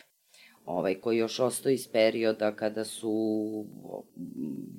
ovaj, 0.66 0.96
koji 0.96 1.18
još 1.18 1.40
ostao 1.40 1.70
iz 1.70 1.88
perioda 1.88 2.56
kada 2.56 2.84
su 2.84 3.14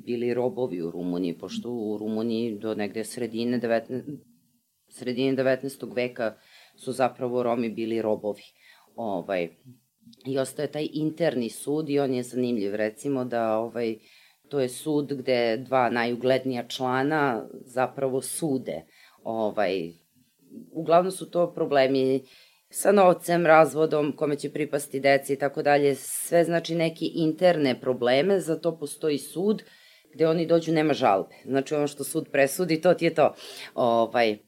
bili 0.05 0.35
robovi 0.35 0.83
u 0.83 0.91
Rumuniji, 0.91 1.39
pošto 1.39 1.71
u 1.71 1.99
Rumuniji 1.99 2.59
do 2.59 2.75
negde 2.75 3.05
sredine 3.05 3.61
19, 3.61 4.03
sredine 4.89 5.45
19. 5.45 5.95
veka 5.95 6.35
su 6.77 6.93
zapravo 6.93 7.43
Romi 7.43 7.69
bili 7.69 8.03
robovi. 8.03 8.43
Ovaj, 8.97 9.49
I 10.27 10.39
ostaje 10.39 10.73
taj 10.73 10.89
interni 10.93 11.51
sud 11.51 11.91
i 11.91 11.99
on 11.99 12.15
je 12.15 12.23
zanimljiv. 12.23 12.75
Recimo 12.75 13.25
da 13.25 13.59
ovaj, 13.59 13.99
to 14.49 14.61
je 14.61 14.69
sud 14.69 15.13
gde 15.13 15.57
dva 15.57 15.91
najuglednija 15.91 16.69
člana 16.69 17.49
zapravo 17.65 18.23
sude. 18.23 18.83
Ovaj, 19.23 19.93
uglavnom 20.73 21.13
su 21.13 21.31
to 21.31 21.53
problemi 21.55 22.23
sa 22.75 22.93
novcem, 22.93 23.47
razvodom, 23.47 24.13
kome 24.17 24.37
će 24.37 24.51
pripasti 24.51 25.01
deci 25.01 25.33
i 25.33 25.39
tako 25.39 25.63
dalje, 25.63 25.95
sve 25.95 26.45
znači 26.45 26.75
neki 26.75 27.07
interne 27.07 27.81
probleme, 27.81 28.41
za 28.41 28.57
to 28.57 28.79
postoji 28.79 29.19
sud 29.19 29.63
gde 30.15 30.27
oni 30.29 30.47
dođu, 30.47 30.73
nema 30.73 30.93
žalbe. 30.95 31.35
Znači 31.45 31.75
ono 31.75 31.87
što 31.87 32.05
sud 32.05 32.29
presudi, 32.33 32.81
to 32.81 32.95
ti 32.95 33.05
je 33.05 33.15
to. 33.15 33.35
Ovaj, 33.75 34.39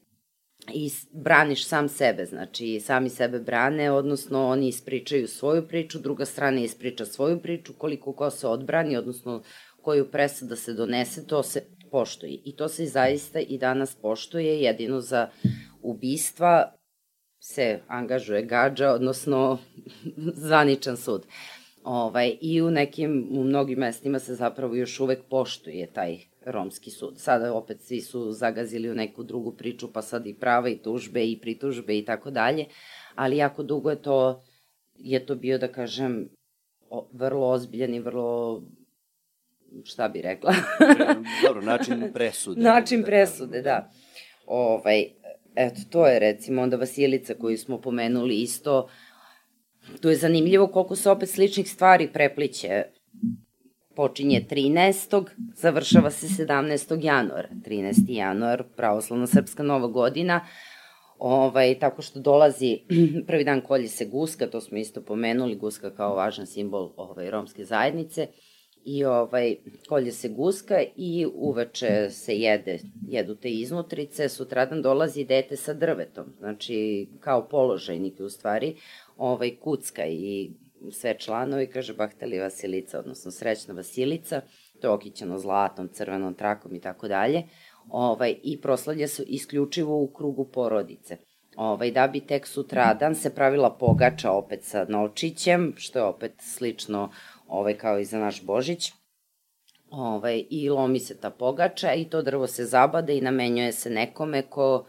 i 0.73 0.89
braniš 1.11 1.65
sam 1.67 1.89
sebe, 1.89 2.25
znači 2.25 2.79
sami 2.79 3.09
sebe 3.09 3.39
brane, 3.39 3.91
odnosno 3.91 4.47
oni 4.47 4.67
ispričaju 4.67 5.27
svoju 5.27 5.67
priču, 5.67 5.99
druga 5.99 6.25
strana 6.25 6.59
ispriča 6.59 7.05
svoju 7.05 7.39
priču, 7.39 7.73
koliko 7.77 8.13
ko 8.13 8.29
se 8.29 8.47
odbrani, 8.47 8.97
odnosno 8.97 9.43
koju 9.81 10.11
presuda 10.11 10.55
se 10.55 10.73
donese, 10.73 11.27
to 11.27 11.43
se 11.43 11.63
poštuje. 11.91 12.39
I 12.45 12.55
to 12.55 12.67
se 12.67 12.85
zaista 12.85 13.39
i 13.39 13.57
danas 13.57 13.95
poštuje, 13.95 14.61
jedino 14.61 15.01
za 15.01 15.29
ubistva 15.81 16.77
se 17.47 17.79
angažuje 17.87 18.41
gađa, 18.41 18.91
odnosno 18.91 19.59
zvaničan 20.45 20.97
sud. 20.97 21.25
Ovaj, 21.83 22.37
I 22.41 22.61
u 22.61 22.71
nekim, 22.71 23.27
u 23.31 23.43
mnogim 23.43 23.79
mestima 23.79 24.19
se 24.19 24.35
zapravo 24.35 24.75
još 24.75 24.99
uvek 24.99 25.19
poštuje 25.29 25.87
taj 25.87 26.17
romski 26.45 26.91
sud. 26.91 27.19
Sada 27.19 27.53
opet 27.53 27.81
svi 27.81 28.01
su 28.01 28.31
zagazili 28.31 28.89
u 28.89 28.95
neku 28.95 29.23
drugu 29.23 29.51
priču, 29.51 29.93
pa 29.93 30.01
sad 30.01 30.27
i 30.27 30.33
prava 30.33 30.69
i 30.69 30.77
tužbe 30.77 31.25
i 31.25 31.39
pritužbe 31.41 31.97
i 31.97 32.05
tako 32.05 32.31
dalje, 32.31 32.65
ali 33.15 33.37
jako 33.37 33.63
dugo 33.63 33.89
je 33.89 34.01
to, 34.01 34.43
je 34.97 35.25
to 35.25 35.35
bio, 35.35 35.57
da 35.57 35.67
kažem, 35.67 36.29
o, 36.89 37.07
vrlo 37.13 37.47
ozbiljan 37.49 37.93
i 37.93 37.99
vrlo 37.99 38.63
šta 39.83 40.07
bi 40.07 40.21
rekla? 40.21 40.53
Dobro, 41.47 41.61
način 41.61 42.09
presude. 42.13 42.61
način 42.61 43.03
presude, 43.03 43.61
da. 43.61 43.91
Ovaj, 44.47 45.05
eto, 45.57 45.81
to 45.89 46.07
je 46.07 46.19
recimo 46.19 46.61
onda 46.61 46.77
Vasilica 46.77 47.33
koju 47.33 47.57
smo 47.57 47.81
pomenuli 47.81 48.41
isto, 48.41 48.87
tu 50.01 50.09
je 50.09 50.15
zanimljivo 50.15 50.67
koliko 50.67 50.95
se 50.95 51.09
opet 51.09 51.29
sličnih 51.29 51.71
stvari 51.71 52.09
prepliće. 52.13 52.83
Počinje 53.95 54.45
13. 54.49 55.25
završava 55.55 56.11
se 56.11 56.27
17. 56.43 57.03
januara. 57.03 57.49
13. 57.65 57.93
januar, 58.07 58.63
pravoslavna 58.75 59.27
srpska 59.27 59.63
nova 59.63 59.87
godina, 59.87 60.45
ovaj, 61.19 61.79
tako 61.79 62.01
što 62.01 62.19
dolazi 62.19 62.79
prvi 63.27 63.43
dan 63.43 63.61
kolje 63.61 63.87
se 63.87 64.05
guska, 64.05 64.47
to 64.47 64.61
smo 64.61 64.77
isto 64.77 65.01
pomenuli, 65.01 65.55
guska 65.55 65.95
kao 65.95 66.15
važan 66.15 66.45
simbol 66.45 66.93
ovaj, 66.97 67.31
romske 67.31 67.65
zajednice, 67.65 68.27
i 68.87 69.05
ovaj, 69.05 69.55
kolje 69.89 70.11
se 70.11 70.29
guska 70.29 70.75
i 70.95 71.27
uveče 71.35 72.09
se 72.09 72.35
jede, 72.35 72.79
jedu 73.07 73.35
te 73.35 73.49
iznutrice, 73.49 74.29
sutradan 74.29 74.81
dolazi 74.81 75.25
dete 75.25 75.55
sa 75.55 75.73
drvetom, 75.73 76.25
znači 76.39 77.07
kao 77.19 77.47
položajnik 77.47 78.19
u 78.19 78.29
stvari, 78.29 78.75
ovaj, 79.17 79.55
kucka 79.55 80.05
i 80.05 80.51
sve 80.91 81.15
članovi, 81.19 81.67
kaže 81.67 81.93
Bahteli 81.93 82.39
Vasilica, 82.39 82.99
odnosno 82.99 83.31
srećna 83.31 83.73
Vasilica, 83.73 84.41
to 84.81 84.87
je 84.87 84.91
okićeno 84.91 85.39
zlatom, 85.39 85.87
crvenom 85.87 86.33
trakom 86.33 86.75
i 86.75 86.81
tako 86.81 87.07
dalje, 87.07 87.43
ovaj, 87.89 88.35
i 88.43 88.61
proslavlja 88.61 89.07
se 89.07 89.23
isključivo 89.23 90.01
u 90.01 90.07
krugu 90.07 90.45
porodice. 90.45 91.17
Ovaj, 91.57 91.91
da 91.91 92.07
bi 92.07 92.19
tek 92.19 92.47
sutradan 92.47 93.15
se 93.15 93.35
pravila 93.35 93.69
pogača 93.79 94.31
opet 94.31 94.63
sa 94.63 94.85
novčićem, 94.89 95.73
što 95.77 95.99
je 95.99 96.05
opet 96.05 96.33
slično 96.37 97.09
ovaj, 97.47 97.77
kao 97.77 97.99
i 97.99 98.05
za 98.05 98.19
naš 98.19 98.43
Božić. 98.43 98.91
Ovaj, 99.89 100.45
I 100.49 100.69
lomi 100.69 100.99
se 100.99 101.17
ta 101.17 101.29
pogača 101.29 101.93
i 101.93 102.05
to 102.05 102.21
drvo 102.21 102.47
se 102.47 102.65
zabade 102.65 103.17
i 103.17 103.21
namenjuje 103.21 103.71
se 103.71 103.89
nekome 103.89 104.41
ko 104.41 104.85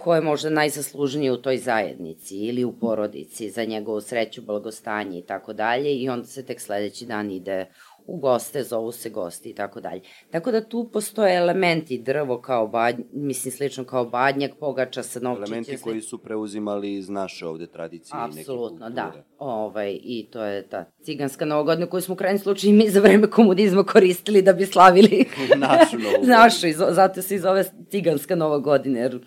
ko 0.00 0.14
je 0.14 0.20
možda 0.20 0.50
najzaslužniji 0.50 1.30
u 1.30 1.36
toj 1.36 1.56
zajednici 1.56 2.36
ili 2.36 2.64
u 2.64 2.72
porodici 2.72 3.50
za 3.50 3.64
njegovu 3.64 4.00
sreću, 4.00 4.42
blagostanje 4.42 5.18
i 5.18 5.26
tako 5.26 5.52
dalje 5.52 5.94
i 5.94 6.08
onda 6.08 6.26
se 6.26 6.46
tek 6.46 6.60
sledeći 6.60 7.06
dan 7.06 7.30
ide 7.30 7.66
u 8.06 8.16
goste, 8.16 8.62
zovu 8.62 8.92
se 8.92 9.10
gosti 9.10 9.50
i 9.50 9.54
tako 9.54 9.80
dalje. 9.80 10.00
Tako 10.30 10.50
da 10.50 10.68
tu 10.68 10.90
postoje 10.92 11.36
elementi 11.36 11.98
drvo 11.98 12.40
kao 12.40 12.66
badnjak, 12.68 13.06
mislim 13.12 13.52
slično 13.52 13.84
kao 13.84 14.04
badnjak, 14.04 14.52
pogača 14.60 15.02
sa 15.02 15.20
novčićem. 15.20 15.52
Elementi 15.54 15.82
koji 15.82 16.00
su 16.00 16.18
preuzimali 16.18 16.94
iz 16.94 17.08
naše 17.08 17.46
ovde 17.46 17.66
tradicije 17.66 18.18
i 18.32 18.34
neke 18.34 18.46
kulture. 18.46 18.90
da. 18.90 19.12
Ovaj, 19.38 19.98
I 20.02 20.28
to 20.32 20.44
je 20.44 20.68
ta 20.68 20.84
ciganska 21.02 21.44
novogodina 21.44 21.86
koju 21.86 22.00
smo 22.00 22.14
u 22.14 22.16
krajnjem 22.16 22.38
slučaju 22.38 22.74
mi 22.74 22.90
za 22.90 23.00
vreme 23.00 23.30
komunizma 23.30 23.84
koristili 23.84 24.42
da 24.42 24.52
bi 24.52 24.66
slavili 24.66 25.24
našu 25.56 25.98
novu 25.98 26.26
našu, 26.36 26.66
zato 26.90 27.22
se 27.22 27.34
i 27.34 27.38
zove 27.38 27.64
ciganska 27.90 28.34
nova 28.34 28.58
godina, 28.58 28.98
jer 28.98 29.20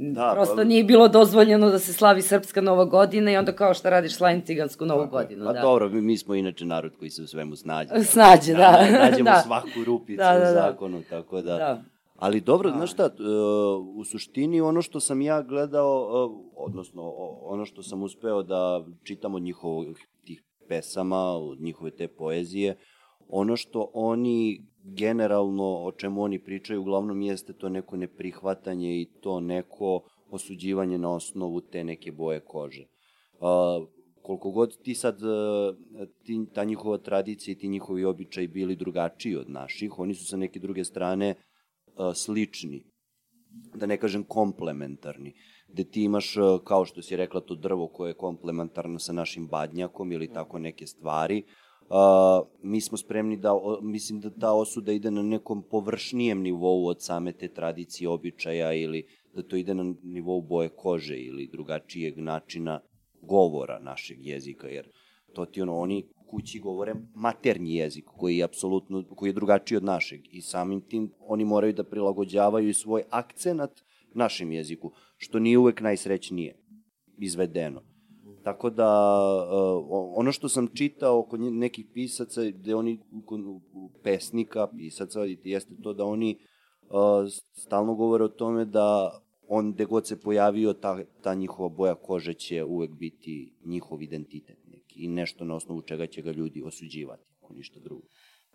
Da, 0.00 0.32
Prosto 0.34 0.56
pa- 0.56 0.64
nije 0.64 0.84
bilo 0.84 1.08
dozvoljeno 1.08 1.70
da 1.70 1.78
se 1.78 1.92
slavi 1.92 2.22
srpska 2.22 2.60
nova 2.60 2.84
godina 2.84 3.32
i 3.32 3.36
onda 3.36 3.52
kao 3.52 3.74
šta 3.74 3.90
radiš 3.90 4.14
slavim 4.14 4.42
cigansku 4.42 4.86
novu 4.86 5.04
Tako 5.04 5.18
je. 5.18 5.24
godinu. 5.24 5.44
Pa 5.44 5.52
da. 5.52 5.60
dobro, 5.60 5.88
mi, 5.88 6.00
mi 6.00 6.16
smo 6.16 6.34
inače 6.34 6.64
narod 6.64 6.92
koji 6.98 7.10
se 7.10 7.22
u 7.22 7.26
svemu 7.26 7.56
snađe. 7.56 7.90
Snađe, 8.14 8.54
da. 8.54 8.86
Nađemo 8.92 9.30
Da. 9.34 9.42
svaku 9.46 9.84
rupicu 9.86 10.16
Da, 10.16 10.32
da, 10.32 10.38
da. 10.40 10.50
u 10.50 10.54
zakonu, 10.54 11.02
tako 11.10 11.42
da... 11.42 11.56
Da. 11.56 11.82
Ali 12.16 12.40
dobro, 12.40 12.70
znaš 12.70 12.92
šta, 12.92 13.04
e, 13.04 13.08
u 13.94 14.04
suštini 14.04 14.60
ono 14.60 14.82
što 14.82 15.00
sam 15.00 15.22
ja 15.22 15.42
gledao, 15.42 16.08
e, 16.08 16.48
odnosno 16.56 17.02
ono 17.42 17.64
što 17.64 17.82
sam 17.82 18.02
uspeo 18.02 18.42
da 18.42 18.84
čitam 19.04 19.34
od 19.34 19.42
njihovih 19.42 19.96
tih 20.24 20.42
pesama, 20.68 21.36
od 21.36 21.60
njihove 21.60 21.90
te 21.90 22.08
poezije, 22.08 22.76
ono 23.28 23.56
što 23.56 23.90
oni 23.94 24.66
generalno, 24.84 25.84
o 25.84 25.92
čemu 25.92 26.22
oni 26.22 26.38
pričaju, 26.38 26.80
uglavnom 26.80 27.22
jeste 27.22 27.52
to 27.52 27.68
neko 27.68 27.96
neprihvatanje 27.96 29.00
i 29.00 29.08
to 29.20 29.40
neko 29.40 30.00
osuđivanje 30.30 30.98
na 30.98 31.14
osnovu 31.14 31.60
te 31.60 31.84
neke 31.84 32.12
boje 32.12 32.40
kože. 32.40 32.84
A, 33.40 33.80
koliko 34.22 34.50
god 34.50 34.82
ti 34.82 34.94
sad, 34.94 35.22
e, 35.22 36.06
ti, 36.24 36.46
ta 36.54 36.64
njihova 36.64 36.98
tradicija 36.98 37.52
i 37.52 37.58
ti 37.58 37.68
njihovi 37.68 38.04
običaji 38.04 38.48
bili 38.48 38.76
drugačiji 38.76 39.36
od 39.36 39.50
naših, 39.50 39.98
oni 39.98 40.14
su 40.14 40.26
sa 40.26 40.36
neke 40.36 40.60
druge 40.60 40.84
strane 40.84 41.34
a, 41.96 42.14
slični, 42.14 42.84
da 43.74 43.86
ne 43.86 43.96
kažem 43.96 44.24
komplementarni, 44.24 45.34
gde 45.68 45.84
ti 45.84 46.02
imaš, 46.02 46.36
e, 46.36 46.40
kao 46.64 46.84
što 46.84 47.02
si 47.02 47.16
rekla, 47.16 47.40
to 47.40 47.54
drvo 47.54 47.88
koje 47.88 48.10
je 48.10 48.14
komplementarno 48.14 48.98
sa 48.98 49.12
našim 49.12 49.48
badnjakom 49.48 50.12
ili 50.12 50.32
tako 50.32 50.58
neke 50.58 50.86
stvari, 50.86 51.44
Uh, 51.46 51.67
mi 52.62 52.80
smo 52.80 52.98
spremni 52.98 53.36
da, 53.36 53.54
o, 53.54 53.78
mislim 53.82 54.20
da 54.20 54.30
ta 54.30 54.52
osuda 54.52 54.92
ide 54.92 55.10
na 55.10 55.22
nekom 55.22 55.62
površnijem 55.70 56.42
nivou 56.42 56.86
od 56.86 57.02
same 57.02 57.32
te 57.32 57.48
tradicije, 57.48 58.08
običaja 58.08 58.72
ili 58.72 59.06
da 59.34 59.42
to 59.42 59.56
ide 59.56 59.74
na 59.74 59.94
nivou 60.02 60.42
boje 60.42 60.68
kože 60.68 61.16
ili 61.16 61.48
drugačijeg 61.52 62.18
načina 62.18 62.80
govora 63.22 63.78
našeg 63.78 64.26
jezika, 64.26 64.68
jer 64.68 64.88
to 65.34 65.46
ti 65.46 65.62
ono, 65.62 65.78
oni 65.78 66.04
kući 66.30 66.58
govore 66.58 66.94
maternji 67.14 67.74
jezik 67.74 68.04
koji 68.04 68.36
je 68.36 68.44
apsolutno, 68.44 69.04
koji 69.16 69.28
je 69.28 69.32
drugačiji 69.32 69.76
od 69.76 69.84
našeg 69.84 70.20
i 70.30 70.42
samim 70.42 70.80
tim 70.80 71.12
oni 71.20 71.44
moraju 71.44 71.72
da 71.72 71.84
prilagođavaju 71.84 72.74
svoj 72.74 73.02
akcenat 73.10 73.82
našem 74.14 74.52
jeziku, 74.52 74.92
što 75.16 75.38
nije 75.38 75.58
uvek 75.58 75.80
najsrećnije 75.80 76.56
izvedeno. 77.18 77.82
Tako 78.48 78.70
da, 78.70 78.90
uh, 79.50 79.86
ono 80.14 80.32
što 80.32 80.48
sam 80.48 80.68
čitao 80.74 81.28
nje- 81.38 81.50
nekih 81.50 81.86
pisaca, 81.94 82.44
gde 82.44 82.74
oni, 82.74 82.98
pesnika, 84.02 84.66
pisaca, 84.76 85.20
jeste 85.44 85.74
to 85.82 85.92
da 85.92 86.04
oni 86.04 86.38
uh, 86.82 87.32
stalno 87.52 87.94
govore 87.94 88.24
o 88.24 88.28
tome 88.28 88.64
da 88.64 89.20
on, 89.48 89.72
gde 89.72 89.84
god 89.84 90.06
se 90.06 90.20
pojavio, 90.20 90.72
ta, 90.72 91.04
ta 91.22 91.34
njihova 91.34 91.68
boja 91.68 91.94
kože 91.94 92.34
će 92.34 92.64
uvek 92.64 92.90
biti 92.90 93.52
njihov 93.64 94.02
identitet 94.02 94.58
neki 94.66 95.00
i 95.04 95.08
nešto 95.08 95.44
na 95.44 95.54
osnovu 95.54 95.82
čega 95.82 96.06
će 96.06 96.22
ga 96.22 96.30
ljudi 96.30 96.62
osuđivati, 96.62 97.22
ako 97.40 97.54
ništa 97.54 97.80
drugo. 97.80 98.06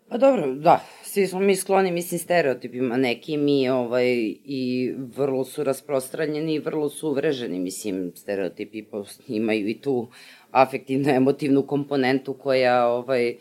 Pa 0.08 0.18
dobro, 0.18 0.54
da, 0.54 0.84
svi 1.02 1.26
smo 1.26 1.40
mi 1.40 1.56
skloni, 1.56 1.92
mislim, 1.92 2.18
stereotipima 2.18 2.96
neki 2.96 3.36
mi, 3.36 3.68
ovaj, 3.68 4.06
i 4.44 4.94
vrlo 4.96 5.44
su 5.44 5.64
rasprostranjeni 5.64 6.54
i 6.54 6.58
vrlo 6.58 6.88
su 6.88 7.08
uvreženi, 7.08 7.58
mislim, 7.58 8.12
stereotipi 8.16 8.84
imaju 9.28 9.68
i 9.68 9.80
tu 9.80 10.08
afektivno-emotivnu 10.50 11.66
komponentu 11.66 12.34
koja, 12.34 12.86
ovaj, 12.86 13.36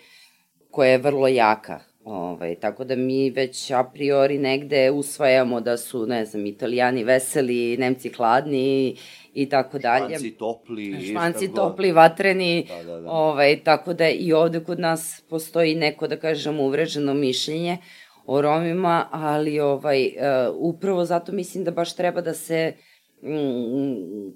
koja 0.72 0.91
je 0.91 0.98
vrlo 0.98 1.27
jaka. 1.27 1.80
Ovaj, 2.06 2.56
tako 2.56 2.84
da 2.84 2.96
mi 2.96 3.30
već 3.30 3.72
a 3.72 3.84
priori 3.84 4.38
negde 4.38 4.92
usvajamo 4.92 5.62
da 5.62 5.78
su, 5.78 6.06
ne 6.06 6.26
znam, 6.26 6.46
italijani 6.46 7.04
veseli, 7.04 7.78
nemci 7.78 8.10
hladni 8.10 8.96
i 9.34 9.50
tako 9.50 9.80
dalje. 9.80 10.16
Španci 10.16 10.32
topli. 10.32 11.06
Španci 11.10 11.54
topli, 11.54 11.92
vatreni, 11.92 12.66
Da, 12.68 12.84
da, 12.84 13.00
da. 13.00 13.12
Ovaj, 13.12 13.64
tako 13.64 13.94
da 13.94 14.10
i 14.10 14.34
ovde 14.34 14.60
kod 14.60 14.80
nas 14.80 15.24
postoji 15.30 15.76
neko, 15.76 16.08
da 16.08 16.18
kažem, 16.20 16.60
uvreženo 16.60 17.14
mišljenje 17.14 17.78
o 18.26 18.42
Romima, 18.42 19.08
ali 19.12 19.60
ovaj, 19.60 20.06
uh, 20.08 20.56
upravo 20.56 21.06
zato 21.06 21.32
mislim 21.32 21.64
da 21.64 21.72
baš 21.72 21.96
treba 21.96 22.22
da 22.22 22.34
se 22.34 22.74
mm, 23.22 24.34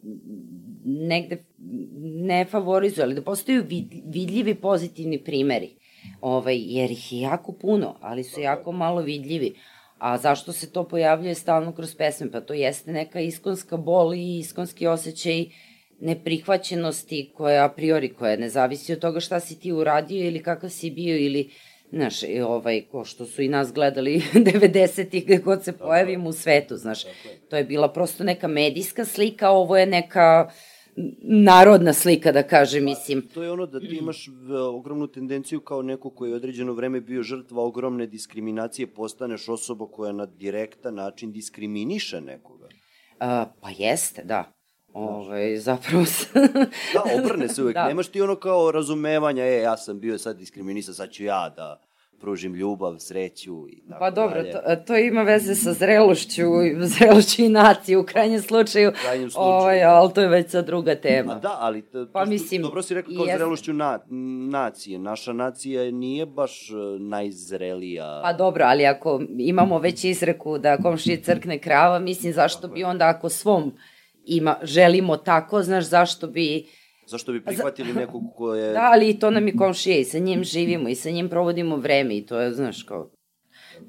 negde 0.86 1.46
ne 2.04 2.46
favorizuje, 2.46 3.04
ali 3.04 3.16
da 3.16 3.22
postaju 3.22 3.64
vid- 3.64 4.02
vidljivi 4.06 4.56
pozitivni 4.56 5.24
primeri, 5.24 5.77
ovaj, 6.22 6.58
jer 6.58 6.92
ih 6.92 7.14
je 7.14 7.20
jako 7.20 7.52
puno, 7.52 7.96
ali 8.02 8.24
su 8.24 8.42
jako 8.42 8.72
malo 8.72 9.02
vidljivi. 9.02 9.56
A 9.98 10.18
zašto 10.18 10.54
se 10.54 10.72
to 10.72 10.84
pojavljuje 10.84 11.36
stalno 11.36 11.72
kroz 11.72 11.96
pesme? 11.96 12.32
Pa 12.32 12.42
to 12.42 12.54
jeste 12.54 12.92
neka 12.92 13.20
iskonska 13.20 13.78
bol 13.78 14.14
i 14.14 14.38
iskonski 14.40 14.88
osjećaj 14.88 15.46
neprihvaćenosti 16.00 17.32
koja 17.34 17.66
a 17.66 17.70
priori, 17.70 18.14
koja 18.14 18.38
ne 18.38 18.50
zavisi 18.50 18.94
od 18.94 19.00
toga 19.00 19.20
šta 19.20 19.40
si 19.40 19.60
ti 19.60 19.72
uradio 19.72 20.28
ili 20.28 20.44
kakav 20.44 20.70
si 20.70 20.92
bio 20.92 21.18
ili 21.18 21.50
Znaš, 21.92 22.24
ovaj, 22.46 22.82
ko 22.92 23.06
što 23.06 23.26
su 23.26 23.42
i 23.42 23.48
nas 23.48 23.74
gledali 23.74 24.22
90-ih 24.34 25.26
gde 25.26 25.38
god 25.38 25.64
se 25.64 25.78
pojavimo 25.78 26.30
u 26.30 26.34
svetu, 26.34 26.76
znaš, 26.78 27.04
to 27.50 27.58
je 27.58 27.64
bila 27.64 27.94
prosto 27.94 28.24
neka 28.24 28.48
medijska 28.48 29.06
slika, 29.06 29.50
ovo 29.50 29.78
je 29.78 29.86
neka 29.86 30.50
narodna 31.22 31.94
slika, 31.94 32.32
da 32.32 32.44
kažem, 32.44 32.84
mislim. 32.84 33.22
To 33.34 33.44
je 33.44 33.52
ono 33.52 33.66
da 33.66 33.80
ti 33.80 33.98
imaš 34.02 34.30
ogromnu 34.74 35.08
tendenciju 35.08 35.62
kao 35.62 35.82
neko 35.82 36.10
koji 36.10 36.30
je 36.30 36.36
određeno 36.36 36.74
vreme 36.74 37.02
bio 37.02 37.24
žrtva 37.24 37.64
ogromne 37.64 38.08
diskriminacije, 38.08 38.88
postaneš 38.88 39.50
osoba 39.50 39.88
koja 39.88 40.12
na 40.12 40.26
direktan 40.26 40.96
način 40.96 41.32
diskriminiše 41.32 42.22
nekoga. 42.22 42.68
A, 43.20 43.46
pa 43.62 43.70
jeste, 43.78 44.24
da. 44.24 44.52
Ovaj, 44.94 45.58
zapravo 45.58 46.06
se... 46.06 46.28
Da, 46.94 47.04
obrne 47.24 47.50
se 47.50 47.64
uvek. 47.64 47.74
Da. 47.78 47.88
Nemaš 47.88 48.08
ti 48.08 48.22
ono 48.22 48.36
kao 48.36 48.72
razumevanja, 48.72 49.46
e, 49.46 49.62
ja 49.62 49.78
sam 49.78 50.00
bio 50.00 50.18
sad 50.18 50.38
diskriminisan, 50.38 50.94
sad 50.94 51.12
ću 51.12 51.24
ja 51.24 51.50
da 51.50 51.87
pružim 52.22 52.54
ljubav, 52.54 52.96
sreću 53.00 53.66
i 53.70 53.82
tako 53.90 54.00
Pa 54.00 54.12
dobro, 54.12 54.36
dalje. 54.36 54.52
to, 54.52 54.76
to 54.88 54.98
ima 54.98 55.22
veze 55.22 55.56
sa 55.56 55.74
zrelošću, 55.74 56.44
zrelošću 56.80 57.42
i 57.42 57.50
nacije 57.50 57.98
u 57.98 58.04
krajnjem 58.04 58.42
slučaju. 58.42 58.92
krajnjem 59.02 59.30
slučaju. 59.30 59.48
Ovaj, 59.54 59.84
ali 59.84 60.14
to 60.14 60.22
je 60.22 60.28
već 60.28 60.50
sad 60.52 60.66
druga 60.66 60.96
tema. 60.96 61.34
A 61.34 61.40
da, 61.40 61.58
ali 61.60 61.82
to, 61.82 62.08
Pa 62.14 62.24
to 62.24 62.30
mislim, 62.30 62.62
dobro 62.62 62.82
si 62.82 62.94
rekao 62.94 63.14
kao 63.16 63.24
jeste. 63.26 63.38
zrelošću 63.38 63.74
na, 63.74 64.00
nacije. 64.50 65.00
Naša 65.00 65.34
nacija 65.34 65.92
nije 65.92 66.26
baš 66.26 66.70
e, 66.70 66.74
najzrelija. 67.00 68.22
Pa 68.24 68.34
dobro, 68.34 68.64
ali 68.68 68.86
ako 68.86 69.22
imamo 69.38 69.80
već 69.80 70.04
izreku 70.04 70.58
da 70.58 70.78
komšije 70.78 71.22
crkne 71.22 71.60
krava, 71.60 72.00
mislim 72.00 72.34
zašto 72.34 72.68
bi 72.68 72.84
onda 72.84 73.08
ako 73.08 73.30
svom 73.30 73.74
ima, 74.26 74.56
želimo 74.64 75.18
tako, 75.18 75.62
znaš 75.64 75.86
zašto 75.86 76.28
bi 76.28 76.66
Zašto 77.08 77.32
bi 77.32 77.44
prihvatili 77.44 77.94
nekog 77.94 78.24
ko 78.36 78.56
je... 78.56 78.74
Da, 78.74 78.90
ali 78.94 79.20
to 79.20 79.32
nam 79.32 79.48
je 79.48 79.56
komšija 79.56 79.98
i 79.98 80.04
sa 80.04 80.20
njim 80.20 80.44
živimo 80.44 80.90
i 80.90 80.96
sa 80.96 81.10
njim 81.10 81.30
provodimo 81.30 81.76
vreme 81.76 82.18
i 82.18 82.26
to 82.26 82.40
je, 82.40 82.54
znaš, 82.54 82.84
kao... 82.84 83.10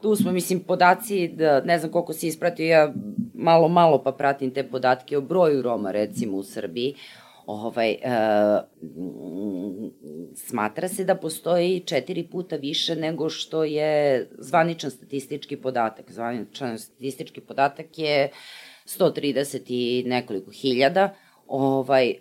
Tu 0.02 0.16
smo, 0.16 0.32
mislim, 0.32 0.60
podaci, 0.60 1.28
da, 1.28 1.60
ne 1.60 1.78
znam 1.78 1.92
koliko 1.92 2.12
si 2.12 2.26
ispratio, 2.26 2.66
ja 2.66 2.92
malo, 3.34 3.68
malo 3.68 4.02
pa 4.02 4.12
pratim 4.12 4.50
te 4.50 4.68
podatke 4.68 5.18
o 5.18 5.20
broju 5.20 5.62
Roma, 5.62 5.90
recimo, 5.90 6.36
u 6.36 6.42
Srbiji. 6.42 6.94
Ovaj, 7.46 7.90
e, 7.90 7.98
smatra 10.34 10.88
se 10.88 11.04
da 11.04 11.14
postoji 11.14 11.80
četiri 11.80 12.28
puta 12.32 12.56
više 12.56 12.96
nego 12.96 13.28
što 13.28 13.64
je 13.64 14.28
zvaničan 14.38 14.90
statistički 14.90 15.56
podatak. 15.56 16.12
Zvaničan 16.12 16.78
statistički 16.78 17.40
podatak 17.40 17.98
je 17.98 18.30
130 18.86 19.62
i 19.66 20.04
nekoliko 20.06 20.50
hiljada, 20.50 21.14
ovaj, 21.48 22.10
e, 22.10 22.16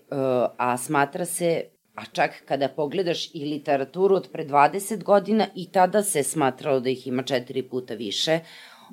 a 0.58 0.78
smatra 0.78 1.26
se 1.26 1.64
A 1.98 2.06
čak 2.06 2.32
kada 2.46 2.70
pogledaš 2.70 3.36
i 3.36 3.46
literaturu 3.46 4.16
od 4.16 4.30
pre 4.32 4.46
20 4.46 5.04
godina 5.04 5.48
i 5.56 5.72
tada 5.72 6.04
se 6.04 6.24
smatralo 6.24 6.80
da 6.80 6.90
ih 6.90 7.08
ima 7.08 7.24
četiri 7.24 7.64
puta 7.64 7.94
više. 7.94 8.40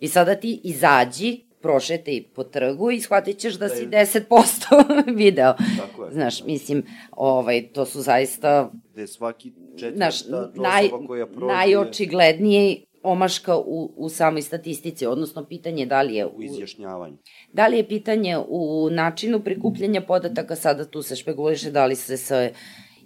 I 0.00 0.08
sada 0.08 0.34
ti 0.34 0.60
izađi, 0.64 1.40
prošetaj 1.62 2.22
po 2.34 2.44
trgu 2.44 2.90
i 2.90 3.00
shvatit 3.00 3.38
ćeš 3.38 3.54
da, 3.54 3.68
da 3.68 3.74
si 3.74 3.86
10% 3.86 4.92
video. 5.22 5.54
Tako 5.80 6.04
je. 6.04 6.12
Znaš, 6.12 6.44
mislim, 6.44 6.82
ovaj, 7.10 7.68
to 7.72 7.86
su 7.86 8.00
zaista... 8.00 8.70
Gde 8.92 9.06
svaki 9.06 9.52
četvrta 9.78 10.50
naj, 10.54 10.88
koja 11.06 11.26
prođe... 11.26 11.54
Najočiglednije 11.54 12.76
omaška 13.02 13.56
u, 13.56 13.92
u 13.96 14.08
samoj 14.08 14.42
statistici, 14.42 15.06
odnosno 15.06 15.44
pitanje 15.44 15.86
da 15.86 16.02
li 16.02 16.14
je... 16.14 16.26
U, 16.26 16.30
u 16.36 16.42
izjašnjavanju. 16.42 17.16
Da 17.52 17.66
li 17.66 17.76
je 17.76 17.88
pitanje 17.88 18.38
u 18.48 18.88
načinu 18.90 19.40
prikupljanja 19.40 20.00
podataka, 20.00 20.56
sada 20.56 20.84
tu 20.84 21.02
se 21.02 21.16
špeguliše 21.16 21.70
da 21.70 21.86
li 21.86 21.96
se 21.96 22.16
se 22.16 22.52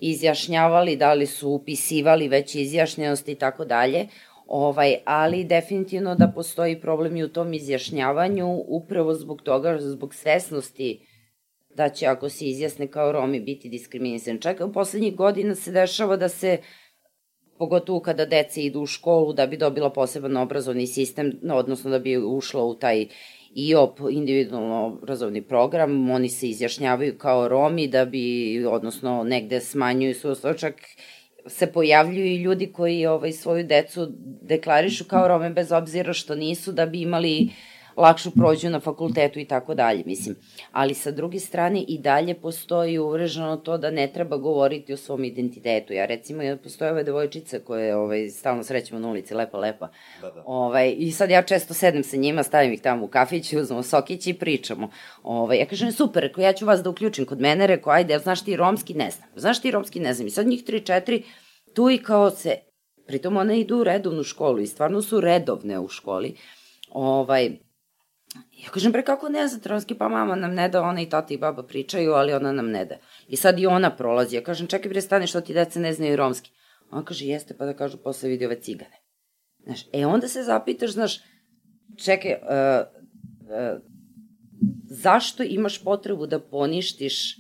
izjašnjavali, 0.00 0.96
da 0.96 1.12
li 1.12 1.26
su 1.26 1.50
upisivali 1.50 2.28
već 2.28 2.54
izjašnjenosti 2.54 3.32
i 3.32 3.34
tako 3.34 3.64
dalje, 3.64 4.06
ovaj, 4.46 4.96
ali 5.04 5.44
definitivno 5.44 6.14
da 6.14 6.32
postoji 6.34 6.80
problem 6.80 7.16
i 7.16 7.24
u 7.24 7.28
tom 7.28 7.52
izjašnjavanju 7.54 8.64
upravo 8.68 9.14
zbog 9.14 9.42
toga, 9.42 9.78
zbog 9.80 10.14
svesnosti 10.14 11.06
da 11.76 11.88
će 11.88 12.06
ako 12.06 12.28
se 12.28 12.44
izjasne 12.44 12.86
kao 12.86 13.12
Romi 13.12 13.40
biti 13.40 13.68
diskriminisan. 13.68 14.38
Čak 14.38 14.60
u 14.60 14.72
poslednjih 14.72 15.16
godina 15.16 15.54
se 15.54 15.72
dešava 15.72 16.16
da 16.16 16.28
se 16.28 16.58
pogotovo 17.58 18.00
kada 18.00 18.26
deca 18.26 18.60
idu 18.60 18.80
u 18.80 18.86
školu 18.86 19.32
da 19.32 19.46
bi 19.46 19.56
dobila 19.56 19.90
poseban 19.90 20.36
obrazovni 20.36 20.86
sistem, 20.86 21.32
odnosno 21.52 21.90
da 21.90 21.98
bi 21.98 22.16
ušla 22.16 22.64
u 22.64 22.74
taj 22.74 23.06
IOP, 23.54 24.00
individualno 24.10 24.86
obrazovni 24.86 25.42
program, 25.42 26.10
oni 26.10 26.28
se 26.28 26.48
izjašnjavaju 26.48 27.18
kao 27.18 27.48
Romi 27.48 27.88
da 27.88 28.04
bi, 28.04 28.66
odnosno 28.66 29.22
negde 29.22 29.60
smanjuju 29.60 30.14
svoj 30.14 30.56
čak 30.56 30.74
se 31.46 31.72
pojavljuju 31.72 32.26
i 32.26 32.42
ljudi 32.42 32.72
koji 32.72 33.06
ovaj, 33.06 33.32
svoju 33.32 33.64
decu 33.64 34.12
deklarišu 34.42 35.04
kao 35.04 35.28
Rome 35.28 35.50
bez 35.50 35.72
obzira 35.72 36.12
što 36.12 36.34
nisu 36.34 36.72
da 36.72 36.86
bi 36.86 37.00
imali 37.00 37.42
uh, 37.42 37.75
lakšu 37.96 38.30
prođu 38.30 38.70
na 38.70 38.80
fakultetu 38.80 39.38
i 39.38 39.44
tako 39.44 39.74
dalje, 39.74 40.02
mislim. 40.06 40.36
Ali 40.72 40.94
sa 40.94 41.10
druge 41.10 41.38
strane 41.38 41.82
i 41.88 41.98
dalje 41.98 42.34
postoji 42.34 42.98
uvreženo 42.98 43.56
to 43.56 43.78
da 43.78 43.90
ne 43.90 44.12
treba 44.12 44.36
govoriti 44.36 44.92
o 44.92 44.96
svom 44.96 45.24
identitetu. 45.24 45.92
Ja 45.92 46.06
recimo, 46.06 46.42
ja 46.42 46.56
postoje 46.56 46.90
ove 46.90 47.04
devojčice 47.04 47.64
koje 47.64 47.96
ovaj, 47.96 48.28
stalno 48.28 48.64
srećemo 48.64 49.00
na 49.00 49.08
ulici, 49.08 49.34
lepa, 49.34 49.58
lepa. 49.58 49.88
Da, 50.20 50.30
da. 50.30 50.42
Ovaj, 50.46 50.94
I 50.98 51.12
sad 51.12 51.30
ja 51.30 51.42
često 51.42 51.74
sedem 51.74 52.02
sa 52.02 52.16
njima, 52.16 52.42
stavim 52.42 52.72
ih 52.72 52.80
tamo 52.80 53.04
u 53.04 53.08
kafić, 53.08 53.52
uzmemo 53.52 53.82
sokić 53.82 54.26
i 54.26 54.34
pričamo. 54.34 54.90
Ovaj, 55.22 55.58
ja 55.58 55.66
kažem, 55.66 55.92
super, 55.92 56.22
rekao, 56.22 56.42
ja 56.42 56.52
ću 56.52 56.66
vas 56.66 56.82
da 56.82 56.90
uključim 56.90 57.26
kod 57.26 57.40
mene, 57.40 57.66
rekao, 57.66 57.92
ajde, 57.92 58.18
znaš 58.18 58.44
ti 58.44 58.56
romski, 58.56 58.94
ne 58.94 59.10
znam. 59.10 59.28
Znaš 59.36 59.60
ti 59.60 59.70
romski, 59.70 60.00
ne 60.00 60.14
znam. 60.14 60.26
I 60.26 60.30
sad 60.30 60.46
njih 60.46 60.64
tri, 60.64 60.80
četiri, 60.80 61.22
tu 61.74 61.90
i 61.90 61.98
kao 61.98 62.30
se, 62.30 62.56
pritom 63.06 63.36
one 63.36 63.60
idu 63.60 63.76
u 63.78 63.84
redovnu 63.84 64.22
školu 64.22 64.58
i 64.58 64.66
stvarno 64.66 65.02
su 65.02 65.20
redovne 65.20 65.78
u 65.78 65.88
školi. 65.88 66.34
Ovaj, 66.90 67.65
Ja 68.64 68.70
kažem, 68.70 68.92
bre, 68.92 69.02
kako 69.04 69.28
ne 69.28 69.48
znam 69.48 69.60
romski, 69.64 69.94
pa 69.94 70.08
mama 70.08 70.34
nam 70.36 70.54
ne 70.54 70.68
da, 70.68 70.82
ona 70.82 71.00
i 71.00 71.08
tata 71.08 71.34
i 71.34 71.38
baba 71.38 71.62
pričaju, 71.62 72.12
ali 72.12 72.32
ona 72.32 72.52
nam 72.52 72.70
ne 72.70 72.84
da. 72.84 72.96
I 73.28 73.36
sad 73.36 73.58
i 73.58 73.66
ona 73.66 73.96
prolazi. 73.96 74.36
Ja 74.36 74.42
kažem, 74.42 74.66
čekaj 74.66 74.88
bre, 74.88 75.00
stani 75.00 75.26
što 75.26 75.40
ti 75.40 75.54
deca 75.54 75.80
ne 75.80 75.92
znaju 75.92 76.16
romski. 76.16 76.50
On 76.90 77.04
kaže, 77.04 77.26
jeste, 77.26 77.54
pa 77.58 77.66
da 77.66 77.76
kažu, 77.76 77.96
posle 77.96 78.28
vidi 78.28 78.46
ove 78.46 78.60
cigane. 78.60 79.02
Znaš, 79.64 79.86
e 79.92 80.06
onda 80.06 80.28
se 80.28 80.42
zapitaš, 80.42 80.90
znaš, 80.90 81.20
čekaj, 82.04 82.32
uh, 82.32 82.86
uh, 83.40 83.80
zašto 84.90 85.42
imaš 85.42 85.84
potrebu 85.84 86.26
da 86.26 86.40
poništiš 86.40 87.36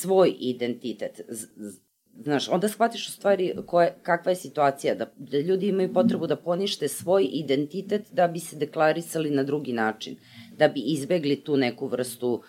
svoj 0.00 0.34
identitet? 0.40 1.20
Z, 1.28 1.46
z, 1.56 1.80
znaš, 2.24 2.48
onda 2.48 2.68
shvatiš 2.68 3.08
u 3.08 3.12
stvari 3.12 3.54
koje, 3.66 3.94
kakva 4.02 4.32
je 4.32 4.36
situacija, 4.36 4.94
da, 4.94 5.12
da 5.16 5.38
ljudi 5.38 5.68
imaju 5.68 5.92
potrebu 5.92 6.26
da 6.26 6.36
ponište 6.36 6.88
svoj 6.88 7.28
identitet 7.32 8.12
da 8.12 8.28
bi 8.28 8.40
se 8.40 8.56
deklarisali 8.56 9.30
na 9.30 9.42
drugi 9.42 9.72
način, 9.72 10.16
da 10.62 10.68
bi 10.68 10.80
izbegli 10.86 11.36
tu 11.44 11.56
neku 11.56 11.86
vrstu 11.86 12.42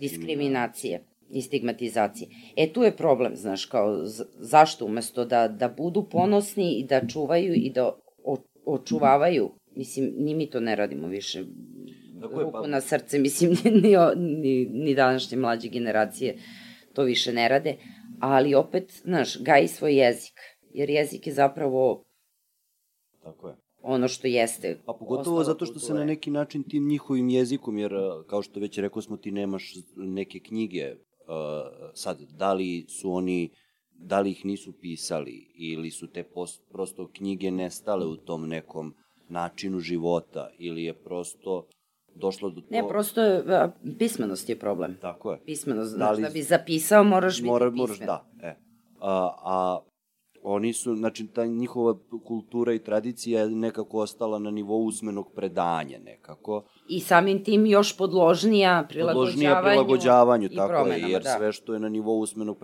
diskriminacije 0.00 1.04
i 1.30 1.42
stigmatizacije. 1.42 2.28
E, 2.56 2.72
tu 2.72 2.82
je 2.82 2.96
problem, 2.96 3.36
znaš, 3.36 3.66
kao, 3.66 4.04
zašto 4.38 4.86
umesto 4.86 5.24
da, 5.24 5.48
da 5.48 5.68
budu 5.68 6.08
ponosni 6.08 6.78
i 6.78 6.84
da 6.84 7.06
čuvaju 7.06 7.54
i 7.54 7.70
da 7.70 7.90
o, 8.24 8.36
očuvavaju, 8.66 9.50
mislim, 9.76 10.12
ni 10.18 10.34
mi 10.34 10.50
to 10.50 10.60
ne 10.60 10.76
radimo 10.76 11.08
više, 11.08 11.44
Tako 12.20 12.42
ruku 12.42 12.58
pa... 12.62 12.66
na 12.66 12.80
srce, 12.80 13.18
mislim, 13.18 13.50
ni, 13.82 13.96
ni, 14.16 14.66
ni 14.72 14.94
današnje 14.94 15.36
mlađe 15.36 15.68
generacije 15.68 16.38
to 16.94 17.02
više 17.02 17.32
ne 17.32 17.48
rade, 17.48 17.76
ali 18.20 18.54
opet, 18.54 18.92
znaš, 19.04 19.42
gaji 19.42 19.68
svoj 19.68 19.94
jezik, 19.94 20.40
jer 20.72 20.90
jezik 20.90 21.26
je 21.26 21.32
zapravo 21.32 22.04
Tako 23.22 23.48
je. 23.48 23.65
Ono 23.86 24.08
što 24.08 24.26
jeste. 24.26 24.78
A 24.86 24.92
pogotovo 24.92 25.44
zato 25.44 25.64
što 25.64 25.74
kulture. 25.74 25.86
se 25.86 25.94
na 25.94 26.04
neki 26.04 26.30
način 26.30 26.62
tim 26.62 26.88
njihovim 26.88 27.28
jezikom, 27.28 27.78
jer 27.78 27.92
kao 28.26 28.42
što 28.42 28.60
već 28.60 28.78
rekao 28.78 29.02
smo, 29.02 29.16
ti 29.16 29.30
nemaš 29.30 29.74
neke 29.96 30.38
knjige, 30.38 30.94
uh, 30.94 31.90
sad, 31.94 32.20
da 32.38 32.52
li 32.52 32.86
su 32.88 33.12
oni 33.12 33.50
da 33.98 34.20
li 34.20 34.30
ih 34.30 34.44
nisu 34.44 34.72
pisali 34.72 35.52
ili 35.54 35.90
su 35.90 36.06
te 36.06 36.22
post, 36.22 36.62
prosto 36.72 37.08
knjige 37.12 37.50
nestale 37.50 38.06
u 38.06 38.16
tom 38.16 38.48
nekom 38.48 38.94
načinu 39.28 39.80
života 39.80 40.50
ili 40.58 40.84
je 40.84 40.94
prosto 40.94 41.66
došlo 42.14 42.50
do 42.50 42.60
to... 42.60 42.66
Ne, 42.70 42.88
prosto 42.88 43.22
je, 43.22 43.44
pismenost 43.98 44.48
je 44.48 44.58
problem. 44.58 44.96
Tako 45.00 45.32
je. 45.32 45.40
Pismenost, 45.44 45.96
da, 45.96 46.10
li... 46.10 46.22
da 46.22 46.28
bi 46.28 46.42
zapisao 46.42 47.04
moraš 47.04 47.36
biti 47.36 47.46
Mora, 47.46 47.70
moraš, 47.70 47.98
da, 47.98 48.26
e. 48.42 48.54
A, 49.00 49.30
a 49.44 49.80
oni 50.48 50.72
su, 50.72 50.94
znači, 50.94 51.26
ta 51.26 51.46
njihova 51.46 51.94
kultura 52.24 52.72
i 52.72 52.78
tradicija 52.78 53.40
je 53.40 53.50
nekako 53.50 53.98
ostala 53.98 54.38
na 54.38 54.50
nivou 54.50 54.84
usmenog 54.84 55.32
predanja 55.34 55.98
nekako. 56.04 56.64
I 56.88 57.00
samim 57.00 57.44
tim 57.44 57.66
još 57.66 57.96
podložnija 57.96 58.86
prilagođavanju, 58.88 59.26
podložnija 59.26 59.62
prilagođavanju 59.62 60.48
tako 60.48 60.88
je, 60.88 61.10
jer 61.10 61.22
da. 61.22 61.36
sve 61.36 61.52
što 61.52 61.74
je 61.74 61.80
na 61.80 61.88
nivou 61.88 62.20
usmenog 62.20 62.56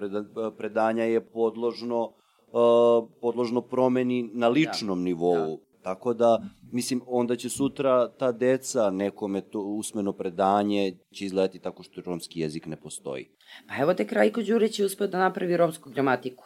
predanja 0.58 1.04
je 1.04 1.20
podložno, 1.20 2.12
uh, 2.52 3.08
podložno 3.20 3.60
promeni 3.60 4.30
na 4.32 4.48
ličnom 4.48 4.98
da. 4.98 5.04
nivou. 5.04 5.56
Da 5.56 5.72
Tako 5.82 6.14
da, 6.14 6.42
mislim, 6.72 7.00
onda 7.06 7.36
će 7.36 7.48
sutra 7.48 8.08
ta 8.08 8.32
deca 8.32 8.90
nekome 8.90 9.40
to 9.40 9.60
usmeno 9.60 10.12
predanje 10.12 10.98
će 11.14 11.24
izgledati 11.24 11.58
tako 11.58 11.82
što 11.82 12.00
romski 12.00 12.40
jezik 12.40 12.66
ne 12.66 12.76
postoji. 12.76 13.28
Pa 13.68 13.82
evo 13.82 13.94
te 13.94 14.06
Krajko 14.06 14.42
Đurić 14.42 14.78
je 14.78 14.86
uspeo 14.86 15.06
da 15.06 15.18
napravi 15.18 15.56
romsku 15.56 15.90
gramatiku. 15.90 16.44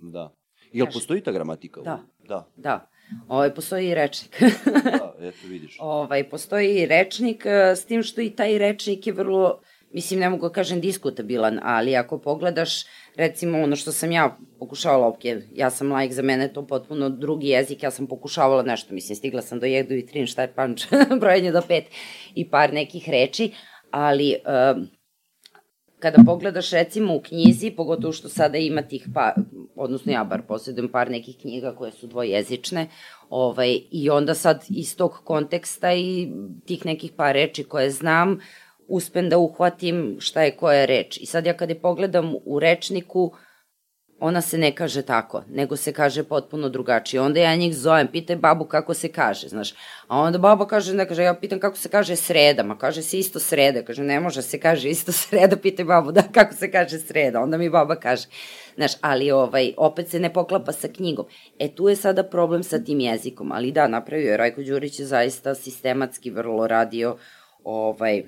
Da. 0.00 0.34
Jel 0.72 0.86
Kaži. 0.86 0.96
postoji 0.96 1.20
ta 1.20 1.32
gramatika? 1.32 1.80
Da. 1.80 1.98
Da. 2.28 2.48
Da. 2.56 2.88
Ovaj, 3.28 3.54
postoji 3.54 3.88
i 3.88 3.94
rečnik. 3.94 4.40
da, 4.64 5.14
eto 5.28 5.46
vidiš. 5.48 5.76
Ovaj, 5.80 6.28
postoji 6.28 6.74
i 6.74 6.86
rečnik, 6.86 7.46
e, 7.46 7.76
s 7.76 7.84
tim 7.84 8.02
što 8.02 8.20
i 8.20 8.30
taj 8.30 8.58
rečnik 8.58 9.06
je 9.06 9.12
vrlo 9.12 9.60
mislim, 9.92 10.20
ne 10.20 10.30
mogu 10.30 10.48
da 10.48 10.52
kažem 10.52 10.80
diskutabilan, 10.80 11.60
ali 11.62 11.96
ako 11.96 12.18
pogledaš, 12.18 12.84
recimo, 13.16 13.62
ono 13.62 13.76
što 13.76 13.92
sam 13.92 14.12
ja 14.12 14.36
pokušavala, 14.58 15.08
ok, 15.08 15.24
ja 15.54 15.70
sam 15.70 15.92
lajk, 15.92 16.12
za 16.12 16.22
mene 16.22 16.52
to 16.52 16.66
potpuno 16.66 17.08
drugi 17.08 17.48
jezik, 17.48 17.82
ja 17.82 17.90
sam 17.90 18.06
pokušavala 18.06 18.62
nešto, 18.62 18.94
mislim, 18.94 19.16
stigla 19.16 19.42
sam 19.42 19.60
do 19.60 19.66
jedu 19.66 19.94
i 19.94 20.06
trin, 20.06 20.26
šta 20.26 20.42
je 20.42 20.52
panč, 20.54 20.84
brojanje 21.20 21.52
do 21.52 21.62
pet 21.68 21.84
i 22.34 22.48
par 22.50 22.72
nekih 22.72 23.08
reči, 23.08 23.52
ali 23.90 24.34
um, 24.74 24.88
kada 26.02 26.22
pogledaš 26.26 26.70
recimo 26.70 27.14
u 27.16 27.20
knjizi, 27.20 27.70
pogotovo 27.70 28.12
što 28.12 28.28
sada 28.28 28.58
ima 28.58 28.82
tih 28.82 29.08
pa, 29.14 29.34
odnosno 29.76 30.12
ja 30.12 30.24
bar 30.24 30.42
posjedujem 30.48 30.88
par 30.88 31.10
nekih 31.10 31.36
knjiga 31.40 31.74
koje 31.74 31.92
su 31.92 32.06
dvojezične, 32.06 32.88
ovaj, 33.30 33.78
i 33.90 34.10
onda 34.10 34.34
sad 34.34 34.64
iz 34.68 34.96
tog 34.96 35.12
konteksta 35.24 35.92
i 35.92 36.32
tih 36.66 36.86
nekih 36.86 37.12
par 37.16 37.34
reči 37.34 37.64
koje 37.64 37.90
znam, 37.90 38.38
uspem 38.88 39.28
da 39.28 39.38
uhvatim 39.38 40.16
šta 40.20 40.42
je 40.42 40.56
koja 40.56 40.84
reč. 40.84 41.18
I 41.20 41.26
sad 41.26 41.46
ja 41.46 41.56
kada 41.56 41.74
pogledam 41.74 42.34
u 42.44 42.60
rečniku, 42.60 43.32
ona 44.24 44.40
se 44.40 44.58
ne 44.58 44.74
kaže 44.74 45.02
tako, 45.02 45.42
nego 45.50 45.76
se 45.76 45.92
kaže 45.92 46.22
potpuno 46.22 46.68
drugačije. 46.68 47.20
Onda 47.20 47.40
ja 47.40 47.56
njih 47.56 47.76
zovem, 47.76 48.08
pitaj 48.12 48.36
babu 48.36 48.64
kako 48.64 48.94
se 48.94 49.08
kaže, 49.08 49.48
znaš. 49.48 49.74
A 50.08 50.18
onda 50.18 50.38
baba 50.38 50.66
kaže, 50.66 50.94
ne 50.94 51.08
kaže, 51.08 51.22
ja 51.22 51.34
pitam 51.34 51.60
kako 51.60 51.76
se 51.76 51.88
kaže 51.88 52.16
sreda, 52.16 52.62
ma 52.62 52.78
kaže 52.78 53.02
se 53.02 53.18
isto 53.18 53.40
sreda, 53.40 53.82
kaže 53.82 54.02
ne 54.02 54.20
može 54.20 54.42
se 54.42 54.60
kaže 54.60 54.90
isto 54.90 55.12
sreda, 55.12 55.56
pitaj 55.56 55.84
babu 55.84 56.12
da 56.12 56.22
kako 56.22 56.54
se 56.54 56.70
kaže 56.70 56.98
sreda. 56.98 57.40
Onda 57.40 57.58
mi 57.58 57.70
baba 57.70 57.96
kaže, 57.96 58.26
znaš, 58.76 58.92
ali 59.00 59.30
ovaj, 59.30 59.72
opet 59.76 60.08
se 60.08 60.20
ne 60.20 60.32
poklapa 60.32 60.72
sa 60.72 60.88
knjigom. 60.88 61.26
E 61.58 61.74
tu 61.74 61.88
je 61.88 61.96
sada 61.96 62.22
problem 62.22 62.62
sa 62.62 62.78
tim 62.78 63.00
jezikom, 63.00 63.52
ali 63.52 63.72
da, 63.72 63.88
napravio 63.88 64.30
je 64.30 64.36
Rajko 64.36 64.62
Đurić 64.62 65.00
je 65.00 65.06
zaista 65.06 65.54
sistematski 65.54 66.30
vrlo 66.30 66.66
radio 66.66 67.16
ovaj, 67.64 68.22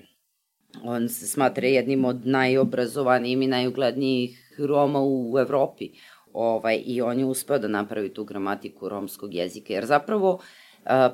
on 0.85 1.09
se 1.09 1.27
smatra 1.27 1.66
jednim 1.66 2.05
od 2.05 2.27
najobrazovanijim 2.27 3.43
i 3.43 3.47
najuglednijih 3.47 4.44
Roma 4.59 5.01
u 5.02 5.39
Evropi. 5.39 5.90
Ovaj, 6.32 6.82
I 6.86 7.02
on 7.02 7.18
je 7.18 7.24
uspeo 7.24 7.59
da 7.59 7.68
napravi 7.68 8.14
tu 8.14 8.24
gramatiku 8.24 8.89
romskog 8.89 9.35
jezika, 9.35 9.72
jer 9.72 9.86
zapravo 9.86 10.40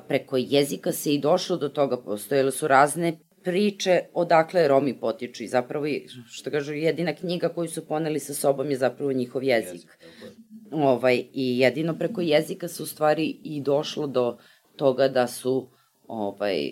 preko 0.07 0.37
jezika 0.37 0.91
se 0.91 1.13
i 1.13 1.19
došlo 1.19 1.57
do 1.57 1.69
toga, 1.69 1.97
postojele 1.97 2.51
su 2.51 2.67
razne 2.67 3.19
priče 3.43 3.99
odakle 4.13 4.67
Romi 4.67 4.99
potiču 4.99 5.43
i 5.43 5.47
zapravo, 5.47 5.85
što 6.31 6.51
kažu, 6.51 6.73
jedina 6.73 7.15
knjiga 7.15 7.49
koju 7.49 7.67
su 7.67 7.85
poneli 7.87 8.19
sa 8.19 8.33
sobom 8.33 8.69
je 8.69 8.77
zapravo 8.77 9.13
njihov 9.13 9.43
jezik. 9.43 9.71
jezik 9.71 9.89
ovaj, 10.71 11.25
I 11.33 11.59
jedino 11.59 11.97
preko 11.97 12.21
jezika 12.21 12.67
se 12.67 12.83
u 12.83 12.85
stvari 12.85 13.39
i 13.43 13.61
došlo 13.61 14.07
do 14.07 14.37
toga 14.75 15.07
da 15.07 15.27
su 15.27 15.69
ovaj, 16.07 16.71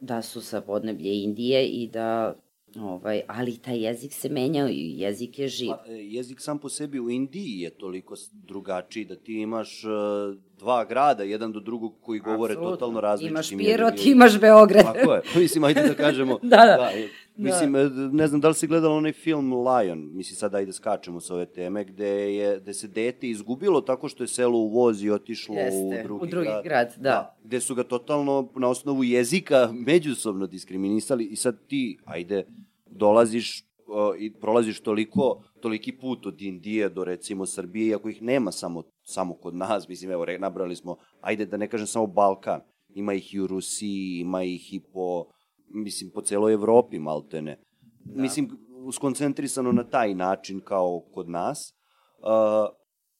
da 0.00 0.22
su 0.22 0.40
sa 0.40 0.60
podneblje 0.60 1.22
Indije 1.22 1.66
i 1.66 1.88
da 1.88 2.34
Ovaj, 2.80 3.20
ali 3.26 3.56
taj 3.56 3.84
jezik 3.84 4.12
se 4.12 4.28
menjao 4.28 4.68
i 4.68 4.98
jezik 4.98 5.38
je 5.38 5.48
živ. 5.48 5.68
Pa, 5.68 5.92
e, 5.92 5.94
jezik 5.94 6.40
sam 6.40 6.58
po 6.58 6.68
sebi 6.68 7.00
u 7.00 7.10
Indiji 7.10 7.60
je 7.60 7.70
toliko 7.70 8.14
drugačiji 8.32 9.04
da 9.04 9.16
ti 9.16 9.34
imaš 9.34 9.84
uh, 9.84 9.90
dva 10.58 10.84
grada, 10.84 11.22
jedan 11.22 11.52
do 11.52 11.60
drugog 11.60 11.94
koji 12.00 12.20
govore 12.20 12.52
Absolutno. 12.52 12.76
totalno 12.76 13.00
različitim 13.00 13.60
Imaš 13.60 13.66
Pirot, 13.66 14.06
imaš 14.06 14.40
Beograd. 14.40 14.84
Tako 14.84 15.12
je. 15.12 15.22
Mislim, 15.36 15.64
ajde 15.64 15.82
da 15.82 15.94
kažemo. 15.94 16.38
da, 16.42 16.56
da. 16.56 16.76
da 16.76 16.90
Mislim, 17.36 17.72
da. 17.72 17.88
ne 18.12 18.26
znam 18.26 18.40
da 18.40 18.48
li 18.48 18.54
si 18.54 18.66
gledala 18.66 18.94
onaj 18.94 19.12
film 19.12 19.52
Lion, 19.52 20.10
mislim 20.12 20.36
sad 20.36 20.54
ajde 20.54 20.72
skačemo 20.72 21.20
sa 21.20 21.34
ove 21.34 21.46
teme, 21.46 21.84
gde, 21.84 22.34
je, 22.34 22.60
gde 22.60 22.74
se 22.74 22.88
dete 22.88 23.28
izgubilo 23.28 23.80
tako 23.80 24.08
što 24.08 24.24
je 24.24 24.28
selo 24.28 24.58
u 24.58 24.68
voz 24.68 25.02
i 25.02 25.10
otišlo 25.10 25.54
Jeste, 25.54 25.78
u 25.78 26.02
drugi, 26.02 26.24
u 26.24 26.26
drugi 26.26 26.46
grad. 26.46 26.64
grad 26.64 26.92
da. 26.96 27.02
da. 27.02 27.36
Gde 27.44 27.60
su 27.60 27.74
ga 27.74 27.84
totalno 27.84 28.48
na 28.54 28.68
osnovu 28.68 29.04
jezika 29.04 29.70
međusobno 29.72 30.46
diskriminisali 30.46 31.24
i 31.24 31.36
sad 31.36 31.58
ti, 31.66 31.98
ajde, 32.04 32.46
dolaziš 32.96 33.66
uh, 33.86 34.20
i 34.20 34.32
prolaziš 34.40 34.80
toliko, 34.80 35.42
toliki 35.60 35.92
put 35.92 36.26
od 36.26 36.42
Indije 36.42 36.88
do 36.88 37.04
recimo 37.04 37.46
Srbije, 37.46 37.86
iako 37.86 38.08
ih 38.08 38.22
nema 38.22 38.52
samo, 38.52 38.82
samo 39.02 39.34
kod 39.34 39.54
nas, 39.54 39.88
mislim, 39.88 40.10
evo, 40.10 40.26
nabrali 40.38 40.76
smo, 40.76 40.96
ajde 41.20 41.46
da 41.46 41.56
ne 41.56 41.68
kažem 41.68 41.86
samo 41.86 42.06
Balkan, 42.06 42.60
ima 42.88 43.14
ih 43.14 43.34
i 43.34 43.40
u 43.40 43.46
Rusiji, 43.46 44.18
ima 44.20 44.42
ih 44.42 44.74
i 44.74 44.80
po, 44.80 45.24
mislim, 45.68 46.10
po 46.10 46.22
celoj 46.22 46.52
Evropi, 46.52 46.98
maltene. 46.98 47.58
Da. 48.04 48.22
Mislim, 48.22 48.50
skoncentrisano 48.92 49.72
na 49.72 49.84
taj 49.84 50.14
način 50.14 50.60
kao 50.60 51.00
kod 51.14 51.28
nas, 51.28 51.74
uh, 52.18 52.76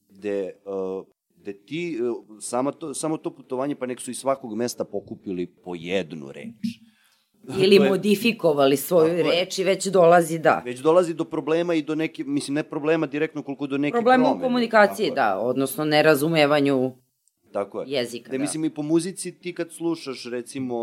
gde, 0.08 0.52
uh, 0.64 1.06
gde 1.36 1.52
ti, 1.52 1.98
uh, 2.02 2.40
samo, 2.40 2.72
to, 2.72 2.94
samo 2.94 3.16
to 3.16 3.34
putovanje, 3.34 3.74
pa 3.74 3.86
nek 3.86 4.00
su 4.00 4.10
iz 4.10 4.18
svakog 4.18 4.56
mesta 4.56 4.84
pokupili 4.84 5.46
po 5.64 5.74
jednu 5.74 6.32
reč 6.32 6.86
Ili 7.60 7.78
modifikovali 7.78 8.76
svoju 8.76 9.22
reč 9.22 9.58
i 9.58 9.64
već 9.64 9.86
dolazi, 9.86 10.38
da. 10.38 10.62
Već 10.64 10.80
dolazi 10.80 11.14
do 11.14 11.24
problema 11.24 11.74
i 11.74 11.82
do 11.82 11.94
neke, 11.94 12.24
mislim, 12.24 12.54
ne 12.54 12.62
problema 12.62 13.06
direktno 13.06 13.42
koliko 13.42 13.66
do 13.66 13.78
neke 13.78 13.92
problema 13.92 14.24
promene. 14.24 14.32
Problema 14.32 14.46
u 14.46 14.48
komunikaciji, 14.48 15.12
da, 15.14 15.38
odnosno 15.38 15.84
nerazumevanju 15.84 16.92
Tako 17.52 17.80
je. 17.80 17.86
jezika. 17.88 18.30
Da, 18.30 18.38
da, 18.38 18.42
mislim 18.42 18.64
i 18.64 18.70
po 18.70 18.82
muzici 18.82 19.38
ti 19.38 19.54
kad 19.54 19.72
slušaš 19.72 20.24
recimo 20.24 20.76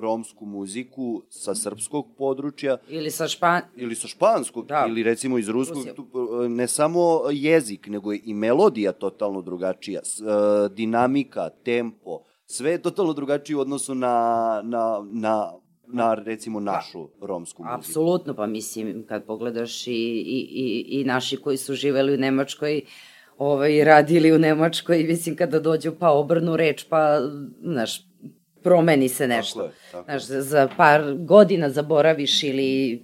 romsku 0.00 0.46
muziku 0.46 1.22
sa 1.30 1.54
srpskog 1.54 2.06
područja 2.18 2.76
ili 2.88 3.10
sa 3.10 3.28
špan 3.28 3.62
ili 3.76 3.94
sa 3.94 4.08
španskog 4.08 4.66
da. 4.66 4.86
ili 4.88 5.02
recimo 5.02 5.38
iz 5.38 5.48
ruskog 5.48 5.86
tu, 5.96 6.06
ne 6.48 6.68
samo 6.68 7.20
jezik 7.30 7.86
nego 7.86 8.12
i 8.12 8.34
melodija 8.34 8.92
totalno 8.92 9.42
drugačija, 9.42 10.00
e, 10.00 10.68
dinamika, 10.68 11.48
tempo, 11.48 12.20
sve 12.46 12.70
je 12.70 12.82
totalno 12.82 13.12
drugačije 13.12 13.56
u 13.56 13.60
odnosu 13.60 13.94
na, 13.94 14.60
na, 14.64 15.04
na 15.12 15.52
na 15.88 16.14
recimo 16.14 16.60
našu 16.60 17.08
romsku 17.20 17.62
muziku. 17.62 17.78
Apsolutno, 17.78 18.34
pa 18.34 18.46
mislim 18.46 19.04
kad 19.08 19.24
pogledaš 19.24 19.86
i, 19.86 19.90
i, 19.90 20.48
i, 20.50 21.00
i 21.00 21.04
naši 21.04 21.36
koji 21.36 21.56
su 21.56 21.74
živeli 21.74 22.14
u 22.14 22.18
Nemačkoj 22.18 22.82
ovaj, 23.38 23.84
radili 23.84 24.32
u 24.32 24.38
Nemačkoj, 24.38 25.02
mislim 25.02 25.36
kada 25.36 25.60
dođu 25.60 25.92
pa 25.98 26.10
obrnu 26.10 26.56
reč, 26.56 26.84
pa 26.88 27.20
znaš, 27.62 28.06
promeni 28.62 29.08
se 29.08 29.28
nešto. 29.28 29.60
Tako 29.60 29.68
je, 29.68 29.74
tako 29.92 30.04
znaš, 30.04 30.22
za 30.44 30.68
par 30.76 31.14
godina 31.18 31.70
zaboraviš 31.70 32.42
ili 32.42 33.02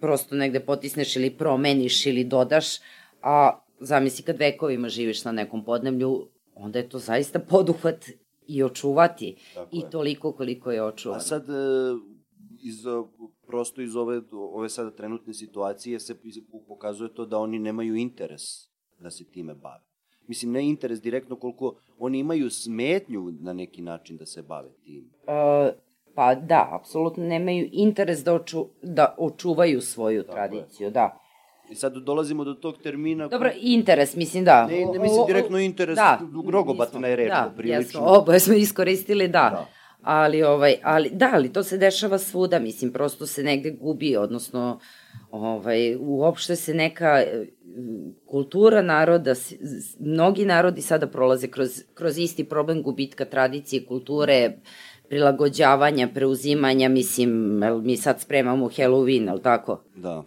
prosto 0.00 0.34
negde 0.34 0.60
potisneš 0.60 1.16
ili 1.16 1.30
promeniš 1.30 2.06
ili 2.06 2.24
dodaš, 2.24 2.66
a 3.22 3.60
zamisli 3.80 4.24
kad 4.24 4.38
vekovima 4.38 4.88
živiš 4.88 5.24
na 5.24 5.32
nekom 5.32 5.64
podnemlju, 5.64 6.28
onda 6.54 6.78
je 6.78 6.88
to 6.88 6.98
zaista 6.98 7.38
poduhvat 7.38 8.04
i 8.46 8.62
očuvati 8.62 9.36
Tako 9.54 9.68
i 9.72 9.78
je. 9.78 9.90
toliko 9.90 10.32
koliko 10.32 10.70
je 10.70 10.82
očuvano. 10.82 11.16
A 11.16 11.20
sad, 11.20 11.50
e, 11.50 11.52
iz, 12.64 12.84
prosto 13.46 13.82
iz 13.82 13.96
ove, 13.96 14.20
ove 14.32 14.68
sada 14.68 14.90
trenutne 14.90 15.34
situacije 15.34 16.00
se 16.00 16.14
pokazuje 16.68 17.14
to 17.14 17.26
da 17.26 17.38
oni 17.38 17.58
nemaju 17.58 17.96
interes 17.96 18.42
da 18.98 19.10
se 19.10 19.24
time 19.24 19.54
bave. 19.54 19.84
Mislim, 20.26 20.52
ne 20.52 20.68
interes 20.68 21.00
direktno 21.00 21.36
koliko 21.36 21.74
oni 21.98 22.18
imaju 22.18 22.50
smetnju 22.50 23.32
na 23.40 23.52
neki 23.52 23.82
način 23.82 24.16
da 24.16 24.26
se 24.26 24.42
bave 24.42 24.70
tim. 24.84 25.10
Uh, 25.22 25.74
pa 26.14 26.34
da, 26.34 26.68
apsolutno 26.72 27.24
nemaju 27.24 27.68
interes 27.72 28.24
da, 28.24 28.34
oču, 28.34 28.66
da 28.82 29.14
očuvaju 29.18 29.80
svoju 29.80 30.22
Tako 30.22 30.34
tradiciju, 30.34 30.86
je. 30.86 30.90
da. 30.90 31.20
I 31.70 31.74
sad 31.74 31.94
dolazimo 31.96 32.44
do 32.44 32.54
tog 32.54 32.78
termina... 32.82 33.28
Dobro, 33.28 33.50
interes, 33.60 34.16
mislim 34.16 34.44
da. 34.44 34.66
Ne, 34.66 34.84
ne 34.84 34.98
mislim 34.98 35.26
direktno 35.26 35.58
interes, 35.58 35.96
da, 35.96 36.20
rogobatna 36.50 37.08
je 37.08 37.16
reč, 37.16 37.28
da, 37.28 37.52
prilično. 37.56 38.00
Jesmo, 38.00 38.02
oboje 38.06 38.40
smo 38.40 38.54
iskoristili, 38.54 39.28
da. 39.28 39.32
da. 39.32 39.68
Ali, 40.04 40.42
ovaj, 40.42 40.76
ali, 40.82 41.10
da, 41.12 41.30
ali 41.32 41.52
to 41.52 41.62
se 41.62 41.78
dešava 41.78 42.18
svuda, 42.18 42.58
mislim, 42.58 42.92
prosto 42.92 43.26
se 43.26 43.42
negde 43.42 43.70
gubi, 43.70 44.16
odnosno, 44.16 44.80
ovaj, 45.30 45.96
uopšte 46.00 46.56
se 46.56 46.74
neka 46.74 47.18
e, 47.18 47.46
kultura 48.26 48.82
naroda, 48.82 49.34
mnogi 49.98 50.44
narodi 50.44 50.82
sada 50.82 51.06
prolaze 51.06 51.48
kroz, 51.48 51.82
kroz 51.94 52.18
isti 52.18 52.44
problem 52.44 52.82
gubitka 52.82 53.24
tradicije, 53.24 53.86
kulture, 53.86 54.52
prilagođavanja, 55.08 56.08
preuzimanja, 56.14 56.88
mislim, 56.88 57.60
mi 57.82 57.96
sad 57.96 58.20
spremamo 58.20 58.68
Halloween, 58.68 59.30
ali 59.30 59.42
tako? 59.42 59.84
Da. 59.96 60.22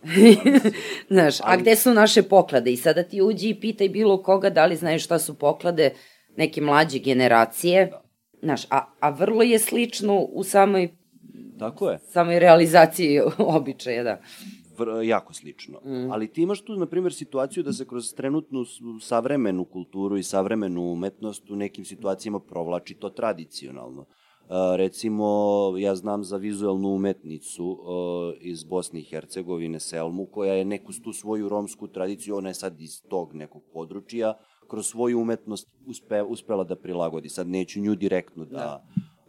Znaš, 1.15 1.35
ali... 1.41 1.53
a 1.53 1.57
gde 1.57 1.75
su 1.75 1.93
naše 1.93 2.23
poklade? 2.23 2.71
I 2.71 2.77
sada 2.77 3.03
ti 3.03 3.21
uđi 3.21 3.49
i 3.49 3.59
pitaj 3.59 3.89
bilo 3.89 4.23
koga 4.23 4.49
da 4.49 4.65
li 4.65 4.75
znaju 4.75 4.99
šta 4.99 5.19
su 5.19 5.33
poklade 5.33 5.93
neke 6.37 6.61
mlađe 6.61 6.99
generacije. 6.99 7.85
Da 7.85 8.06
Znaš, 8.41 8.65
a, 8.69 8.85
a 8.99 9.09
vrlo 9.09 9.43
je 9.43 9.59
slično 9.59 10.19
u 10.19 10.43
samoj 10.43 10.89
Tako 11.59 11.89
je. 11.89 11.99
samoj 11.99 12.39
realizaciji 12.39 13.21
običaja, 13.57 14.03
da. 14.03 14.19
Vr, 14.77 15.03
jako 15.03 15.33
slično. 15.33 15.79
Mm. 15.85 16.11
Ali 16.11 16.27
ti 16.27 16.41
imaš 16.41 16.61
tu, 16.61 16.75
na 16.75 16.85
primjer, 16.85 17.13
situaciju 17.13 17.63
da 17.63 17.73
se 17.73 17.87
kroz 17.87 18.13
trenutnu 18.13 18.65
savremenu 19.01 19.65
kulturu 19.65 20.17
i 20.17 20.23
savremenu 20.23 20.91
umetnost 20.91 21.51
u 21.51 21.55
nekim 21.55 21.85
situacijama 21.85 22.39
provlači 22.39 22.93
to 22.93 23.09
tradicionalno. 23.09 24.01
Uh, 24.01 24.75
recimo, 24.75 25.27
ja 25.77 25.95
znam 25.95 26.23
za 26.23 26.37
vizualnu 26.37 26.89
umetnicu 26.89 27.65
uh, 27.65 28.33
iz 28.39 28.63
Bosne 28.63 28.99
i 28.99 29.03
Hercegovine, 29.03 29.79
Selmu, 29.79 30.25
koja 30.25 30.53
je 30.53 30.65
neku 30.65 30.91
tu 31.03 31.13
svoju 31.13 31.49
romsku 31.49 31.87
tradiciju, 31.87 32.35
ona 32.35 32.49
je 32.49 32.53
sad 32.53 32.81
iz 32.81 33.01
tog 33.09 33.33
nekog 33.33 33.63
područja, 33.73 34.33
kroz 34.67 34.87
svoju 34.87 35.19
umetnost 35.19 35.67
uspe, 35.85 36.21
uspela 36.23 36.63
da 36.63 36.75
prilagodi. 36.75 37.29
Sad 37.29 37.47
neću 37.47 37.79
nju 37.79 37.95
direktno 37.95 38.45
da, 38.45 38.57
da. 38.57 38.83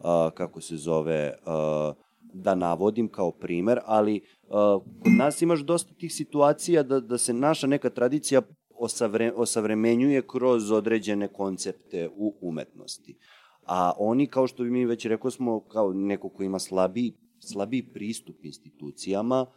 A, 0.05 0.31
kako 0.35 0.60
se 0.60 0.77
zove, 0.77 1.35
a, 1.47 1.93
da 2.20 2.55
navodim 2.55 3.09
kao 3.09 3.31
primer, 3.31 3.81
ali 3.85 4.20
a, 4.51 4.78
kod 5.02 5.12
nas 5.12 5.43
imaš 5.43 5.60
dosta 5.60 5.94
tih 5.94 6.15
situacija 6.15 6.82
da, 6.82 7.01
da 7.01 7.19
se 7.19 7.32
naša 7.32 7.66
neka 7.66 7.90
tradicija 7.90 8.43
osavre, 8.78 9.32
osavremenjuje 9.36 10.23
kroz 10.27 10.70
određene 10.70 11.28
koncepte 11.28 12.09
u 12.16 12.35
umetnosti. 12.40 13.19
A 13.66 13.93
oni, 13.98 14.27
kao 14.27 14.47
što 14.47 14.62
bi 14.62 14.70
mi 14.70 14.86
već 14.86 15.06
rekao 15.06 15.31
smo, 15.31 15.60
kao 15.60 15.93
neko 15.93 16.28
ko 16.28 16.43
ima 16.43 16.59
slabiji, 16.59 17.12
slabiji 17.40 17.93
pristup 17.93 18.44
institucijama, 18.44 19.43
uh, 19.43 19.48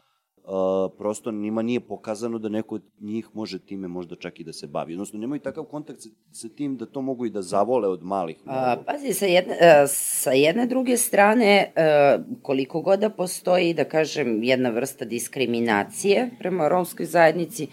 Uh, 0.44 0.92
prosto 0.98 1.32
njima 1.32 1.62
nije 1.62 1.80
pokazano 1.80 2.40
da 2.40 2.50
neko 2.50 2.76
od 2.76 2.82
njih 3.00 3.28
može 3.34 3.60
time 3.60 3.88
možda 3.88 4.16
čak 4.16 4.40
i 4.40 4.44
da 4.44 4.54
se 4.54 4.68
bavi. 4.68 4.94
Odnosno, 4.94 5.20
nemaju 5.20 5.40
takav 5.40 5.64
kontakt 5.64 6.02
sa, 6.02 6.10
sa 6.32 6.50
tim 6.50 6.78
da 6.78 6.86
to 6.86 7.02
mogu 7.02 7.26
i 7.26 7.30
da 7.30 7.42
zavole 7.42 7.88
od 7.88 8.04
malih. 8.04 8.38
A, 8.46 8.78
pazi, 8.86 9.14
sa 9.14 9.26
jedne, 9.26 9.58
a, 9.62 9.88
sa 9.88 10.32
jedne 10.32 10.66
druge 10.66 10.98
strane, 10.98 11.72
a, 11.76 12.18
koliko 12.42 12.82
god 12.82 13.00
da 13.00 13.10
postoji, 13.10 13.74
da 13.74 13.84
kažem, 13.84 14.44
jedna 14.44 14.70
vrsta 14.70 15.06
diskriminacije 15.06 16.30
prema 16.40 16.68
romskoj 16.68 17.06
zajednici, 17.06 17.68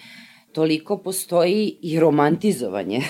toliko 0.53 0.97
postoji 0.99 1.77
i 1.83 2.01
romantizovanje 2.01 3.01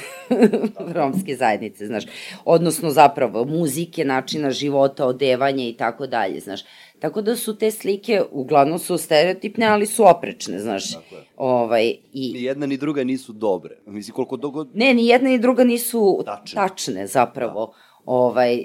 romske 0.96 1.36
zajednice, 1.36 1.86
znaš, 1.86 2.04
odnosno 2.44 2.90
zapravo 2.90 3.44
muzike, 3.44 4.04
načina 4.04 4.50
života, 4.50 5.06
odevanja 5.06 5.64
i 5.64 5.72
tako 5.72 6.06
dalje, 6.06 6.40
znaš. 6.40 6.60
Tako 7.00 7.22
da 7.22 7.36
su 7.36 7.56
te 7.58 7.70
slike, 7.70 8.22
uglavnom 8.30 8.78
su 8.78 8.98
stereotipne, 8.98 9.66
ali 9.66 9.86
su 9.86 10.04
oprečne, 10.06 10.58
znaš. 10.58 10.92
Tako 10.92 11.14
je. 11.14 11.24
Ovaj, 11.36 11.94
i... 12.12 12.32
Ni 12.32 12.42
jedna 12.42 12.66
ni 12.66 12.76
druga 12.76 13.04
nisu 13.04 13.32
dobre. 13.32 13.78
Mislim, 13.86 14.14
koliko 14.14 14.36
dogo... 14.36 14.66
Ne, 14.74 14.94
ni 14.94 15.06
jedna 15.06 15.30
ni 15.30 15.38
druga 15.38 15.64
nisu 15.64 16.22
tačne, 16.24 16.54
tačne 16.54 17.06
zapravo. 17.06 17.66
Da. 17.66 17.72
Ovaj, 18.04 18.64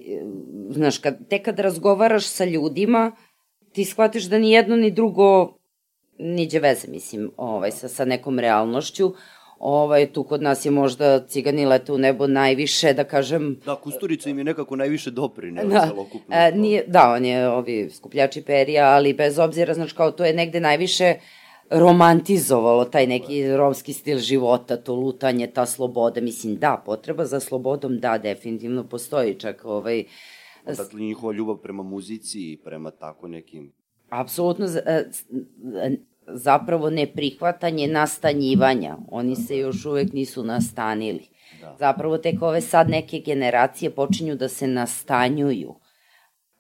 znaš, 0.70 0.98
kad, 0.98 1.28
te 1.30 1.44
kad 1.44 1.60
razgovaraš 1.60 2.26
sa 2.26 2.46
ljudima, 2.46 3.12
ti 3.72 3.86
shvatiš 3.86 4.24
da 4.24 4.40
ni 4.40 4.52
jedno 4.52 4.76
ni 4.76 4.92
drugo 4.92 5.58
niđe 6.20 6.60
veze, 6.60 6.88
mislim, 6.88 7.32
ovaj, 7.38 7.72
sa, 7.72 7.88
sa 7.88 8.06
nekom 8.06 8.40
realnošću. 8.40 9.14
Ovaj, 9.66 10.12
tu 10.12 10.24
kod 10.24 10.42
nas 10.42 10.66
je 10.66 10.72
možda 10.72 11.28
cigani 11.28 11.66
lete 11.66 11.92
u 11.94 11.98
nebo 11.98 12.28
najviše, 12.28 12.94
da 12.94 13.04
kažem... 13.04 13.60
Da, 13.66 13.76
Kusturica 13.76 14.30
im 14.30 14.38
je 14.38 14.44
nekako 14.44 14.76
najviše 14.76 15.12
doprineo 15.12 15.66
da, 15.66 15.88
celokupno. 15.88 16.36
E, 16.36 16.52
nije, 16.52 16.84
da, 16.88 17.14
on 17.16 17.26
je 17.26 17.50
ovi 17.50 17.90
skupljači 17.90 18.42
perija, 18.42 18.90
ali 18.90 19.14
bez 19.14 19.40
obzira, 19.40 19.74
znači 19.74 19.96
kao 19.96 20.12
to 20.12 20.26
je 20.26 20.34
negde 20.34 20.60
najviše 20.60 21.16
romantizovalo 21.70 22.86
taj 22.86 23.08
neki 23.08 23.56
romski 23.56 23.94
stil 23.94 24.18
života, 24.18 24.78
to 24.78 24.96
lutanje, 24.96 25.48
ta 25.48 25.66
sloboda. 25.66 26.22
Mislim, 26.22 26.56
da, 26.56 26.82
potreba 26.86 27.26
za 27.26 27.40
slobodom, 27.40 28.00
da, 28.00 28.18
definitivno 28.18 28.84
postoji 28.84 29.40
čak 29.40 29.66
ovaj... 29.66 30.04
Dakle, 30.66 31.00
njihova 31.00 31.34
ljubav 31.34 31.58
prema 31.58 31.84
muzici 31.84 32.40
i 32.40 32.58
prema 32.64 32.92
tako 32.92 33.28
nekim 33.28 33.72
apsolutno 34.10 34.66
e, 34.66 35.10
zapravo 36.28 36.90
neprihvatanje 36.90 37.88
nastanjivanja. 37.88 38.98
Oni 39.12 39.36
se 39.36 39.58
još 39.58 39.86
uvek 39.86 40.14
nisu 40.14 40.44
nastanili. 40.44 41.28
Da. 41.62 41.76
Zapravo 41.80 42.18
tek 42.18 42.42
ove 42.42 42.62
sad 42.62 42.90
neke 42.90 43.20
generacije 43.20 43.92
počinju 43.92 44.36
da 44.36 44.50
se 44.50 44.68
nastanjuju. 44.68 45.76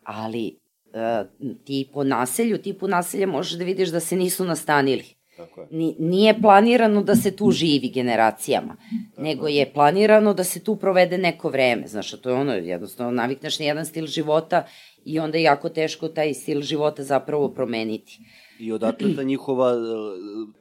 Ali 0.03 0.59
e, 0.93 1.23
ti 1.65 1.89
po 1.93 2.03
naselju, 2.03 2.57
ti 2.57 2.73
po 2.73 2.87
naselja 2.87 3.27
možeš 3.27 3.57
da 3.57 3.63
vidiš 3.63 3.89
da 3.89 3.99
se 3.99 4.15
nisu 4.15 4.45
nastanili. 4.45 5.05
Tako 5.37 5.61
je. 5.61 5.67
Nije 5.99 6.41
planirano 6.41 7.03
da 7.03 7.15
se 7.15 7.35
tu 7.35 7.51
živi 7.51 7.89
generacijama, 7.89 8.75
Tako 9.09 9.21
nego 9.21 9.47
je 9.47 9.73
planirano 9.73 10.33
da 10.33 10.43
se 10.43 10.63
tu 10.63 10.75
provede 10.75 11.17
neko 11.17 11.49
vreme. 11.49 11.87
Znaš, 11.87 12.11
to 12.11 12.29
je 12.29 12.35
ono, 12.35 12.53
jednostavno 12.53 13.11
navikneš 13.11 13.59
na 13.59 13.65
jedan 13.65 13.85
stil 13.85 14.07
života 14.07 14.67
i 15.05 15.19
onda 15.19 15.37
je 15.37 15.43
jako 15.43 15.69
teško 15.69 16.07
taj 16.07 16.33
stil 16.33 16.61
života 16.61 17.03
zapravo 17.03 17.49
promeniti. 17.49 18.19
I 18.59 18.71
odatle 18.71 19.15
ta 19.15 19.23
njihova, 19.23 19.73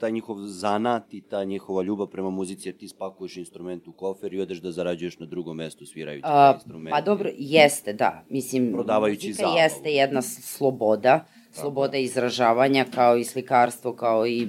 taj 0.01 0.13
njihov 0.13 0.37
zanat 0.39 1.15
i 1.15 1.21
ta 1.21 1.45
njihova 1.45 1.83
ljubav 1.83 2.07
prema 2.07 2.31
muzici, 2.31 2.69
jer 2.69 2.77
ti 2.77 2.89
spakuješ 2.89 3.37
instrument 3.37 3.89
u 3.89 3.93
kofer 3.93 4.35
i 4.35 4.41
odeš 4.41 4.59
da 4.59 4.73
zarađuješ 4.73 5.19
na 5.19 5.27
drugom 5.27 5.57
mestu 5.57 5.87
svirajući 5.87 6.23
A, 6.27 6.53
taj 6.53 6.55
instrument. 6.55 6.91
Pa 6.91 7.01
dobro, 7.01 7.31
jeste, 7.39 7.93
da. 7.93 8.25
Mislim, 8.29 8.73
Prodavajući 8.73 9.29
muzika 9.29 9.43
zabavu. 9.43 9.59
jeste 9.59 9.93
jedna 9.93 10.23
sloboda, 10.23 11.25
sloboda 11.51 11.97
izražavanja 11.97 12.87
kao 12.95 13.17
i 13.17 13.25
slikarstvo, 13.25 13.93
kao 13.93 14.27
i 14.27 14.49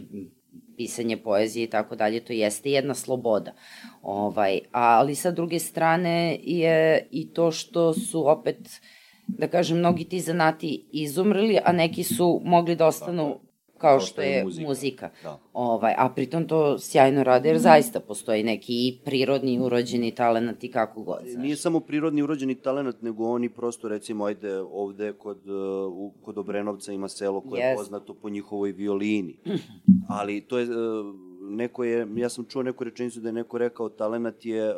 pisanje 0.78 1.18
poezije 1.18 1.64
i 1.64 1.70
tako 1.70 1.96
dalje, 1.96 2.20
to 2.20 2.34
jeste 2.34 2.72
jedna 2.72 2.94
sloboda. 2.94 3.54
Ovaj, 4.02 4.60
ali 4.72 5.16
sa 5.16 5.32
druge 5.32 5.60
strane 5.60 6.40
je 6.44 7.08
i 7.12 7.34
to 7.34 7.52
što 7.52 7.94
su 7.94 8.30
opet 8.30 8.60
uh, 8.60 8.93
da 9.28 9.48
kažem, 9.48 9.78
mnogi 9.78 10.04
ti 10.04 10.20
zanati 10.20 10.86
izumrli, 10.92 11.60
a 11.66 11.72
neki 11.72 12.04
su 12.04 12.42
mogli 12.44 12.76
da 12.76 12.88
ostanu 12.88 13.40
kao 13.84 14.00
što 14.00 14.22
je 14.22 14.44
muzika. 14.44 14.68
muzika. 14.68 15.10
Da. 15.24 15.40
Ovaj, 15.54 15.94
a 15.98 16.10
pritom 16.10 16.48
to 16.48 16.80
sjajno 16.80 17.24
rade, 17.24 17.50
jer 17.50 17.58
zaista 17.60 18.00
postoji 18.00 18.44
neki 18.44 18.74
i 18.74 19.00
prirodni 19.06 19.60
urođeni 19.60 20.12
talent 20.12 20.64
i 20.64 20.72
kako 20.72 21.02
god. 21.02 21.20
Znaš. 21.28 21.44
Nije 21.44 21.56
samo 21.56 21.80
prirodni 21.80 22.22
urođeni 22.22 22.56
talent, 22.56 23.02
nego 23.02 23.30
oni 23.30 23.50
prosto, 23.50 23.88
recimo, 23.88 24.26
ajde 24.26 24.60
ovde 24.60 25.14
kod, 25.14 25.50
uh, 25.50 26.12
kod 26.22 26.38
Obrenovca 26.38 26.94
ima 26.94 27.10
selo 27.10 27.42
koje 27.42 27.62
yes. 27.62 27.70
je 27.70 27.76
poznato 27.76 28.14
po 28.14 28.30
njihovoj 28.30 28.72
violini. 28.72 29.38
Ali 30.20 30.42
to 30.42 30.58
je... 30.58 30.70
Uh, 30.70 31.33
neko 31.50 31.84
je, 31.84 32.08
ja 32.16 32.30
sam 32.30 32.46
čuo 32.46 32.64
neku 32.64 32.84
rečenicu 32.84 33.20
da 33.20 33.30
je 33.30 33.34
neko 33.34 33.58
rekao 33.58 33.90
talenat 33.90 34.46
je 34.46 34.70
uh, 34.70 34.78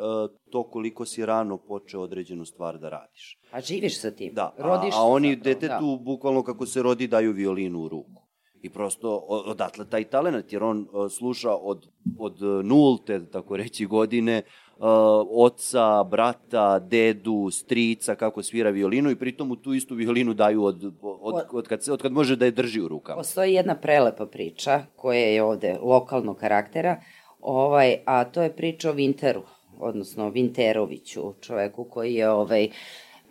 to 0.50 0.62
koliko 0.62 1.04
si 1.04 1.26
rano 1.26 1.58
počeo 1.58 2.00
određenu 2.00 2.44
stvar 2.44 2.78
da 2.78 2.88
radiš. 2.88 3.38
A 3.50 3.60
živiš 3.60 4.00
sa 4.00 4.10
tim. 4.10 4.34
Da, 4.34 4.54
Rodiš 4.58 4.94
a, 4.94 4.98
a 4.98 5.02
oni 5.02 5.34
zapravo, 5.34 5.54
detetu 5.54 5.96
da. 5.96 6.02
bukvalno 6.04 6.42
kako 6.42 6.66
se 6.66 6.82
rodi 6.82 7.06
daju 7.06 7.32
violinu 7.32 7.82
u 7.82 7.88
ruku. 7.88 8.22
I 8.62 8.70
prosto 8.70 9.16
odatle 9.28 9.84
taj 9.88 10.04
talenat, 10.04 10.52
jer 10.52 10.62
on 10.62 10.88
uh, 10.92 11.10
sluša 11.10 11.54
od, 11.54 11.88
od 12.18 12.64
nulte, 12.64 13.30
tako 13.30 13.56
reći, 13.56 13.86
godine 13.86 14.42
uh, 14.46 14.65
oca, 14.78 16.04
brata, 16.04 16.78
dedu, 16.78 17.50
strica, 17.50 18.14
kako 18.14 18.42
svira 18.42 18.70
violinu 18.70 19.10
i 19.10 19.16
pritom 19.16 19.50
u 19.50 19.56
tu 19.56 19.74
istu 19.74 19.94
violinu 19.94 20.34
daju 20.34 20.64
od, 20.64 20.84
od, 21.02 21.44
od, 21.52 21.68
kad, 21.68 21.82
se, 21.82 21.92
od 21.92 22.02
kad 22.02 22.12
može 22.12 22.36
da 22.36 22.44
je 22.44 22.50
drži 22.50 22.80
u 22.80 22.88
rukama. 22.88 23.16
Postoji 23.16 23.54
jedna 23.54 23.74
prelepa 23.74 24.26
priča 24.26 24.82
koja 24.96 25.20
je 25.20 25.42
ovde 25.42 25.78
lokalnog 25.82 26.36
karaktera, 26.36 27.00
ovaj, 27.40 27.96
a 28.04 28.24
to 28.24 28.42
je 28.42 28.56
priča 28.56 28.90
o 28.90 28.92
Vinteru, 28.92 29.42
odnosno 29.78 30.30
Vinteroviću, 30.30 31.34
čoveku 31.40 31.84
koji 31.84 32.14
je 32.14 32.30
ovaj, 32.30 32.68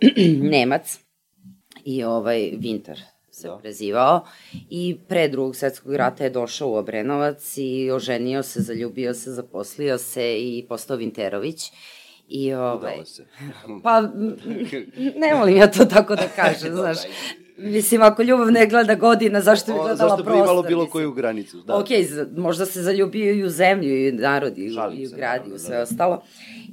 Nemac 0.52 1.00
i 1.86 2.04
ovaj 2.04 2.52
Vinter 2.58 3.15
se 3.36 3.48
da. 3.48 3.58
prezivao 3.58 4.26
i 4.70 4.98
pre 5.08 5.28
drugog 5.28 5.56
svetskog 5.56 5.96
rata 5.96 6.24
je 6.24 6.30
došao 6.30 6.70
u 6.70 6.76
Obrenovac 6.76 7.58
i 7.58 7.92
oženio 7.92 8.44
se, 8.44 8.62
zaljubio 8.62 9.14
se, 9.14 9.32
zaposlio 9.32 9.98
se 9.98 10.38
i 10.40 10.66
postao 10.70 10.98
Vinterović. 10.98 11.72
I 12.28 12.54
ovaj, 12.54 13.06
se. 13.06 13.26
pa, 13.84 14.02
ne 15.22 15.34
volim 15.34 15.58
ja 15.58 15.72
to 15.72 15.86
tako 15.86 16.16
da 16.16 16.28
kažem, 16.28 16.76
znaš. 16.76 16.98
Mislim, 17.58 18.02
ako 18.02 18.24
ljubav 18.24 18.52
ne 18.52 18.68
gleda 18.68 18.96
godina, 18.96 19.42
zašto 19.42 19.74
bi 19.74 19.80
gledala 19.80 19.98
prostor? 19.98 20.18
Zašto 20.18 20.32
bi 20.32 20.38
imalo 20.38 20.64
bilo 20.64 20.86
koju 20.90 21.12
granicu? 21.12 21.62
Da. 21.62 21.76
Ok, 21.78 21.88
možda 22.38 22.66
se 22.66 22.82
zaljubio 22.82 23.34
i 23.34 23.44
u 23.44 23.50
zemlju, 23.50 23.98
i 23.98 24.10
u 24.10 24.14
narod, 24.14 24.58
i, 24.58 24.62
i 24.62 25.08
u 25.08 25.16
grad, 25.16 25.48
i 25.48 25.54
u 25.54 25.60
sve 25.60 25.76
da. 25.76 25.82
ostalo. 25.82 26.24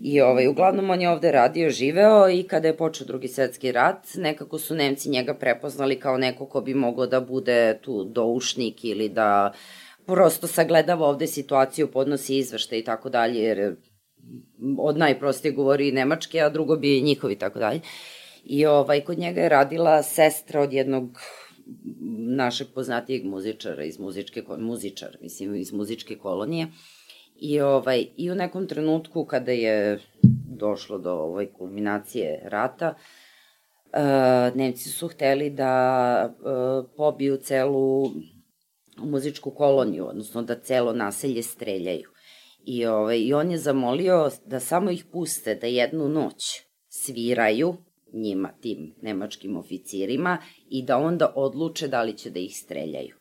I 0.02 0.20
ovaj, 0.20 0.48
uglavnom 0.48 0.90
on 0.90 1.00
je 1.00 1.10
ovde 1.10 1.32
radio, 1.32 1.70
živeo 1.70 2.28
i 2.30 2.42
kada 2.42 2.68
je 2.68 2.76
počeo 2.76 3.06
drugi 3.06 3.28
svetski 3.28 3.72
rat, 3.72 4.14
nekako 4.14 4.58
su 4.58 4.74
Nemci 4.74 5.10
njega 5.10 5.34
prepoznali 5.34 6.00
kao 6.00 6.18
neko 6.18 6.46
ko 6.46 6.60
bi 6.60 6.74
mogao 6.74 7.06
da 7.06 7.20
bude 7.20 7.78
tu 7.82 8.04
doušnik 8.04 8.84
ili 8.84 9.08
da 9.08 9.52
prosto 10.06 10.46
sagledava 10.46 11.06
ovde 11.06 11.26
situaciju, 11.26 11.86
podnosi 11.86 12.36
izvešte 12.36 12.78
i 12.78 12.84
tako 12.84 13.08
dalje, 13.08 13.42
jer 13.42 13.76
od 14.78 14.98
najprostije 14.98 15.52
govori 15.52 15.92
nemački, 15.92 16.40
a 16.40 16.48
drugo 16.48 16.76
bi 16.76 17.00
njihovi 17.00 17.32
i 17.32 17.38
tako 17.38 17.58
dalje. 17.58 17.80
I 18.44 18.66
ovaj, 18.66 19.00
kod 19.00 19.18
njega 19.18 19.40
je 19.40 19.48
radila 19.48 20.02
sestra 20.02 20.60
od 20.60 20.72
jednog 20.72 21.20
našeg 22.36 22.66
poznatijeg 22.74 23.24
muzičara 23.24 23.84
iz 23.84 23.98
muzičke, 23.98 24.42
muzičar, 24.58 25.16
mislim, 25.20 25.54
iz 25.54 25.72
muzičke 25.72 26.18
kolonije. 26.18 26.66
I, 27.36 27.60
ovaj, 27.60 28.06
I 28.16 28.30
u 28.30 28.34
nekom 28.34 28.66
trenutku 28.68 29.24
kada 29.24 29.52
je 29.52 30.00
došlo 30.56 30.98
do 30.98 31.12
ovoj 31.12 31.52
kulminacije 31.52 32.40
rata, 32.44 32.94
uh, 32.94 34.56
Nemci 34.56 34.88
su 34.88 35.08
hteli 35.08 35.50
da 35.50 36.34
uh, 36.38 36.90
pobiju 36.96 37.36
celu 37.36 38.10
muzičku 38.96 39.50
koloniju, 39.50 40.08
odnosno 40.08 40.42
da 40.42 40.60
celo 40.60 40.92
naselje 40.92 41.42
streljaju. 41.42 42.08
I, 42.64 42.86
ovaj, 42.86 43.18
I 43.18 43.34
on 43.34 43.50
je 43.50 43.58
zamolio 43.58 44.30
da 44.46 44.60
samo 44.60 44.90
ih 44.90 45.04
puste 45.12 45.54
da 45.54 45.66
jednu 45.66 46.08
noć 46.08 46.62
sviraju 46.88 47.74
njima, 48.12 48.52
tim 48.60 48.94
nemačkim 49.02 49.56
oficirima 49.56 50.38
i 50.70 50.82
da 50.82 50.98
onda 50.98 51.32
odluče 51.36 51.88
da 51.88 52.02
li 52.02 52.16
će 52.16 52.30
da 52.30 52.40
ih 52.40 52.56
streljaju. 52.56 53.14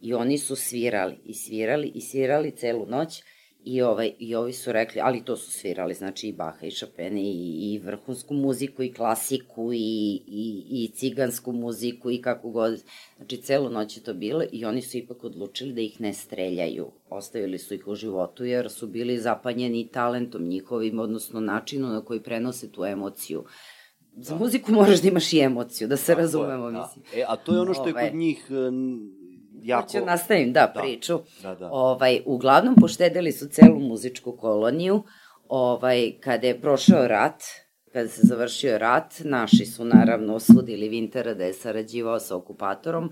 I 0.00 0.14
oni 0.14 0.38
su 0.38 0.56
svirali 0.56 1.16
i 1.24 1.34
svirali 1.34 1.92
i 1.94 2.00
svirali 2.00 2.56
celu 2.56 2.86
noć 2.86 3.22
i, 3.66 3.82
ovaj, 3.82 4.12
i 4.18 4.34
ovi 4.34 4.52
su 4.52 4.72
rekli, 4.72 5.00
ali 5.04 5.24
to 5.24 5.36
su 5.36 5.50
svirali, 5.50 5.94
znači 5.94 6.28
i 6.28 6.32
Baha 6.32 6.66
i 6.66 6.70
Chopin 6.70 7.18
i, 7.18 7.32
i 7.72 7.78
vrhunsku 7.78 8.34
muziku 8.34 8.82
i 8.82 8.92
klasiku 8.92 9.72
i, 9.72 10.22
i, 10.26 10.64
i 10.70 10.88
cigansku 10.94 11.52
muziku 11.52 12.10
i 12.10 12.22
kako 12.22 12.50
god. 12.50 12.82
Znači 13.16 13.36
celu 13.36 13.70
noć 13.70 13.96
je 13.96 14.02
to 14.02 14.14
bilo 14.14 14.44
i 14.52 14.64
oni 14.64 14.82
su 14.82 14.98
ipak 14.98 15.24
odlučili 15.24 15.72
da 15.72 15.80
ih 15.80 16.00
ne 16.00 16.12
streljaju. 16.12 16.90
Ostavili 17.10 17.58
su 17.58 17.74
ih 17.74 17.88
u 17.88 17.94
životu 17.94 18.44
jer 18.44 18.70
su 18.70 18.86
bili 18.86 19.18
zapanjeni 19.18 19.88
talentom 19.88 20.48
njihovim, 20.48 20.98
odnosno 20.98 21.40
načinu 21.40 21.88
na 21.88 22.04
koji 22.04 22.22
prenose 22.22 22.72
tu 22.72 22.84
emociju 22.84 23.44
za 24.16 24.34
da. 24.34 24.44
muziku 24.44 24.72
moraš 24.72 25.00
da 25.00 25.08
imaš 25.08 25.32
i 25.32 25.40
emociju, 25.40 25.88
da 25.88 25.96
se 25.96 26.06
Tako 26.06 26.20
razumemo, 26.20 26.66
je, 26.66 26.72
da. 26.72 26.78
mislim. 26.78 27.04
E, 27.20 27.24
a 27.28 27.36
to 27.36 27.54
je 27.54 27.60
ono 27.60 27.74
što 27.74 27.86
je 27.86 27.92
kod 27.92 28.02
ovaj. 28.02 28.12
njih 28.14 28.50
jako... 29.62 29.92
Hoću 29.92 30.06
nastavim, 30.06 30.52
da, 30.52 30.72
da, 30.74 30.80
priču. 30.80 31.18
Da, 31.42 31.54
da. 31.54 31.68
Ovaj, 31.72 32.20
uglavnom, 32.26 32.74
poštedili 32.74 33.32
su 33.32 33.48
celu 33.48 33.78
muzičku 33.78 34.32
koloniju, 34.32 35.02
ovaj, 35.48 36.12
kada 36.20 36.46
je 36.46 36.60
prošao 36.60 37.08
rat, 37.08 37.42
kada 37.92 38.08
se 38.08 38.20
završio 38.24 38.78
rat, 38.78 39.14
naši 39.24 39.66
su 39.66 39.84
naravno 39.84 40.34
osudili 40.34 40.88
Vintera 40.88 41.34
da 41.34 41.44
je 41.44 41.52
sarađivao 41.52 42.20
sa 42.20 42.36
okupatorom, 42.36 43.10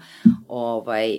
ovaj, 0.48 1.14
e, 1.14 1.18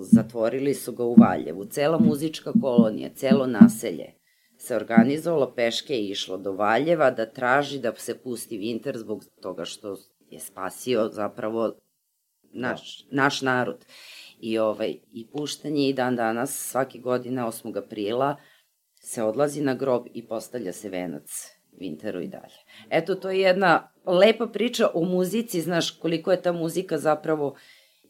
zatvorili 0.00 0.74
su 0.74 0.92
ga 0.92 1.04
u 1.04 1.14
Valjevu. 1.14 1.64
Cela 1.64 1.98
muzička 1.98 2.52
kolonija, 2.60 3.08
celo 3.14 3.46
naselje 3.46 4.17
se 4.58 4.76
organizovalo 4.76 5.52
peške 5.56 5.98
i 5.98 6.10
išlo 6.10 6.36
do 6.36 6.52
Valjeva 6.52 7.10
da 7.10 7.26
traži 7.26 7.78
da 7.78 7.92
se 7.94 8.18
pusti 8.18 8.58
Vinter 8.58 8.98
zbog 8.98 9.24
toga 9.42 9.64
što 9.64 9.96
je 10.30 10.40
spasio 10.40 11.08
zapravo 11.12 11.74
naš, 12.52 13.06
naš 13.10 13.42
narod. 13.42 13.84
I, 14.40 14.58
ovaj, 14.58 14.96
I 15.12 15.26
puštanje 15.32 15.88
i 15.88 15.92
dan 15.92 16.16
danas, 16.16 16.70
svake 16.70 16.98
godine 16.98 17.42
8. 17.42 17.78
aprila, 17.78 18.36
se 18.94 19.22
odlazi 19.22 19.62
na 19.62 19.74
grob 19.74 20.06
i 20.14 20.26
postavlja 20.26 20.72
se 20.72 20.88
venac 20.88 21.50
Winteru 21.80 22.24
i 22.24 22.28
dalje. 22.28 22.58
Eto, 22.90 23.14
to 23.14 23.30
je 23.30 23.40
jedna 23.40 23.92
lepa 24.06 24.46
priča 24.46 24.88
o 24.94 25.04
muzici, 25.04 25.60
znaš, 25.60 25.90
koliko 25.90 26.30
je 26.30 26.42
ta 26.42 26.52
muzika 26.52 26.98
zapravo 26.98 27.56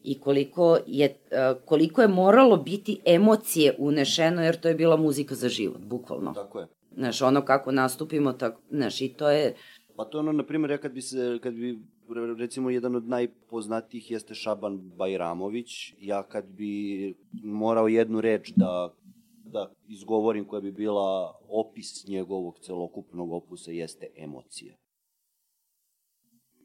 i 0.03 0.19
koliko 0.19 0.77
je, 0.87 1.05
e, 1.05 1.53
koliko 1.65 2.01
je 2.01 2.07
moralo 2.07 2.57
biti 2.57 2.99
emocije 3.05 3.75
unešeno, 3.77 4.43
jer 4.43 4.59
to 4.59 4.67
je 4.67 4.75
bila 4.75 4.97
muzika 4.97 5.35
za 5.35 5.49
život, 5.49 5.81
bukvalno. 5.81 6.33
Tako 6.33 6.59
je. 6.59 6.67
Znaš, 6.95 7.21
ono 7.21 7.45
kako 7.45 7.71
nastupimo, 7.71 8.33
tako, 8.33 8.61
znaš, 8.69 9.01
i 9.01 9.09
to 9.09 9.29
je... 9.29 9.55
Pa 9.95 10.05
to 10.05 10.17
je 10.17 10.19
ono, 10.19 10.31
na 10.31 10.45
primjer, 10.45 10.71
ja 10.71 10.77
kad 10.77 10.91
bi 10.91 11.01
se, 11.01 11.39
kad 11.43 11.53
bi, 11.53 11.79
recimo, 12.37 12.69
jedan 12.69 12.95
od 12.95 13.07
najpoznatijih 13.07 14.11
jeste 14.11 14.33
Šaban 14.33 14.77
Bajramović, 14.97 15.93
ja 15.99 16.23
kad 16.23 16.45
bi 16.45 17.13
morao 17.43 17.87
jednu 17.87 18.21
reč 18.21 18.51
da 18.55 18.93
da 19.51 19.71
izgovorim 19.87 20.45
koja 20.45 20.61
bi 20.61 20.71
bila 20.71 21.39
opis 21.49 22.07
njegovog 22.07 22.59
celokupnog 22.59 23.31
opusa 23.31 23.71
jeste 23.71 24.07
emocija. 24.17 24.75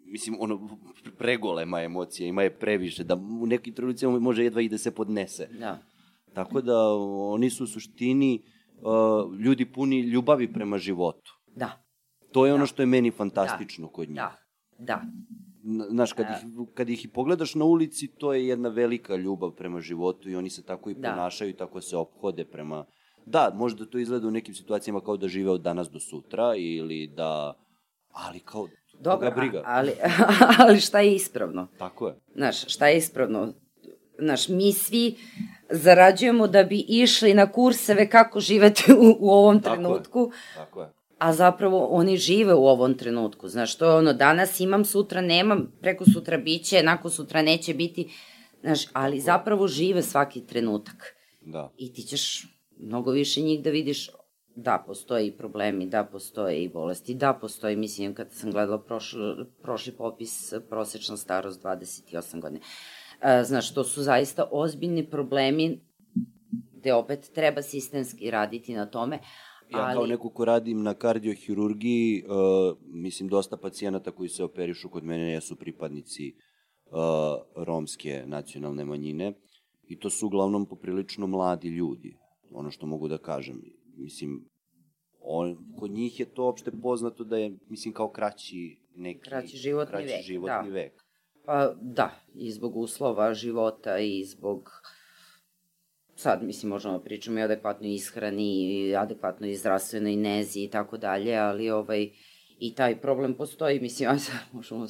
Mislim, 0.04 0.36
ono, 0.40 0.78
pregolema 1.18 1.82
emocija, 1.82 2.28
ima 2.28 2.42
je 2.42 2.58
previše, 2.58 3.04
da 3.04 3.14
u 3.14 3.46
nekim 3.46 3.74
trenucima 3.74 4.18
može 4.18 4.44
jedva 4.44 4.60
i 4.60 4.68
da 4.68 4.78
se 4.78 4.94
podnese. 4.94 5.48
Da. 5.58 5.78
Tako 6.34 6.60
da 6.60 6.88
oni 7.32 7.50
su 7.50 7.64
u 7.64 7.66
suštini 7.66 8.42
uh, 8.82 9.38
ljudi 9.38 9.72
puni 9.72 10.00
ljubavi 10.00 10.52
prema 10.52 10.78
životu. 10.78 11.32
Da. 11.56 11.84
To 12.32 12.46
je 12.46 12.50
da. 12.50 12.54
ono 12.54 12.66
što 12.66 12.82
je 12.82 12.86
meni 12.86 13.10
fantastično 13.10 13.86
da. 13.86 13.92
kod 13.92 14.08
njih. 14.08 14.16
Da, 14.16 14.36
da. 14.78 15.02
Znaš, 15.90 16.12
kad, 16.12 16.26
ih, 16.26 16.68
kad 16.74 16.90
ih 16.90 17.04
i 17.04 17.08
pogledaš 17.08 17.54
na 17.54 17.64
ulici, 17.64 18.08
to 18.18 18.32
je 18.32 18.46
jedna 18.46 18.68
velika 18.68 19.16
ljubav 19.16 19.50
prema 19.50 19.80
životu 19.80 20.30
i 20.30 20.36
oni 20.36 20.50
se 20.50 20.62
tako 20.62 20.90
i 20.90 20.94
da. 20.94 21.10
ponašaju 21.10 21.50
i 21.50 21.56
tako 21.56 21.80
se 21.80 21.96
ophode 21.96 22.44
prema... 22.44 22.84
Da, 23.26 23.52
možda 23.54 23.86
to 23.86 23.98
izgleda 23.98 24.28
u 24.28 24.30
nekim 24.30 24.54
situacijama 24.54 25.00
kao 25.00 25.16
da 25.16 25.28
žive 25.28 25.50
od 25.50 25.60
danas 25.60 25.90
do 25.90 26.00
sutra 26.00 26.54
ili 26.56 27.06
da... 27.06 27.54
Ali 28.10 28.40
kao, 28.40 28.68
Dobro, 29.00 29.30
briga. 29.36 29.62
ali, 29.64 29.92
ali 30.58 30.80
šta 30.80 31.00
je 31.00 31.14
ispravno? 31.14 31.68
Tako 31.78 32.08
je. 32.08 32.14
Znaš, 32.34 32.74
šta 32.74 32.88
je 32.88 32.98
ispravno? 32.98 33.52
Znaš, 34.18 34.48
mi 34.48 34.72
svi 34.72 35.16
zarađujemo 35.70 36.46
da 36.46 36.64
bi 36.64 36.84
išli 36.88 37.34
na 37.34 37.52
kurseve 37.52 38.10
kako 38.10 38.40
živete 38.40 38.94
u, 38.94 39.16
u 39.20 39.30
ovom 39.30 39.60
tako 39.60 39.76
trenutku. 39.76 40.30
Je. 40.32 40.56
Tako 40.56 40.82
je 40.82 40.92
a 41.18 41.32
zapravo 41.32 41.86
oni 41.86 42.16
žive 42.16 42.54
u 42.54 42.66
ovom 42.66 42.94
trenutku. 42.94 43.48
Znaš, 43.48 43.76
to 43.76 43.84
je 43.84 43.96
ono, 43.96 44.12
danas 44.12 44.60
imam, 44.60 44.84
sutra 44.84 45.20
nemam, 45.20 45.72
preko 45.80 46.04
sutra 46.04 46.38
biće, 46.38 46.82
nakon 46.82 47.10
sutra 47.10 47.42
neće 47.42 47.74
biti, 47.74 48.10
znaš, 48.60 48.80
ali 48.92 49.20
zapravo 49.20 49.68
žive 49.68 50.02
svaki 50.02 50.40
trenutak. 50.46 51.14
Da. 51.40 51.72
I 51.76 51.92
ti 51.92 52.02
ćeš 52.02 52.46
mnogo 52.78 53.10
više 53.10 53.40
njih 53.40 53.62
da 53.62 53.70
vidiš 53.70 54.10
da 54.56 54.84
postoje 54.86 55.26
i 55.26 55.36
problemi, 55.36 55.86
da 55.86 56.04
postoje 56.04 56.64
i 56.64 56.68
bolesti, 56.68 57.14
da 57.14 57.32
postoje, 57.40 57.76
mislim, 57.76 58.14
kad 58.14 58.32
sam 58.32 58.50
gledala 58.50 58.78
prošli, 58.78 59.46
prošli 59.62 59.92
popis, 59.92 60.52
prosečna 60.70 61.16
starost 61.16 61.62
28 61.62 62.40
godine. 62.40 62.60
E, 63.20 63.44
znaš, 63.44 63.74
to 63.74 63.84
su 63.84 64.02
zaista 64.02 64.48
ozbiljni 64.50 65.10
problemi 65.10 65.80
gde 66.72 66.94
opet 66.94 67.30
treba 67.34 67.62
sistemski 67.62 68.30
raditi 68.30 68.74
na 68.74 68.86
tome, 68.86 69.18
Ja 69.72 69.92
kao 69.94 70.06
neko 70.06 70.30
ko 70.30 70.44
radim 70.44 70.82
na 70.82 70.94
kardiohirurgiji, 70.94 72.24
uh, 72.24 72.76
mislim, 72.86 73.28
dosta 73.28 73.56
pacijenata 73.56 74.10
koji 74.10 74.28
se 74.28 74.44
operišu 74.44 74.88
kod 74.88 75.04
mene 75.04 75.32
jesu 75.32 75.56
pripadnici 75.56 76.34
uh, 76.34 76.96
romske 77.56 78.22
nacionalne 78.26 78.84
manjine 78.84 79.32
i 79.88 79.98
to 79.98 80.10
su 80.10 80.26
uglavnom 80.26 80.66
poprilično 80.66 81.26
mladi 81.26 81.68
ljudi, 81.68 82.16
ono 82.50 82.70
što 82.70 82.86
mogu 82.86 83.08
da 83.08 83.18
kažem. 83.18 83.62
Mislim, 83.96 84.48
on, 85.20 85.56
kod 85.78 85.90
njih 85.90 86.20
je 86.20 86.26
to 86.26 86.48
opšte 86.48 86.70
poznato 86.82 87.24
da 87.24 87.36
je, 87.36 87.56
mislim, 87.68 87.94
kao 87.94 88.08
kraći 88.08 88.76
neki... 88.94 89.20
Kraći 89.20 89.56
životni 89.56 89.92
kraći 89.92 90.06
vek, 90.06 90.22
životni 90.22 90.70
da. 90.70 90.74
vek. 90.74 91.04
Pa 91.44 91.74
da, 91.80 92.10
i 92.34 92.50
zbog 92.50 92.76
uslova 92.76 93.34
života 93.34 93.98
i 93.98 94.24
zbog 94.24 94.70
sad, 96.16 96.42
mislim, 96.42 96.70
možemo 96.70 96.98
pričamo 96.98 97.38
i 97.38 97.42
adekvatnoj 97.42 97.94
ishrani, 97.94 98.64
i 98.64 98.96
adekvatnoj 98.96 99.54
zdravstvenoj 99.54 100.16
nezi 100.16 100.60
i 100.60 100.70
tako 100.70 100.96
dalje, 100.96 101.36
ali 101.36 101.70
ovaj, 101.70 102.10
i 102.58 102.74
taj 102.74 103.00
problem 103.00 103.34
postoji, 103.34 103.80
mislim, 103.80 104.10
aj 104.10 104.18
sad 104.18 104.36
možemo, 104.52 104.86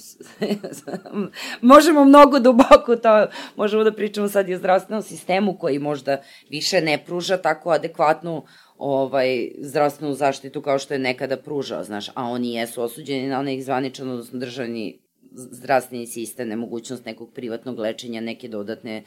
možemo 1.72 2.05
mnogo 2.05 2.40
duboko 2.40 2.97
to, 3.02 3.26
možemo 3.56 3.85
da 3.85 3.93
pričamo 3.93 4.28
sad 4.28 4.48
i 4.48 4.55
o 4.55 4.59
zdravstvenom 4.59 5.02
sistemu 5.02 5.59
koji 5.59 5.78
možda 5.78 6.22
više 6.51 6.81
ne 6.81 7.05
pruža 7.06 7.36
tako 7.36 7.70
adekvatnu 7.70 8.44
ovaj, 8.79 9.51
zdravstvenu 9.59 10.15
zaštitu 10.15 10.63
kao 10.63 10.79
što 10.79 10.95
je 10.95 10.99
nekada 10.99 11.37
pružao, 11.37 11.85
znaš, 11.85 12.09
a 12.15 12.25
oni 12.25 12.55
jesu 12.55 12.83
osuđeni 12.83 13.29
na 13.29 13.39
onaj 13.39 13.61
zvaničan, 13.61 14.11
odnosno 14.11 14.39
državni 14.39 15.01
zdravstveni 15.33 16.07
sistem, 16.07 16.49
nemogućnost 16.49 17.05
nekog 17.05 17.33
privatnog 17.35 17.79
lečenja, 17.79 18.21
neke 18.21 18.49
dodatne 18.49 19.05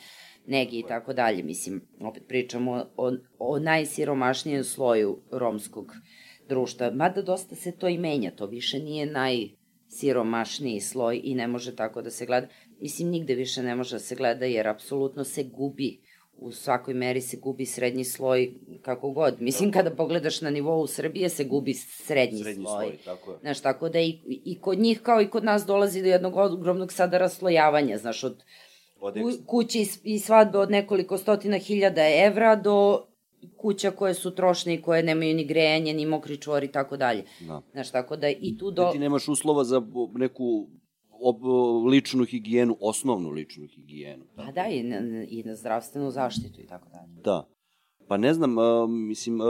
negi 0.47 0.79
i 0.79 0.83
tako 0.87 1.13
dalje. 1.13 1.43
Mislim, 1.43 1.81
opet 1.99 2.23
pričamo 2.27 2.85
o, 2.97 3.11
o 3.39 3.59
najsiromašnijem 3.59 4.63
sloju 4.63 5.21
romskog 5.31 5.93
društva. 6.49 6.91
Mada 6.91 7.21
dosta 7.21 7.55
se 7.55 7.71
to 7.71 7.87
i 7.87 7.97
menja, 7.97 8.31
to 8.31 8.45
više 8.45 8.79
nije 8.79 9.05
najsiromašniji 9.05 10.81
sloj 10.81 11.21
i 11.23 11.35
ne 11.35 11.47
može 11.47 11.75
tako 11.75 12.01
da 12.01 12.11
se 12.11 12.25
gleda. 12.25 12.47
Mislim, 12.81 13.09
nigde 13.09 13.35
više 13.35 13.63
ne 13.63 13.75
može 13.75 13.95
da 13.95 13.99
se 13.99 14.15
gleda 14.15 14.45
jer 14.45 14.67
apsolutno 14.67 15.23
se 15.23 15.43
gubi 15.43 15.99
u 16.39 16.51
svakoj 16.51 16.93
meri 16.93 17.21
se 17.21 17.37
gubi 17.37 17.65
srednji 17.65 18.03
sloj 18.03 18.51
kako 18.81 19.11
god. 19.11 19.41
Mislim, 19.41 19.71
kada 19.71 19.91
pogledaš 19.91 20.41
na 20.41 20.49
nivou 20.49 20.87
Srbije, 20.87 21.29
se 21.29 21.43
gubi 21.43 21.73
srednji, 21.73 22.41
srednji 22.41 22.65
sloj. 22.65 22.85
sloj. 22.85 22.97
tako 23.05 23.31
je. 23.31 23.37
Znaš, 23.41 23.61
tako 23.61 23.89
da 23.89 23.99
i, 23.99 24.19
i 24.25 24.59
kod 24.61 24.79
njih, 24.79 25.01
kao 25.01 25.21
i 25.21 25.29
kod 25.29 25.43
nas, 25.43 25.65
dolazi 25.65 26.01
do 26.01 26.07
jednog 26.07 26.35
ogromnog 26.35 26.91
sada 26.91 27.17
raslojavanja, 27.17 27.97
znaš, 27.97 28.23
od 28.23 28.43
kuće 29.45 29.85
i 30.03 30.19
svadbe 30.19 30.57
od 30.57 30.71
nekoliko 30.71 31.17
stotina 31.17 31.57
hiljada 31.57 32.01
evra 32.25 32.55
do 32.55 33.07
kuća 33.57 33.91
koje 33.91 34.13
su 34.13 34.35
trošne 34.35 34.73
i 34.73 34.81
koje 34.81 35.03
nemaju 35.03 35.35
ni 35.35 35.45
grejanje, 35.45 35.93
ni 35.93 36.05
mokri 36.05 36.37
čvor 36.37 36.63
i 36.63 36.71
tako 36.71 36.97
dalje. 36.97 37.23
Da. 37.39 37.61
Znaš, 37.71 37.91
tako 37.91 38.15
da 38.15 38.29
i 38.29 38.57
tu 38.59 38.71
do... 38.71 38.83
Da 38.83 38.91
ti 38.91 38.99
nemaš 38.99 39.27
uslova 39.27 39.63
za 39.63 39.81
neku 40.15 40.67
ob, 41.21 41.37
ličnu 41.91 42.25
higijenu, 42.25 42.77
osnovnu 42.79 43.29
ličnu 43.29 43.67
higijenu. 43.67 44.23
Tako. 44.35 44.45
Pa 44.45 44.51
da, 44.51 44.67
i 44.67 44.83
na, 44.83 45.23
i 45.29 45.43
na 45.43 45.55
zdravstvenu 45.55 46.11
zaštitu 46.11 46.61
i 46.61 46.67
tako 46.67 46.89
dalje. 46.89 47.21
Da. 47.23 47.47
Pa 48.07 48.17
ne 48.17 48.33
znam, 48.33 48.57
uh, 48.57 48.89
mislim, 48.89 49.41
uh, 49.41 49.47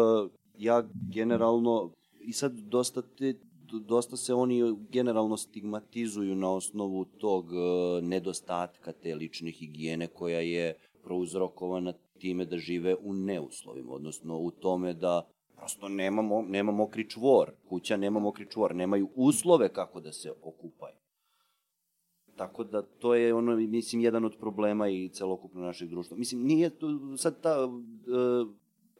ja 0.57 0.83
generalno, 1.13 1.91
i 2.21 2.33
sad 2.33 2.53
dosta 2.53 3.01
te 3.01 3.33
dosta 3.71 4.17
se 4.17 4.33
oni 4.33 4.75
generalno 4.89 5.37
stigmatizuju 5.37 6.35
na 6.35 6.51
osnovu 6.51 7.05
tog 7.05 7.45
e, 7.53 8.01
nedostatka 8.01 8.91
te 8.91 9.15
lične 9.15 9.51
higijene 9.51 10.07
koja 10.07 10.39
je 10.39 10.75
prouzrokovana 11.03 11.93
time 12.19 12.45
da 12.45 12.57
žive 12.57 12.95
u 12.95 13.13
neuslovima, 13.13 13.93
odnosno 13.93 14.37
u 14.37 14.51
tome 14.51 14.93
da 14.93 15.27
prosto 15.57 15.89
nema, 15.89 16.43
nema 16.47 16.71
mokri 16.71 17.09
čvor, 17.09 17.51
kuća 17.69 17.97
nema 17.97 18.19
mokri 18.19 18.45
čvor, 18.49 18.75
nemaju 18.75 19.09
uslove 19.15 19.73
kako 19.73 19.99
da 19.99 20.11
se 20.11 20.31
okupaju. 20.43 20.86
Tako 22.37 22.63
da 22.63 22.81
to 22.81 23.15
je 23.15 23.33
ono, 23.33 23.55
mislim, 23.55 24.01
jedan 24.01 24.25
od 24.25 24.35
problema 24.39 24.89
i 24.89 25.09
celokupno 25.09 25.61
našeg 25.61 25.89
društva. 25.89 26.17
Mislim, 26.17 26.41
nije 26.41 26.69
to 26.69 27.17
sad 27.17 27.41
ta, 27.41 27.55
e, 27.59 28.45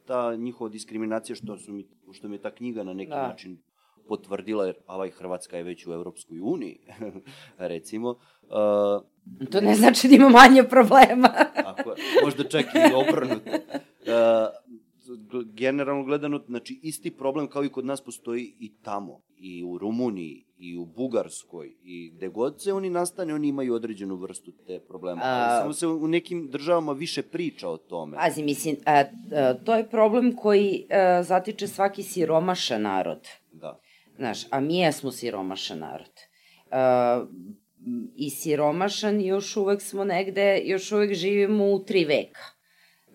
ta 0.04 0.36
njihova 0.36 0.70
diskriminacija 0.70 1.36
što, 1.36 1.58
su 1.58 1.72
mi, 1.72 1.86
što 2.12 2.28
mi 2.28 2.34
je 2.34 2.40
ta 2.40 2.50
knjiga 2.50 2.82
na 2.82 2.92
neki 2.92 3.10
da. 3.10 3.28
način 3.28 3.58
potvrdila, 4.08 4.66
jer 4.66 4.76
ovaj 4.86 5.10
Hrvatska 5.10 5.56
je 5.56 5.62
već 5.62 5.86
u 5.86 5.92
Evropskoj 5.92 6.40
uniji, 6.40 6.78
recimo. 7.72 8.10
Uh, 8.10 9.48
to 9.50 9.60
ne 9.60 9.74
znači 9.74 10.08
da 10.08 10.14
ima 10.14 10.28
manje 10.28 10.62
problema. 10.62 11.28
tako, 11.54 11.94
možda 12.24 12.44
čak 12.44 12.64
i 12.64 12.94
obrnuto. 12.94 13.50
Uh, 13.50 14.67
generalno 15.44 16.04
gledano, 16.04 16.40
znači 16.46 16.80
isti 16.82 17.10
problem 17.10 17.46
kao 17.46 17.64
i 17.64 17.68
kod 17.68 17.84
nas 17.84 18.00
postoji 18.00 18.54
i 18.60 18.72
tamo, 18.82 19.20
i 19.36 19.64
u 19.64 19.78
Rumuniji, 19.78 20.44
i 20.58 20.76
u 20.76 20.86
Bugarskoj, 20.86 21.74
i 21.82 22.10
gde 22.10 22.28
god 22.28 22.62
se 22.62 22.72
oni 22.72 22.90
nastane, 22.90 23.34
oni 23.34 23.48
imaju 23.48 23.74
određenu 23.74 24.16
vrstu 24.16 24.52
te 24.66 24.80
problema. 24.88 25.20
Ali 25.24 25.62
samo 25.62 25.72
se 25.72 25.86
u 25.86 26.08
nekim 26.08 26.48
državama 26.50 26.92
više 26.92 27.22
priča 27.22 27.68
o 27.68 27.76
tome. 27.76 28.16
Pazi, 28.16 28.42
mislim, 28.42 28.76
a, 28.86 29.04
a, 29.32 29.54
to 29.54 29.74
je 29.74 29.88
problem 29.88 30.36
koji 30.36 30.86
a, 30.90 31.22
zatiče 31.22 31.66
svaki 31.66 32.02
siromaša 32.02 32.78
narod. 32.78 33.28
Da. 33.52 33.80
Znaš, 34.16 34.38
a 34.50 34.60
mi 34.60 34.78
jesmo 34.78 35.12
siromašan 35.12 35.78
narod. 35.78 36.12
Uh, 36.70 37.28
I 38.16 38.30
siromašan 38.30 39.20
još 39.20 39.56
uvek 39.56 39.82
smo 39.82 40.04
negde, 40.04 40.62
još 40.64 40.92
uvek 40.92 41.14
živimo 41.14 41.72
u 41.72 41.84
tri 41.84 42.04
veka. 42.04 42.57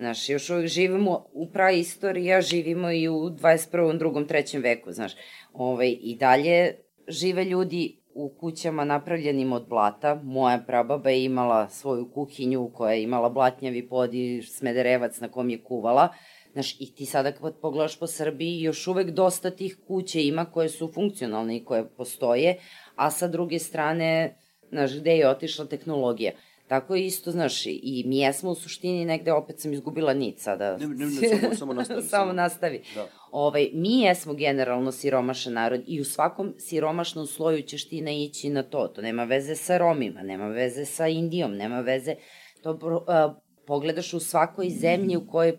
Znaš, 0.04 0.30
još 0.30 0.50
uvijek 0.50 0.68
živimo 0.68 1.26
u 1.34 1.48
praistoriji, 1.52 2.34
a 2.34 2.42
živimo 2.42 2.92
i 2.92 3.10
u 3.10 3.14
21. 3.14 3.98
drugom, 3.98 4.28
trećem 4.28 4.62
veku, 4.62 4.92
znaš. 4.92 5.12
Ovaj, 5.54 5.98
I 6.02 6.16
dalje 6.16 6.76
žive 7.08 7.46
ljudi 7.46 7.98
u 8.14 8.30
kućama 8.40 8.84
napravljenim 8.84 9.54
od 9.54 9.68
blata. 9.68 10.22
Moja 10.24 10.64
prababa 10.68 11.10
je 11.10 11.26
imala 11.26 11.70
svoju 11.70 12.12
kuhinju 12.12 12.72
koja 12.74 12.94
je 12.94 13.04
imala 13.04 13.30
blatnjavi 13.30 13.88
pod 13.88 14.14
i 14.14 14.42
smederevac 14.42 15.20
na 15.20 15.32
kom 15.32 15.50
je 15.50 15.64
kuvala. 15.64 16.10
Znaš, 16.54 16.76
i 16.80 16.96
ti 16.96 17.06
sada 17.06 17.32
kad 17.32 17.60
pogledaš 17.62 18.00
po 18.00 18.08
Srbiji, 18.08 18.62
još 18.62 18.88
uvek 18.88 19.10
dosta 19.10 19.52
tih 19.52 19.78
kuće 19.88 20.24
ima 20.24 20.46
koje 20.46 20.70
su 20.70 20.92
funkcionalne 20.94 21.58
i 21.58 21.66
koje 21.66 21.90
postoje, 21.90 22.58
a 22.96 23.12
sa 23.12 23.28
druge 23.28 23.60
strane, 23.60 24.38
znaš, 24.70 25.00
gde 25.00 25.12
je 25.12 25.30
otišla 25.30 25.66
tehnologija. 25.66 26.32
Tako 26.68 26.96
je 26.96 27.06
isto, 27.06 27.32
znaš, 27.32 27.66
i 27.66 28.04
mi 28.08 28.20
jesmo 28.20 28.52
u 28.52 28.56
suštini 28.56 29.06
negde, 29.06 29.34
opet 29.34 29.60
sam 29.60 29.74
izgubila 29.74 30.14
nit 30.14 30.40
sada. 30.40 30.78
Ne, 30.78 30.88
ne, 30.88 31.06
ne, 31.06 31.40
samo, 31.40 31.56
samo 31.56 31.74
nastavi. 31.80 32.02
samo 32.02 32.34
nastavi. 32.34 32.82
Da. 32.96 33.08
Ovaj, 33.32 33.70
mi 33.74 34.02
jesmo 34.02 34.34
generalno 34.34 34.92
siromašan 34.92 35.54
narod 35.54 35.82
i 35.88 36.02
u 36.02 36.06
svakom 36.06 36.54
siromašnom 36.58 37.28
sloju 37.28 37.62
ćeš 37.62 37.90
ti 37.90 38.02
naići 38.02 38.50
na 38.50 38.64
to. 38.64 38.88
To 38.88 39.02
nema 39.02 39.24
veze 39.24 39.56
sa 39.56 39.78
Romima, 39.78 40.22
nema 40.22 40.48
veze 40.48 40.86
sa 40.86 41.08
Indijom, 41.08 41.56
nema 41.56 41.80
veze... 41.80 42.16
To 42.62 42.72
uh, 42.72 43.36
pogledaš 43.66 44.14
u 44.14 44.20
svakoj 44.20 44.70
zemlji 44.70 45.18
u 45.18 45.28
kojoj 45.28 45.58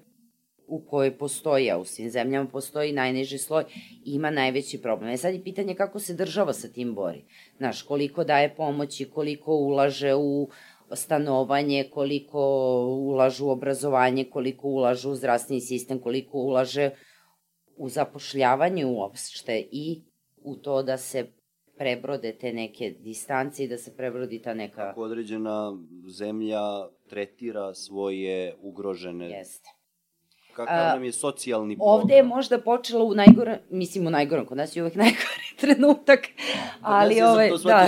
u 0.67 0.81
kojoj 0.81 1.19
postoji, 1.19 1.71
a 1.71 1.79
u 1.79 1.85
svim 1.85 2.11
zemljama 2.11 2.49
postoji 2.49 2.93
najniži 2.93 3.39
sloj, 3.39 3.65
ima 4.05 4.31
najveći 4.31 4.83
problem. 4.83 5.11
E 5.11 5.17
sad 5.17 5.35
je 5.35 5.45
pitanje 5.45 5.75
kako 5.75 5.99
se 5.99 6.15
država 6.15 6.53
sa 6.53 6.69
tim 6.69 6.95
bori. 6.95 7.25
Znaš, 7.57 7.83
koliko 7.83 8.25
daje 8.25 8.55
pomoći, 8.55 9.05
koliko 9.05 9.53
ulaže 9.55 10.15
u 10.15 10.49
stanovanje, 10.97 11.89
koliko 11.91 12.41
ulažu 13.01 13.47
u 13.47 13.51
obrazovanje, 13.51 14.25
koliko 14.25 14.69
ulažu 14.69 15.11
u 15.11 15.15
zdravstveni 15.15 15.61
sistem, 15.61 15.99
koliko 15.99 16.39
ulaže 16.39 16.91
u 17.77 17.89
zapošljavanje 17.89 18.87
uopšte 18.87 19.69
i 19.73 20.03
u 20.37 20.57
to 20.57 20.83
da 20.83 20.97
se 20.97 21.27
prebrode 21.77 22.33
te 22.33 22.53
neke 22.53 22.91
distance 22.91 23.65
i 23.65 23.69
da 23.69 23.79
se 23.79 23.97
prebrodi 23.97 24.43
ta 24.43 24.55
neka... 24.55 24.77
Kako 24.77 25.03
određena 25.03 25.79
zemlja 26.09 26.63
tretira 27.09 27.75
svoje 27.75 28.55
ugrožene... 28.61 29.31
Jeste. 29.31 29.71
Kakav 30.57 30.77
nam 30.77 31.05
je 31.05 31.13
socijalni 31.13 31.77
program? 31.77 32.01
Ovde 32.01 32.15
je 32.15 32.23
možda 32.23 32.59
počelo 32.59 33.05
u 33.05 33.15
najgore, 33.15 33.59
mislim 33.71 34.07
u 34.07 34.11
najgorem, 34.11 34.47
kod 34.47 34.57
nas 34.57 34.77
je 34.77 34.83
uvek 34.83 34.95
najgori 35.05 35.57
trenutak, 35.61 36.21
ali 36.81 37.23
ovaj, 37.23 37.51
da, 37.65 37.87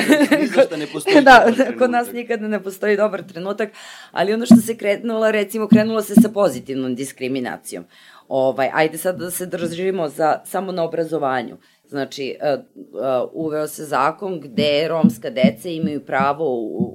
da 0.71 0.77
ne 0.83 0.87
postoji 0.93 1.23
da, 1.23 1.47
da, 1.57 1.79
kod 1.79 1.91
nas 1.91 2.13
nikada 2.13 2.49
ne 2.49 2.63
postoji 2.63 2.97
dobar 2.97 3.23
trenutak, 3.23 3.69
ali 4.13 4.35
ono 4.35 4.47
što 4.47 4.57
se 4.57 4.77
krenula, 4.77 5.31
recimo 5.31 5.69
krenulo 5.69 6.03
se 6.03 6.15
sa 6.15 6.29
pozitivnom 6.29 6.95
diskriminacijom. 6.95 7.85
Ovaj, 8.29 8.71
ajde 8.73 8.99
sad 8.99 9.19
da 9.19 9.31
se 9.31 9.47
držimo 9.47 10.09
za, 10.09 10.41
samo 10.45 10.73
na 10.73 10.85
obrazovanju. 10.85 11.55
Uh, 11.55 11.76
uh, 11.93 13.31
uveo 13.33 13.69
se 13.69 13.85
zakon 13.85 14.41
gde 14.41 14.89
romska 14.89 15.31
deca 15.31 15.69
imaju 15.69 16.07
pravo 16.07 16.45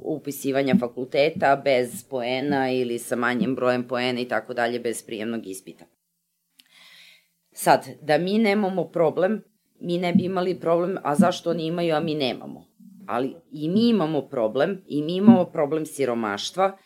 upisivanja 0.03 0.75
fakulteta 0.79 1.61
bez 1.63 2.03
poena 2.09 2.71
ili 2.71 2.99
sa 2.99 3.15
manjim 3.15 3.55
brojem 3.55 3.87
poena 3.87 4.19
i 4.19 4.27
tako 4.27 4.53
dalje, 4.53 4.79
bez 4.79 5.03
prijemnog 5.05 5.47
ispita. 5.47 5.85
Sad, 7.51 7.87
da 8.01 8.17
mi 8.17 8.37
nemamo 8.37 8.87
problem, 8.87 9.43
mi 9.79 9.97
ne 9.97 10.13
bi 10.13 10.23
imali 10.23 10.59
problem, 10.59 10.97
a 11.03 11.15
zašto 11.15 11.49
oni 11.49 11.65
imaju, 11.65 11.95
a 11.95 11.99
mi 11.99 12.15
nemamo? 12.15 12.65
Ali 13.07 13.35
i 13.51 13.69
mi 13.69 13.89
imamo 13.89 14.21
problem, 14.21 14.81
i 14.87 15.01
mi 15.01 15.15
imamo 15.15 15.45
problem 15.45 15.85
siromaštva, 15.85 16.77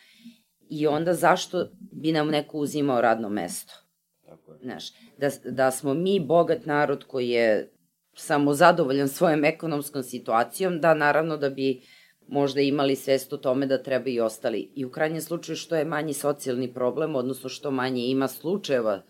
i 0.68 0.86
onda 0.86 1.14
zašto 1.14 1.68
bi 1.92 2.12
nam 2.12 2.28
neko 2.28 2.58
uzimao 2.58 3.00
radno 3.00 3.28
mesto? 3.28 3.72
Tako 4.26 4.52
je. 4.52 4.58
Znaš, 4.62 4.92
da, 5.18 5.30
da 5.50 5.70
smo 5.70 5.94
mi 5.94 6.20
bogat 6.20 6.66
narod 6.66 7.04
koji 7.04 7.28
je 7.28 7.72
samo 8.16 8.54
zadovoljan 8.54 9.08
svojom 9.08 9.44
ekonomskom 9.44 10.02
situacijom, 10.02 10.80
da 10.80 10.94
naravno 10.94 11.36
da 11.36 11.50
bi 11.50 11.80
možda 12.28 12.60
imali 12.60 12.96
svest 12.96 13.32
o 13.32 13.36
tome 13.36 13.66
da 13.66 13.82
treba 13.82 14.10
i 14.10 14.20
ostali. 14.20 14.72
I 14.74 14.84
u 14.84 14.90
krajnjem 14.90 15.20
slučaju 15.20 15.56
što 15.56 15.76
je 15.76 15.84
manji 15.84 16.12
socijalni 16.12 16.74
problem, 16.74 17.16
odnosno 17.16 17.48
što 17.48 17.70
manje 17.70 18.06
ima 18.06 18.28
slučajeva, 18.28 19.02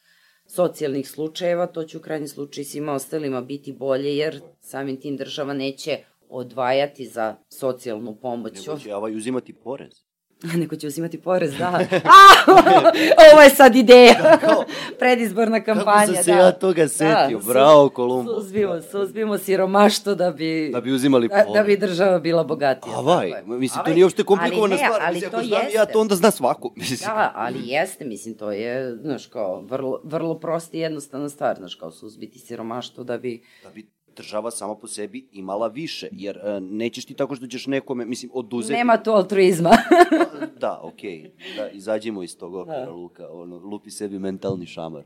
socijalnih 0.46 1.10
slučajeva, 1.10 1.66
to 1.66 1.84
će 1.84 1.98
u 1.98 2.00
krajnjem 2.00 2.28
slučaju 2.28 2.64
svima 2.64 2.92
ostalima 2.92 3.40
biti 3.40 3.72
bolje, 3.72 4.16
jer 4.16 4.40
samim 4.60 5.00
tim 5.00 5.16
država 5.16 5.54
neće 5.54 5.98
odvajati 6.28 7.06
za 7.06 7.36
socijalnu 7.48 8.16
pomoć. 8.20 8.66
Nego 8.66 8.78
će 8.78 8.94
ovaj 8.94 9.16
uzimati 9.16 9.52
porez. 9.52 10.05
Neko 10.60 10.76
će 10.76 10.86
uzimati 10.86 11.20
porez, 11.20 11.54
da. 11.58 11.66
A, 12.04 12.52
ovo 13.32 13.42
je 13.42 13.50
sad 13.50 13.76
ideja. 13.76 14.22
Da, 14.22 14.36
kao, 14.36 14.64
Predizborna 14.98 15.60
kampanja, 15.60 16.06
Kako 16.06 16.14
sam 16.14 16.24
se 16.24 16.32
da. 16.32 16.38
ja 16.38 16.52
toga 16.52 16.88
setio, 16.88 17.38
da, 17.38 17.44
bravo 17.52 17.88
Kolumbo. 17.88 18.34
Suzbimo, 18.34 18.82
suzbimo 18.82 19.38
siromaštvo 19.38 20.14
da 20.14 20.30
bi... 20.30 20.70
Da 20.72 20.80
bi 20.80 20.92
uzimali 20.92 21.28
porez. 21.28 21.44
Da, 21.46 21.52
da 21.52 21.62
bi 21.62 21.76
država 21.76 22.18
bila 22.18 22.44
bogatija. 22.44 22.98
A 22.98 23.00
vaj, 23.00 23.32
mislim, 23.46 23.84
to 23.84 23.90
nije 23.90 24.04
uopšte 24.04 24.22
komplikovana 24.22 24.76
ali 24.76 24.82
ne, 24.82 24.88
stvar. 24.88 25.02
Ali 25.02 25.14
mislim, 25.14 25.30
to 25.30 25.40
jeste. 25.40 25.72
ja, 25.74 25.86
to 25.86 26.00
onda 26.00 26.14
zna 26.14 26.30
svako. 26.30 26.72
Mislim. 26.76 26.98
Da, 27.14 27.32
ali 27.34 27.58
jeste, 27.64 28.04
mislim, 28.04 28.34
to 28.34 28.52
je, 28.52 28.96
znaš, 28.96 29.26
kao, 29.26 29.60
vrlo, 29.60 30.00
vrlo 30.04 30.38
prosti 30.38 30.76
i 30.78 30.80
jednostavna 30.80 31.28
stvar, 31.28 31.56
znaš, 31.56 31.74
kao 31.74 31.90
suzbiti 31.90 32.38
siromaštvo 32.38 33.04
da 33.04 33.18
bi... 33.18 33.42
Da 33.62 33.70
bi 33.70 33.95
država 34.16 34.50
sama 34.50 34.74
po 34.74 34.86
sebi 34.86 35.28
imala 35.32 35.68
više, 35.68 36.08
jer 36.12 36.36
uh, 36.36 36.62
nećeš 36.62 37.04
ti 37.04 37.14
tako 37.14 37.36
što 37.36 37.46
ćeš 37.46 37.66
nekome, 37.66 38.04
mislim, 38.04 38.30
oduzeti... 38.34 38.78
Nema 38.78 38.96
to 38.96 39.12
altruizma. 39.12 39.70
da, 40.60 40.80
okej, 40.82 41.10
okay. 41.10 41.56
da, 41.56 41.70
izađemo 41.70 42.22
iz 42.22 42.38
tog 42.38 42.54
okvira, 42.54 42.84
da. 42.84 42.90
Luka, 42.90 43.28
ono, 43.30 43.58
lupi 43.58 43.90
sebi 43.90 44.18
mentalni 44.18 44.66
šamar. 44.66 45.04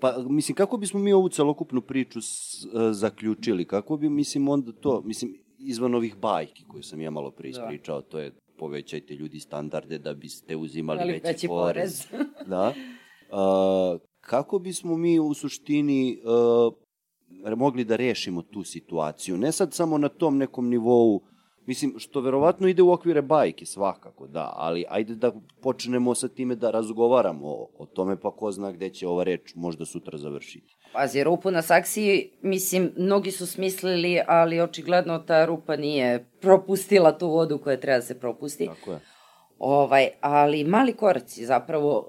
Pa, 0.00 0.18
mislim, 0.28 0.54
kako 0.54 0.76
bismo 0.76 1.00
mi 1.00 1.12
ovu 1.12 1.28
celokupnu 1.28 1.80
priču 1.80 2.20
s, 2.20 2.64
uh, 2.64 2.70
zaključili? 2.90 3.64
Kako 3.64 3.96
bi, 3.96 4.08
mislim, 4.08 4.48
onda 4.48 4.72
to, 4.72 5.02
mislim, 5.04 5.34
izvan 5.58 5.94
ovih 5.94 6.16
bajki 6.16 6.64
koje 6.64 6.82
sam 6.82 7.00
ja 7.00 7.10
malo 7.10 7.30
pre 7.30 7.50
da. 7.50 7.60
ispričao, 7.60 8.00
da. 8.00 8.08
to 8.08 8.18
je 8.18 8.32
povećajte 8.58 9.14
ljudi 9.14 9.40
standarde 9.40 9.98
da 9.98 10.14
biste 10.14 10.56
uzimali 10.56 11.00
Ali 11.00 11.12
veći, 11.12 11.26
veći 11.26 11.48
porez. 11.48 12.06
porez. 12.10 12.28
da. 12.52 12.68
Uh, 12.68 14.00
kako 14.20 14.58
bismo 14.58 14.96
mi 14.96 15.20
u 15.20 15.34
suštini 15.34 16.18
uh, 16.24 16.72
mogli 17.56 17.84
da 17.84 17.96
rešimo 17.96 18.42
tu 18.42 18.64
situaciju. 18.64 19.36
Ne 19.36 19.52
sad 19.52 19.74
samo 19.74 19.98
na 19.98 20.08
tom 20.08 20.38
nekom 20.38 20.68
nivou, 20.68 21.22
mislim, 21.66 21.94
što 21.98 22.20
verovatno 22.20 22.68
ide 22.68 22.82
u 22.82 22.92
okvire 22.92 23.22
bajke, 23.22 23.66
svakako, 23.66 24.26
da, 24.26 24.52
ali 24.56 24.84
ajde 24.88 25.14
da 25.14 25.32
počnemo 25.60 26.14
sa 26.14 26.28
time 26.28 26.54
da 26.54 26.70
razgovaramo 26.70 27.48
o, 27.48 27.68
o 27.78 27.86
tome, 27.86 28.20
pa 28.20 28.30
ko 28.30 28.50
zna 28.52 28.72
gde 28.72 28.90
će 28.90 29.08
ova 29.08 29.24
reč 29.24 29.54
možda 29.54 29.84
sutra 29.84 30.18
završiti. 30.18 30.76
Pazi, 30.92 31.24
rupu 31.24 31.50
na 31.50 31.62
saksiji, 31.62 32.30
mislim, 32.42 32.92
mnogi 32.96 33.30
su 33.30 33.46
smislili, 33.46 34.20
ali 34.26 34.60
očigledno 34.60 35.18
ta 35.18 35.44
rupa 35.44 35.76
nije 35.76 36.26
propustila 36.40 37.18
tu 37.18 37.28
vodu 37.28 37.58
koja 37.58 37.80
treba 37.80 37.98
da 37.98 38.02
se 38.02 38.20
propusti. 38.20 38.66
Tako 38.66 38.92
je. 38.92 39.00
Ovaj, 39.58 40.08
ali 40.20 40.64
mali 40.64 40.92
koraci, 40.92 41.46
zapravo 41.46 42.06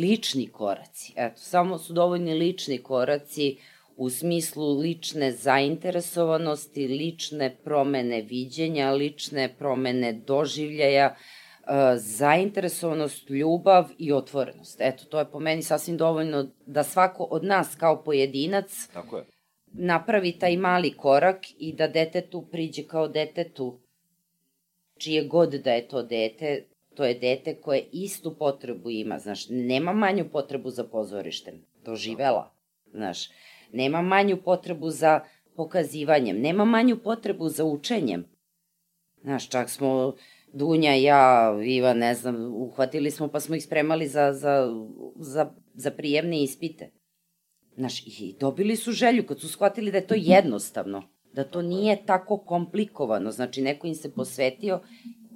lični 0.00 0.46
koraci. 0.46 1.12
Eto, 1.16 1.36
samo 1.36 1.78
su 1.78 1.92
dovoljni 1.92 2.34
lični 2.34 2.78
koraci 2.78 3.56
u 3.96 4.10
smislu 4.10 4.78
lične 4.78 5.32
zainteresovanosti, 5.32 6.88
lične 6.88 7.56
promene 7.64 8.22
viđenja, 8.22 8.90
lične 8.90 9.54
promene 9.58 10.12
doživljaja, 10.12 11.06
e, 11.06 11.16
zainteresovanost, 11.96 13.30
ljubav 13.30 13.88
i 13.98 14.12
otvorenost. 14.12 14.80
Eto, 14.80 15.04
to 15.04 15.18
je 15.18 15.30
po 15.30 15.40
meni 15.40 15.62
sasvim 15.62 15.96
dovoljno 15.96 16.46
da 16.66 16.82
svako 16.82 17.24
od 17.24 17.44
nas 17.44 17.74
kao 17.74 18.04
pojedinac 18.04 18.88
Tako 18.92 19.16
je. 19.16 19.24
napravi 19.72 20.32
taj 20.32 20.56
mali 20.56 20.92
korak 20.92 21.46
i 21.58 21.72
da 21.72 21.88
detetu 21.88 22.46
priđe 22.50 22.82
kao 22.82 23.08
detetu 23.08 23.80
čije 24.98 25.24
god 25.24 25.54
da 25.54 25.72
je 25.72 25.88
to 25.88 26.02
dete, 26.02 26.64
to 26.94 27.04
je 27.04 27.14
dete 27.14 27.60
koje 27.60 27.88
istu 27.92 28.36
potrebu 28.38 28.90
ima, 28.90 29.18
znaš, 29.18 29.48
nema 29.48 29.92
manju 29.92 30.28
potrebu 30.32 30.70
za 30.70 30.84
pozorištem, 30.84 31.54
doživela, 31.84 32.54
znaš, 32.92 33.28
nema 33.74 34.02
manju 34.02 34.36
potrebu 34.36 34.90
za 34.90 35.20
pokazivanjem, 35.56 36.40
nema 36.40 36.64
manju 36.64 36.96
potrebu 36.96 37.48
za 37.48 37.64
učenjem. 37.64 38.24
Znaš, 39.22 39.48
čak 39.48 39.70
smo 39.70 40.14
Dunja, 40.52 40.94
ja, 40.94 41.54
Iva, 41.66 41.94
ne 41.94 42.14
znam, 42.14 42.54
uhvatili 42.54 43.10
smo 43.10 43.28
pa 43.28 43.40
smo 43.40 43.56
ih 43.56 43.64
spremali 43.64 44.08
za, 44.08 44.32
za, 44.32 44.68
za, 45.16 45.50
za 45.74 45.90
prijemne 45.90 46.42
ispite. 46.42 46.90
Znaš, 47.76 48.06
i 48.06 48.36
dobili 48.40 48.76
su 48.76 48.92
želju 48.92 49.26
kad 49.26 49.40
su 49.40 49.48
shvatili 49.48 49.90
da 49.90 49.98
je 49.98 50.06
to 50.06 50.14
jednostavno, 50.16 51.02
da 51.32 51.44
to 51.44 51.62
nije 51.62 52.06
tako 52.06 52.38
komplikovano. 52.38 53.30
Znači, 53.30 53.62
neko 53.62 53.86
im 53.86 53.94
se 53.94 54.14
posvetio, 54.14 54.80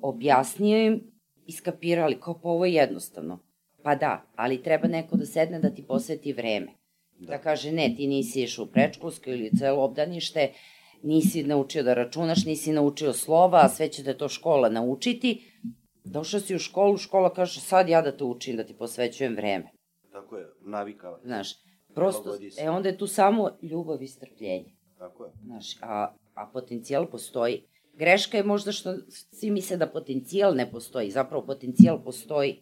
objasnio 0.02 0.78
im, 0.78 1.01
iskapirali, 1.47 2.20
kao 2.20 2.40
pa 2.40 2.48
ovo 2.48 2.65
je 2.65 2.74
jednostavno. 2.74 3.39
Pa 3.82 3.94
da, 3.94 4.27
ali 4.36 4.62
treba 4.62 4.89
neko 4.89 5.16
da 5.16 5.27
sedne 5.27 5.60
da 5.60 5.70
ti 5.70 5.82
posveti 5.82 6.32
vreme. 6.32 6.77
Da. 7.19 7.27
da 7.27 7.39
kaže, 7.39 7.73
ne, 7.73 7.95
ti 7.97 8.07
nisi 8.07 8.43
išao 8.43 8.65
u 8.65 8.69
prečkolsko 8.69 9.31
ili 9.31 9.57
celo 9.59 9.85
obdanište, 9.85 10.53
nisi 11.03 11.43
naučio 11.43 11.82
da 11.82 11.95
računaš, 11.95 12.45
nisi 12.45 12.73
naučio 12.73 13.12
slova, 13.12 13.61
a 13.65 13.69
sve 13.69 13.89
će 13.89 14.05
te 14.05 14.15
to 14.15 14.28
škola 14.28 14.69
naučiti, 14.69 15.40
Došao 16.11 16.40
si 16.40 16.55
u 16.55 16.59
školu, 16.59 16.97
škola 16.97 17.35
kaže 17.35 17.61
sad 17.61 17.89
ja 17.89 18.03
da 18.03 18.16
te 18.16 18.24
učim, 18.24 18.57
da 18.57 18.65
ti 18.65 18.74
posvećujem 18.78 19.35
vreme. 19.36 19.70
Tako 20.12 20.36
je, 20.36 20.47
navikava. 20.61 21.20
Znaš, 21.24 21.49
prosto, 21.95 22.39
e 22.61 22.70
onda 22.70 22.89
je 22.89 22.99
tu 22.99 23.07
samo 23.07 23.51
ljubav 23.62 24.03
i 24.03 24.09
strpljenje. 24.09 24.77
Tako 24.99 25.24
je. 25.24 25.32
Znaš, 25.45 25.77
a, 25.82 26.15
a 26.35 26.51
potencijal 26.53 27.07
postoji. 27.11 27.62
Greška 27.98 28.36
je 28.36 28.44
možda 28.44 28.72
što 28.72 28.94
svi 29.10 29.50
misle 29.50 29.76
da 29.76 29.86
potencijal 29.86 30.54
ne 30.54 30.70
postoji. 30.70 31.10
Zapravo 31.10 31.46
potencijal 31.46 32.02
postoji 32.04 32.56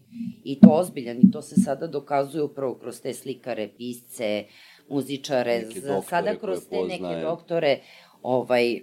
i 0.44 0.60
to 0.60 0.68
ozbiljan 0.70 1.18
i 1.22 1.30
to 1.30 1.42
se 1.42 1.54
sada 1.60 1.86
dokazuje 1.86 2.42
upravo 2.42 2.74
kroz 2.74 3.00
te 3.00 3.14
slikare, 3.14 3.68
pisce, 3.78 4.44
muzičare, 4.88 5.58
Neke 5.58 5.80
doktore 5.80 6.02
sada 6.08 6.38
kroz 6.38 6.58
te 6.68 6.76
neke 6.76 6.98
poznajem. 6.98 7.22
doktore. 7.22 7.80
Ovaj, 8.22 8.82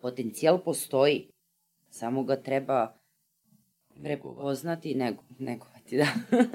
potencijal 0.00 0.58
postoji, 0.58 1.30
samo 1.90 2.22
ga 2.22 2.36
treba 2.36 2.98
prepoznati 4.02 4.90
i 4.90 4.94
nego, 4.94 5.22
negovati, 5.38 5.96
da. 5.96 6.06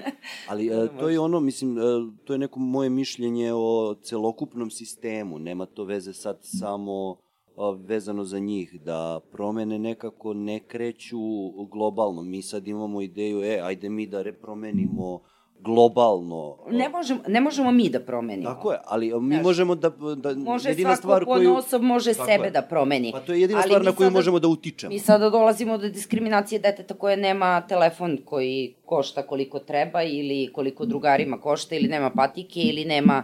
Ali 0.49 0.67
e, 0.67 0.87
to 0.99 1.09
je 1.09 1.19
ono, 1.19 1.39
mislim, 1.39 1.77
e, 1.77 1.81
to 2.25 2.33
je 2.33 2.39
neko 2.39 2.59
moje 2.59 2.89
mišljenje 2.89 3.53
o 3.53 3.95
celokupnom 4.03 4.71
sistemu. 4.71 5.39
Nema 5.39 5.65
to 5.65 5.83
veze 5.83 6.13
sad 6.13 6.39
samo 6.41 7.11
a, 7.11 7.30
vezano 7.77 8.23
za 8.23 8.39
njih, 8.39 8.81
da 8.81 9.19
promene 9.31 9.79
nekako 9.79 10.33
ne 10.33 10.59
kreću 10.59 11.19
globalno. 11.65 12.21
Mi 12.23 12.41
sad 12.41 12.67
imamo 12.67 13.01
ideju, 13.01 13.43
e, 13.43 13.59
ajde 13.63 13.89
mi 13.89 14.07
da 14.07 14.21
repromenimo 14.21 15.19
globalno. 15.61 16.57
ne, 16.69 16.89
možemo, 16.89 17.19
ne 17.27 17.41
možemo 17.41 17.71
mi 17.71 17.89
da 17.89 17.99
promenimo. 17.99 18.49
Tako 18.49 18.71
je, 18.71 18.77
ali 18.85 19.21
mi 19.21 19.33
Znaš, 19.35 19.43
možemo 19.43 19.75
da... 19.75 19.89
da 20.15 20.35
Može 20.35 20.69
jedina 20.69 20.95
stvar 20.95 21.25
koju... 21.25 21.53
osob 21.55 21.81
može 21.81 22.13
Tako 22.13 22.25
sebe 22.25 22.43
je. 22.45 22.51
da 22.51 22.61
promeni. 22.61 23.11
Pa 23.11 23.19
to 23.19 23.33
je 23.33 23.41
jedina 23.41 23.59
Ali 23.59 23.69
stvar 23.69 23.83
na 23.83 23.91
koju 23.91 24.05
sada- 24.05 24.13
možemo 24.13 24.39
da 24.39 24.47
utičemo. 24.47 24.93
Mi 24.93 24.99
sada 24.99 25.29
dolazimo 25.29 25.77
do 25.77 25.89
diskriminacije 25.89 26.59
deteta 26.59 26.93
koje 26.93 27.17
nema 27.17 27.61
telefon 27.61 28.17
koji 28.25 28.75
košta 28.85 29.27
koliko 29.27 29.59
treba 29.59 30.03
ili 30.03 30.49
koliko 30.53 30.85
drugarima 30.85 31.37
košta 31.37 31.75
ili 31.75 31.87
nema 31.87 32.09
patike 32.09 32.59
ili 32.61 32.85
nema... 32.85 33.23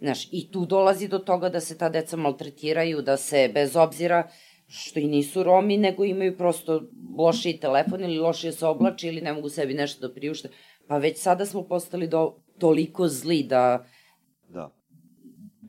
Znaš, 0.00 0.28
i 0.32 0.50
tu 0.50 0.66
dolazi 0.66 1.08
do 1.08 1.18
toga 1.18 1.48
da 1.48 1.60
se 1.60 1.78
ta 1.78 1.88
deca 1.88 2.16
maltretiraju, 2.16 3.02
da 3.02 3.16
se 3.16 3.50
bez 3.54 3.76
obzira 3.76 4.28
što 4.66 5.00
i 5.00 5.06
nisu 5.06 5.42
Romi, 5.42 5.76
nego 5.76 6.04
imaju 6.04 6.36
prosto 6.36 6.82
lošiji 7.18 7.60
telefon 7.60 8.04
ili 8.04 8.18
lošije 8.18 8.52
se 8.52 8.66
oblače 8.66 9.08
ili 9.08 9.20
ne 9.20 9.32
mogu 9.32 9.48
sebi 9.48 9.74
nešto 9.74 10.08
da 10.08 10.14
priušte. 10.14 10.48
Pa 10.86 10.98
već 10.98 11.18
sada 11.18 11.46
smo 11.46 11.62
postali 11.62 12.08
do, 12.08 12.36
toliko 12.58 13.08
zli 13.08 13.42
da, 13.42 13.86
Da, 14.48 14.70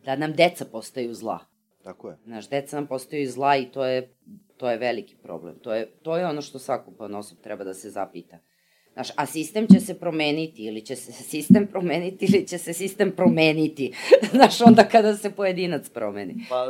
da 0.06 0.16
nam 0.16 0.34
deca 0.34 0.66
postaju 0.66 1.14
zla. 1.14 1.40
tako 1.84 2.10
je. 2.10 2.18
Znaš, 2.26 2.50
deca 2.50 2.76
nam 2.76 2.88
postaju 2.88 3.32
zla 3.32 3.58
i 3.58 3.66
to 3.72 3.86
je, 3.86 4.16
to 4.58 4.70
je 4.70 4.78
veliki 4.78 5.16
problem. 5.24 5.60
To 5.60 5.74
je, 5.74 5.92
to 6.04 6.18
je 6.18 6.26
ono 6.26 6.42
što 6.42 6.60
svako 6.60 6.92
osob 7.18 7.38
treba 7.42 7.64
da 7.64 7.74
se 7.74 7.90
zapita. 7.90 8.40
Znaš, 9.00 9.12
a 9.16 9.26
sistem 9.26 9.68
će 9.68 9.80
se 9.80 9.94
promeniti 9.96 10.64
ili 10.64 10.82
će 10.82 10.96
se 10.96 11.12
sistem 11.14 11.68
promeniti 11.68 12.26
ili 12.26 12.48
će 12.48 12.58
se 12.58 12.74
sistem 12.74 13.12
promeniti. 13.12 13.94
Znaš, 14.32 14.62
onda 14.62 14.84
kada 14.84 15.16
se 15.16 15.30
pojedinac 15.30 15.90
promeni. 15.90 16.36
Pa, 16.50 16.66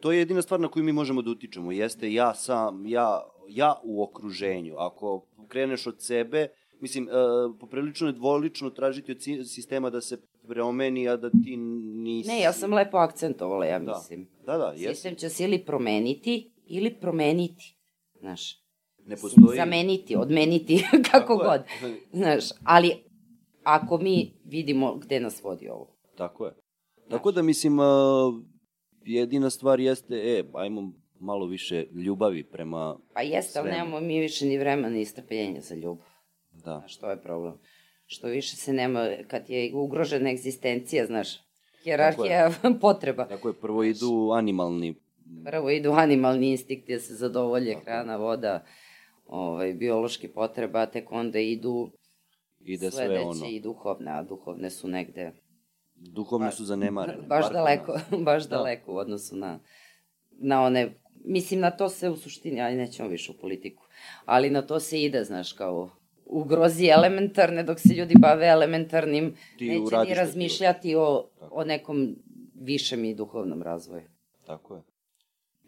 to 0.00 0.12
je 0.12 0.18
jedina 0.18 0.42
stvar 0.42 0.60
na 0.60 0.68
koju 0.68 0.84
mi 0.84 0.92
možemo 0.92 1.22
da 1.22 1.30
utičemo. 1.30 1.72
Jeste 1.72 2.12
ja 2.12 2.34
sam, 2.34 2.86
ja, 2.86 3.20
ja 3.48 3.80
u 3.84 4.02
okruženju. 4.02 4.74
Ako 4.76 5.26
kreneš 5.48 5.86
od 5.86 5.96
sebe, 5.98 6.48
mislim, 6.80 7.04
e, 7.04 7.12
poprilično 7.60 8.06
je 8.06 8.12
dvolično 8.12 8.70
tražiti 8.70 9.12
od 9.12 9.22
si- 9.22 9.44
sistema 9.44 9.90
da 9.90 10.00
se 10.00 10.16
promeni, 10.42 11.08
a 11.08 11.16
da 11.16 11.30
ti 11.30 11.56
nisi... 11.56 12.28
Ne, 12.28 12.40
ja 12.40 12.52
sam 12.52 12.72
lepo 12.72 12.96
akcentovala, 12.96 13.64
ja 13.66 13.78
Da. 13.78 13.92
mislim. 13.92 14.28
Da, 14.46 14.58
da, 14.58 14.66
jeste. 14.68 14.94
Sistem 14.94 15.14
će 15.14 15.28
se 15.28 15.44
ili 15.44 15.58
promeniti 15.58 16.50
ili 16.66 16.90
promeniti. 16.92 17.76
Znaš, 18.14 18.61
Ne 19.06 19.16
postoji... 19.16 19.56
zameniti, 19.56 20.16
odmeniti, 20.16 20.84
kako 21.10 21.36
Tako 21.36 21.42
je. 21.42 21.48
god. 21.48 21.62
Znaš, 22.12 22.44
ali 22.64 22.92
ako 23.62 23.98
mi 23.98 24.32
vidimo 24.44 24.94
gde 24.94 25.20
nas 25.20 25.42
vodi 25.42 25.68
ovo. 25.68 25.96
Tako 26.16 26.46
je. 26.46 26.52
Tako 27.10 27.32
da, 27.32 27.42
mislim, 27.42 27.78
jedina 29.04 29.50
stvar 29.50 29.80
jeste, 29.80 30.14
e, 30.14 30.44
ajmo 30.54 30.92
malo 31.20 31.46
više 31.46 31.86
ljubavi 31.92 32.44
prema... 32.44 32.98
Pa 33.14 33.22
jeste, 33.22 33.58
ali 33.58 33.70
nemamo 33.70 34.00
mi 34.00 34.20
više 34.20 34.46
ni 34.46 34.58
vremena 34.58 34.88
ni 34.88 35.04
strpljenja 35.04 35.60
za 35.60 35.74
ljubav. 35.74 36.06
Da. 36.52 36.78
Znaš, 36.78 36.98
to 36.98 37.10
je 37.10 37.22
problem. 37.22 37.54
Što 38.06 38.26
više 38.26 38.56
se 38.56 38.72
nema, 38.72 39.08
kad 39.28 39.50
je 39.50 39.74
ugrožena 39.74 40.30
egzistencija, 40.30 41.06
znaš, 41.06 41.28
hjerarhija 41.84 42.50
potreba. 42.80 43.24
Tako 43.24 43.48
je, 43.48 43.54
prvo 43.54 43.84
idu 43.84 44.30
animalni 44.34 44.94
Prvo 45.44 45.70
idu 45.70 45.92
animalni 45.92 46.50
instinkti 46.50 46.92
da 46.92 47.00
se 47.00 47.14
zadovolje 47.14 47.76
hrana, 47.84 48.16
voda, 48.16 48.64
ovaj, 49.34 49.74
biološki 49.74 50.28
potreba, 50.28 50.86
tek 50.86 51.12
onda 51.12 51.38
idu 51.38 51.90
ide 52.60 52.90
sve 52.90 53.04
sledeće 53.06 53.22
ono. 53.22 53.46
i 53.46 53.60
duhovne, 53.60 54.10
a 54.10 54.22
duhovne 54.22 54.70
su 54.70 54.88
negde 54.88 55.32
Duhovne 55.94 56.52
su 56.52 56.64
zanemarene. 56.64 57.22
baš 57.22 57.52
daleko, 57.52 57.98
baš 58.24 58.42
Da. 58.44 58.56
daleko 58.56 58.92
u 58.92 58.96
odnosu 58.96 59.36
na, 59.36 59.58
na 60.30 60.62
one, 60.62 60.94
mislim 61.24 61.60
na 61.60 61.70
to 61.70 61.88
se 61.88 62.10
u 62.10 62.16
suštini, 62.16 62.60
ali 62.60 62.76
nećemo 62.76 63.08
više 63.08 63.32
u 63.32 63.40
politiku, 63.40 63.82
ali 64.24 64.50
na 64.50 64.62
to 64.62 64.80
se 64.80 65.02
ide, 65.02 65.24
znaš, 65.24 65.52
kao 65.52 65.90
ugrozi 66.26 66.86
elementarne, 66.86 67.62
dok 67.62 67.80
se 67.80 67.88
ljudi 67.88 68.14
bave 68.18 68.46
elementarnim, 68.46 69.34
Ti 69.58 69.68
neće 69.68 69.96
ni 69.98 70.14
razmišljati 70.14 70.94
o, 70.96 71.24
Tako. 71.40 71.54
o 71.54 71.64
nekom 71.64 72.16
višem 72.56 73.04
i 73.04 73.14
duhovnom 73.14 73.62
razvoju. 73.62 74.02
Tako 74.46 74.76
je. 74.76 74.82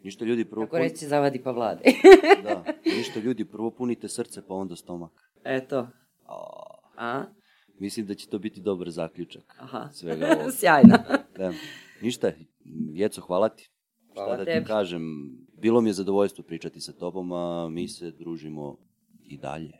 Ništa 0.05 0.25
ljudi 0.25 0.45
prvo 0.45 0.65
pun- 0.67 0.79
reći 0.79 1.07
zavadi 1.07 1.43
pa 1.43 1.51
vlade. 1.51 1.81
Da, 2.43 2.63
ništa 2.87 3.19
ljudi 3.19 3.45
prvo 3.45 3.71
punite 3.71 4.07
srce 4.09 4.41
pa 4.41 4.53
onda 4.53 4.75
stomak. 4.75 5.11
Eto. 5.43 5.87
A, 6.25 6.35
A? 6.97 7.23
mislim 7.75 8.05
da 8.05 8.13
će 8.15 8.27
to 8.27 8.39
biti 8.39 8.61
dobar 8.61 8.89
zaključak 8.89 9.55
Aha. 9.59 9.89
svega 9.91 10.25
ovoga. 10.31 10.51
Sjajno. 10.51 10.97
Da. 11.37 11.53
Ništa, 12.01 12.31
Jeco, 12.91 13.21
hvala 13.21 13.49
ti. 13.49 13.69
Hvala 14.13 14.27
Šta 14.29 14.37
da 14.37 14.45
tebi. 14.45 14.59
ti 14.59 14.67
kažem, 14.67 15.01
bilo 15.53 15.81
mi 15.81 15.89
je 15.89 15.93
zadovoljstvo 15.93 16.43
pričati 16.43 16.81
sa 16.81 16.93
tobom, 16.93 17.31
a 17.31 17.69
mi 17.69 17.87
se 17.87 18.11
družimo 18.11 18.77
i 19.21 19.37
dalje, 19.37 19.71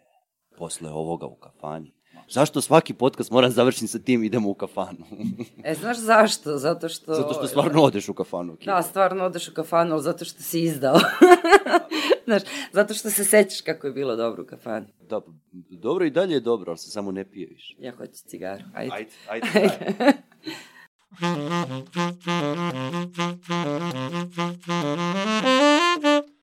posle 0.57 0.89
ovoga 0.89 1.25
u 1.25 1.35
kafani. 1.35 1.91
Zašto 2.29 2.61
svaki 2.61 2.93
podcast 2.93 3.31
moram 3.31 3.51
završiti 3.51 3.87
sa 3.87 3.99
tim 3.99 4.23
idemo 4.23 4.49
u 4.49 4.53
kafanu? 4.53 5.05
E, 5.63 5.75
znaš 5.75 5.97
zašto? 5.97 6.57
Zato 6.57 6.89
što... 6.89 7.13
Zato 7.13 7.33
što 7.33 7.47
stvarno 7.47 7.81
odeš 7.81 8.09
u 8.09 8.13
kafanu. 8.13 8.55
Kira. 8.55 8.75
Da, 8.75 8.81
stvarno 8.81 9.25
odeš 9.25 9.47
u 9.47 9.53
kafanu, 9.53 9.93
ali 9.93 10.03
zato 10.03 10.25
što 10.25 10.43
si 10.43 10.61
izdao. 10.61 10.99
Znaš, 12.25 12.41
zato 12.73 12.93
što 12.93 13.09
se 13.09 13.25
sećaš 13.25 13.61
kako 13.61 13.87
je 13.87 13.93
bilo 13.93 14.15
dobro 14.15 14.43
u 14.43 14.45
kafani. 14.45 14.85
Da, 15.09 15.21
dobro 15.69 16.05
i 16.05 16.09
dalje 16.09 16.33
je 16.33 16.39
dobro, 16.39 16.71
ali 16.71 16.77
se 16.77 16.91
samo 16.91 17.11
ne 17.11 17.25
pije 17.31 17.47
više. 17.47 17.75
Ja 17.79 17.95
hoću 17.95 18.11
cigaru. 18.13 18.63
Ajde. 18.73 18.95
Ajde, 18.95 19.11
ajde. 19.27 19.47
ajde. 19.99 20.13
Thank 21.17 21.39
you. 26.03 26.14